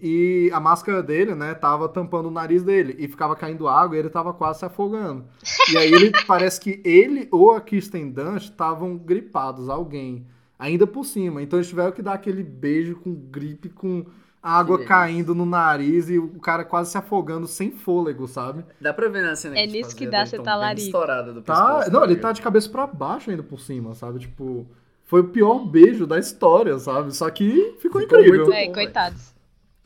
E 0.00 0.50
a 0.52 0.60
máscara 0.60 1.02
dele, 1.02 1.34
né, 1.34 1.54
tava 1.54 1.88
tampando 1.88 2.26
o 2.26 2.30
nariz 2.30 2.62
dele. 2.62 2.94
E 2.98 3.08
ficava 3.08 3.34
caindo 3.36 3.68
água 3.68 3.96
e 3.96 3.98
ele 4.00 4.10
tava 4.10 4.32
quase 4.32 4.60
se 4.60 4.64
afogando. 4.64 5.24
E 5.72 5.76
aí 5.76 5.92
ele 5.92 6.12
parece 6.26 6.60
que 6.60 6.80
ele 6.84 7.28
ou 7.30 7.52
a 7.52 7.60
Kirsten 7.60 8.10
Dunst 8.10 8.50
estavam 8.50 8.96
gripados, 8.96 9.68
alguém. 9.68 10.26
Ainda 10.58 10.86
por 10.86 11.04
cima. 11.04 11.42
Então 11.42 11.58
eles 11.58 11.68
tiveram 11.68 11.92
que 11.92 12.02
dar 12.02 12.14
aquele 12.14 12.42
beijo 12.42 12.96
com 12.96 13.12
gripe, 13.14 13.68
com 13.68 14.04
água 14.42 14.84
caindo 14.84 15.34
no 15.34 15.46
nariz 15.46 16.08
e 16.10 16.18
o 16.18 16.38
cara 16.38 16.64
quase 16.64 16.90
se 16.90 16.98
afogando 16.98 17.46
sem 17.46 17.70
fôlego, 17.70 18.28
sabe? 18.28 18.64
Dá 18.80 18.92
pra 18.92 19.08
ver 19.08 19.22
na 19.22 19.34
cena 19.34 19.58
É 19.58 19.66
que 19.66 19.72
nisso 19.72 19.96
que 19.96 20.06
dá 20.06 20.26
tão 20.26 20.44
bem 20.44 20.44
talarico. 20.44 20.80
estourada 20.86 21.32
do 21.32 21.42
Tá, 21.42 21.54
pescoço, 21.54 21.90
não, 21.90 22.04
ele 22.04 22.08
ligado? 22.14 22.22
tá 22.22 22.32
de 22.32 22.42
cabeça 22.42 22.68
pra 22.68 22.86
baixo 22.86 23.30
ainda 23.30 23.42
por 23.42 23.58
cima, 23.58 23.94
sabe? 23.94 24.18
Tipo, 24.20 24.66
foi 25.04 25.20
o 25.22 25.28
pior 25.28 25.64
beijo 25.66 26.06
da 26.06 26.18
história, 26.18 26.78
sabe? 26.78 27.14
Só 27.16 27.30
que 27.30 27.74
ficou, 27.80 28.00
Ficou 28.02 28.20
incrível. 28.20 28.44
muito 28.46 28.52
É, 28.52 28.66
bom, 28.66 28.72
coitados. 28.74 29.33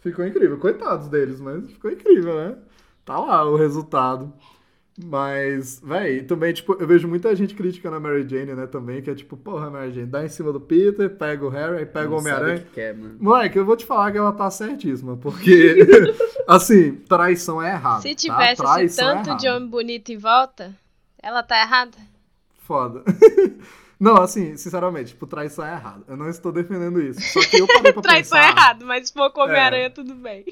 Ficou 0.01 0.27
incrível. 0.27 0.59
Coitados 0.59 1.09
deles, 1.09 1.41
mas 1.41 1.71
ficou 1.71 1.91
incrível, 1.91 2.35
né? 2.37 2.57
Tá 3.05 3.19
lá 3.19 3.45
o 3.45 3.57
resultado. 3.57 4.33
Mas, 5.05 5.81
véi, 5.81 6.25
também, 6.25 6.53
tipo, 6.53 6.75
eu 6.75 6.85
vejo 6.87 7.07
muita 7.07 7.35
gente 7.37 7.55
criticando 7.55 7.95
a 7.95 8.01
Mary 8.01 8.29
Jane, 8.29 8.53
né, 8.53 8.67
também, 8.67 9.01
que 9.01 9.09
é 9.09 9.15
tipo, 9.15 9.37
porra, 9.37 9.71
Mary 9.71 9.93
Jane, 9.93 10.09
dá 10.09 10.25
em 10.25 10.29
cima 10.29 10.53
do 10.53 10.61
Peter, 10.61 11.09
pega 11.09 11.47
o 11.47 11.49
Harry, 11.49 11.87
pega 11.87 12.09
o 12.09 12.11
Não 12.11 12.19
sabe 12.19 12.31
Homem-Aranha. 12.35 12.59
que 12.59 12.75
quer, 12.75 12.97
mano. 12.97 13.17
Moleque, 13.21 13.57
eu 13.57 13.65
vou 13.65 13.77
te 13.77 13.87
falar 13.87 14.11
que 14.11 14.19
ela 14.19 14.33
tá 14.33 14.51
certíssima, 14.51 15.17
porque, 15.17 15.77
assim, 16.49 16.97
traição 17.09 17.63
é 17.63 17.71
errado. 17.75 18.03
Se 18.03 18.09
tá? 18.09 18.15
tivesse 18.17 18.53
esse 18.55 18.63
Traição 18.63 19.09
é 19.11 19.15
tanto 19.15 19.29
errado. 19.29 19.41
de 19.41 19.49
homem 19.49 19.69
bonito 19.69 20.09
em 20.11 20.19
volta, 20.19 20.75
ela 21.23 21.45
tá 21.45 21.61
errada? 21.61 21.97
Foda. 22.67 23.05
Não, 24.01 24.17
assim, 24.23 24.57
sinceramente, 24.57 25.09
tipo, 25.09 25.27
traição 25.27 25.65
é 25.65 25.73
errado. 25.73 26.05
Eu 26.07 26.17
não 26.17 26.29
estou 26.29 26.53
defendendo 26.53 27.01
isso. 27.03 27.21
Só 27.21 27.41
que 27.41 27.59
eu 27.61 27.67
parei 27.67 27.93
pra 27.93 28.01
Traição 28.03 28.39
pensar. 28.39 28.49
é 28.49 28.51
errado, 28.51 28.87
mas 28.87 29.09
se 29.09 29.13
for 29.13 29.31
com 29.33 29.41
É. 29.41 29.45
Homem-Aranha, 29.45 29.91
tudo 29.91 30.15
bem. 30.15 30.45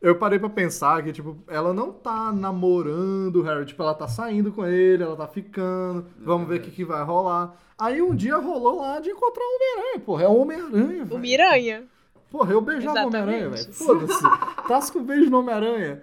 Eu 0.00 0.16
parei 0.16 0.38
pra 0.38 0.48
pensar 0.48 1.02
que, 1.02 1.12
tipo, 1.12 1.36
ela 1.48 1.72
não 1.74 1.92
tá 1.92 2.32
namorando 2.32 3.36
o 3.36 3.42
Harry. 3.42 3.64
Tipo, 3.66 3.82
ela 3.82 3.94
tá 3.94 4.06
saindo 4.08 4.52
com 4.52 4.66
ele, 4.66 5.02
ela 5.02 5.16
tá 5.16 5.26
ficando. 5.26 6.06
Vamos 6.18 6.48
ver 6.48 6.60
o 6.60 6.62
que, 6.62 6.70
que 6.70 6.84
vai 6.84 7.02
rolar. 7.04 7.54
Aí 7.78 8.00
um 8.00 8.14
dia 8.14 8.36
rolou 8.36 8.80
lá 8.80 9.00
de 9.00 9.10
encontrar 9.10 9.42
o 9.42 9.54
Homem-Aranha, 9.56 10.00
porra. 10.00 10.22
É 10.24 10.28
o 10.28 10.36
Homem-Aranha, 10.36 11.02
O 11.02 11.06
velho. 11.06 11.18
Miranha. 11.20 11.84
Porra, 12.30 12.52
eu 12.52 12.60
beijava 12.60 13.04
o 13.04 13.06
Homem-Aranha, 13.08 13.48
velho. 13.50 13.72
Foda-se. 13.74 14.22
Tasca 14.68 14.98
o 14.98 15.02
beijo 15.02 15.30
no 15.30 15.40
Homem-Aranha. 15.40 16.02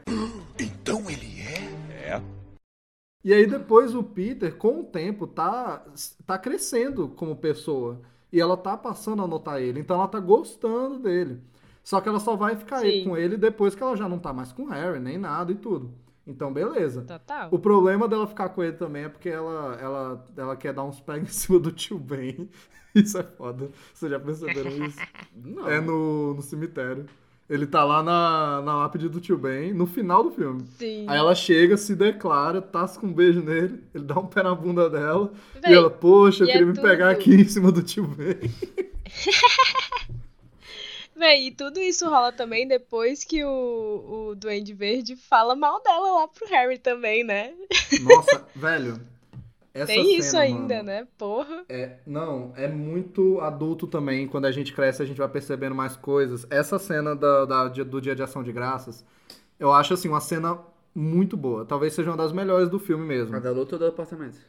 E 3.23 3.33
aí 3.33 3.45
depois 3.45 3.93
o 3.93 4.03
Peter, 4.03 4.55
com 4.55 4.81
o 4.81 4.83
tempo, 4.83 5.27
tá, 5.27 5.85
tá 6.25 6.37
crescendo 6.37 7.09
como 7.09 7.35
pessoa. 7.35 8.01
E 8.31 8.39
ela 8.39 8.57
tá 8.57 8.75
passando 8.77 9.21
a 9.21 9.27
notar 9.27 9.61
ele. 9.61 9.79
Então 9.79 9.97
ela 9.97 10.07
tá 10.07 10.19
gostando 10.19 10.97
dele. 10.99 11.39
Só 11.83 11.99
que 11.99 12.09
ela 12.09 12.19
só 12.19 12.35
vai 12.35 12.55
ficar 12.55 12.77
aí 12.77 12.99
Sim. 12.99 13.09
com 13.09 13.17
ele 13.17 13.37
depois 13.37 13.75
que 13.75 13.83
ela 13.83 13.95
já 13.95 14.07
não 14.07 14.19
tá 14.19 14.31
mais 14.31 14.51
com 14.51 14.63
o 14.63 14.69
Harry, 14.69 14.99
nem 14.99 15.17
nada 15.17 15.51
e 15.51 15.55
tudo. 15.55 15.91
Então, 16.25 16.53
beleza. 16.53 17.01
Total. 17.01 17.49
O 17.51 17.59
problema 17.59 18.07
dela 18.07 18.27
ficar 18.27 18.49
com 18.49 18.63
ele 18.63 18.73
também 18.73 19.03
é 19.05 19.09
porque 19.09 19.29
ela, 19.29 19.75
ela, 19.81 20.27
ela 20.37 20.55
quer 20.55 20.73
dar 20.73 20.83
uns 20.83 20.99
pés 20.99 21.21
em 21.23 21.25
cima 21.25 21.59
do 21.59 21.71
tio 21.71 21.97
Ben. 21.97 22.49
Isso 22.93 23.17
é 23.17 23.23
foda. 23.23 23.69
Vocês 23.93 24.11
já 24.11 24.19
perceberam 24.19 24.71
isso? 24.85 24.99
Não. 25.33 25.69
É 25.69 25.79
no, 25.79 26.33
no 26.35 26.41
cemitério. 26.41 27.05
Ele 27.51 27.67
tá 27.67 27.83
lá 27.83 28.01
na, 28.01 28.61
na 28.61 28.77
lápide 28.77 29.09
do 29.09 29.19
tio 29.19 29.37
Ben, 29.37 29.73
no 29.73 29.85
final 29.85 30.23
do 30.23 30.31
filme. 30.31 30.63
Sim. 30.79 31.03
Aí 31.05 31.17
ela 31.17 31.35
chega, 31.35 31.75
se 31.75 31.93
declara, 31.93 32.61
tasca 32.61 33.05
um 33.05 33.11
beijo 33.11 33.41
nele, 33.41 33.83
ele 33.93 34.05
dá 34.05 34.17
um 34.17 34.25
pé 34.25 34.41
na 34.41 34.55
bunda 34.55 34.89
dela. 34.89 35.33
Véi, 35.61 35.73
e 35.73 35.75
ela, 35.75 35.89
poxa, 35.89 36.45
eu 36.45 36.47
é 36.47 36.51
queria 36.53 36.65
me 36.65 36.73
tudo- 36.73 36.87
pegar 36.87 37.09
aqui 37.09 37.33
em 37.35 37.43
cima 37.43 37.69
do 37.69 37.83
tio 37.83 38.07
Ben. 38.07 38.37
Véi, 41.13 41.47
e 41.47 41.51
tudo 41.51 41.79
isso 41.81 42.09
rola 42.09 42.31
também 42.31 42.65
depois 42.67 43.23
que 43.25 43.43
o, 43.43 44.29
o 44.31 44.35
Duende 44.35 44.73
Verde 44.73 45.15
fala 45.17 45.53
mal 45.55 45.83
dela 45.83 46.21
lá 46.21 46.27
pro 46.29 46.47
Harry 46.47 46.77
também, 46.79 47.21
né? 47.23 47.53
Nossa, 48.01 48.47
velho. 48.55 48.99
Essa 49.73 49.87
Tem 49.93 50.17
isso 50.17 50.31
cena, 50.31 50.43
ainda, 50.43 50.75
mano, 50.75 50.83
né? 50.83 51.07
Porra. 51.17 51.65
É, 51.69 51.97
não, 52.05 52.53
é 52.55 52.67
muito 52.67 53.39
adulto 53.41 53.87
também. 53.87 54.27
Quando 54.27 54.45
a 54.45 54.51
gente 54.51 54.73
cresce, 54.73 55.01
a 55.01 55.05
gente 55.05 55.17
vai 55.17 55.29
percebendo 55.29 55.73
mais 55.75 55.95
coisas. 55.95 56.45
Essa 56.49 56.77
cena 56.77 57.15
da, 57.15 57.45
da- 57.45 57.67
do 57.69 58.01
Dia 58.01 58.15
de 58.15 58.21
Ação 58.23 58.43
de 58.43 58.51
Graças, 58.51 59.05
eu 59.59 59.71
acho 59.71 59.93
assim, 59.93 60.09
uma 60.09 60.21
cena 60.21 60.59
muito 60.93 61.37
boa. 61.37 61.65
Talvez 61.65 61.93
seja 61.93 62.09
uma 62.11 62.17
das 62.17 62.33
melhores 62.33 62.69
do 62.69 62.79
filme 62.79 63.05
mesmo. 63.05 63.35
A 63.35 63.39
da 63.39 63.51
luta 63.51 63.75
ou 63.75 63.79
do 63.79 63.85
apartamento? 63.87 64.39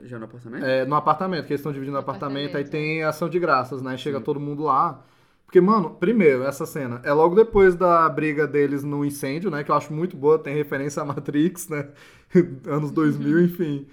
Já 0.00 0.18
no 0.18 0.24
apartamento? 0.24 0.64
É, 0.64 0.84
no 0.84 0.94
apartamento, 0.96 1.46
que 1.46 1.52
eles 1.52 1.60
estão 1.60 1.72
dividindo 1.72 1.96
o 1.96 2.00
No 2.00 2.00
apartamento, 2.00 2.56
aí 2.56 2.64
apartamento, 2.64 2.70
tem 2.70 3.02
ação 3.04 3.28
de 3.28 3.38
graças, 3.38 3.80
né? 3.82 3.96
Chega 3.96 4.20
todo 4.20 4.40
mundo 4.40 4.64
lá. 4.64 5.04
Porque, 5.46 5.60
mano, 5.60 5.90
primeiro, 5.90 6.42
essa 6.44 6.66
cena 6.66 7.00
é 7.04 7.12
logo 7.12 7.36
depois 7.36 7.76
da 7.76 8.08
briga 8.08 8.46
deles 8.46 8.82
no 8.82 9.04
incêndio, 9.04 9.50
né? 9.50 9.62
Que 9.62 9.70
eu 9.70 9.74
acho 9.76 9.92
muito 9.92 10.16
boa, 10.16 10.38
tem 10.38 10.54
referência 10.54 11.00
a 11.02 11.04
Matrix, 11.04 11.68
né? 11.68 11.90
Anos 12.66 12.90
2000, 12.90 13.40
enfim. 13.44 13.86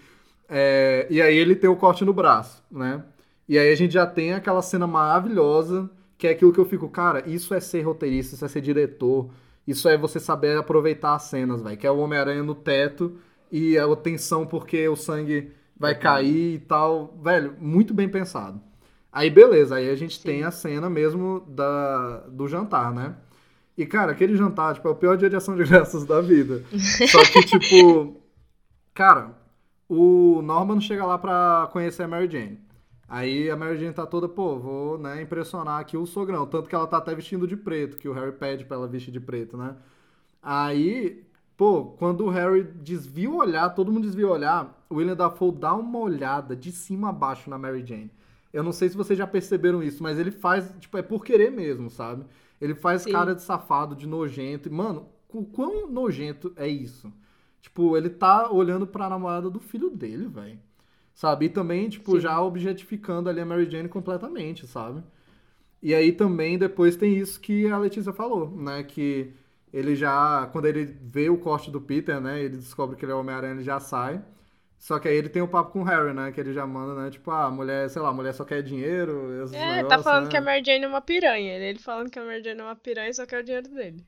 É, 0.53 1.07
e 1.09 1.21
aí 1.21 1.37
ele 1.37 1.55
tem 1.55 1.69
o 1.69 1.77
corte 1.77 2.03
no 2.03 2.13
braço, 2.13 2.61
né? 2.69 3.01
E 3.47 3.57
aí 3.57 3.71
a 3.71 3.75
gente 3.75 3.93
já 3.93 4.05
tem 4.05 4.33
aquela 4.33 4.61
cena 4.61 4.85
maravilhosa, 4.85 5.89
que 6.17 6.27
é 6.27 6.31
aquilo 6.31 6.51
que 6.51 6.59
eu 6.59 6.65
fico, 6.65 6.89
cara, 6.89 7.23
isso 7.25 7.53
é 7.53 7.61
ser 7.61 7.83
roteirista, 7.83 8.35
isso 8.35 8.43
é 8.43 8.47
ser 8.49 8.59
diretor, 8.59 9.29
isso 9.65 9.87
é 9.87 9.97
você 9.97 10.19
saber 10.19 10.57
aproveitar 10.57 11.15
as 11.15 11.23
cenas, 11.23 11.61
velho. 11.61 11.77
Que 11.77 11.87
é 11.87 11.91
o 11.91 11.99
Homem-Aranha 11.99 12.43
no 12.43 12.53
teto 12.53 13.17
e 13.49 13.77
a 13.77 13.95
tensão 13.95 14.45
porque 14.45 14.87
o 14.89 14.95
sangue 14.97 15.51
vai 15.77 15.95
cair 15.95 16.55
e 16.55 16.59
tal. 16.59 17.17
Velho, 17.23 17.55
muito 17.59 17.93
bem 17.93 18.09
pensado. 18.09 18.61
Aí 19.09 19.29
beleza, 19.29 19.75
aí 19.75 19.89
a 19.89 19.95
gente 19.95 20.17
Sim. 20.17 20.23
tem 20.23 20.43
a 20.43 20.51
cena 20.51 20.89
mesmo 20.89 21.45
da, 21.47 22.25
do 22.27 22.47
jantar, 22.47 22.93
né? 22.93 23.15
E, 23.77 23.85
cara, 23.85 24.11
aquele 24.11 24.35
jantar, 24.35 24.75
tipo, 24.75 24.87
é 24.87 24.91
o 24.91 24.95
pior 24.95 25.15
dia 25.15 25.29
de 25.29 25.35
ação 25.35 25.55
de 25.55 25.63
graças 25.69 26.05
da 26.05 26.19
vida. 26.21 26.63
Só 27.07 27.23
que, 27.23 27.43
tipo, 27.45 28.21
cara, 28.93 29.40
o 29.93 30.41
Norman 30.41 30.79
chega 30.79 31.05
lá 31.05 31.17
pra 31.17 31.69
conhecer 31.73 32.03
a 32.03 32.07
Mary 32.07 32.31
Jane. 32.31 32.57
Aí 33.09 33.49
a 33.49 33.57
Mary 33.57 33.77
Jane 33.77 33.93
tá 33.93 34.05
toda, 34.05 34.29
pô, 34.29 34.57
vou, 34.57 34.97
né, 34.97 35.21
impressionar 35.21 35.81
aqui 35.81 35.97
o 35.97 36.05
sogrão. 36.05 36.47
Tanto 36.47 36.69
que 36.69 36.75
ela 36.75 36.87
tá 36.87 36.95
até 36.95 37.13
vestindo 37.13 37.45
de 37.45 37.57
preto, 37.57 37.97
que 37.97 38.07
o 38.07 38.13
Harry 38.13 38.31
pede 38.31 38.63
pra 38.63 38.77
ela 38.77 38.87
vestir 38.87 39.11
de 39.11 39.19
preto, 39.19 39.57
né? 39.57 39.75
Aí, 40.41 41.25
pô, 41.57 41.87
quando 41.99 42.25
o 42.25 42.29
Harry 42.29 42.63
desvia 42.63 43.29
o 43.29 43.35
olhar, 43.35 43.69
todo 43.71 43.91
mundo 43.91 44.05
desvia 44.05 44.29
o 44.29 44.31
olhar, 44.31 44.81
o 44.89 44.95
William 44.95 45.13
Dafoe 45.13 45.51
dá 45.51 45.75
uma 45.75 45.99
olhada 45.99 46.55
de 46.55 46.71
cima 46.71 47.09
a 47.09 47.11
baixo 47.11 47.49
na 47.49 47.57
Mary 47.57 47.85
Jane. 47.85 48.11
Eu 48.53 48.63
não 48.63 48.71
sei 48.71 48.87
se 48.87 48.95
vocês 48.95 49.19
já 49.19 49.27
perceberam 49.27 49.83
isso, 49.83 50.01
mas 50.01 50.17
ele 50.17 50.31
faz, 50.31 50.73
tipo, 50.79 50.97
é 50.97 51.01
por 51.01 51.25
querer 51.25 51.51
mesmo, 51.51 51.89
sabe? 51.89 52.23
Ele 52.61 52.75
faz 52.75 53.01
Sim. 53.01 53.11
cara 53.11 53.35
de 53.35 53.41
safado, 53.41 53.93
de 53.93 54.07
nojento. 54.07 54.69
E, 54.69 54.71
mano, 54.71 55.07
o 55.27 55.43
quão 55.43 55.91
nojento 55.91 56.53
é 56.55 56.67
isso? 56.69 57.11
Tipo, 57.61 57.95
ele 57.95 58.09
tá 58.09 58.51
olhando 58.51 58.87
pra 58.87 59.09
namorada 59.09 59.49
do 59.49 59.59
filho 59.59 59.89
dele, 59.89 60.27
velho. 60.27 60.59
Sabe? 61.13 61.45
E 61.45 61.49
também, 61.49 61.89
tipo, 61.89 62.13
Sim. 62.13 62.21
já 62.21 62.41
objetificando 62.41 63.29
ali 63.29 63.39
a 63.41 63.45
Mary 63.45 63.69
Jane 63.69 63.87
completamente, 63.89 64.65
sabe? 64.67 65.03
E 65.81 65.93
aí 65.95 66.11
também 66.11 66.57
depois 66.57 66.95
tem 66.95 67.17
isso 67.17 67.39
que 67.39 67.67
a 67.67 67.77
Letícia 67.77 68.13
falou, 68.13 68.49
né? 68.51 68.83
Que 68.83 69.33
ele 69.73 69.95
já, 69.95 70.47
quando 70.51 70.65
ele 70.67 70.85
vê 70.85 71.29
o 71.29 71.37
corte 71.37 71.71
do 71.71 71.81
Peter, 71.81 72.19
né? 72.21 72.41
Ele 72.41 72.57
descobre 72.57 72.95
que 72.95 73.05
ele 73.05 73.11
é 73.11 73.15
Homem-Aranha, 73.15 73.55
ele 73.55 73.63
já 73.63 73.79
sai. 73.79 74.23
Só 74.77 74.99
que 74.99 75.07
aí 75.07 75.15
ele 75.15 75.29
tem 75.29 75.41
o 75.41 75.47
papo 75.47 75.71
com 75.71 75.81
o 75.81 75.83
Harry, 75.83 76.13
né? 76.13 76.31
Que 76.31 76.41
ele 76.41 76.53
já 76.53 76.65
manda, 76.65 76.95
né? 77.01 77.11
Tipo, 77.11 77.31
ah, 77.31 77.45
a 77.45 77.51
mulher, 77.51 77.89
sei 77.89 78.01
lá, 78.01 78.09
a 78.09 78.13
mulher 78.13 78.33
só 78.33 78.43
quer 78.43 78.63
dinheiro. 78.63 79.31
É, 79.53 79.83
tá 79.85 79.97
negócios, 79.97 80.03
falando 80.03 80.23
né? 80.25 80.29
que 80.31 80.37
a 80.37 80.41
Mary 80.41 80.63
Jane 80.65 80.85
é 80.85 80.87
uma 80.87 81.01
piranha. 81.01 81.53
Ele 81.57 81.79
falando 81.79 82.09
que 82.09 82.17
a 82.19 82.25
Mary 82.25 82.43
Jane 82.43 82.59
é 82.61 82.63
uma 82.63 82.75
piranha 82.75 83.13
só 83.13 83.25
quer 83.25 83.41
o 83.41 83.43
dinheiro 83.43 83.69
dele. 83.69 84.03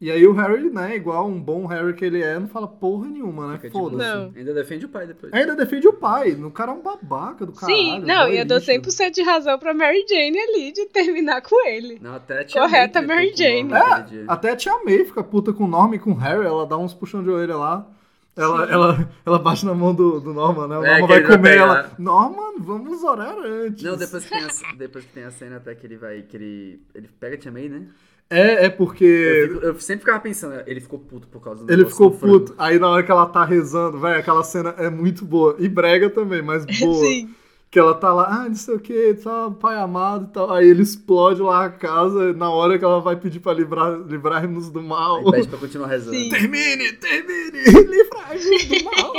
E 0.00 0.10
aí 0.10 0.26
o 0.26 0.32
Harry, 0.32 0.70
né, 0.70 0.96
igual 0.96 1.28
um 1.28 1.38
bom 1.38 1.66
Harry 1.66 1.92
que 1.92 2.02
ele 2.02 2.22
é, 2.22 2.38
não 2.38 2.48
fala 2.48 2.66
porra 2.66 3.06
nenhuma, 3.06 3.48
né? 3.48 3.56
Fica 3.56 3.68
tipo, 3.68 3.78
Foda-se. 3.90 4.10
Não. 4.10 4.32
Ainda 4.34 4.54
defende 4.54 4.86
o 4.86 4.88
pai 4.88 5.06
depois. 5.06 5.30
Ainda 5.30 5.54
defende 5.54 5.86
o 5.88 5.92
pai. 5.92 6.32
O 6.32 6.50
cara 6.50 6.72
é 6.72 6.74
um 6.74 6.80
babaca 6.80 7.44
do 7.44 7.52
caralho. 7.52 7.76
Sim, 7.78 8.00
não, 8.00 8.26
e 8.26 8.38
eu 8.38 8.46
dou 8.46 8.56
lixo. 8.56 8.70
100% 8.70 9.10
de 9.10 9.22
razão 9.22 9.58
pra 9.58 9.74
Mary 9.74 10.02
Jane 10.08 10.38
ali 10.38 10.72
de 10.72 10.86
terminar 10.86 11.42
com 11.42 11.66
ele. 11.68 11.98
Não, 12.00 12.14
até 12.14 12.40
a 12.40 12.44
tia 12.44 12.62
Correta, 12.62 13.02
May 13.02 13.16
Mary 13.16 13.32
Jane. 13.36 13.72
É, 13.74 14.24
até 14.26 14.52
a 14.52 14.56
tia 14.56 14.72
May 14.84 15.04
fica 15.04 15.22
puta 15.22 15.52
com 15.52 15.64
o 15.64 15.68
Norman 15.68 15.96
e 15.96 15.98
com 15.98 16.12
o 16.12 16.16
Harry, 16.16 16.46
ela 16.46 16.66
dá 16.66 16.78
uns 16.78 16.94
puxão 16.94 17.22
de 17.22 17.28
orelha 17.28 17.56
lá. 17.56 17.86
Ela, 18.34 18.70
ela, 18.70 19.08
ela 19.26 19.38
bate 19.38 19.66
na 19.66 19.74
mão 19.74 19.94
do, 19.94 20.18
do 20.18 20.32
Norman, 20.32 20.66
né? 20.66 20.78
O 20.78 20.84
É, 20.84 20.98
Norman 21.00 21.08
vai 21.08 21.22
comer 21.22 21.58
ela. 21.58 21.90
Norman, 21.98 22.54
vamos 22.58 23.02
orar 23.04 23.36
antes. 23.36 23.82
Não, 23.82 23.98
depois 23.98 24.24
que, 24.24 24.30
tem 24.30 24.44
a, 24.44 24.74
depois 24.78 25.04
que 25.04 25.12
tem 25.12 25.24
a 25.24 25.30
cena 25.30 25.56
até 25.56 25.74
que 25.74 25.86
ele 25.86 25.98
vai. 25.98 26.22
que 26.22 26.38
ele. 26.38 26.80
Ele 26.94 27.08
pega 27.20 27.34
a 27.34 27.38
tia 27.38 27.52
May, 27.52 27.68
né? 27.68 27.86
É, 28.30 28.64
é 28.64 28.66
Eu, 28.66 28.70
porque 28.72 29.48
fico- 29.52 29.66
eu 29.66 29.80
sempre 29.80 30.00
ficava 30.00 30.20
pensando, 30.20 30.62
ele 30.66 30.80
ficou 30.80 31.00
puto 31.00 31.26
por 31.26 31.42
causa 31.42 31.64
do 31.64 31.72
ele 31.72 31.84
ficou 31.84 32.10
do 32.10 32.16
puto. 32.16 32.54
Aí 32.56 32.78
na 32.78 32.88
hora 32.88 33.02
que 33.02 33.10
ela 33.10 33.26
tá 33.26 33.44
rezando, 33.44 33.98
velho, 33.98 34.20
aquela 34.20 34.44
cena 34.44 34.72
é 34.78 34.88
muito 34.88 35.24
boa. 35.24 35.56
E 35.58 35.68
brega 35.68 36.08
também, 36.08 36.40
mas 36.40 36.64
boa. 36.78 36.94
Sim. 37.04 37.28
Que 37.72 37.78
ela 37.78 37.94
tá 37.94 38.12
lá, 38.12 38.26
ah, 38.42 38.48
não 38.48 38.54
sei 38.56 38.74
o 38.74 38.80
que, 38.80 39.14
tal, 39.22 39.52
pai 39.52 39.76
amado 39.76 40.26
e 40.28 40.32
tal. 40.32 40.52
Aí 40.52 40.68
ele 40.68 40.82
explode 40.82 41.40
lá 41.40 41.66
a 41.66 41.70
casa 41.70 42.32
na 42.32 42.50
hora 42.50 42.76
que 42.76 42.84
ela 42.84 43.00
vai 43.00 43.14
pedir 43.14 43.38
pra 43.38 43.52
livrar, 43.52 43.96
livrar-nos 44.08 44.70
do 44.70 44.82
mal. 44.82 45.18
Aí 45.18 45.30
pede 45.30 45.46
pra 45.48 45.58
continuar 45.58 45.86
rezando. 45.86 46.16
Sim. 46.16 46.30
Termine, 46.30 46.92
termine, 46.94 47.62
livrar-nos 47.88 48.66
do 48.68 48.84
mal. 48.84 49.12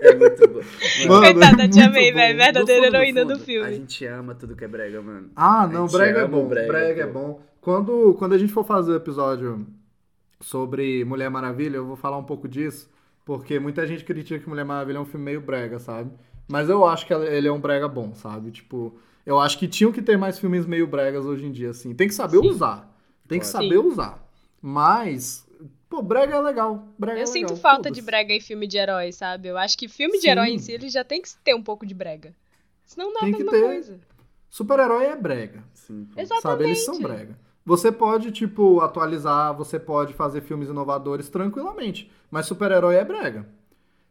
É 0.00 0.14
muito 0.16 0.46
bom. 0.50 0.60
Mano, 1.08 1.20
Coitada 1.32 1.62
é 1.62 1.88
May, 1.88 2.10
bom. 2.10 2.16
velho. 2.18 2.38
Verdadeira 2.38 2.86
heroína 2.88 3.24
do 3.24 3.34
A 3.34 3.38
filme. 3.38 3.72
gente 3.74 4.04
ama 4.06 4.34
tudo 4.34 4.56
que 4.56 4.64
é 4.64 4.68
brega, 4.68 5.00
mano. 5.00 5.28
Ah, 5.36 5.62
A 5.62 5.66
não, 5.68 5.86
brega 5.86 6.20
é 6.22 6.26
bom. 6.26 6.48
brega, 6.48 6.66
Brega, 6.72 7.02
é 7.02 7.06
pô. 7.06 7.12
bom. 7.12 7.49
Quando, 7.60 8.14
quando 8.14 8.32
a 8.34 8.38
gente 8.38 8.52
for 8.52 8.64
fazer 8.64 8.92
o 8.92 8.96
episódio 8.96 9.66
sobre 10.40 11.04
Mulher 11.04 11.30
Maravilha, 11.30 11.76
eu 11.76 11.86
vou 11.86 11.96
falar 11.96 12.16
um 12.16 12.24
pouco 12.24 12.48
disso, 12.48 12.90
porque 13.24 13.58
muita 13.60 13.86
gente 13.86 14.04
critica 14.04 14.40
que 14.42 14.48
Mulher 14.48 14.64
Maravilha 14.64 14.96
é 14.96 15.00
um 15.00 15.04
filme 15.04 15.24
meio 15.26 15.40
brega, 15.40 15.78
sabe? 15.78 16.10
Mas 16.48 16.68
eu 16.68 16.84
acho 16.86 17.06
que 17.06 17.12
ele 17.12 17.46
é 17.46 17.52
um 17.52 17.60
brega 17.60 17.86
bom, 17.86 18.14
sabe? 18.14 18.50
Tipo, 18.50 18.98
eu 19.26 19.38
acho 19.38 19.58
que 19.58 19.68
tinham 19.68 19.92
que 19.92 20.02
ter 20.02 20.16
mais 20.16 20.38
filmes 20.38 20.66
meio 20.66 20.86
bregas 20.86 21.24
hoje 21.26 21.44
em 21.46 21.52
dia, 21.52 21.70
assim. 21.70 21.94
Tem 21.94 22.08
que 22.08 22.14
saber 22.14 22.38
Sim. 22.38 22.48
usar. 22.48 22.90
Tem 23.28 23.38
que 23.38 23.48
Claro. 23.48 23.66
saber 23.66 23.78
usar. 23.78 24.26
Mas, 24.60 25.46
pô, 25.88 26.02
brega 26.02 26.34
é 26.34 26.40
legal. 26.40 26.88
Brega 26.98 27.18
Eu 27.20 27.22
é 27.22 27.26
sinto 27.26 27.50
legal, 27.50 27.56
falta 27.58 27.90
de 27.90 28.02
brega 28.02 28.32
em 28.32 28.40
filme 28.40 28.66
de 28.66 28.78
herói, 28.78 29.12
sabe? 29.12 29.48
Eu 29.48 29.58
acho 29.58 29.76
que 29.78 29.86
filme 29.86 30.14
de 30.14 30.22
Sim. 30.22 30.30
herói 30.30 30.48
em 30.48 30.58
si, 30.58 30.72
ele 30.72 30.88
já 30.88 31.04
tem 31.04 31.20
que 31.22 31.28
ter 31.44 31.54
um 31.54 31.62
pouco 31.62 31.86
de 31.86 31.94
brega. 31.94 32.34
Senão 32.84 33.12
dá 33.12 33.20
Tem 33.20 33.34
a 33.34 33.36
que 33.36 33.44
mesma 33.44 33.52
ter. 33.52 33.62
coisa. 33.66 34.00
Super-herói 34.48 35.04
é 35.04 35.14
brega. 35.16 35.62
Sim. 35.74 36.08
Exatamente. 36.16 36.42
Sabe, 36.42 36.64
eles 36.64 36.84
são 36.84 37.00
brega. 37.00 37.38
Você 37.64 37.92
pode, 37.92 38.30
tipo, 38.32 38.80
atualizar, 38.80 39.54
você 39.56 39.78
pode 39.78 40.14
fazer 40.14 40.40
filmes 40.40 40.68
inovadores 40.68 41.28
tranquilamente, 41.28 42.10
mas 42.30 42.46
super-herói 42.46 42.96
é 42.96 43.04
brega. 43.04 43.46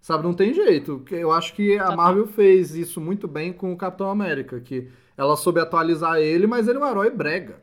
Sabe, 0.01 0.23
não 0.23 0.33
tem 0.33 0.53
jeito. 0.53 0.99
Que 0.99 1.15
Eu 1.15 1.31
acho 1.31 1.53
que 1.53 1.77
a. 1.77 1.95
Marvel 1.95 2.27
fez 2.27 2.73
isso 2.75 3.01
muito 3.01 3.27
bem 3.27 3.51
com 3.51 3.73
o 3.73 3.77
Capitão 3.77 4.09
América, 4.09 4.59
que 4.59 4.87
ela 5.17 5.35
soube 5.35 5.59
atualizar 5.59 6.17
ele, 6.19 6.47
mas 6.47 6.67
ele 6.67 6.77
é 6.77 6.81
um 6.81 6.87
herói 6.89 7.09
brega. 7.09 7.61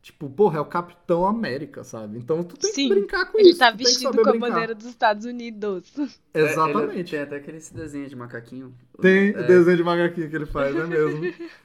Tipo, 0.00 0.28
porra, 0.28 0.58
é 0.58 0.60
o 0.60 0.66
Capitão 0.66 1.26
América, 1.26 1.82
sabe? 1.82 2.18
Então 2.18 2.42
tu 2.42 2.56
tem 2.58 2.70
Sim, 2.72 2.88
que 2.88 2.94
brincar 2.94 3.24
com 3.32 3.38
Ele 3.38 3.50
isso. 3.50 3.58
tá 3.58 3.72
tu 3.72 3.76
tem 3.78 3.86
que 3.86 3.92
vestido 3.92 4.12
com 4.12 4.20
a 4.28 4.32
brincar. 4.32 4.48
bandeira 4.50 4.74
dos 4.74 4.84
Estados 4.86 5.24
Unidos. 5.24 5.92
É, 6.34 6.40
ele- 6.40 6.48
Exatamente. 6.50 7.10
tem 7.12 7.20
até 7.20 7.36
aquele 7.36 7.58
desenho 7.58 8.08
de 8.08 8.16
macaquinho. 8.16 8.74
Tem 9.00 9.30
É, 9.34 9.40
o 9.40 9.46
desenho 9.46 9.76
de 9.78 9.84
macaquinho 9.84 10.28
que 10.28 10.36
ele 10.36 10.46
faz, 10.46 10.74
é 10.76 10.86
mesmo. 10.86 11.20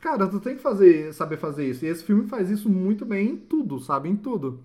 Cara, 0.00 0.26
tu 0.28 0.38
tem 0.40 0.56
que 0.56 0.62
fazer, 0.62 1.12
saber 1.12 1.36
fazer 1.36 1.66
isso. 1.68 1.84
E 1.84 1.88
esse 1.88 2.04
filme 2.04 2.28
faz 2.28 2.50
isso 2.50 2.68
muito 2.68 3.04
bem 3.04 3.30
em 3.30 3.36
tudo, 3.36 3.80
sabe? 3.80 4.08
Em 4.08 4.16
tudo. 4.16 4.60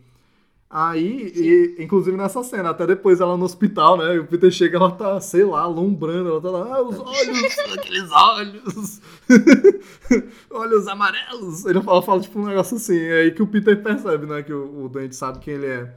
Aí, 0.70 1.34
e, 1.36 1.84
inclusive 1.84 2.18
nessa 2.18 2.44
cena, 2.44 2.70
até 2.72 2.88
depois 2.88 3.22
ela 3.22 3.38
no 3.38 3.46
hospital, 3.46 3.98
né? 3.98 4.16
E 4.16 4.20
o 4.20 4.28
Peter 4.28 4.52
chega, 4.52 4.78
ela 4.78 4.92
tá, 4.92 5.20
sei 5.22 5.44
lá, 5.46 5.62
alumbrando, 5.62 6.30
ela 6.30 6.42
tá 6.42 6.50
lá, 6.50 6.76
ah, 6.78 6.82
os 6.84 6.98
olhos, 7.00 7.60
aqueles 7.78 8.12
olhos, 8.12 9.02
olhos 10.50 10.88
amarelos. 10.88 11.66
Ele 11.66 11.82
fala, 11.82 12.02
fala 12.02 12.22
tipo 12.22 12.40
um 12.40 12.46
negócio 12.46 12.78
assim, 12.78 12.98
é 13.00 13.22
aí 13.22 13.32
que 13.32 13.42
o 13.44 13.48
Peter 13.48 13.82
percebe, 13.82 14.26
né? 14.26 14.44
Que 14.44 14.54
o, 14.54 14.86
o 14.86 14.90
doente 14.90 15.16
sabe 15.16 15.40
quem 15.40 15.56
ele 15.56 15.68
é. 15.68 15.94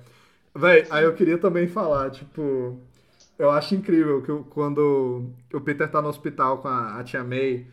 Véi, 0.54 0.86
aí 0.90 1.04
eu 1.04 1.14
queria 1.14 1.38
também 1.38 1.66
falar, 1.68 2.10
tipo, 2.10 2.78
eu 3.38 3.50
acho 3.50 3.74
incrível 3.74 4.22
que 4.22 4.32
o- 4.32 4.44
quando 4.44 5.24
o 5.52 5.60
Peter 5.60 5.90
tá 5.90 6.02
no 6.02 6.08
hospital 6.08 6.58
com 6.58 6.68
a, 6.68 6.98
a 7.00 7.04
tia 7.04 7.24
May, 7.24 7.66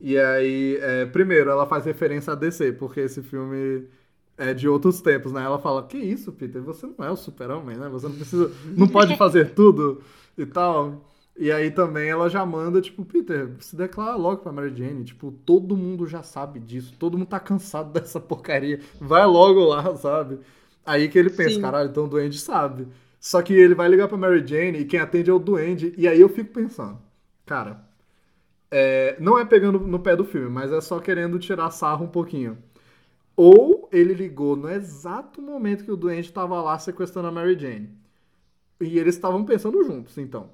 e 0.00 0.16
aí, 0.18 0.78
é, 0.80 1.06
primeiro, 1.06 1.50
ela 1.50 1.66
faz 1.66 1.84
referência 1.84 2.32
a 2.32 2.36
DC, 2.36 2.72
porque 2.72 3.00
esse 3.00 3.22
filme 3.22 3.88
é 4.36 4.54
de 4.54 4.68
outros 4.68 5.00
tempos, 5.00 5.32
né? 5.32 5.42
Ela 5.42 5.58
fala, 5.58 5.82
que 5.86 5.98
isso, 5.98 6.32
Peter, 6.32 6.62
você 6.62 6.86
não 6.86 7.04
é 7.04 7.10
o 7.10 7.16
super-homem, 7.16 7.76
né? 7.76 7.88
Você 7.88 8.06
não 8.06 8.14
precisa, 8.14 8.52
não 8.76 8.86
pode 8.86 9.16
fazer 9.18 9.54
tudo 9.54 10.00
e 10.36 10.46
tal. 10.46 11.04
E 11.36 11.50
aí 11.52 11.70
também 11.70 12.08
ela 12.08 12.28
já 12.28 12.44
manda, 12.46 12.80
tipo, 12.80 13.04
Peter, 13.04 13.50
se 13.60 13.76
declara 13.76 14.16
logo 14.16 14.42
pra 14.42 14.52
Mary 14.52 14.74
Jane. 14.74 15.04
Tipo, 15.04 15.32
todo 15.32 15.76
mundo 15.76 16.06
já 16.06 16.22
sabe 16.22 16.60
disso, 16.60 16.94
todo 16.98 17.18
mundo 17.18 17.28
tá 17.28 17.40
cansado 17.40 17.92
dessa 17.98 18.20
porcaria. 18.20 18.80
Vai 19.00 19.26
logo 19.26 19.64
lá, 19.64 19.94
sabe? 19.96 20.38
Aí 20.86 21.08
que 21.08 21.18
ele 21.18 21.30
pensa, 21.30 21.56
Sim. 21.56 21.60
caralho, 21.60 21.90
então 21.90 22.04
o 22.04 22.08
Duende 22.08 22.38
sabe. 22.38 22.88
Só 23.20 23.42
que 23.42 23.52
ele 23.52 23.74
vai 23.74 23.88
ligar 23.88 24.08
pra 24.08 24.16
Mary 24.16 24.46
Jane 24.46 24.78
e 24.78 24.84
quem 24.84 25.00
atende 25.00 25.30
é 25.30 25.32
o 25.32 25.38
Duende. 25.40 25.92
E 25.98 26.06
aí 26.06 26.20
eu 26.20 26.28
fico 26.28 26.52
pensando, 26.52 26.98
cara, 27.44 27.87
é, 28.70 29.16
não 29.18 29.38
é 29.38 29.44
pegando 29.44 29.78
no 29.80 29.98
pé 29.98 30.14
do 30.14 30.24
filme, 30.24 30.48
mas 30.48 30.72
é 30.72 30.80
só 30.80 30.98
querendo 31.00 31.38
tirar 31.38 31.70
sarro 31.70 32.04
um 32.04 32.08
pouquinho. 32.08 32.58
Ou 33.36 33.88
ele 33.92 34.14
ligou 34.14 34.56
no 34.56 34.68
exato 34.68 35.40
momento 35.40 35.84
que 35.84 35.92
o 35.92 35.96
Duende 35.96 36.32
tava 36.32 36.60
lá 36.60 36.78
sequestrando 36.78 37.28
a 37.28 37.32
Mary 37.32 37.58
Jane. 37.58 37.88
E 38.80 38.98
eles 38.98 39.14
estavam 39.14 39.44
pensando 39.44 39.82
juntos, 39.84 40.18
então. 40.18 40.50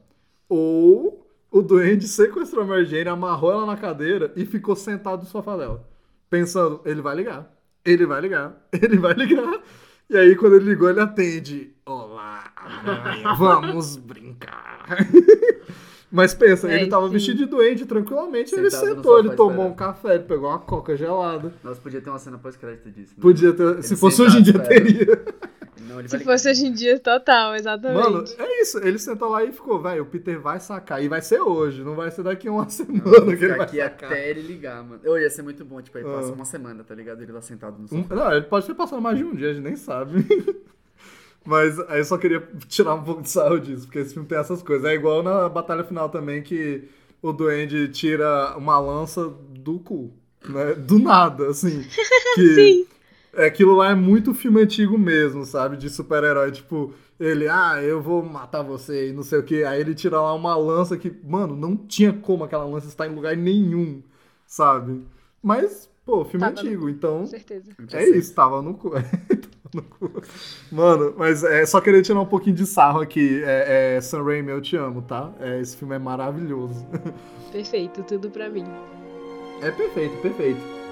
Ou 0.48 1.26
o 1.50 1.62
Duende 1.62 2.06
sequestrou 2.06 2.64
a 2.64 2.66
Mary 2.66 2.84
Jane, 2.84 3.08
amarrou 3.08 3.52
ela 3.52 3.66
na 3.66 3.76
cadeira 3.76 4.32
e 4.36 4.44
ficou 4.44 4.76
sentado 4.76 5.20
no 5.20 5.26
sofá 5.26 5.56
dela. 5.56 5.88
Pensando, 6.28 6.80
ele 6.84 7.00
vai 7.00 7.16
ligar, 7.16 7.50
ele 7.84 8.06
vai 8.06 8.20
ligar, 8.20 8.56
ele 8.72 8.98
vai 8.98 9.14
ligar. 9.14 9.62
E 10.10 10.16
aí, 10.16 10.36
quando 10.36 10.56
ele 10.56 10.66
ligou, 10.66 10.90
ele 10.90 11.00
atende. 11.00 11.74
Olá, 11.86 12.52
aranha, 12.54 13.34
vamos 13.34 13.96
brincar. 13.96 14.86
Mas 16.14 16.32
pensa, 16.32 16.70
É, 16.70 16.76
ele 16.80 16.86
tava 16.88 17.06
sim. 17.08 17.12
vestido 17.12 17.38
de 17.38 17.46
duende 17.46 17.84
tranquilamente, 17.86 18.54
ele 18.54 18.70
Sentado 18.70 18.88
no 18.90 18.94
sentou, 18.96 19.18
ele 19.18 19.30
tomou 19.30 19.50
esperando. 19.52 19.72
um 19.72 19.74
café, 19.74 20.14
ele 20.14 20.22
pegou 20.24 20.48
uma 20.48 20.60
coca 20.60 20.96
gelada. 20.96 21.52
Nossa, 21.62 21.80
podia 21.80 22.00
ter 22.00 22.08
uma 22.08 22.18
cena 22.20 22.38
pós-crédito 22.38 22.88
disso. 22.90 23.12
né? 23.16 23.20
Podia 23.20 23.52
ter, 23.52 23.82
se 23.82 23.94
Ele 23.94 24.00
fosse 24.00 24.16
sentado 24.18 24.28
hoje 24.32 24.38
em 24.38 24.42
dia, 24.44 24.58
teria. 24.60 25.24
Não, 25.88 25.98
ele 25.98 26.08
Se 26.08 26.16
vai 26.16 26.24
fosse 26.24 26.48
hoje 26.50 26.66
em 26.66 26.72
dia, 26.72 26.98
total, 27.00 27.56
exatamente. 27.56 28.00
Mano, 28.02 28.24
é 28.38 28.62
isso. 28.62 28.78
Ele 28.78 28.98
sentou 28.98 29.28
lá 29.28 29.44
e 29.44 29.50
ficou, 29.52 29.80
velho, 29.82 30.04
o 30.04 30.06
Peter 30.06 30.40
vai 30.40 30.58
sacar. 30.60 31.02
E 31.02 31.08
vai 31.08 31.20
ser 31.20 31.40
hoje, 31.40 31.82
não 31.82 31.94
vai 31.96 32.10
ser 32.12 32.22
daqui 32.22 32.46
a 32.48 32.52
uma 32.52 32.66
semana 32.70 33.02
Vou 33.02 33.26
que 33.26 33.44
ele 33.44 33.48
vai 33.48 33.60
aqui 33.66 33.78
sacar. 33.78 34.10
até 34.12 34.30
ele 34.30 34.40
ligar, 34.42 34.82
mano. 34.84 35.00
Eu 35.02 35.18
ia 35.18 35.28
ser 35.28 35.42
muito 35.42 35.64
bom, 35.64 35.82
tipo, 35.82 35.98
aí 35.98 36.04
passa 36.04 36.30
Ah. 36.30 36.32
uma 36.32 36.44
semana, 36.44 36.84
tá 36.84 36.94
ligado? 36.94 37.22
Ele 37.22 37.32
lá 37.32 37.40
sentado 37.42 37.76
no 37.76 37.84
Um- 37.84 38.02
sofá. 38.02 38.14
não, 38.14 38.32
ele 38.32 38.42
pode 38.46 38.66
ter 38.66 38.74
passado 38.74 39.02
mais 39.02 39.18
de 39.18 39.24
um 39.24 39.34
dia, 39.34 39.50
a 39.50 39.52
gente 39.52 39.64
nem 39.64 39.76
sabe. 39.76 40.24
Mas 41.45 41.78
aí 41.80 41.99
eu 41.99 42.05
só 42.05 42.16
queria 42.16 42.47
tirar 42.68 42.95
um 42.95 43.05
pouco 43.05 43.22
de 43.22 43.30
sarro 43.30 43.61
disso, 43.61 43.86
porque 43.86 43.99
esse 43.99 44.14
filme 44.14 44.28
tem 44.28 44.38
essas 44.38 44.62
coisas. 44.62 44.86
É 44.90 44.95
igual 44.95 45.22
na 45.22 45.49
batalha 45.49 45.84
final 45.84 46.09
também, 46.09 46.42
que 46.42 46.88
o 47.20 47.32
Duende 47.32 47.88
tira 47.88 48.57
uma 48.57 48.78
lança 48.78 49.28
do 49.51 49.78
cu, 49.78 50.12
né? 50.49 50.74
Do 50.74 50.99
nada, 50.99 51.49
assim. 51.49 51.84
Que 52.34 52.55
Sim. 52.55 52.86
Aquilo 53.36 53.76
lá 53.76 53.90
é 53.90 53.95
muito 53.95 54.34
filme 54.34 54.61
antigo 54.62 54.99
mesmo, 54.99 55.45
sabe? 55.45 55.76
De 55.76 55.88
super-herói. 55.88 56.51
Tipo, 56.53 56.92
ele, 57.18 57.49
ah, 57.49 57.80
eu 57.82 58.03
vou 58.03 58.22
matar 58.22 58.62
você 58.62 59.11
e 59.11 59.12
não 59.12 59.22
sei 59.22 59.38
o 59.38 59.42
que. 59.42 59.64
Aí 59.64 59.80
ele 59.80 59.95
tira 59.95 60.20
lá 60.20 60.32
uma 60.34 60.57
lança 60.57 60.97
que, 60.97 61.12
mano, 61.24 61.55
não 61.57 61.76
tinha 61.76 62.12
como 62.12 62.45
aquela 62.45 62.64
lança 62.64 62.88
estar 62.88 63.07
em 63.07 63.14
lugar 63.14 63.36
nenhum, 63.36 64.03
sabe? 64.47 65.06
Mas, 65.43 65.89
pô, 66.05 66.24
filme 66.24 66.40
Tava 66.47 66.62
no 66.62 66.68
antigo, 66.68 66.89
então. 66.89 67.20
Com 67.20 67.26
certeza. 67.26 67.72
É 67.93 68.09
isso, 68.09 68.35
tava 68.35 68.62
no 68.62 68.74
cu. 68.74 68.90
Tava 68.94 69.74
no 69.74 69.82
cu. 69.82 70.22
Mano, 70.70 71.14
mas 71.16 71.43
é 71.43 71.64
só 71.66 71.81
querer 71.81 72.02
tirar 72.02 72.20
um 72.20 72.26
pouquinho 72.26 72.56
de 72.56 72.66
sarro 72.66 73.01
aqui. 73.01 73.43
É, 73.44 73.97
é 73.97 74.01
Sam 74.01 74.22
Raimi, 74.22 74.51
eu 74.51 74.60
te 74.60 74.76
amo, 74.76 75.02
tá? 75.02 75.32
É, 75.40 75.60
esse 75.60 75.76
filme 75.76 75.94
é 75.94 75.98
maravilhoso. 75.98 76.86
Perfeito, 77.51 78.02
tudo 78.02 78.31
pra 78.31 78.48
mim. 78.48 78.64
É 79.62 79.70
perfeito, 79.70 80.16
perfeito. 80.20 80.84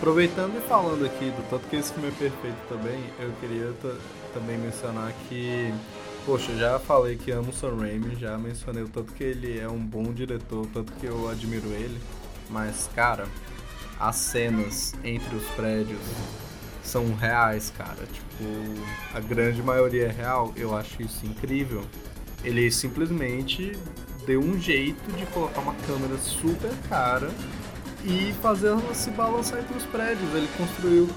Aproveitando 0.00 0.56
e 0.56 0.66
falando 0.66 1.04
aqui 1.04 1.26
do 1.26 1.46
tanto 1.50 1.68
que 1.68 1.76
esse 1.76 1.92
filme 1.92 2.08
é 2.08 2.12
perfeito 2.12 2.56
também, 2.70 2.98
eu 3.18 3.30
queria 3.38 3.70
ta- 3.82 3.98
também 4.32 4.56
mencionar 4.56 5.12
que, 5.28 5.74
poxa, 6.24 6.56
já 6.56 6.78
falei 6.78 7.16
que 7.16 7.30
amo 7.30 7.50
o 7.50 7.52
Sam 7.52 7.76
Raimi, 7.76 8.16
já 8.16 8.38
mencionei 8.38 8.82
o 8.82 8.88
tanto 8.88 9.12
que 9.12 9.22
ele 9.22 9.58
é 9.58 9.68
um 9.68 9.78
bom 9.78 10.04
diretor, 10.04 10.62
o 10.62 10.66
tanto 10.68 10.90
que 10.94 11.04
eu 11.04 11.28
admiro 11.28 11.66
ele, 11.66 12.00
mas 12.48 12.88
cara, 12.94 13.26
as 13.98 14.16
cenas 14.16 14.94
entre 15.04 15.36
os 15.36 15.44
prédios 15.48 16.00
são 16.82 17.14
reais, 17.14 17.70
cara. 17.76 18.06
Tipo, 18.10 18.44
a 19.14 19.20
grande 19.20 19.62
maioria 19.62 20.06
é 20.06 20.10
real. 20.10 20.52
Eu 20.56 20.74
acho 20.74 21.02
isso 21.02 21.26
incrível. 21.26 21.82
Ele 22.42 22.70
simplesmente 22.70 23.78
deu 24.26 24.40
um 24.40 24.58
jeito 24.58 25.12
de 25.12 25.26
colocar 25.26 25.60
uma 25.60 25.74
câmera 25.86 26.16
super 26.16 26.70
cara 26.88 27.30
e 28.04 28.32
fazer 28.40 28.68
ela 28.68 28.94
se 28.94 29.10
balançar 29.10 29.60
entre 29.60 29.76
os 29.76 29.84
prédios. 29.84 30.34
Ele 30.34 30.48
construiu 30.56 31.08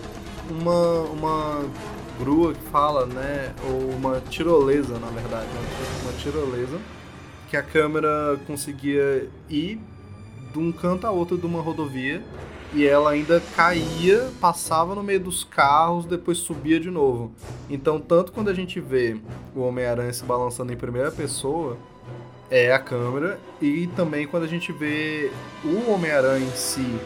uma, 0.49 1.01
uma 1.11 1.65
grua 2.19 2.53
que 2.53 2.64
fala, 2.69 3.05
né? 3.05 3.53
Ou 3.65 3.89
uma 3.91 4.22
tirolesa, 4.22 4.99
na 4.99 5.07
verdade. 5.07 5.47
Uma 6.03 6.14
tirolesa 6.14 6.80
que 7.49 7.57
a 7.57 7.64
câmera 7.64 8.39
conseguia 8.47 9.30
ir 9.49 9.80
de 10.51 10.60
um 10.60 10.72
canto 10.72 11.05
a 11.05 11.11
outro 11.11 11.38
de 11.38 11.45
uma 11.45 11.61
rodovia 11.61 12.23
e 12.73 12.85
ela 12.85 13.11
ainda 13.11 13.39
caía, 13.55 14.31
passava 14.41 14.95
no 14.95 15.03
meio 15.03 15.19
dos 15.19 15.43
carros, 15.43 16.05
depois 16.05 16.39
subia 16.39 16.80
de 16.80 16.89
novo. 16.89 17.31
Então, 17.69 17.99
tanto 17.99 18.31
quando 18.31 18.49
a 18.49 18.53
gente 18.53 18.80
vê 18.80 19.19
o 19.55 19.61
Homem-Aranha 19.61 20.11
se 20.11 20.23
balançando 20.23 20.73
em 20.73 20.76
primeira 20.76 21.11
pessoa, 21.11 21.77
é 22.54 22.72
a 22.72 22.78
câmera, 22.78 23.40
e 23.60 23.88
também 23.96 24.28
quando 24.28 24.44
a 24.44 24.48
gente 24.48 24.72
vê 24.72 25.32
o 25.66 25.90
Homem-Aranha 25.92 26.46
em 26.46 26.56
si 26.56 27.00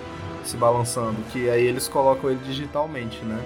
se 0.43 0.57
balançando, 0.57 1.15
que 1.31 1.49
aí 1.49 1.65
eles 1.65 1.87
colocam 1.87 2.29
ele 2.29 2.41
digitalmente, 2.43 3.23
né? 3.23 3.41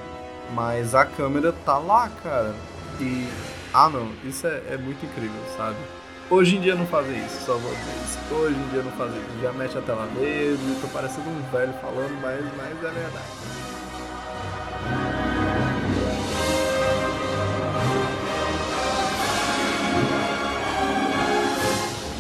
Mas 0.56 0.96
a 0.96 1.06
câmera 1.06 1.54
tá 1.64 1.78
lá, 1.78 2.10
cara. 2.24 2.56
E. 3.00 3.28
Ah, 3.72 3.88
não, 3.88 4.10
isso 4.26 4.48
é, 4.48 4.64
é 4.72 4.78
muito 4.78 5.06
incrível, 5.06 5.40
sabe? 5.56 5.78
Hoje 6.28 6.58
em 6.58 6.62
dia 6.62 6.74
não 6.74 6.88
fazer 6.88 7.18
isso, 7.18 7.46
só 7.46 7.54
vou 7.54 7.72
dizer 7.72 7.94
isso. 8.04 8.34
Hoje 8.34 8.56
em 8.56 8.70
dia 8.70 8.82
não 8.82 8.92
fazer 8.94 9.20
isso. 9.20 9.40
Já 9.40 9.54
mexe 9.54 9.78
a 9.78 9.82
tela 9.82 10.10
mesmo, 10.20 10.82
tô 10.82 10.88
parecendo 10.88 11.30
um 11.30 11.42
velho 11.52 11.74
falando, 11.74 12.20
mas, 12.20 12.44
mas 12.58 12.84
é 12.84 12.90
verdade. 12.90 13.62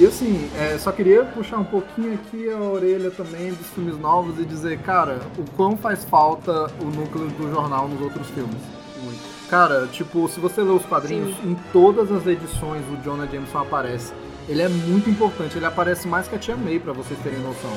E 0.02 0.06
assim, 0.08 0.50
é, 0.58 0.80
só 0.80 0.92
queria 0.92 1.24
puxar 1.24 1.60
um 1.60 1.64
pouquinho 1.64 2.16
aqui 2.16 2.50
a 2.50 2.58
orelha 2.58 3.12
também 3.12 3.54
dos 3.54 3.68
filmes 3.68 4.00
novos 4.00 4.40
e 4.40 4.46
dizer, 4.46 4.80
cara, 4.80 5.20
o 5.38 5.44
quão 5.56 5.78
faz 5.78 6.04
falta 6.04 6.74
o 6.82 6.86
núcleo 6.86 7.28
do 7.28 7.52
jornal 7.52 7.88
nos 7.88 8.02
outros 8.02 8.28
filmes. 8.30 8.58
Muito. 9.04 9.20
Cara, 9.48 9.86
tipo, 9.86 10.28
se 10.28 10.40
você 10.40 10.64
lê 10.64 10.72
os 10.72 10.84
quadrinhos, 10.88 11.36
Sim. 11.38 11.52
em 11.52 11.56
todas 11.72 12.12
as 12.12 12.26
edições 12.26 12.82
o 12.92 12.98
Jonah 13.04 13.28
Jameson 13.28 13.60
aparece. 13.60 14.12
Ele 14.50 14.64
é 14.64 14.68
muito 14.68 15.08
importante, 15.08 15.56
ele 15.56 15.68
aparece 15.68 16.08
mais 16.08 16.28
que 16.28 16.34
a 16.34 16.40
Tia 16.40 16.58
May, 16.58 16.80
pra 16.80 16.94
vocês 16.94 17.20
terem 17.20 17.38
noção. 17.38 17.72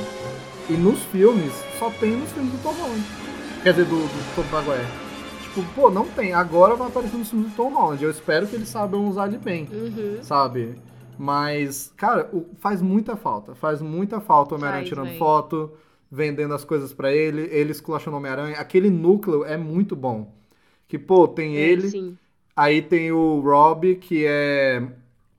E 0.71 0.73
nos 0.73 1.01
filmes, 1.03 1.53
só 1.79 1.91
tem 1.91 2.13
nos 2.13 2.31
filmes 2.33 2.53
do 2.53 2.63
Tom 2.63 2.73
Holland. 2.73 3.05
Quer 3.63 3.75
dizer, 3.75 3.85
do, 3.85 3.97
do 3.97 4.35
Tom 4.35 4.45
Maguire. 4.51 4.87
Tipo, 5.43 5.63
pô, 5.75 5.91
não 5.91 6.07
tem. 6.07 6.33
Agora 6.33 6.75
vai 6.75 6.89
aparecer 6.89 7.19
nos 7.19 7.29
filmes 7.29 7.51
do 7.51 7.55
Tom 7.55 7.69
Holland. 7.69 8.03
Eu 8.03 8.11
espero 8.11 8.47
que 8.47 8.57
eles 8.57 8.71
saibam 8.71 9.07
usar 9.07 9.27
ele 9.27 9.37
bem, 9.37 9.69
uhum. 9.71 10.21
sabe? 10.23 10.75
Mas, 11.19 11.93
cara, 11.97 12.31
faz 12.59 12.83
muita 12.83 13.17
falta. 13.17 13.55
Faz 13.55 13.81
muita 13.81 14.21
falta 14.21 14.55
o 14.55 14.59
Homem-Aranha 14.59 14.85
tirando 14.85 15.07
véio. 15.07 15.19
foto, 15.19 15.73
vendendo 16.11 16.55
as 16.55 16.65
coisas 16.65 16.93
para 16.93 17.13
ele, 17.13 17.43
ele 17.51 17.73
esculachando 17.73 18.17
o 18.17 18.19
Homem-Aranha. 18.19 18.57
Aquele 18.57 18.91
núcleo 18.91 19.45
é 19.45 19.57
muito 19.57 19.97
bom. 19.97 20.33
Que, 20.89 20.99
pô, 20.99 21.27
tem 21.27 21.57
é, 21.57 21.61
ele. 21.61 21.89
Sim. 21.91 22.19
Aí 22.57 22.81
tem 22.81 23.11
o 23.11 23.41
Rob, 23.41 23.97
que 23.97 24.25
é. 24.27 24.83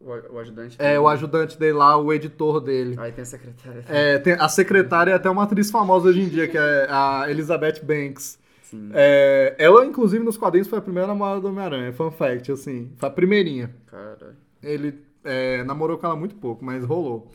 O, 0.02 0.38
ajudante 0.38 0.78
dele. 0.78 0.92
É, 0.92 1.00
o 1.00 1.08
ajudante 1.08 1.58
dele 1.58 1.74
lá, 1.74 1.98
o 1.98 2.14
editor 2.14 2.60
dele. 2.60 2.96
Aí 3.00 3.12
tem 3.12 3.24
a 3.24 3.26
secretária. 3.26 3.86
É, 3.88 4.20
tem, 4.20 4.34
a 4.34 4.50
secretária 4.50 5.12
é 5.12 5.14
até 5.16 5.30
uma 5.30 5.44
atriz 5.44 5.72
famosa 5.72 6.10
hoje 6.10 6.22
em 6.22 6.30
dia, 6.30 6.48
que 6.48 6.58
é 6.58 6.88
a 6.90 7.26
Elizabeth 7.30 7.82
Banks. 7.82 8.38
Sim. 8.64 8.90
É, 8.94 9.56
ela, 9.58 9.86
inclusive, 9.86 10.24
nos 10.24 10.38
quadrinhos 10.38 10.68
foi 10.68 10.78
a 10.78 10.82
primeira 10.82 11.08
namorada 11.08 11.42
do 11.42 11.48
Homem-Aranha. 11.48 11.94
Fun 11.94 12.12
fact, 12.12 12.52
assim. 12.52 12.92
Foi 12.98 13.08
a 13.08 13.12
primeirinha. 13.12 13.74
Caralho. 13.88 14.36
Ele 14.62 15.05
é, 15.26 15.64
namorou 15.64 15.98
com 15.98 16.06
ela 16.06 16.16
muito 16.16 16.36
pouco, 16.36 16.64
mas 16.64 16.84
rolou. 16.84 17.32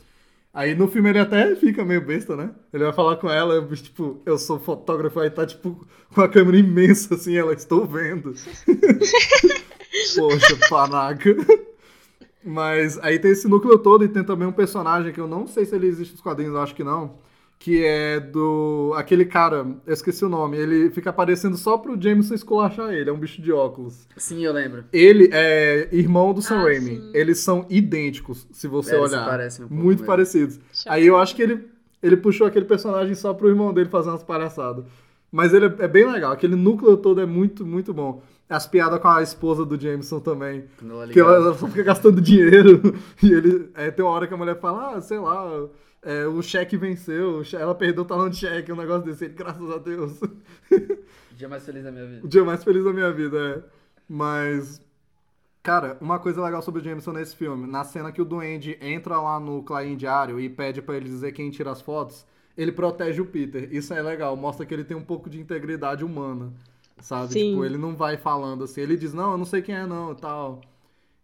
Aí 0.53 0.75
no 0.75 0.89
filme 0.89 1.11
ele 1.11 1.19
até 1.19 1.55
fica 1.55 1.85
meio 1.85 2.05
besta, 2.05 2.35
né? 2.37 2.51
Ele 2.73 2.85
vai 2.85 2.93
falar 2.93 3.17
com 3.17 3.31
ela, 3.31 3.65
tipo, 3.77 4.21
eu 4.27 4.37
sou 4.39 4.59
fotógrafo, 4.59 5.21
aí 5.21 5.31
tá, 5.31 5.47
tipo, 5.47 5.87
com 6.13 6.21
a 6.23 6.29
câmera 6.29 6.57
imensa, 6.59 7.15
assim, 7.15 7.37
ela, 7.37 7.53
estou 7.53 7.87
vendo. 7.87 8.35
Poxa, 10.17 10.59
panaca. 10.69 11.37
Mas 12.45 12.99
aí 12.99 13.19
tem 13.19 13.33
esse 13.33 13.47
núcleo 13.47 13.79
todo 13.79 14.05
e 14.05 14.09
tem 14.09 14.25
também 14.25 14.49
um 14.49 14.53
personagem 14.53 15.13
que 15.13 15.21
eu 15.21 15.29
não 15.29 15.47
sei 15.47 15.65
se 15.67 15.75
ele 15.75 15.87
existe 15.87 16.13
nos 16.13 16.21
quadrinhos, 16.21 16.55
eu 16.55 16.61
acho 16.61 16.75
que 16.75 16.83
não 16.83 17.30
que 17.61 17.85
é 17.85 18.19
do. 18.19 18.95
aquele 18.97 19.27
cara, 19.27 19.67
eu 19.87 19.93
esqueci 19.93 20.25
o 20.25 20.31
nome, 20.31 20.57
ele 20.57 20.89
fica 20.89 21.11
aparecendo 21.11 21.59
só 21.59 21.77
pro 21.77 22.01
Jameson 22.01 22.33
esculachar 22.33 22.91
ele, 22.91 23.11
é 23.11 23.13
um 23.13 23.19
bicho 23.19 23.43
de 23.43 23.53
óculos. 23.53 24.09
Sim, 24.17 24.43
eu 24.43 24.53
lembro. 24.53 24.87
Ele 24.91 25.29
é 25.31 25.87
irmão 25.93 26.33
do 26.33 26.41
Sam 26.41 26.57
ah, 26.57 26.63
Raimi. 26.63 26.97
Sim. 26.97 27.11
Eles 27.13 27.39
são 27.41 27.67
idênticos, 27.69 28.49
se 28.51 28.67
você 28.67 28.95
é, 28.95 28.99
olhar. 28.99 29.27
Parecem 29.27 29.67
um 29.67 29.69
Muito 29.69 29.99
mesmo. 29.99 30.07
parecidos. 30.07 30.59
Aí 30.87 31.07
eu 31.07 31.19
acho 31.19 31.37
que 31.37 31.43
ele, 31.43 31.69
ele 32.03 32.17
puxou 32.17 32.47
aquele 32.47 32.65
personagem 32.65 33.15
só 33.15 33.35
pro 33.35 33.51
irmão 33.51 33.75
dele 33.75 33.91
fazer 33.91 34.09
umas 34.09 34.25
palhaçadas. 34.25 34.87
Mas 35.31 35.53
ele 35.53 35.67
é, 35.67 35.75
é 35.81 35.89
bem 35.89 36.11
legal, 36.11 36.33
aquele 36.33 36.57
núcleo 36.57 36.97
todo 36.97 37.21
é 37.21 37.27
muito, 37.27 37.67
muito 37.67 37.93
bom. 37.93 38.23
As 38.49 38.67
piadas 38.67 38.99
com 38.99 39.09
a 39.09 39.23
esposa 39.23 39.67
do 39.67 39.79
Jameson 39.79 40.19
também. 40.19 40.65
Que 41.13 41.21
ela, 41.21 41.35
ela, 41.37 41.55
só 41.55 41.69
fica 41.69 41.83
gastando 41.83 42.21
dinheiro. 42.23 42.95
E 43.23 43.31
ele. 43.31 43.69
Aí 43.75 43.93
tem 43.93 44.03
uma 44.03 44.13
hora 44.13 44.27
que 44.27 44.33
a 44.33 44.37
mulher 44.37 44.59
fala, 44.59 44.97
ah, 44.97 45.01
sei 45.03 45.19
lá 45.19 45.69
é, 46.03 46.27
o 46.27 46.41
cheque 46.43 46.77
venceu, 46.77 47.43
ela 47.53 47.75
perdeu 47.75 48.05
o 48.05 48.07
talão 48.07 48.31
de 48.31 48.37
cheque, 48.37 48.73
um 48.73 48.77
negócio 48.77 49.05
desse, 49.05 49.29
graças 49.29 49.71
a 49.71 49.79
Deus. 49.79 50.21
O 50.23 50.31
dia 51.37 51.49
mais 51.49 51.65
feliz 51.65 51.85
da 51.85 51.93
minha 51.93 52.07
vida. 52.07 52.27
O 52.27 52.29
dia 52.29 52.45
mais 52.45 52.65
feliz 52.65 52.85
da 52.85 52.93
minha 52.93 53.13
vida, 53.13 53.39
é. 53.39 53.63
Mas, 54.09 54.81
cara, 55.63 55.99
uma 56.01 56.19
coisa 56.19 56.43
legal 56.43 56.63
sobre 56.63 56.81
o 56.81 56.85
Jameson 56.85 57.13
nesse 57.13 57.37
filme, 57.37 57.67
na 57.67 57.85
cena 57.85 58.11
que 58.11 58.21
o 58.21 58.25
Duende 58.25 58.79
entra 58.81 59.21
lá 59.21 59.39
no 59.39 59.63
Clarim 59.63 59.97
Diário 59.97 60.41
e 60.41 60.49
pede 60.49 60.81
para 60.81 60.97
ele 60.97 61.05
dizer 61.05 61.33
quem 61.33 61.51
tira 61.51 61.71
as 61.71 61.83
fotos, 61.83 62.27
ele 62.57 62.73
protege 62.73 63.21
o 63.21 63.27
Peter. 63.27 63.69
Isso 63.71 63.93
é 63.93 64.01
legal, 64.03 64.35
mostra 64.37 64.65
que 64.65 64.73
ele 64.73 64.85
tem 64.85 64.97
um 64.97 65.05
pouco 65.05 65.29
de 65.29 65.39
integridade 65.39 66.05
humana, 66.05 66.51
sabe? 66.99 67.35
Sim. 67.35 67.51
Tipo, 67.51 67.65
ele 67.65 67.77
não 67.77 67.95
vai 67.95 68.17
falando 68.17 68.65
assim, 68.65 68.81
ele 68.81 68.97
diz, 68.97 69.13
não, 69.13 69.33
eu 69.33 69.39
não 69.39 69.45
sei 69.45 69.61
quem 69.61 69.75
é 69.75 69.87
não, 69.87 70.15
tal. 70.15 70.63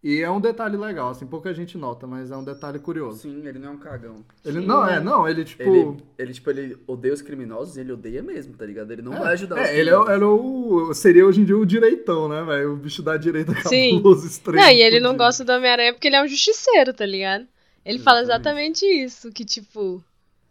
E 0.06 0.22
é 0.22 0.30
um 0.30 0.40
detalhe 0.40 0.76
legal, 0.76 1.10
assim, 1.10 1.26
pouca 1.26 1.52
gente 1.52 1.76
nota, 1.76 2.06
mas 2.06 2.30
é 2.30 2.36
um 2.36 2.44
detalhe 2.44 2.78
curioso. 2.78 3.22
Sim, 3.22 3.44
ele 3.44 3.58
não 3.58 3.70
é 3.70 3.72
um 3.72 3.76
cagão. 3.76 4.24
Ele 4.44 4.60
Sim, 4.60 4.64
não 4.64 4.88
é, 4.88 5.00
não, 5.00 5.28
ele 5.28 5.44
tipo. 5.44 5.64
Ele, 5.64 5.96
ele, 6.16 6.32
tipo, 6.32 6.48
ele 6.48 6.78
odeia 6.86 7.12
os 7.12 7.20
criminosos, 7.20 7.76
ele 7.76 7.90
odeia 7.90 8.22
mesmo, 8.22 8.54
tá 8.54 8.64
ligado? 8.64 8.92
Ele 8.92 9.02
não 9.02 9.14
é, 9.14 9.18
vai 9.18 9.32
ajudar 9.32 9.58
é, 9.58 9.76
ele 9.76 9.90
é, 9.90 9.94
era 9.94 10.24
o. 10.24 10.94
Seria 10.94 11.26
hoje 11.26 11.40
em 11.40 11.44
dia 11.44 11.58
o 11.58 11.66
direitão, 11.66 12.28
né, 12.28 12.40
velho? 12.44 12.74
O 12.74 12.76
bicho 12.76 13.02
da 13.02 13.16
direita 13.16 13.52
cabuloso, 13.52 14.28
estranho. 14.28 14.60
Não, 14.60 14.70
e 14.70 14.80
ele 14.80 15.00
não 15.00 15.16
gosta 15.16 15.44
do 15.44 15.50
Homem-Aranha 15.50 15.92
porque 15.92 16.06
ele 16.06 16.14
é 16.14 16.22
um 16.22 16.28
justiceiro, 16.28 16.94
tá 16.94 17.04
ligado? 17.04 17.44
Ele 17.84 17.96
exatamente. 17.98 18.04
fala 18.04 18.20
exatamente 18.20 18.86
isso, 18.86 19.32
que 19.32 19.44
tipo. 19.44 20.00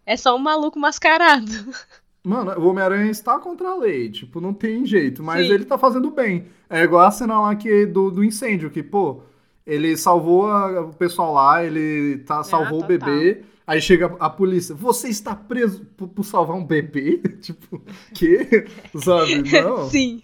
É 0.05 0.17
só 0.17 0.35
um 0.35 0.39
maluco 0.39 0.77
mascarado. 0.77 1.49
Mano, 2.21 2.59
o 2.59 2.67
Homem-Aranha 2.67 3.09
está 3.09 3.39
contra 3.39 3.69
a 3.69 3.75
lei, 3.77 4.09
tipo, 4.09 4.41
não 4.41 4.53
tem 4.53 4.85
jeito, 4.85 5.23
mas 5.23 5.47
Sim. 5.47 5.53
ele 5.53 5.63
tá 5.63 5.77
fazendo 5.77 6.11
bem. 6.11 6.47
É 6.69 6.83
igual 6.83 7.05
a 7.05 7.11
cena 7.11 7.39
lá 7.39 7.55
que, 7.55 7.85
do, 7.85 8.11
do 8.11 8.21
incêndio, 8.21 8.69
que, 8.69 8.83
pô 8.83 9.21
ele 9.65 9.97
salvou 9.97 10.47
a, 10.47 10.81
o 10.81 10.93
pessoal 10.93 11.33
lá, 11.33 11.63
ele 11.63 12.19
tá, 12.19 12.39
ah, 12.39 12.43
salvou 12.43 12.83
o 12.83 12.85
bebê. 12.85 13.43
Aí 13.67 13.81
chega 13.81 14.15
a 14.19 14.29
polícia, 14.29 14.75
você 14.75 15.07
está 15.07 15.35
preso 15.35 15.83
por, 15.97 16.07
por 16.07 16.23
salvar 16.23 16.55
um 16.55 16.63
bebê? 16.63 17.17
tipo, 17.41 17.81
que? 18.13 18.67
Sabe? 18.93 19.41
Não. 19.51 19.89
Sim, 19.89 20.21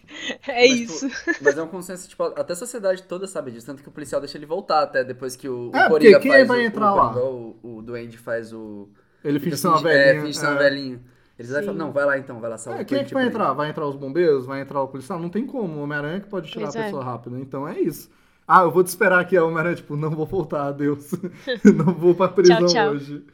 é 0.47 0.67
mas, 0.67 0.79
isso. 0.79 1.09
Tipo, 1.09 1.43
mas 1.43 1.57
é 1.57 1.63
um 1.63 1.67
consenso, 1.67 2.07
tipo, 2.07 2.23
até 2.23 2.53
a 2.53 2.55
sociedade 2.55 3.01
toda 3.01 3.25
sabe 3.25 3.49
disso, 3.49 3.65
tanto 3.65 3.81
que 3.81 3.89
o 3.89 3.91
policial 3.91 4.21
deixa 4.21 4.37
ele 4.37 4.45
voltar 4.45 4.83
até 4.83 5.03
depois 5.03 5.35
que 5.35 5.49
o, 5.49 5.71
é, 5.73 5.87
o 5.87 5.89
Coringa 5.89 6.19
quem 6.19 6.31
faz 6.31 6.47
vai 6.47 6.59
o, 6.59 6.61
entrar 6.61 6.93
o, 6.93 6.95
lá? 6.95 7.17
O, 7.17 7.57
o 7.63 7.81
Duende 7.81 8.15
faz 8.15 8.53
o... 8.53 8.87
Ele 9.23 9.39
finge 9.39 9.57
ser 9.57 9.69
uma 9.69 9.81
velhinha. 9.81 10.03
É, 10.03 10.21
finge 10.21 10.37
ser 10.37 10.45
uma 10.45 10.55
é. 10.55 10.69
velhinha. 10.69 11.01
Eles 11.39 11.51
vão 11.51 11.63
falar, 11.63 11.77
não, 11.77 11.91
vai 11.91 12.05
lá 12.05 12.17
então, 12.19 12.39
vai 12.39 12.49
lá 12.51 12.57
salvar. 12.59 12.81
É, 12.81 12.85
quem 12.85 12.99
é 12.99 13.03
que 13.03 13.13
vai 13.15 13.25
entrar? 13.25 13.53
Vai 13.53 13.69
entrar 13.71 13.87
os 13.87 13.95
bombeiros? 13.95 14.45
Vai 14.45 14.61
entrar 14.61 14.83
o 14.83 14.87
policial? 14.87 15.19
Não 15.19 15.29
tem 15.29 15.47
como, 15.47 15.79
o 15.79 15.81
Homem-Aranha 15.81 16.19
que 16.19 16.27
pode 16.27 16.51
tirar 16.51 16.65
pois 16.65 16.75
a 16.75 16.83
pessoa 16.83 17.01
é. 17.01 17.05
rápido. 17.05 17.39
Então 17.39 17.67
é 17.67 17.79
isso. 17.79 18.11
Ah, 18.53 18.63
eu 18.63 18.71
vou 18.71 18.83
te 18.83 18.87
esperar 18.87 19.21
aqui, 19.21 19.37
a 19.37 19.45
Homem-Aranha, 19.45 19.77
tipo, 19.77 19.95
não 19.95 20.09
vou 20.09 20.25
voltar, 20.25 20.67
adeus. 20.67 21.09
não 21.63 21.93
vou 21.93 22.13
pra 22.13 22.27
prisão 22.27 22.57
tchau, 22.57 22.67
tchau. 22.67 22.89
hoje. 22.91 23.25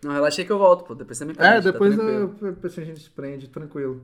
Não, 0.00 0.12
relaxei 0.12 0.44
que 0.44 0.52
eu 0.52 0.58
volto, 0.58 0.84
pô. 0.84 0.94
Depois 0.94 1.18
você 1.18 1.24
me 1.24 1.34
prende. 1.34 1.52
É, 1.52 1.60
tá 1.60 1.72
depois, 1.72 1.96
tá 1.96 2.02
eu, 2.04 2.28
depois 2.28 2.78
a 2.78 2.84
gente 2.84 3.10
prende, 3.10 3.48
tranquilo. 3.48 4.00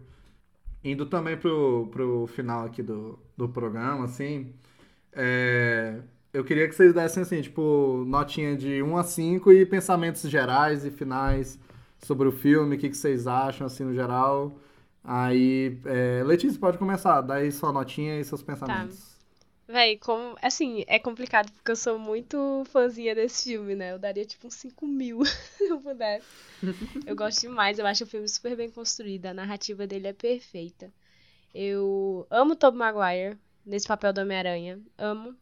Indo 0.83 1.07
também 1.07 1.37
pro, 1.37 1.87
pro 1.93 2.27
final 2.27 2.67
aqui 2.67 2.83
do, 2.83 3.17
do 3.37 3.49
programa, 3.49 4.07
assim. 4.07 4.53
É, 5.13 6.01
eu 6.33 6.43
queria 6.43 6.67
que 6.67 6.75
vocês 6.75 6.93
dessem, 6.93 7.23
assim, 7.23 7.41
tipo, 7.41 8.05
notinha 8.05 8.57
de 8.57 8.83
1 8.83 8.97
a 8.97 9.05
5 9.05 9.53
e 9.53 9.65
pensamentos 9.65 10.29
gerais 10.29 10.85
e 10.85 10.91
finais 10.91 11.61
sobre 12.01 12.27
o 12.27 12.33
filme, 12.33 12.75
o 12.75 12.79
que, 12.79 12.89
que 12.89 12.97
vocês 12.97 13.29
acham, 13.29 13.69
assim, 13.69 13.85
no 13.85 13.95
geral. 13.95 14.59
Aí, 15.05 15.79
é, 15.85 16.25
Letícia, 16.27 16.59
pode 16.59 16.77
começar, 16.77 17.21
dá 17.21 17.35
aí 17.35 17.53
sua 17.53 17.71
notinha 17.71 18.19
e 18.19 18.25
seus 18.25 18.43
tá. 18.43 18.53
pensamentos. 18.53 18.99
Tá. 18.99 19.16
Véi, 19.69 19.99
como. 19.99 20.37
Assim, 20.41 20.85
é 20.87 20.99
complicado 20.99 21.51
porque 21.53 21.71
eu 21.73 21.77
sou 21.77 21.99
muito 21.99 22.63
fãzinha 22.67 23.15
desse 23.15 23.51
filme, 23.51 23.75
né? 23.75 23.93
Eu 23.93 23.99
daria 23.99 24.25
tipo 24.25 24.47
uns 24.47 24.55
5 24.55 24.87
mil 24.87 25.25
se 25.59 25.65
eu 25.65 25.81
pudesse. 25.81 26.27
eu 27.05 27.17
gosto 27.17 27.41
demais, 27.41 27.79
eu 27.79 27.87
acho 27.87 28.05
o 28.05 28.07
filme 28.07 28.29
super 28.29 28.57
bem 28.57 28.71
construído, 28.71 29.27
a 29.27 29.35
narrativa 29.35 29.87
dele 29.87 30.09
é 30.09 30.13
perfeita. 30.13 30.93
Eu 31.55 32.27
amo 32.31 32.55
Tobey 32.55 32.79
Maguire 32.79 33.39
nesse 33.65 33.89
papel 33.89 34.13
do 34.13 34.21
Homem-Aranha. 34.21 34.81
Amo. 34.97 35.35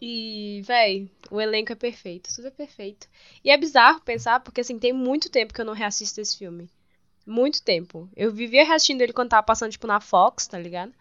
E, 0.00 0.62
véi, 0.64 1.10
o 1.30 1.40
elenco 1.40 1.72
é 1.72 1.74
perfeito. 1.74 2.32
Tudo 2.34 2.48
é 2.48 2.50
perfeito. 2.50 3.08
E 3.44 3.50
é 3.50 3.56
bizarro 3.56 4.00
pensar, 4.00 4.40
porque, 4.40 4.60
assim, 4.60 4.78
tem 4.78 4.92
muito 4.92 5.28
tempo 5.28 5.52
que 5.52 5.60
eu 5.60 5.64
não 5.64 5.72
reassisto 5.74 6.20
esse 6.20 6.38
filme. 6.38 6.70
Muito 7.26 7.62
tempo. 7.62 8.08
Eu 8.16 8.32
vivia 8.32 8.64
reassistindo 8.64 9.02
ele 9.02 9.12
quando 9.12 9.30
tava 9.30 9.42
passando, 9.42 9.72
tipo, 9.72 9.86
na 9.86 10.00
Fox, 10.00 10.46
tá 10.46 10.58
ligado? 10.58 10.94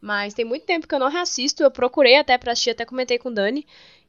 Mas 0.00 0.34
tem 0.34 0.44
muito 0.44 0.64
tempo 0.64 0.88
que 0.88 0.94
eu 0.94 0.98
não 0.98 1.08
reassisto. 1.10 1.62
Eu 1.62 1.70
procurei 1.70 2.16
até 2.16 2.38
pra 2.38 2.52
assistir, 2.52 2.70
até 2.70 2.84
comentei 2.84 3.18
com 3.18 3.28
o 3.28 3.34
Dani. 3.34 3.66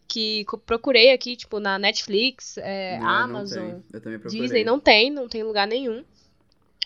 Que 0.07 0.45
procurei 0.65 1.11
aqui, 1.11 1.35
tipo, 1.35 1.59
na 1.59 1.80
Netflix, 1.80 2.57
é, 2.57 2.97
Não, 2.97 3.05
não 3.05 3.38
Amazon, 3.38 3.80
procurei. 3.89 4.41
Disney. 4.41 4.63
Não 4.63 4.80
tem, 4.80 5.09
não 5.09 5.27
tem 5.27 5.43
lugar 5.43 5.68
nenhum. 5.68 6.03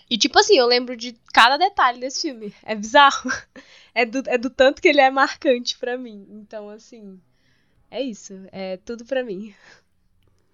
E, 0.08 0.16
tipo 0.16 0.38
assim, 0.38 0.56
eu 0.56 0.66
lembro 0.66 0.96
de 0.96 1.16
cada 1.32 1.56
detalhe 1.56 1.98
desse 1.98 2.22
filme. 2.22 2.54
É 2.62 2.74
bizarro. 2.74 3.30
É 3.98 4.04
do, 4.04 4.22
é 4.26 4.36
do 4.36 4.50
tanto 4.50 4.82
que 4.82 4.88
ele 4.88 5.00
é 5.00 5.08
marcante 5.08 5.78
pra 5.78 5.96
mim. 5.96 6.26
Então, 6.28 6.68
assim. 6.68 7.18
É 7.90 8.02
isso. 8.02 8.34
É 8.52 8.76
tudo 8.76 9.06
pra 9.06 9.24
mim. 9.24 9.54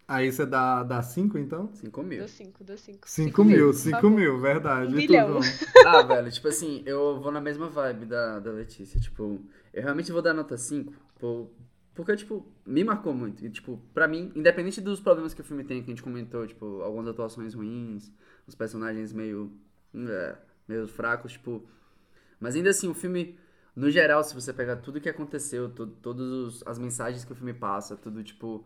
Aí 0.06 0.30
você 0.30 0.44
dá 0.44 1.00
5, 1.02 1.38
então? 1.38 1.72
5 1.72 2.02
mil. 2.02 2.18
Dou 2.18 2.28
5, 2.28 2.64
dou 2.64 2.76
5. 2.76 3.08
5 3.08 3.44
mil, 3.44 3.66
por 3.68 3.74
5 3.74 3.96
favor. 3.96 4.10
mil, 4.10 4.38
verdade. 4.40 4.92
Um 4.92 4.96
milhão. 4.96 5.40
Ah, 5.86 6.02
velho, 6.02 6.30
tipo 6.30 6.46
assim, 6.48 6.82
eu 6.86 7.20
vou 7.20 7.32
na 7.32 7.40
mesma 7.40 7.68
vibe 7.68 8.06
da, 8.06 8.38
da 8.38 8.52
Letícia. 8.52 9.00
Tipo, 9.00 9.40
eu 9.72 9.82
realmente 9.82 10.12
vou 10.12 10.22
dar 10.22 10.32
nota 10.34 10.56
5, 10.56 10.92
por, 11.18 11.50
porque, 11.94 12.14
tipo, 12.16 12.46
me 12.66 12.84
marcou 12.84 13.14
muito. 13.14 13.44
E, 13.44 13.50
tipo, 13.50 13.80
pra 13.94 14.06
mim, 14.06 14.30
independente 14.34 14.80
dos 14.80 15.00
problemas 15.00 15.34
que 15.34 15.40
o 15.40 15.44
filme 15.44 15.64
tem, 15.64 15.82
que 15.82 15.90
a 15.90 15.94
gente 15.94 16.02
comentou, 16.02 16.46
tipo, 16.46 16.82
algumas 16.82 17.08
atuações 17.08 17.54
ruins, 17.54 18.12
os 18.46 18.54
personagens 18.54 19.12
meio. 19.12 19.52
é, 19.94 20.36
meio 20.68 20.86
fracos, 20.88 21.32
tipo. 21.32 21.64
Mas 22.40 22.54
ainda 22.56 22.70
assim, 22.70 22.88
o 22.88 22.94
filme, 22.94 23.38
no 23.74 23.90
geral, 23.90 24.22
se 24.24 24.34
você 24.34 24.52
pegar 24.52 24.76
tudo 24.76 25.00
que 25.00 25.08
aconteceu, 25.08 25.68
to, 25.70 25.86
todas 25.86 26.62
as 26.66 26.78
mensagens 26.78 27.24
que 27.24 27.32
o 27.32 27.36
filme 27.36 27.54
passa, 27.54 27.96
tudo, 27.96 28.22
tipo, 28.22 28.64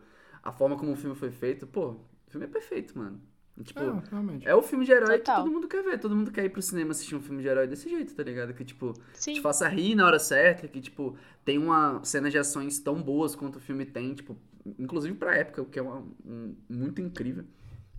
a 0.48 0.52
forma 0.52 0.76
como 0.76 0.92
o 0.92 0.96
filme 0.96 1.14
foi 1.16 1.30
feito, 1.30 1.66
pô, 1.66 1.90
o 1.90 2.30
filme 2.30 2.46
é 2.46 2.48
perfeito, 2.48 2.96
mano. 2.98 3.20
Tipo, 3.62 3.80
É, 3.80 4.02
realmente. 4.10 4.46
é 4.46 4.54
o 4.54 4.60
filme 4.60 4.84
de 4.84 4.92
herói 4.92 5.16
Total. 5.18 5.36
que 5.36 5.42
todo 5.42 5.52
mundo 5.54 5.66
quer 5.68 5.82
ver. 5.82 5.98
Todo 5.98 6.14
mundo 6.14 6.30
quer 6.30 6.44
ir 6.44 6.50
pro 6.50 6.60
cinema 6.60 6.90
assistir 6.90 7.14
um 7.16 7.22
filme 7.22 7.40
de 7.42 7.48
herói 7.48 7.66
desse 7.66 7.88
jeito, 7.88 8.14
tá 8.14 8.22
ligado? 8.22 8.52
Que, 8.52 8.64
tipo, 8.64 8.92
Sim. 9.14 9.32
te 9.32 9.40
faça 9.40 9.66
rir 9.66 9.94
na 9.94 10.04
hora 10.06 10.18
certa, 10.18 10.68
que, 10.68 10.78
tipo, 10.80 11.16
tem 11.42 11.56
uma 11.56 12.04
cena 12.04 12.28
de 12.30 12.36
ações 12.38 12.78
tão 12.78 13.02
boas 13.02 13.34
quanto 13.34 13.56
o 13.56 13.60
filme 13.60 13.86
tem, 13.86 14.14
tipo, 14.14 14.36
inclusive 14.78 15.14
pra 15.16 15.34
época, 15.34 15.62
o 15.62 15.64
que 15.66 15.78
é 15.78 15.82
uma, 15.82 16.04
um- 16.24 16.54
muito 16.68 17.00
incrível. 17.00 17.44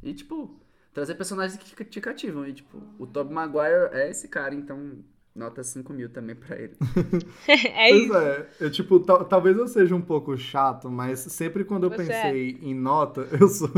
E, 0.03 0.13
tipo, 0.13 0.59
trazer 0.93 1.15
personagens 1.15 1.57
que 1.57 1.75
te- 1.75 1.85
te 1.85 2.01
cativam. 2.01 2.45
E, 2.47 2.53
tipo, 2.53 2.79
o 2.99 3.07
Tobey 3.07 3.33
Maguire 3.33 3.89
é 3.93 4.11
esse 4.11 4.27
cara, 4.27 4.53
então 4.53 5.03
nota 5.37 5.63
5 5.63 5.93
mil 5.93 6.09
também 6.09 6.35
pra 6.35 6.57
ele. 6.59 6.73
é 7.47 7.89
Pois 7.89 8.03
isso. 8.03 8.15
é, 8.15 8.47
eu, 8.59 8.71
tipo, 8.71 8.99
tal- 8.99 9.25
talvez 9.25 9.57
eu 9.57 9.67
seja 9.67 9.95
um 9.95 10.01
pouco 10.01 10.35
chato, 10.37 10.89
mas 10.89 11.19
sempre 11.19 11.63
quando 11.63 11.85
eu 11.85 11.89
Você 11.91 11.97
pensei 11.97 12.57
em 12.61 12.73
nota, 12.75 13.27
eu 13.39 13.47
sou, 13.47 13.69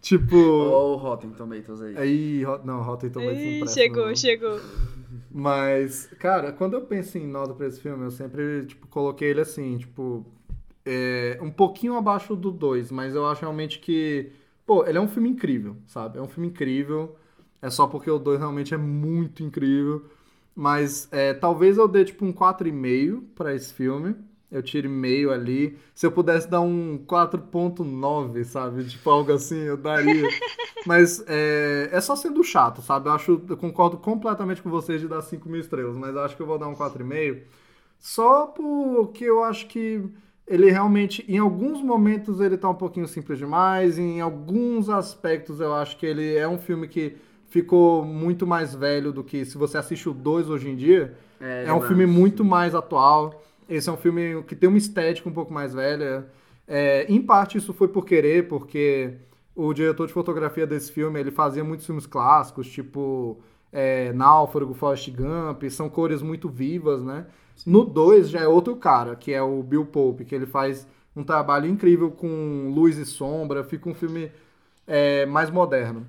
tipo... 0.00 0.36
Ou 0.36 0.94
o 0.94 0.96
Rotten 0.96 1.30
Tomatoes 1.30 1.80
aí. 1.82 1.96
Aí, 1.96 2.46
Hot- 2.46 2.66
não, 2.66 2.82
Rotten 2.82 3.10
Tomatoes 3.10 3.44
não 3.44 3.52
Ih, 3.52 3.60
presta, 3.60 3.80
chegou, 3.80 4.06
não. 4.08 4.16
chegou. 4.16 4.60
Mas, 5.30 6.06
cara, 6.18 6.52
quando 6.52 6.74
eu 6.74 6.82
penso 6.82 7.16
em 7.18 7.26
nota 7.26 7.54
pra 7.54 7.66
esse 7.66 7.80
filme, 7.80 8.04
eu 8.04 8.10
sempre, 8.10 8.66
tipo, 8.66 8.86
coloquei 8.88 9.28
ele 9.30 9.40
assim, 9.40 9.78
tipo, 9.78 10.26
é, 10.84 11.38
um 11.42 11.50
pouquinho 11.50 11.96
abaixo 11.96 12.34
do 12.36 12.50
2, 12.50 12.90
mas 12.90 13.14
eu 13.14 13.26
acho 13.26 13.42
realmente 13.42 13.78
que, 13.78 14.32
pô, 14.66 14.84
ele 14.86 14.98
é 14.98 15.00
um 15.00 15.08
filme 15.08 15.28
incrível, 15.28 15.76
sabe? 15.86 16.18
É 16.18 16.22
um 16.22 16.28
filme 16.28 16.48
incrível, 16.48 17.16
é 17.62 17.70
só 17.70 17.86
porque 17.86 18.10
o 18.10 18.18
2 18.18 18.38
realmente 18.40 18.74
é 18.74 18.76
muito 18.76 19.42
incrível, 19.42 20.04
mas 20.54 21.08
é, 21.12 21.34
talvez 21.34 21.78
eu 21.78 21.88
dê, 21.88 22.04
tipo, 22.04 22.24
um 22.24 22.32
4,5 22.32 23.22
pra 23.34 23.54
esse 23.54 23.72
filme, 23.72 24.14
eu 24.50 24.62
tire 24.62 24.88
meio 24.88 25.30
ali, 25.30 25.78
se 25.94 26.06
eu 26.06 26.12
pudesse 26.12 26.50
dar 26.50 26.60
um 26.60 26.98
4.9, 27.06 28.44
sabe? 28.44 28.84
Tipo, 28.84 29.10
algo 29.10 29.32
assim, 29.32 29.60
eu 29.60 29.76
daria. 29.76 30.28
Mas 30.86 31.22
é, 31.28 31.90
é 31.92 32.00
só 32.00 32.16
sendo 32.16 32.42
chato, 32.42 32.80
sabe? 32.82 33.08
Eu 33.08 33.12
acho, 33.12 33.42
eu 33.48 33.56
concordo 33.56 33.98
completamente 33.98 34.62
com 34.62 34.70
vocês 34.70 35.00
de 35.00 35.06
dar 35.06 35.20
5 35.20 35.48
mil 35.48 35.60
estrelas, 35.60 35.94
mas 35.94 36.14
eu 36.14 36.22
acho 36.22 36.34
que 36.34 36.40
eu 36.40 36.46
vou 36.46 36.58
dar 36.58 36.68
um 36.68 36.74
4,5 36.74 37.42
só 38.00 38.46
porque 38.46 39.24
eu 39.24 39.44
acho 39.44 39.66
que 39.66 40.02
ele 40.46 40.70
realmente, 40.70 41.24
em 41.28 41.38
alguns 41.38 41.82
momentos, 41.82 42.40
ele 42.40 42.56
tá 42.56 42.68
um 42.68 42.74
pouquinho 42.74 43.06
simples 43.06 43.38
demais, 43.38 43.98
em 43.98 44.20
alguns 44.20 44.88
aspectos 44.88 45.60
eu 45.60 45.74
acho 45.74 45.96
que 45.98 46.06
ele 46.06 46.34
é 46.34 46.48
um 46.48 46.58
filme 46.58 46.88
que 46.88 47.16
ficou 47.50 48.04
muito 48.04 48.46
mais 48.46 48.74
velho 48.74 49.12
do 49.12 49.22
que 49.22 49.44
se 49.44 49.58
você 49.58 49.76
assiste 49.76 50.08
o 50.08 50.14
2 50.14 50.48
hoje 50.48 50.70
em 50.70 50.76
dia. 50.76 51.14
É, 51.40 51.64
um 51.64 51.74
demais. 51.74 51.86
filme 51.88 52.06
muito 52.06 52.44
mais 52.44 52.74
atual. 52.74 53.42
Esse 53.68 53.88
é 53.88 53.92
um 53.92 53.96
filme 53.96 54.42
que 54.44 54.56
tem 54.56 54.68
uma 54.68 54.78
estética 54.78 55.28
um 55.28 55.32
pouco 55.32 55.52
mais 55.52 55.74
velha. 55.74 56.26
É, 56.66 57.04
em 57.08 57.20
parte 57.20 57.58
isso 57.58 57.72
foi 57.74 57.88
por 57.88 58.06
querer, 58.06 58.48
porque 58.48 59.14
o 59.54 59.74
diretor 59.74 60.06
de 60.06 60.12
fotografia 60.12 60.66
desse 60.66 60.92
filme 60.92 61.18
ele 61.18 61.32
fazia 61.32 61.64
muitos 61.64 61.84
filmes 61.84 62.06
clássicos, 62.06 62.68
tipo 62.70 63.38
é, 63.72 64.12
Náufrago, 64.12 64.72
Forrest 64.72 65.10
Gump, 65.10 65.64
são 65.70 65.88
cores 65.88 66.22
muito 66.22 66.48
vivas, 66.48 67.02
né? 67.02 67.26
No 67.66 67.84
2 67.84 68.30
já 68.30 68.40
é 68.40 68.48
outro 68.48 68.76
cara, 68.76 69.16
que 69.16 69.32
é 69.32 69.42
o 69.42 69.62
Bill 69.62 69.84
Pope, 69.84 70.24
que 70.24 70.34
ele 70.34 70.46
faz 70.46 70.86
um 71.14 71.24
trabalho 71.24 71.68
incrível 71.68 72.10
com 72.10 72.70
luz 72.72 72.96
e 72.96 73.04
sombra, 73.04 73.64
fica 73.64 73.88
um 73.88 73.94
filme 73.94 74.30
é, 74.86 75.26
mais 75.26 75.50
moderno. 75.50 76.06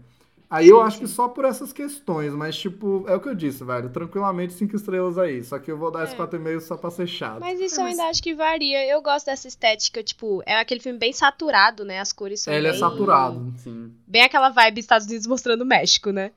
Aí 0.51 0.67
eu 0.67 0.81
acho 0.81 0.99
que 0.99 1.07
só 1.07 1.29
por 1.29 1.45
essas 1.45 1.71
questões, 1.71 2.33
mas 2.33 2.57
tipo, 2.57 3.05
é 3.07 3.15
o 3.15 3.21
que 3.21 3.29
eu 3.29 3.33
disse, 3.33 3.63
velho, 3.63 3.89
tranquilamente 3.89 4.51
cinco 4.51 4.75
estrelas 4.75 5.17
aí, 5.17 5.41
só 5.45 5.57
que 5.57 5.71
eu 5.71 5.77
vou 5.77 5.89
dar 5.89 6.03
esse 6.03 6.13
É. 6.13 6.17
4,5 6.17 6.59
só 6.59 6.75
pra 6.75 6.91
ser 6.91 7.07
chato. 7.07 7.39
Mas 7.39 7.57
isso 7.61 7.79
eu 7.79 7.85
ainda 7.85 8.03
acho 8.09 8.21
que 8.21 8.35
varia. 8.35 8.85
Eu 8.85 9.01
gosto 9.01 9.27
dessa 9.27 9.47
estética, 9.47 10.03
tipo, 10.03 10.43
é 10.45 10.59
aquele 10.59 10.81
filme 10.81 10.99
bem 10.99 11.13
saturado, 11.13 11.85
né? 11.85 12.01
As 12.01 12.11
cores 12.11 12.41
são 12.41 12.53
Ele 12.53 12.67
é 12.67 12.71
bem... 12.71 12.79
saturado. 12.81 13.53
Sim. 13.59 13.93
Bem 14.05 14.23
aquela 14.23 14.49
vibe 14.49 14.79
Estados 14.79 15.07
Unidos 15.07 15.25
mostrando 15.25 15.61
o 15.61 15.65
México, 15.65 16.11
né? 16.11 16.31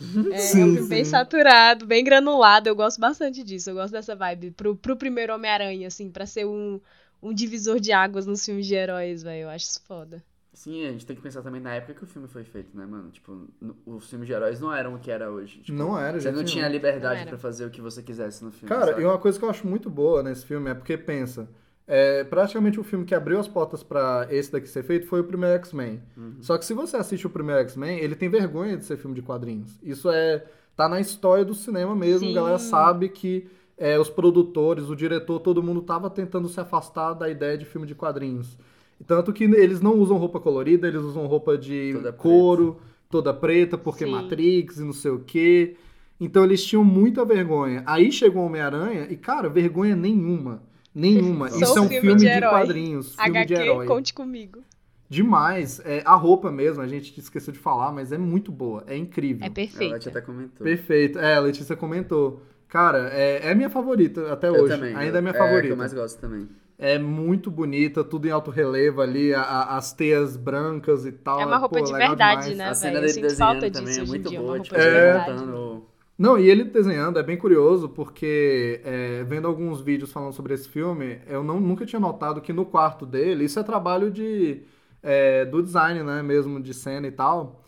É, 0.32 0.38
Sim, 0.38 0.62
é 0.62 0.64
um 0.64 0.72
filme 0.74 0.88
bem 0.88 1.04
sim. 1.04 1.10
saturado, 1.10 1.84
bem 1.84 2.02
granulado. 2.02 2.68
Eu 2.68 2.74
gosto 2.76 2.98
bastante 3.00 3.42
disso. 3.42 3.68
Eu 3.68 3.74
gosto 3.74 3.92
dessa 3.92 4.16
vibe. 4.16 4.52
Pro, 4.52 4.76
pro 4.76 4.96
primeiro 4.96 5.34
Homem-Aranha, 5.34 5.88
assim, 5.88 6.08
pra 6.08 6.24
ser 6.24 6.46
um, 6.46 6.80
um 7.22 7.34
divisor 7.34 7.78
de 7.80 7.92
águas 7.92 8.24
nos 8.24 8.44
filmes 8.44 8.66
de 8.66 8.74
heróis, 8.74 9.22
velho. 9.24 9.42
Eu 9.42 9.48
acho 9.50 9.64
isso 9.66 9.82
foda. 9.86 10.22
Sim, 10.58 10.84
a 10.86 10.90
gente 10.90 11.06
tem 11.06 11.14
que 11.14 11.22
pensar 11.22 11.40
também 11.40 11.60
na 11.60 11.72
época 11.74 11.94
que 11.94 12.02
o 12.02 12.06
filme 12.06 12.26
foi 12.26 12.42
feito, 12.42 12.76
né, 12.76 12.84
mano? 12.84 13.10
Tipo, 13.12 13.46
no- 13.60 13.76
os 13.86 14.10
filmes 14.10 14.26
de 14.26 14.32
heróis 14.32 14.58
não 14.60 14.72
eram 14.74 14.96
o 14.96 14.98
que 14.98 15.08
era 15.08 15.30
hoje. 15.30 15.60
Tipo, 15.60 15.78
Não 15.78 15.96
era, 15.96 16.20
Você 16.20 16.32
não 16.32 16.42
tinha 16.42 16.64
a 16.64 16.66
Não 16.68 16.72
liberdade 16.74 17.20
era. 17.20 17.28
pra 17.28 17.38
fazer 17.38 17.64
o 17.64 17.70
que 17.70 17.80
você 17.80 18.02
quisesse 18.02 18.44
no 18.44 18.50
filme. 18.50 18.68
Cara, 18.68 18.86
sabe? 18.90 19.02
e 19.02 19.04
uma 19.04 19.18
coisa 19.18 19.38
que 19.38 19.44
eu 19.44 19.48
acho 19.50 19.64
muito 19.68 19.88
boa 19.88 20.20
nesse 20.20 20.44
filme 20.44 20.68
é 20.68 20.74
porque, 20.74 20.98
pensa, 20.98 21.48
é, 21.86 22.24
praticamente 22.24 22.80
o 22.80 22.82
filme 22.82 23.04
que 23.04 23.14
abriu 23.14 23.38
as 23.38 23.46
portas 23.46 23.84
pra 23.84 24.26
esse 24.30 24.50
daqui 24.50 24.66
ser 24.68 24.82
feito 24.82 25.06
foi 25.06 25.20
o 25.20 25.24
primeiro 25.24 25.54
X-Men. 25.58 26.02
Só 26.40 26.58
que 26.58 26.64
se 26.64 26.74
você 26.74 26.96
assiste 26.96 27.24
o 27.24 27.30
primeiro 27.30 27.60
X-Men, 27.60 28.00
ele 28.00 28.16
tem 28.16 28.28
vergonha 28.28 28.76
de 28.76 28.84
ser 28.84 28.96
filme 28.96 29.14
de 29.14 29.22
quadrinhos. 29.22 29.78
Isso 29.80 30.10
é 30.10 30.44
tá 30.74 30.88
na 30.88 30.98
história 31.00 31.44
do 31.44 31.54
cinema 31.54 31.94
mesmo, 31.94 32.26
Sim. 32.26 32.32
a 32.32 32.34
galera 32.34 32.58
sabe 32.58 33.08
que 33.08 33.48
é, 33.76 33.96
os 33.96 34.10
produtores, 34.10 34.88
o 34.90 34.96
diretor, 34.96 35.38
todo 35.38 35.62
mundo 35.62 35.82
tava 35.82 36.10
tentando 36.10 36.48
se 36.48 36.58
afastar 36.60 37.14
da 37.14 37.28
ideia 37.28 37.56
de 37.56 37.64
filme 37.64 37.86
de 37.86 37.94
quadrinhos. 37.94 38.58
Tanto 39.06 39.32
que 39.32 39.44
eles 39.44 39.80
não 39.80 39.94
usam 39.98 40.16
roupa 40.16 40.40
colorida, 40.40 40.86
eles 40.88 41.00
usam 41.02 41.26
roupa 41.26 41.56
de 41.56 41.92
Toda 41.94 42.12
couro, 42.12 42.80
toda 43.08 43.32
preta, 43.32 43.78
porque 43.78 44.04
Sim. 44.04 44.10
Matrix 44.10 44.78
e 44.78 44.84
não 44.84 44.92
sei 44.92 45.10
o 45.12 45.20
quê. 45.20 45.76
Então 46.20 46.44
eles 46.44 46.64
tinham 46.64 46.84
muita 46.84 47.24
vergonha. 47.24 47.82
Aí 47.86 48.10
chegou 48.10 48.42
o 48.42 48.46
Homem-Aranha 48.46 49.06
e, 49.08 49.16
cara, 49.16 49.48
vergonha 49.48 49.94
nenhuma. 49.94 50.62
Nenhuma. 50.94 51.48
Sou 51.48 51.60
Isso 51.62 51.78
é 51.78 51.80
um 51.80 51.88
filme 51.88 52.00
filme 52.00 52.16
de 52.20 52.28
de, 52.34 52.40
quadrinhos, 52.40 53.14
filme 53.14 53.38
HQ, 53.38 53.46
de 53.46 53.60
herói. 53.60 53.86
conte 53.86 54.12
comigo. 54.12 54.60
Demais. 55.08 55.80
É, 55.84 56.02
a 56.04 56.14
roupa 56.16 56.50
mesmo, 56.50 56.82
a 56.82 56.86
gente 56.88 57.18
esqueceu 57.18 57.52
de 57.52 57.58
falar, 57.58 57.92
mas 57.92 58.10
é 58.12 58.18
muito 58.18 58.50
boa. 58.52 58.82
É 58.86 58.96
incrível. 58.96 59.44
É 59.44 59.48
A 59.48 59.50
perfeito. 59.50 59.92
Leti 59.92 60.08
até 60.08 60.20
comentou. 60.20 60.64
Perfeito. 60.64 61.18
É, 61.18 61.36
a 61.36 61.40
Letícia 61.40 61.76
comentou. 61.76 62.42
Cara, 62.68 63.08
é, 63.12 63.50
é 63.50 63.54
minha 63.54 63.70
favorita 63.70 64.30
até 64.32 64.48
Eu 64.48 64.54
hoje. 64.64 64.74
também. 64.74 64.94
Ainda 64.94 65.18
é 65.18 65.20
minha 65.22 65.32
É 65.32 65.36
a 65.36 65.40
que 65.40 65.46
favorita. 65.48 65.72
eu 65.72 65.76
mais 65.76 65.94
gosto 65.94 66.20
também. 66.20 66.48
É 66.78 66.96
muito 66.96 67.50
bonita, 67.50 68.04
tudo 68.04 68.28
em 68.28 68.30
alto 68.30 68.52
relevo 68.52 69.00
ali, 69.00 69.34
a- 69.34 69.42
a- 69.42 69.76
as 69.76 69.92
teias 69.92 70.36
brancas 70.36 71.04
e 71.04 71.10
tal. 71.10 71.40
É 71.40 71.44
uma 71.46 71.56
roupa 71.56 71.80
Pô, 71.80 71.84
de 71.84 71.92
verdade, 71.92 72.40
demais. 72.42 72.56
né, 72.56 72.68
a 72.68 72.74
cena 72.74 73.00
dele 73.00 73.20
desenhando 73.20 73.36
falta 73.36 73.70
também 73.70 73.88
disso 73.88 74.00
é 74.00 74.04
muito 74.04 74.28
dia, 74.28 74.40
boa. 74.40 74.54
uma 74.54 74.62
Tipo, 74.62 74.76
ele 74.76 74.90
verdade. 74.90 75.30
montando... 75.30 75.86
Não, 76.16 76.38
e 76.38 76.48
ele 76.50 76.64
desenhando 76.64 77.18
é 77.18 77.22
bem 77.22 77.36
curioso, 77.36 77.88
porque 77.88 78.80
é, 78.84 79.24
vendo 79.24 79.46
alguns 79.46 79.80
vídeos 79.80 80.10
falando 80.12 80.32
sobre 80.32 80.52
esse 80.54 80.68
filme, 80.68 81.20
eu 81.28 81.44
não, 81.44 81.60
nunca 81.60 81.86
tinha 81.86 82.00
notado 82.00 82.40
que 82.40 82.52
no 82.52 82.64
quarto 82.64 83.06
dele, 83.06 83.44
isso 83.44 83.58
é 83.58 83.62
trabalho 83.62 84.10
de, 84.10 84.62
é, 85.02 85.44
do 85.44 85.62
design, 85.62 86.02
né, 86.02 86.20
mesmo 86.22 86.60
de 86.60 86.74
cena 86.74 87.06
e 87.06 87.12
tal, 87.12 87.62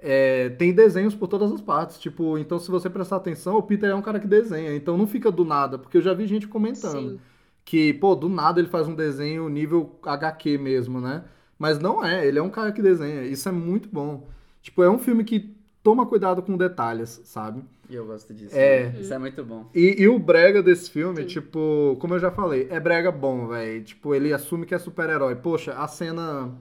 é, 0.00 0.50
tem 0.50 0.72
desenhos 0.72 1.14
por 1.14 1.28
todas 1.28 1.52
as 1.52 1.60
partes, 1.60 1.98
tipo, 2.00 2.38
então 2.38 2.58
se 2.58 2.70
você 2.70 2.90
prestar 2.90 3.16
atenção, 3.16 3.56
o 3.56 3.62
Peter 3.62 3.90
é 3.90 3.94
um 3.94 4.02
cara 4.02 4.20
que 4.20 4.26
desenha, 4.26 4.74
então 4.74 4.98
não 4.98 5.06
fica 5.06 5.30
do 5.30 5.44
nada, 5.44 5.78
porque 5.78 5.96
eu 5.98 6.02
já 6.02 6.12
vi 6.14 6.26
gente 6.26 6.48
comentando 6.48 7.10
Sim. 7.10 7.20
Que, 7.64 7.92
pô, 7.94 8.14
do 8.14 8.28
nada 8.28 8.60
ele 8.60 8.68
faz 8.68 8.88
um 8.88 8.94
desenho 8.94 9.48
nível 9.48 9.98
HQ 10.02 10.58
mesmo, 10.58 11.00
né? 11.00 11.24
Mas 11.58 11.78
não 11.78 12.04
é, 12.04 12.26
ele 12.26 12.38
é 12.38 12.42
um 12.42 12.50
cara 12.50 12.72
que 12.72 12.82
desenha. 12.82 13.22
Isso 13.22 13.48
é 13.48 13.52
muito 13.52 13.88
bom. 13.88 14.28
Tipo, 14.60 14.82
é 14.82 14.90
um 14.90 14.98
filme 14.98 15.24
que 15.24 15.54
toma 15.82 16.06
cuidado 16.06 16.42
com 16.42 16.56
detalhes, 16.56 17.20
sabe? 17.24 17.62
E 17.88 17.94
eu 17.94 18.06
gosto 18.06 18.32
disso. 18.32 18.56
É. 18.56 18.90
né? 18.90 19.00
Isso 19.00 19.12
é 19.12 19.18
muito 19.18 19.44
bom. 19.44 19.68
E, 19.74 20.02
e 20.02 20.08
o 20.08 20.18
brega 20.18 20.62
desse 20.62 20.90
filme, 20.90 21.22
Sim. 21.22 21.26
tipo, 21.26 21.96
como 22.00 22.14
eu 22.14 22.18
já 22.18 22.30
falei, 22.30 22.66
é 22.70 22.80
brega 22.80 23.10
bom, 23.10 23.48
velho. 23.48 23.82
Tipo, 23.82 24.14
ele 24.14 24.32
assume 24.32 24.64
que 24.64 24.74
é 24.74 24.78
super-herói. 24.78 25.36
Poxa, 25.36 25.74
a 25.74 25.86
cena. 25.86 26.52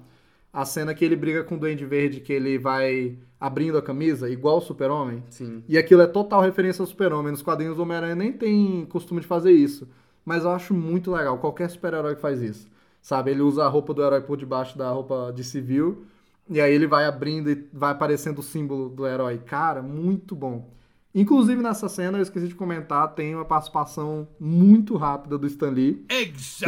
A 0.54 0.66
cena 0.66 0.94
que 0.94 1.06
ele 1.06 1.16
briga 1.16 1.46
com 1.46 1.56
o 1.56 1.58
Duende 1.58 1.86
Verde, 1.86 2.20
que 2.20 2.34
ele 2.34 2.58
vai 2.58 3.18
abrindo 3.40 3.78
a 3.78 3.82
camisa, 3.82 4.30
igual 4.30 4.58
o 4.58 4.62
Super-Homem. 4.62 5.24
Sim. 5.30 5.64
E 5.66 5.78
aquilo 5.78 6.02
é 6.02 6.08
total 6.08 6.42
referência 6.42 6.84
ao 6.84 6.86
Super-Homem. 6.86 7.32
Nos 7.32 7.42
quadrinhos 7.42 7.78
do 7.78 7.84
Homem-Aranha 7.84 8.16
nem 8.16 8.34
tem 8.34 8.86
costume 8.86 9.22
de 9.22 9.28
fazer 9.28 9.54
isso. 9.54 9.88
Mas 10.26 10.44
eu 10.44 10.52
acho 10.52 10.74
muito 10.74 11.12
legal. 11.12 11.38
Qualquer 11.38 11.70
super-herói 11.70 12.16
que 12.16 12.22
faz 12.22 12.42
isso. 12.42 12.70
Sabe? 13.02 13.32
Ele 13.32 13.42
usa 13.42 13.64
a 13.64 13.68
roupa 13.68 13.94
do 13.94 14.04
herói 14.04 14.22
por 14.22 14.38
debaixo 14.38 14.78
da 14.78 14.90
roupa 14.92 15.32
de 15.36 15.44
civil. 15.44 16.06
E 16.50 16.60
aí 16.60 16.74
ele 16.74 16.88
vai 16.88 17.06
abrindo 17.06 17.50
e 17.50 17.68
vai 17.72 17.92
aparecendo 17.92 18.40
o 18.40 18.44
símbolo 18.44 18.90
do 18.90 19.08
herói. 19.08 19.38
Cara, 19.38 19.82
muito 19.82 20.36
bom. 20.36 20.70
Inclusive 21.14 21.62
nessa 21.62 21.90
cena, 21.90 22.18
eu 22.18 22.22
esqueci 22.22 22.48
de 22.48 22.56
comentar, 22.56 23.14
tem 23.14 23.36
uma 23.36 23.44
participação 23.44 24.28
muito 24.40 24.96
rápida 24.96 25.38
do 25.38 25.46
Stan 25.46 25.70
Lee. 25.70 26.06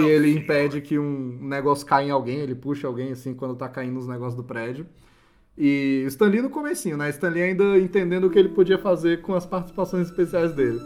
Que 0.06 0.10
ele 0.10 0.38
impede 0.38 0.82
que 0.82 1.00
um 1.00 1.38
negócio 1.42 1.86
caia 1.86 2.08
em 2.08 2.12
alguém, 2.12 2.40
ele 2.40 2.54
puxa 2.54 2.88
alguém 2.88 3.12
assim 3.12 3.34
quando 3.34 3.56
tá 3.56 3.70
caindo 3.70 3.98
os 3.98 4.08
negócios 4.08 4.36
do 4.36 4.44
prédio. 4.44 4.86
E 5.58 6.02
o 6.06 6.08
Stan 6.08 6.28
Lee 6.28 6.42
no 6.42 6.50
comecinho, 6.50 6.98
né? 6.98 7.10
Stan 7.10 7.30
Lee 7.30 7.44
ainda 7.44 7.78
entendendo 7.78 8.26
o 8.26 8.30
que 8.30 8.38
ele 8.38 8.50
podia 8.50 8.78
fazer 8.78 9.22
com 9.22 9.34
as 9.34 9.46
participações 9.46 10.08
especiais 10.08 10.52
dele. 10.54 10.80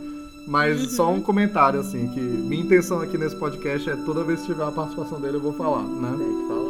Mas 0.47 0.93
só 0.93 1.11
um 1.11 1.21
comentário, 1.21 1.79
assim, 1.81 2.07
que 2.13 2.19
minha 2.21 2.63
intenção 2.63 3.01
aqui 3.01 3.17
nesse 3.17 3.35
podcast 3.35 3.89
é 3.89 3.95
toda 3.97 4.23
vez 4.23 4.39
que 4.39 4.47
tiver 4.47 4.63
uma 4.63 4.71
participação 4.71 5.19
dele 5.19 5.35
eu 5.37 5.41
vou 5.41 5.53
falar, 5.53 5.83
né? 5.83 6.15
Tem 6.17 6.41
que 6.41 6.47
falar. 6.47 6.67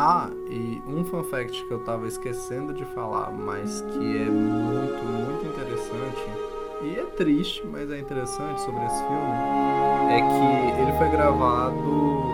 Ah, 0.00 0.30
e 0.48 0.80
um 0.86 1.04
fun 1.04 1.24
fact 1.24 1.66
que 1.66 1.72
eu 1.72 1.80
tava 1.80 2.06
esquecendo 2.06 2.72
de 2.72 2.84
falar, 2.84 3.32
mas 3.32 3.80
que 3.80 4.16
é 4.16 4.26
muito, 4.26 5.04
muito 5.04 5.44
interessante, 5.44 6.22
e 6.84 7.00
é 7.00 7.04
triste, 7.16 7.66
mas 7.66 7.90
é 7.90 7.98
interessante 7.98 8.60
sobre 8.60 8.80
esse 8.84 8.98
filme, 8.98 9.32
é 10.12 10.20
que 10.20 10.82
ele 10.82 10.92
foi 10.98 11.08
gravado 11.08 11.80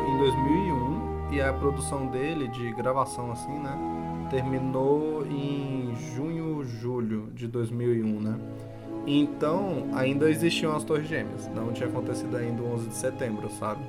em 0.07 0.19
2001 0.19 1.33
e 1.33 1.41
a 1.41 1.55
produção 1.55 2.07
dele, 2.07 2.49
de 2.49 2.71
gravação 2.73 3.33
assim, 3.33 3.59
né, 3.59 3.94
terminou 4.35 5.25
em 5.25 5.95
junho, 6.13 6.65
julho 6.65 7.29
de 7.37 7.47
2001, 7.47 8.21
né? 8.21 8.37
Então, 9.07 9.87
ainda 9.93 10.29
existiam 10.29 10.75
as 10.75 10.83
Torres 10.83 11.07
Gêmeas, 11.07 11.49
não 11.55 11.73
tinha 11.73 11.89
acontecido 11.89 12.37
ainda 12.37 12.61
o 12.61 12.73
11 12.73 12.89
de 12.89 12.97
setembro, 12.97 13.49
sabe? 13.61 13.81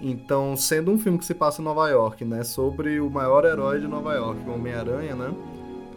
Então, 0.00 0.56
sendo 0.56 0.90
um 0.90 0.98
filme 0.98 1.18
que 1.18 1.24
se 1.26 1.34
passa 1.34 1.60
em 1.60 1.64
Nova 1.64 1.86
York, 1.90 2.24
né, 2.24 2.42
sobre 2.44 2.98
o 2.98 3.10
maior 3.10 3.44
herói 3.44 3.78
de 3.78 3.86
Nova 3.86 4.14
York, 4.14 4.48
o 4.48 4.54
Homem-Aranha, 4.54 5.14
né? 5.14 5.34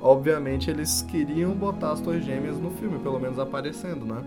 Obviamente 0.01 0.69
eles 0.69 1.01
queriam 1.03 1.51
botar 1.51 1.93
as 1.93 2.01
Torres 2.01 2.25
Gêmeas 2.25 2.59
no 2.59 2.71
filme, 2.71 2.99
pelo 2.99 3.19
menos 3.19 3.39
aparecendo, 3.39 4.05
né? 4.05 4.21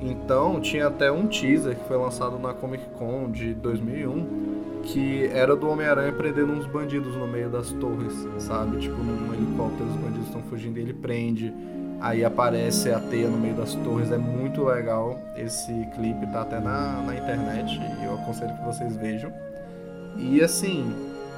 Então, 0.00 0.62
tinha 0.62 0.86
até 0.86 1.12
um 1.12 1.26
teaser 1.26 1.76
que 1.76 1.86
foi 1.86 1.98
lançado 1.98 2.38
na 2.38 2.54
Comic 2.54 2.84
Con 2.96 3.30
de 3.30 3.52
2001, 3.52 4.57
que 4.82 5.26
era 5.26 5.54
do 5.54 5.68
Homem-Aranha 5.68 6.12
prendendo 6.12 6.52
uns 6.52 6.66
bandidos 6.66 7.14
no 7.16 7.26
meio 7.26 7.48
das 7.48 7.72
torres, 7.72 8.12
sabe? 8.38 8.78
Tipo, 8.78 8.96
num 8.96 9.34
helicóptero, 9.34 9.88
os 9.88 9.96
bandidos 9.96 10.26
estão 10.26 10.42
fugindo 10.42 10.78
e 10.78 10.82
ele 10.82 10.94
prende. 10.94 11.52
Aí 12.00 12.24
aparece 12.24 12.90
a 12.92 13.00
teia 13.00 13.28
no 13.28 13.38
meio 13.38 13.54
das 13.54 13.74
torres, 13.74 14.10
é 14.12 14.18
muito 14.18 14.64
legal. 14.64 15.20
Esse 15.36 15.72
clipe 15.96 16.26
tá 16.32 16.42
até 16.42 16.60
na, 16.60 17.02
na 17.02 17.16
internet 17.16 17.80
e 18.00 18.04
eu 18.04 18.14
aconselho 18.14 18.54
que 18.54 18.64
vocês 18.64 18.96
vejam. 18.96 19.32
E 20.16 20.40
assim, 20.40 20.92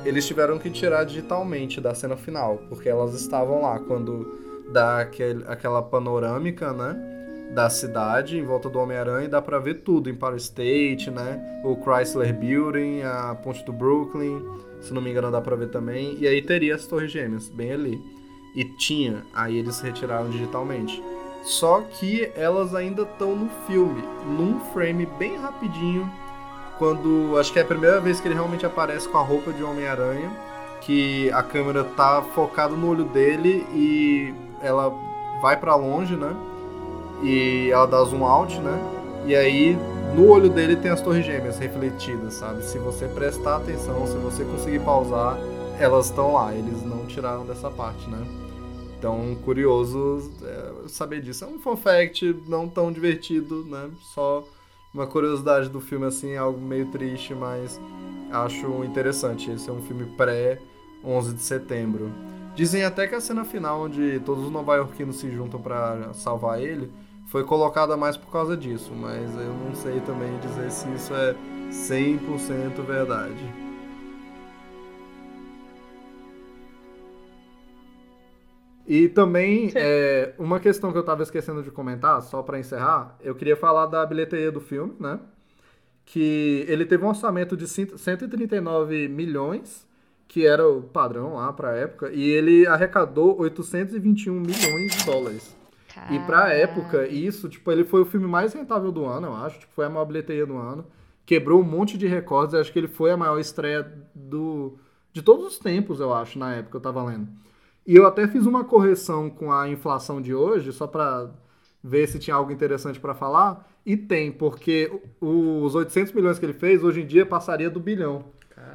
eles 0.05 0.27
tiveram 0.27 0.59
que 0.59 0.71
tirar 0.71 1.05
digitalmente 1.05 1.81
da 1.81 1.95
cena 1.95 2.17
final, 2.17 2.59
porque 2.69 2.89
elas 2.89 3.15
estavam 3.15 3.63
lá 3.63 3.79
quando 3.79 4.39
dá 4.73 5.01
aquele, 5.01 5.45
aquela 5.47 5.83
panorâmica, 5.83 6.73
né? 6.73 7.10
Da 7.55 7.69
cidade 7.69 8.39
em 8.39 8.45
volta 8.45 8.69
do 8.69 8.79
Homem-Aranha 8.79 9.25
e 9.25 9.29
dá 9.29 9.43
pra 9.43 9.59
ver 9.59 9.83
tudo: 9.83 10.09
Empire 10.09 10.37
State, 10.37 11.11
né? 11.11 11.61
O 11.65 11.77
Chrysler 11.77 12.33
Building, 12.33 13.03
a 13.03 13.35
ponte 13.35 13.65
do 13.65 13.73
Brooklyn, 13.73 14.41
se 14.81 14.95
não 14.95 15.03
me 15.03 15.11
engano, 15.11 15.31
dá 15.31 15.41
pra 15.41 15.57
ver 15.57 15.69
também. 15.69 16.17
E 16.19 16.27
aí 16.27 16.41
teria 16.43 16.75
as 16.75 16.87
Torres 16.87 17.11
Gêmeas, 17.11 17.49
bem 17.49 17.73
ali. 17.73 18.01
E 18.55 18.65
tinha, 18.65 19.23
aí 19.35 19.59
eles 19.59 19.81
retiraram 19.81 20.31
digitalmente. 20.31 21.03
Só 21.43 21.81
que 21.81 22.31
elas 22.37 22.75
ainda 22.75 23.03
estão 23.03 23.35
no 23.35 23.49
filme, 23.67 24.03
num 24.27 24.61
frame 24.73 25.07
bem 25.19 25.37
rapidinho, 25.37 26.11
quando 26.79 27.39
acho 27.39 27.53
que 27.53 27.59
é 27.59 27.63
a 27.63 27.67
primeira 27.67 28.01
vez 28.01 28.21
que 28.21 28.29
ele 28.29 28.35
realmente 28.35 28.67
aparece 28.67 29.09
com 29.09 29.19
a 29.19 29.23
roupa 29.23 29.53
de 29.53 29.63
Homem-Aranha, 29.63 30.31
que 30.83 31.31
a 31.33 31.43
câmera 31.43 31.85
tá 31.85 32.23
focada 32.35 32.75
no 32.75 32.89
olho 32.89 33.05
dele 33.05 33.67
e 33.73 34.35
ela 34.63 34.93
vai 35.41 35.59
pra 35.59 35.75
longe, 35.75 36.15
né? 36.15 36.35
E 37.23 37.71
ela 37.71 37.87
dá 37.87 38.03
zoom 38.05 38.25
out, 38.25 38.59
né? 38.61 38.79
E 39.27 39.35
aí 39.35 39.77
no 40.15 40.29
olho 40.29 40.49
dele 40.49 40.77
tem 40.77 40.91
as 40.91 41.01
torres 41.01 41.25
gêmeas 41.25 41.59
refletidas, 41.59 42.35
sabe? 42.35 42.65
Se 42.65 42.79
você 42.79 43.07
prestar 43.07 43.57
atenção, 43.57 44.07
se 44.07 44.17
você 44.17 44.45
conseguir 44.45 44.81
pausar, 44.81 45.39
elas 45.79 46.07
estão 46.07 46.35
lá, 46.35 46.55
eles 46.55 46.83
não 46.83 47.07
tiraram 47.07 47.47
dessa 47.47 47.71
parte, 47.71 48.09
né? 48.09 48.27
Então, 48.99 49.35
curioso 49.45 50.31
é, 50.43 50.89
saber 50.89 51.23
disso. 51.23 51.45
É 51.45 51.47
um 51.47 51.59
fun 51.59 51.77
fact 51.77 52.37
não 52.47 52.69
tão 52.69 52.93
divertido, 52.93 53.65
né? 53.65 53.89
Só 54.03 54.45
uma 54.93 55.07
curiosidade 55.07 55.71
do 55.71 55.81
filme, 55.81 56.05
assim, 56.07 56.37
algo 56.37 56.61
meio 56.61 56.87
triste, 56.87 57.35
mas 57.35 57.81
acho 58.31 58.85
interessante. 58.85 59.51
Esse 59.51 59.71
é 59.71 59.73
um 59.73 59.81
filme 59.81 60.05
pré-11 60.17 61.35
de 61.35 61.41
setembro. 61.41 62.11
Dizem 62.55 62.85
até 62.85 63.07
que 63.07 63.15
a 63.15 63.21
cena 63.21 63.45
final, 63.45 63.85
onde 63.85 64.21
todos 64.21 64.45
os 64.45 64.51
nova-iorquinos 64.51 65.17
se 65.17 65.31
juntam 65.31 65.61
para 65.63 66.13
salvar 66.13 66.61
ele, 66.61 66.91
foi 67.31 67.45
colocada 67.45 67.97
mais 67.97 68.17
por 68.17 68.31
causa 68.33 68.57
disso, 68.57 68.93
mas 68.93 69.33
eu 69.37 69.55
não 69.55 69.73
sei 69.73 70.01
também 70.01 70.37
dizer 70.41 70.69
se 70.69 70.93
isso 70.93 71.15
é 71.15 71.37
100% 71.71 72.83
verdade. 72.85 73.71
E 78.85 79.09
também, 79.09 79.71
é, 79.77 80.35
uma 80.37 80.59
questão 80.59 80.91
que 80.91 80.99
eu 80.99 81.05
tava 81.05 81.23
esquecendo 81.23 81.63
de 81.63 81.71
comentar, 81.71 82.21
só 82.21 82.43
pra 82.43 82.59
encerrar, 82.59 83.17
eu 83.21 83.37
queria 83.37 83.57
falar 83.57 83.87
da 83.87 84.05
bilheteria 84.05 84.51
do 84.51 84.61
filme, 84.61 84.97
né? 84.99 85.21
Que 86.05 86.65
ele 86.67 86.85
teve 86.85 87.05
um 87.05 87.09
orçamento 87.09 87.57
de 87.57 87.69
139 87.69 89.07
milhões, 89.07 89.87
que 90.27 90.45
era 90.45 90.69
o 90.69 90.83
padrão 90.83 91.37
lá 91.37 91.53
pra 91.53 91.77
época, 91.77 92.11
e 92.13 92.29
ele 92.29 92.67
arrecadou 92.67 93.39
821 93.39 94.35
milhões 94.35 94.97
de 94.97 95.05
dólares. 95.05 95.60
E 96.11 96.19
pra 96.21 96.53
época, 96.53 97.07
isso, 97.07 97.49
tipo, 97.49 97.71
ele 97.71 97.85
foi 97.85 98.03
o 98.03 98.07
filme 98.07 98.27
mais 98.27 98.53
rentável 98.53 98.91
do 98.91 99.05
ano, 99.05 99.29
eu 99.29 99.35
acho. 99.35 99.61
Tipo, 99.61 99.75
foi 99.75 99.87
a 99.87 99.91
maior 99.91 100.05
bilheteria 100.05 100.47
do 100.47 100.57
ano. 100.57 100.87
Quebrou 101.27 101.61
um 101.61 101.65
monte 101.65 101.99
de 101.99 102.07
recordes. 102.07 102.55
Acho 102.55 102.73
que 102.73 102.79
ele 102.79 102.89
foi 102.89 103.11
a 103.11 103.17
maior 103.17 103.39
estreia 103.39 103.83
do, 104.15 104.79
de 105.13 105.23
todos 105.23 105.47
os 105.47 105.59
tempos, 105.59 106.01
eu 106.01 106.13
acho, 106.15 106.39
na 106.39 106.55
época, 106.55 106.77
eu 106.77 106.81
tava 106.81 107.03
lendo. 107.03 107.29
E 107.87 107.97
eu 107.97 108.07
até 108.07 108.29
fiz 108.29 108.47
uma 108.47 108.65
correção 108.65 109.29
com 109.29 109.53
a 109.53 109.69
inflação 109.69 110.21
de 110.21 110.35
hoje, 110.35 110.73
só 110.73 110.87
pra 110.87 111.31
ver 111.83 112.07
se 112.07 112.19
tinha 112.19 112.37
algo 112.37 112.53
interessante 112.53 113.01
pra 113.01 113.15
falar. 113.15 113.69
E 113.85 113.97
tem, 113.97 114.31
porque 114.31 114.91
os 115.21 115.75
800 115.75 116.13
milhões 116.13 116.39
que 116.39 116.45
ele 116.45 116.53
fez, 116.53 116.85
hoje 116.85 117.01
em 117.01 117.07
dia, 117.07 117.25
passaria 117.27 117.71
do 117.71 117.81
bilhão. 117.81 118.27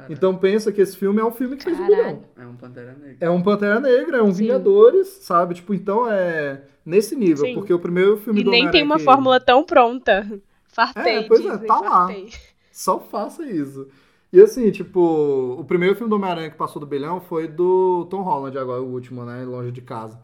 Então 0.08 0.36
pensa 0.36 0.70
que 0.70 0.80
esse 0.80 0.96
filme 0.96 1.20
é 1.20 1.24
um 1.24 1.32
filme 1.32 1.56
que 1.56 1.64
fez 1.64 1.78
um 1.80 1.86
bilhão. 1.86 2.22
é 2.38 2.46
um 2.46 2.54
Pantera 2.56 2.92
Negra. 2.92 3.16
É 3.20 3.28
um 3.30 3.42
Pantera 3.42 3.80
Negra, 3.80 4.18
é 4.18 4.22
um 4.22 4.32
Sim. 4.32 4.42
Vingadores, 4.44 5.08
sabe? 5.22 5.54
Tipo, 5.54 5.74
então 5.74 6.10
é 6.10 6.62
nesse 6.84 7.16
nível, 7.16 7.44
Sim. 7.46 7.54
porque 7.54 7.72
o 7.74 7.78
primeiro 7.78 8.16
filme 8.18 8.40
E 8.40 8.44
do 8.44 8.50
nem 8.50 8.70
tem 8.70 8.82
uma 8.84 8.96
que- 8.98 9.04
fórmula 9.04 9.40
tão 9.40 9.64
pronta. 9.64 10.40
Fartei, 10.68 11.16
É, 11.18 11.22
pois 11.24 11.44
é, 11.44 11.58
tá 11.58 11.80
lá. 11.80 11.90
fartei. 12.06 12.30
Só 12.70 13.00
faça 13.00 13.44
isso. 13.44 13.88
E 14.32 14.40
assim, 14.40 14.70
tipo, 14.70 15.56
o 15.58 15.64
primeiro 15.64 15.94
filme 15.96 16.10
do 16.10 16.16
Homem-Aranha 16.16 16.50
que 16.50 16.56
passou 16.56 16.78
do 16.78 16.86
bilhão 16.86 17.20
foi 17.20 17.48
do 17.48 18.06
Tom 18.10 18.22
Holland, 18.22 18.56
agora 18.58 18.82
o 18.82 18.92
último, 18.92 19.24
né? 19.24 19.44
Longe 19.44 19.72
de 19.72 19.80
casa. 19.80 20.20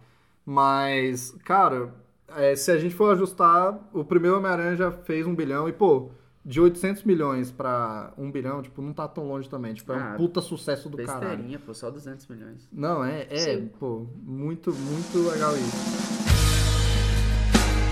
Mas, 0.47 1.35
cara, 1.45 1.95
é, 2.37 2.55
se 2.55 2.71
a 2.71 2.77
gente 2.79 2.95
for 2.95 3.13
ajustar, 3.13 3.79
o 3.93 4.05
primeiro 4.05 4.37
Homem-Aranha 4.37 4.77
já 4.77 4.91
fez 4.93 5.27
um 5.27 5.35
bilhão 5.35 5.69
e, 5.69 5.73
pô, 5.73 6.11
de 6.45 6.61
800 6.61 7.05
milhões 7.05 7.51
pra 7.53 8.13
um 8.19 8.31
bilhão, 8.31 8.63
tipo, 8.63 8.83
não 8.83 8.93
tá 8.93 9.07
tão 9.07 9.29
longe 9.29 9.49
também. 9.49 9.75
Tipo, 9.75 9.93
é 9.93 9.97
um 9.97 10.01
Ah, 10.01 10.15
puta 10.17 10.41
sucesso 10.41 10.89
do 10.89 10.97
caralho. 10.99 11.21
Besteirinha, 11.29 11.59
pô, 11.65 11.73
só 11.73 11.91
200 11.91 12.27
milhões. 12.27 12.69
Não, 12.73 13.05
é, 13.05 13.27
é 13.31 13.37
Sim. 13.39 13.71
pô, 13.79 14.07
muito, 14.23 14.73
muito 14.73 15.29
legal 15.31 15.57
isso. 15.57 16.13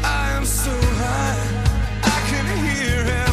I 0.03 0.37
am 0.37 0.45
so 0.45 0.71
high, 0.71 1.37
I 2.03 2.31
can 2.31 2.47
hear 2.67 3.07
heaven. 3.07 3.31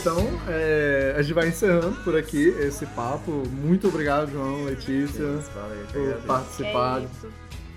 Então, 0.00 0.18
é, 0.48 1.14
a 1.16 1.22
gente 1.22 1.32
vai 1.32 1.48
encerrando 1.48 1.96
por 2.02 2.16
aqui 2.16 2.48
esse 2.58 2.84
papo. 2.86 3.30
Muito 3.50 3.86
obrigado, 3.88 4.30
João, 4.32 4.64
Letícia, 4.64 5.24
Valeu, 5.54 5.76
eu 5.80 5.86
que 5.86 6.20
por 6.20 6.26
participar. 6.26 7.00
É 7.00 7.04
isso. 7.04 7.28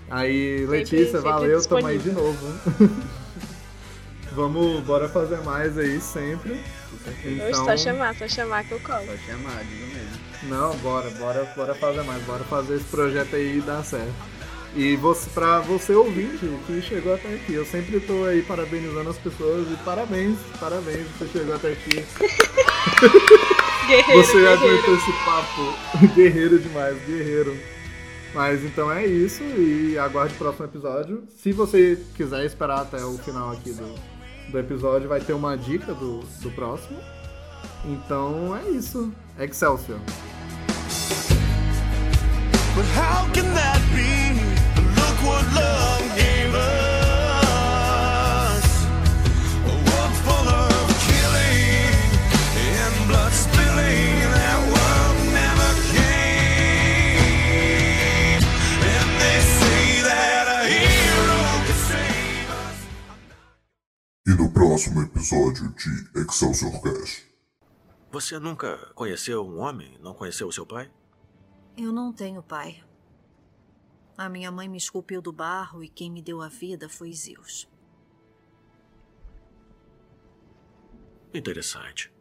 Aí, 0.10 0.60
Sempre- 0.60 0.78
Letícia, 0.78 1.06
sempre 1.06 1.22
valeu, 1.22 1.62
tamo 1.66 1.88
aí 1.88 1.98
de 1.98 2.12
novo. 2.12 2.48
Vamos, 4.34 4.84
bora 4.84 5.08
fazer 5.08 5.38
mais 5.44 5.78
aí 5.78 6.00
sempre. 6.02 6.52
Hoje 6.52 7.40
Então, 7.50 7.66
só 7.66 7.78
chamar, 7.78 8.16
só 8.16 8.28
chamar 8.28 8.64
que 8.66 8.74
eu 8.74 8.80
colo. 8.82 9.06
Pode 9.06 9.26
chamar, 9.26 9.64
digo 9.64 9.86
mesmo. 9.88 10.10
não, 10.44 10.76
bora, 10.78 11.10
bora, 11.12 11.46
bora 11.56 11.74
fazer 11.76 12.02
mais, 12.04 12.22
bora 12.24 12.44
fazer 12.44 12.76
esse 12.76 12.84
projeto 12.86 13.36
aí 13.36 13.62
dar 13.66 13.84
certo. 13.84 14.14
E 14.76 14.98
você, 14.98 15.30
pra 15.30 15.60
você 15.62 15.94
ouvinte 15.94 16.46
que 16.68 16.82
chegou 16.82 17.14
até 17.16 17.30
aqui, 17.34 17.54
eu 17.54 17.66
sempre 17.66 17.98
tô 18.02 18.26
aí 18.26 18.42
parabenizando 18.42 19.10
as 19.10 19.18
pessoas 19.18 19.66
e 19.72 19.76
parabéns, 19.86 20.38
parabéns, 20.60 21.08
você 21.18 21.28
chegou 21.32 21.56
até 21.56 21.70
aqui. 21.72 22.04
Guerreiro, 23.88 24.22
Você 24.24 24.34
guerreiro. 24.34 24.52
aguentou 24.52 24.96
esse 24.96 25.12
papo. 25.24 26.08
Guerreiro 26.16 26.60
demais, 26.60 26.98
guerreiro. 27.08 27.58
Mas 28.36 28.64
então 28.66 28.92
é 28.92 29.08
isso 29.08 29.42
e 29.42 29.98
aguarde 29.98 30.36
o 30.36 30.38
próximo 30.38 30.66
episódio. 30.66 31.24
Se 31.42 31.54
você 31.54 31.98
quiser 32.16 32.46
esperar 32.46 32.82
até 32.82 32.98
o 32.98 33.18
final 33.18 33.52
aqui 33.52 33.72
do, 33.72 33.96
do 34.52 34.60
episódio, 34.60 35.08
vai 35.08 35.22
ter 35.22 35.32
uma 35.32 35.58
dica 35.58 35.94
do, 35.94 36.20
do 36.20 36.52
próximo. 36.52 37.00
Então 37.86 38.54
é 38.58 38.70
isso. 38.72 39.14
Excelsior. 39.40 40.00
But 42.76 42.86
how 42.94 43.26
can 43.32 43.54
that 43.54 43.80
be? 43.96 44.36
Look 44.98 45.24
what 45.24 45.46
love 45.56 46.04
gave 46.18 46.54
us. 46.54 46.76
A 53.18 53.55
E 64.28 64.32
no 64.32 64.52
próximo 64.52 65.04
episódio 65.04 65.70
de 65.76 66.20
Excelsior 66.20 66.82
Cast. 66.82 67.32
Você 68.12 68.40
nunca 68.40 68.76
conheceu 68.96 69.46
um 69.46 69.60
homem? 69.60 70.00
Não 70.02 70.16
conheceu 70.16 70.48
o 70.48 70.52
seu 70.52 70.66
pai? 70.66 70.92
Eu 71.78 71.92
não 71.92 72.12
tenho 72.12 72.42
pai. 72.42 72.84
A 74.18 74.28
minha 74.28 74.50
mãe 74.50 74.68
me 74.68 74.80
esculpiu 74.80 75.22
do 75.22 75.32
barro 75.32 75.84
e 75.84 75.90
quem 75.90 76.10
me 76.10 76.24
deu 76.24 76.42
a 76.42 76.48
vida 76.48 76.90
foi 76.90 77.14
Zeus. 77.14 77.70
Interessante. 81.32 82.12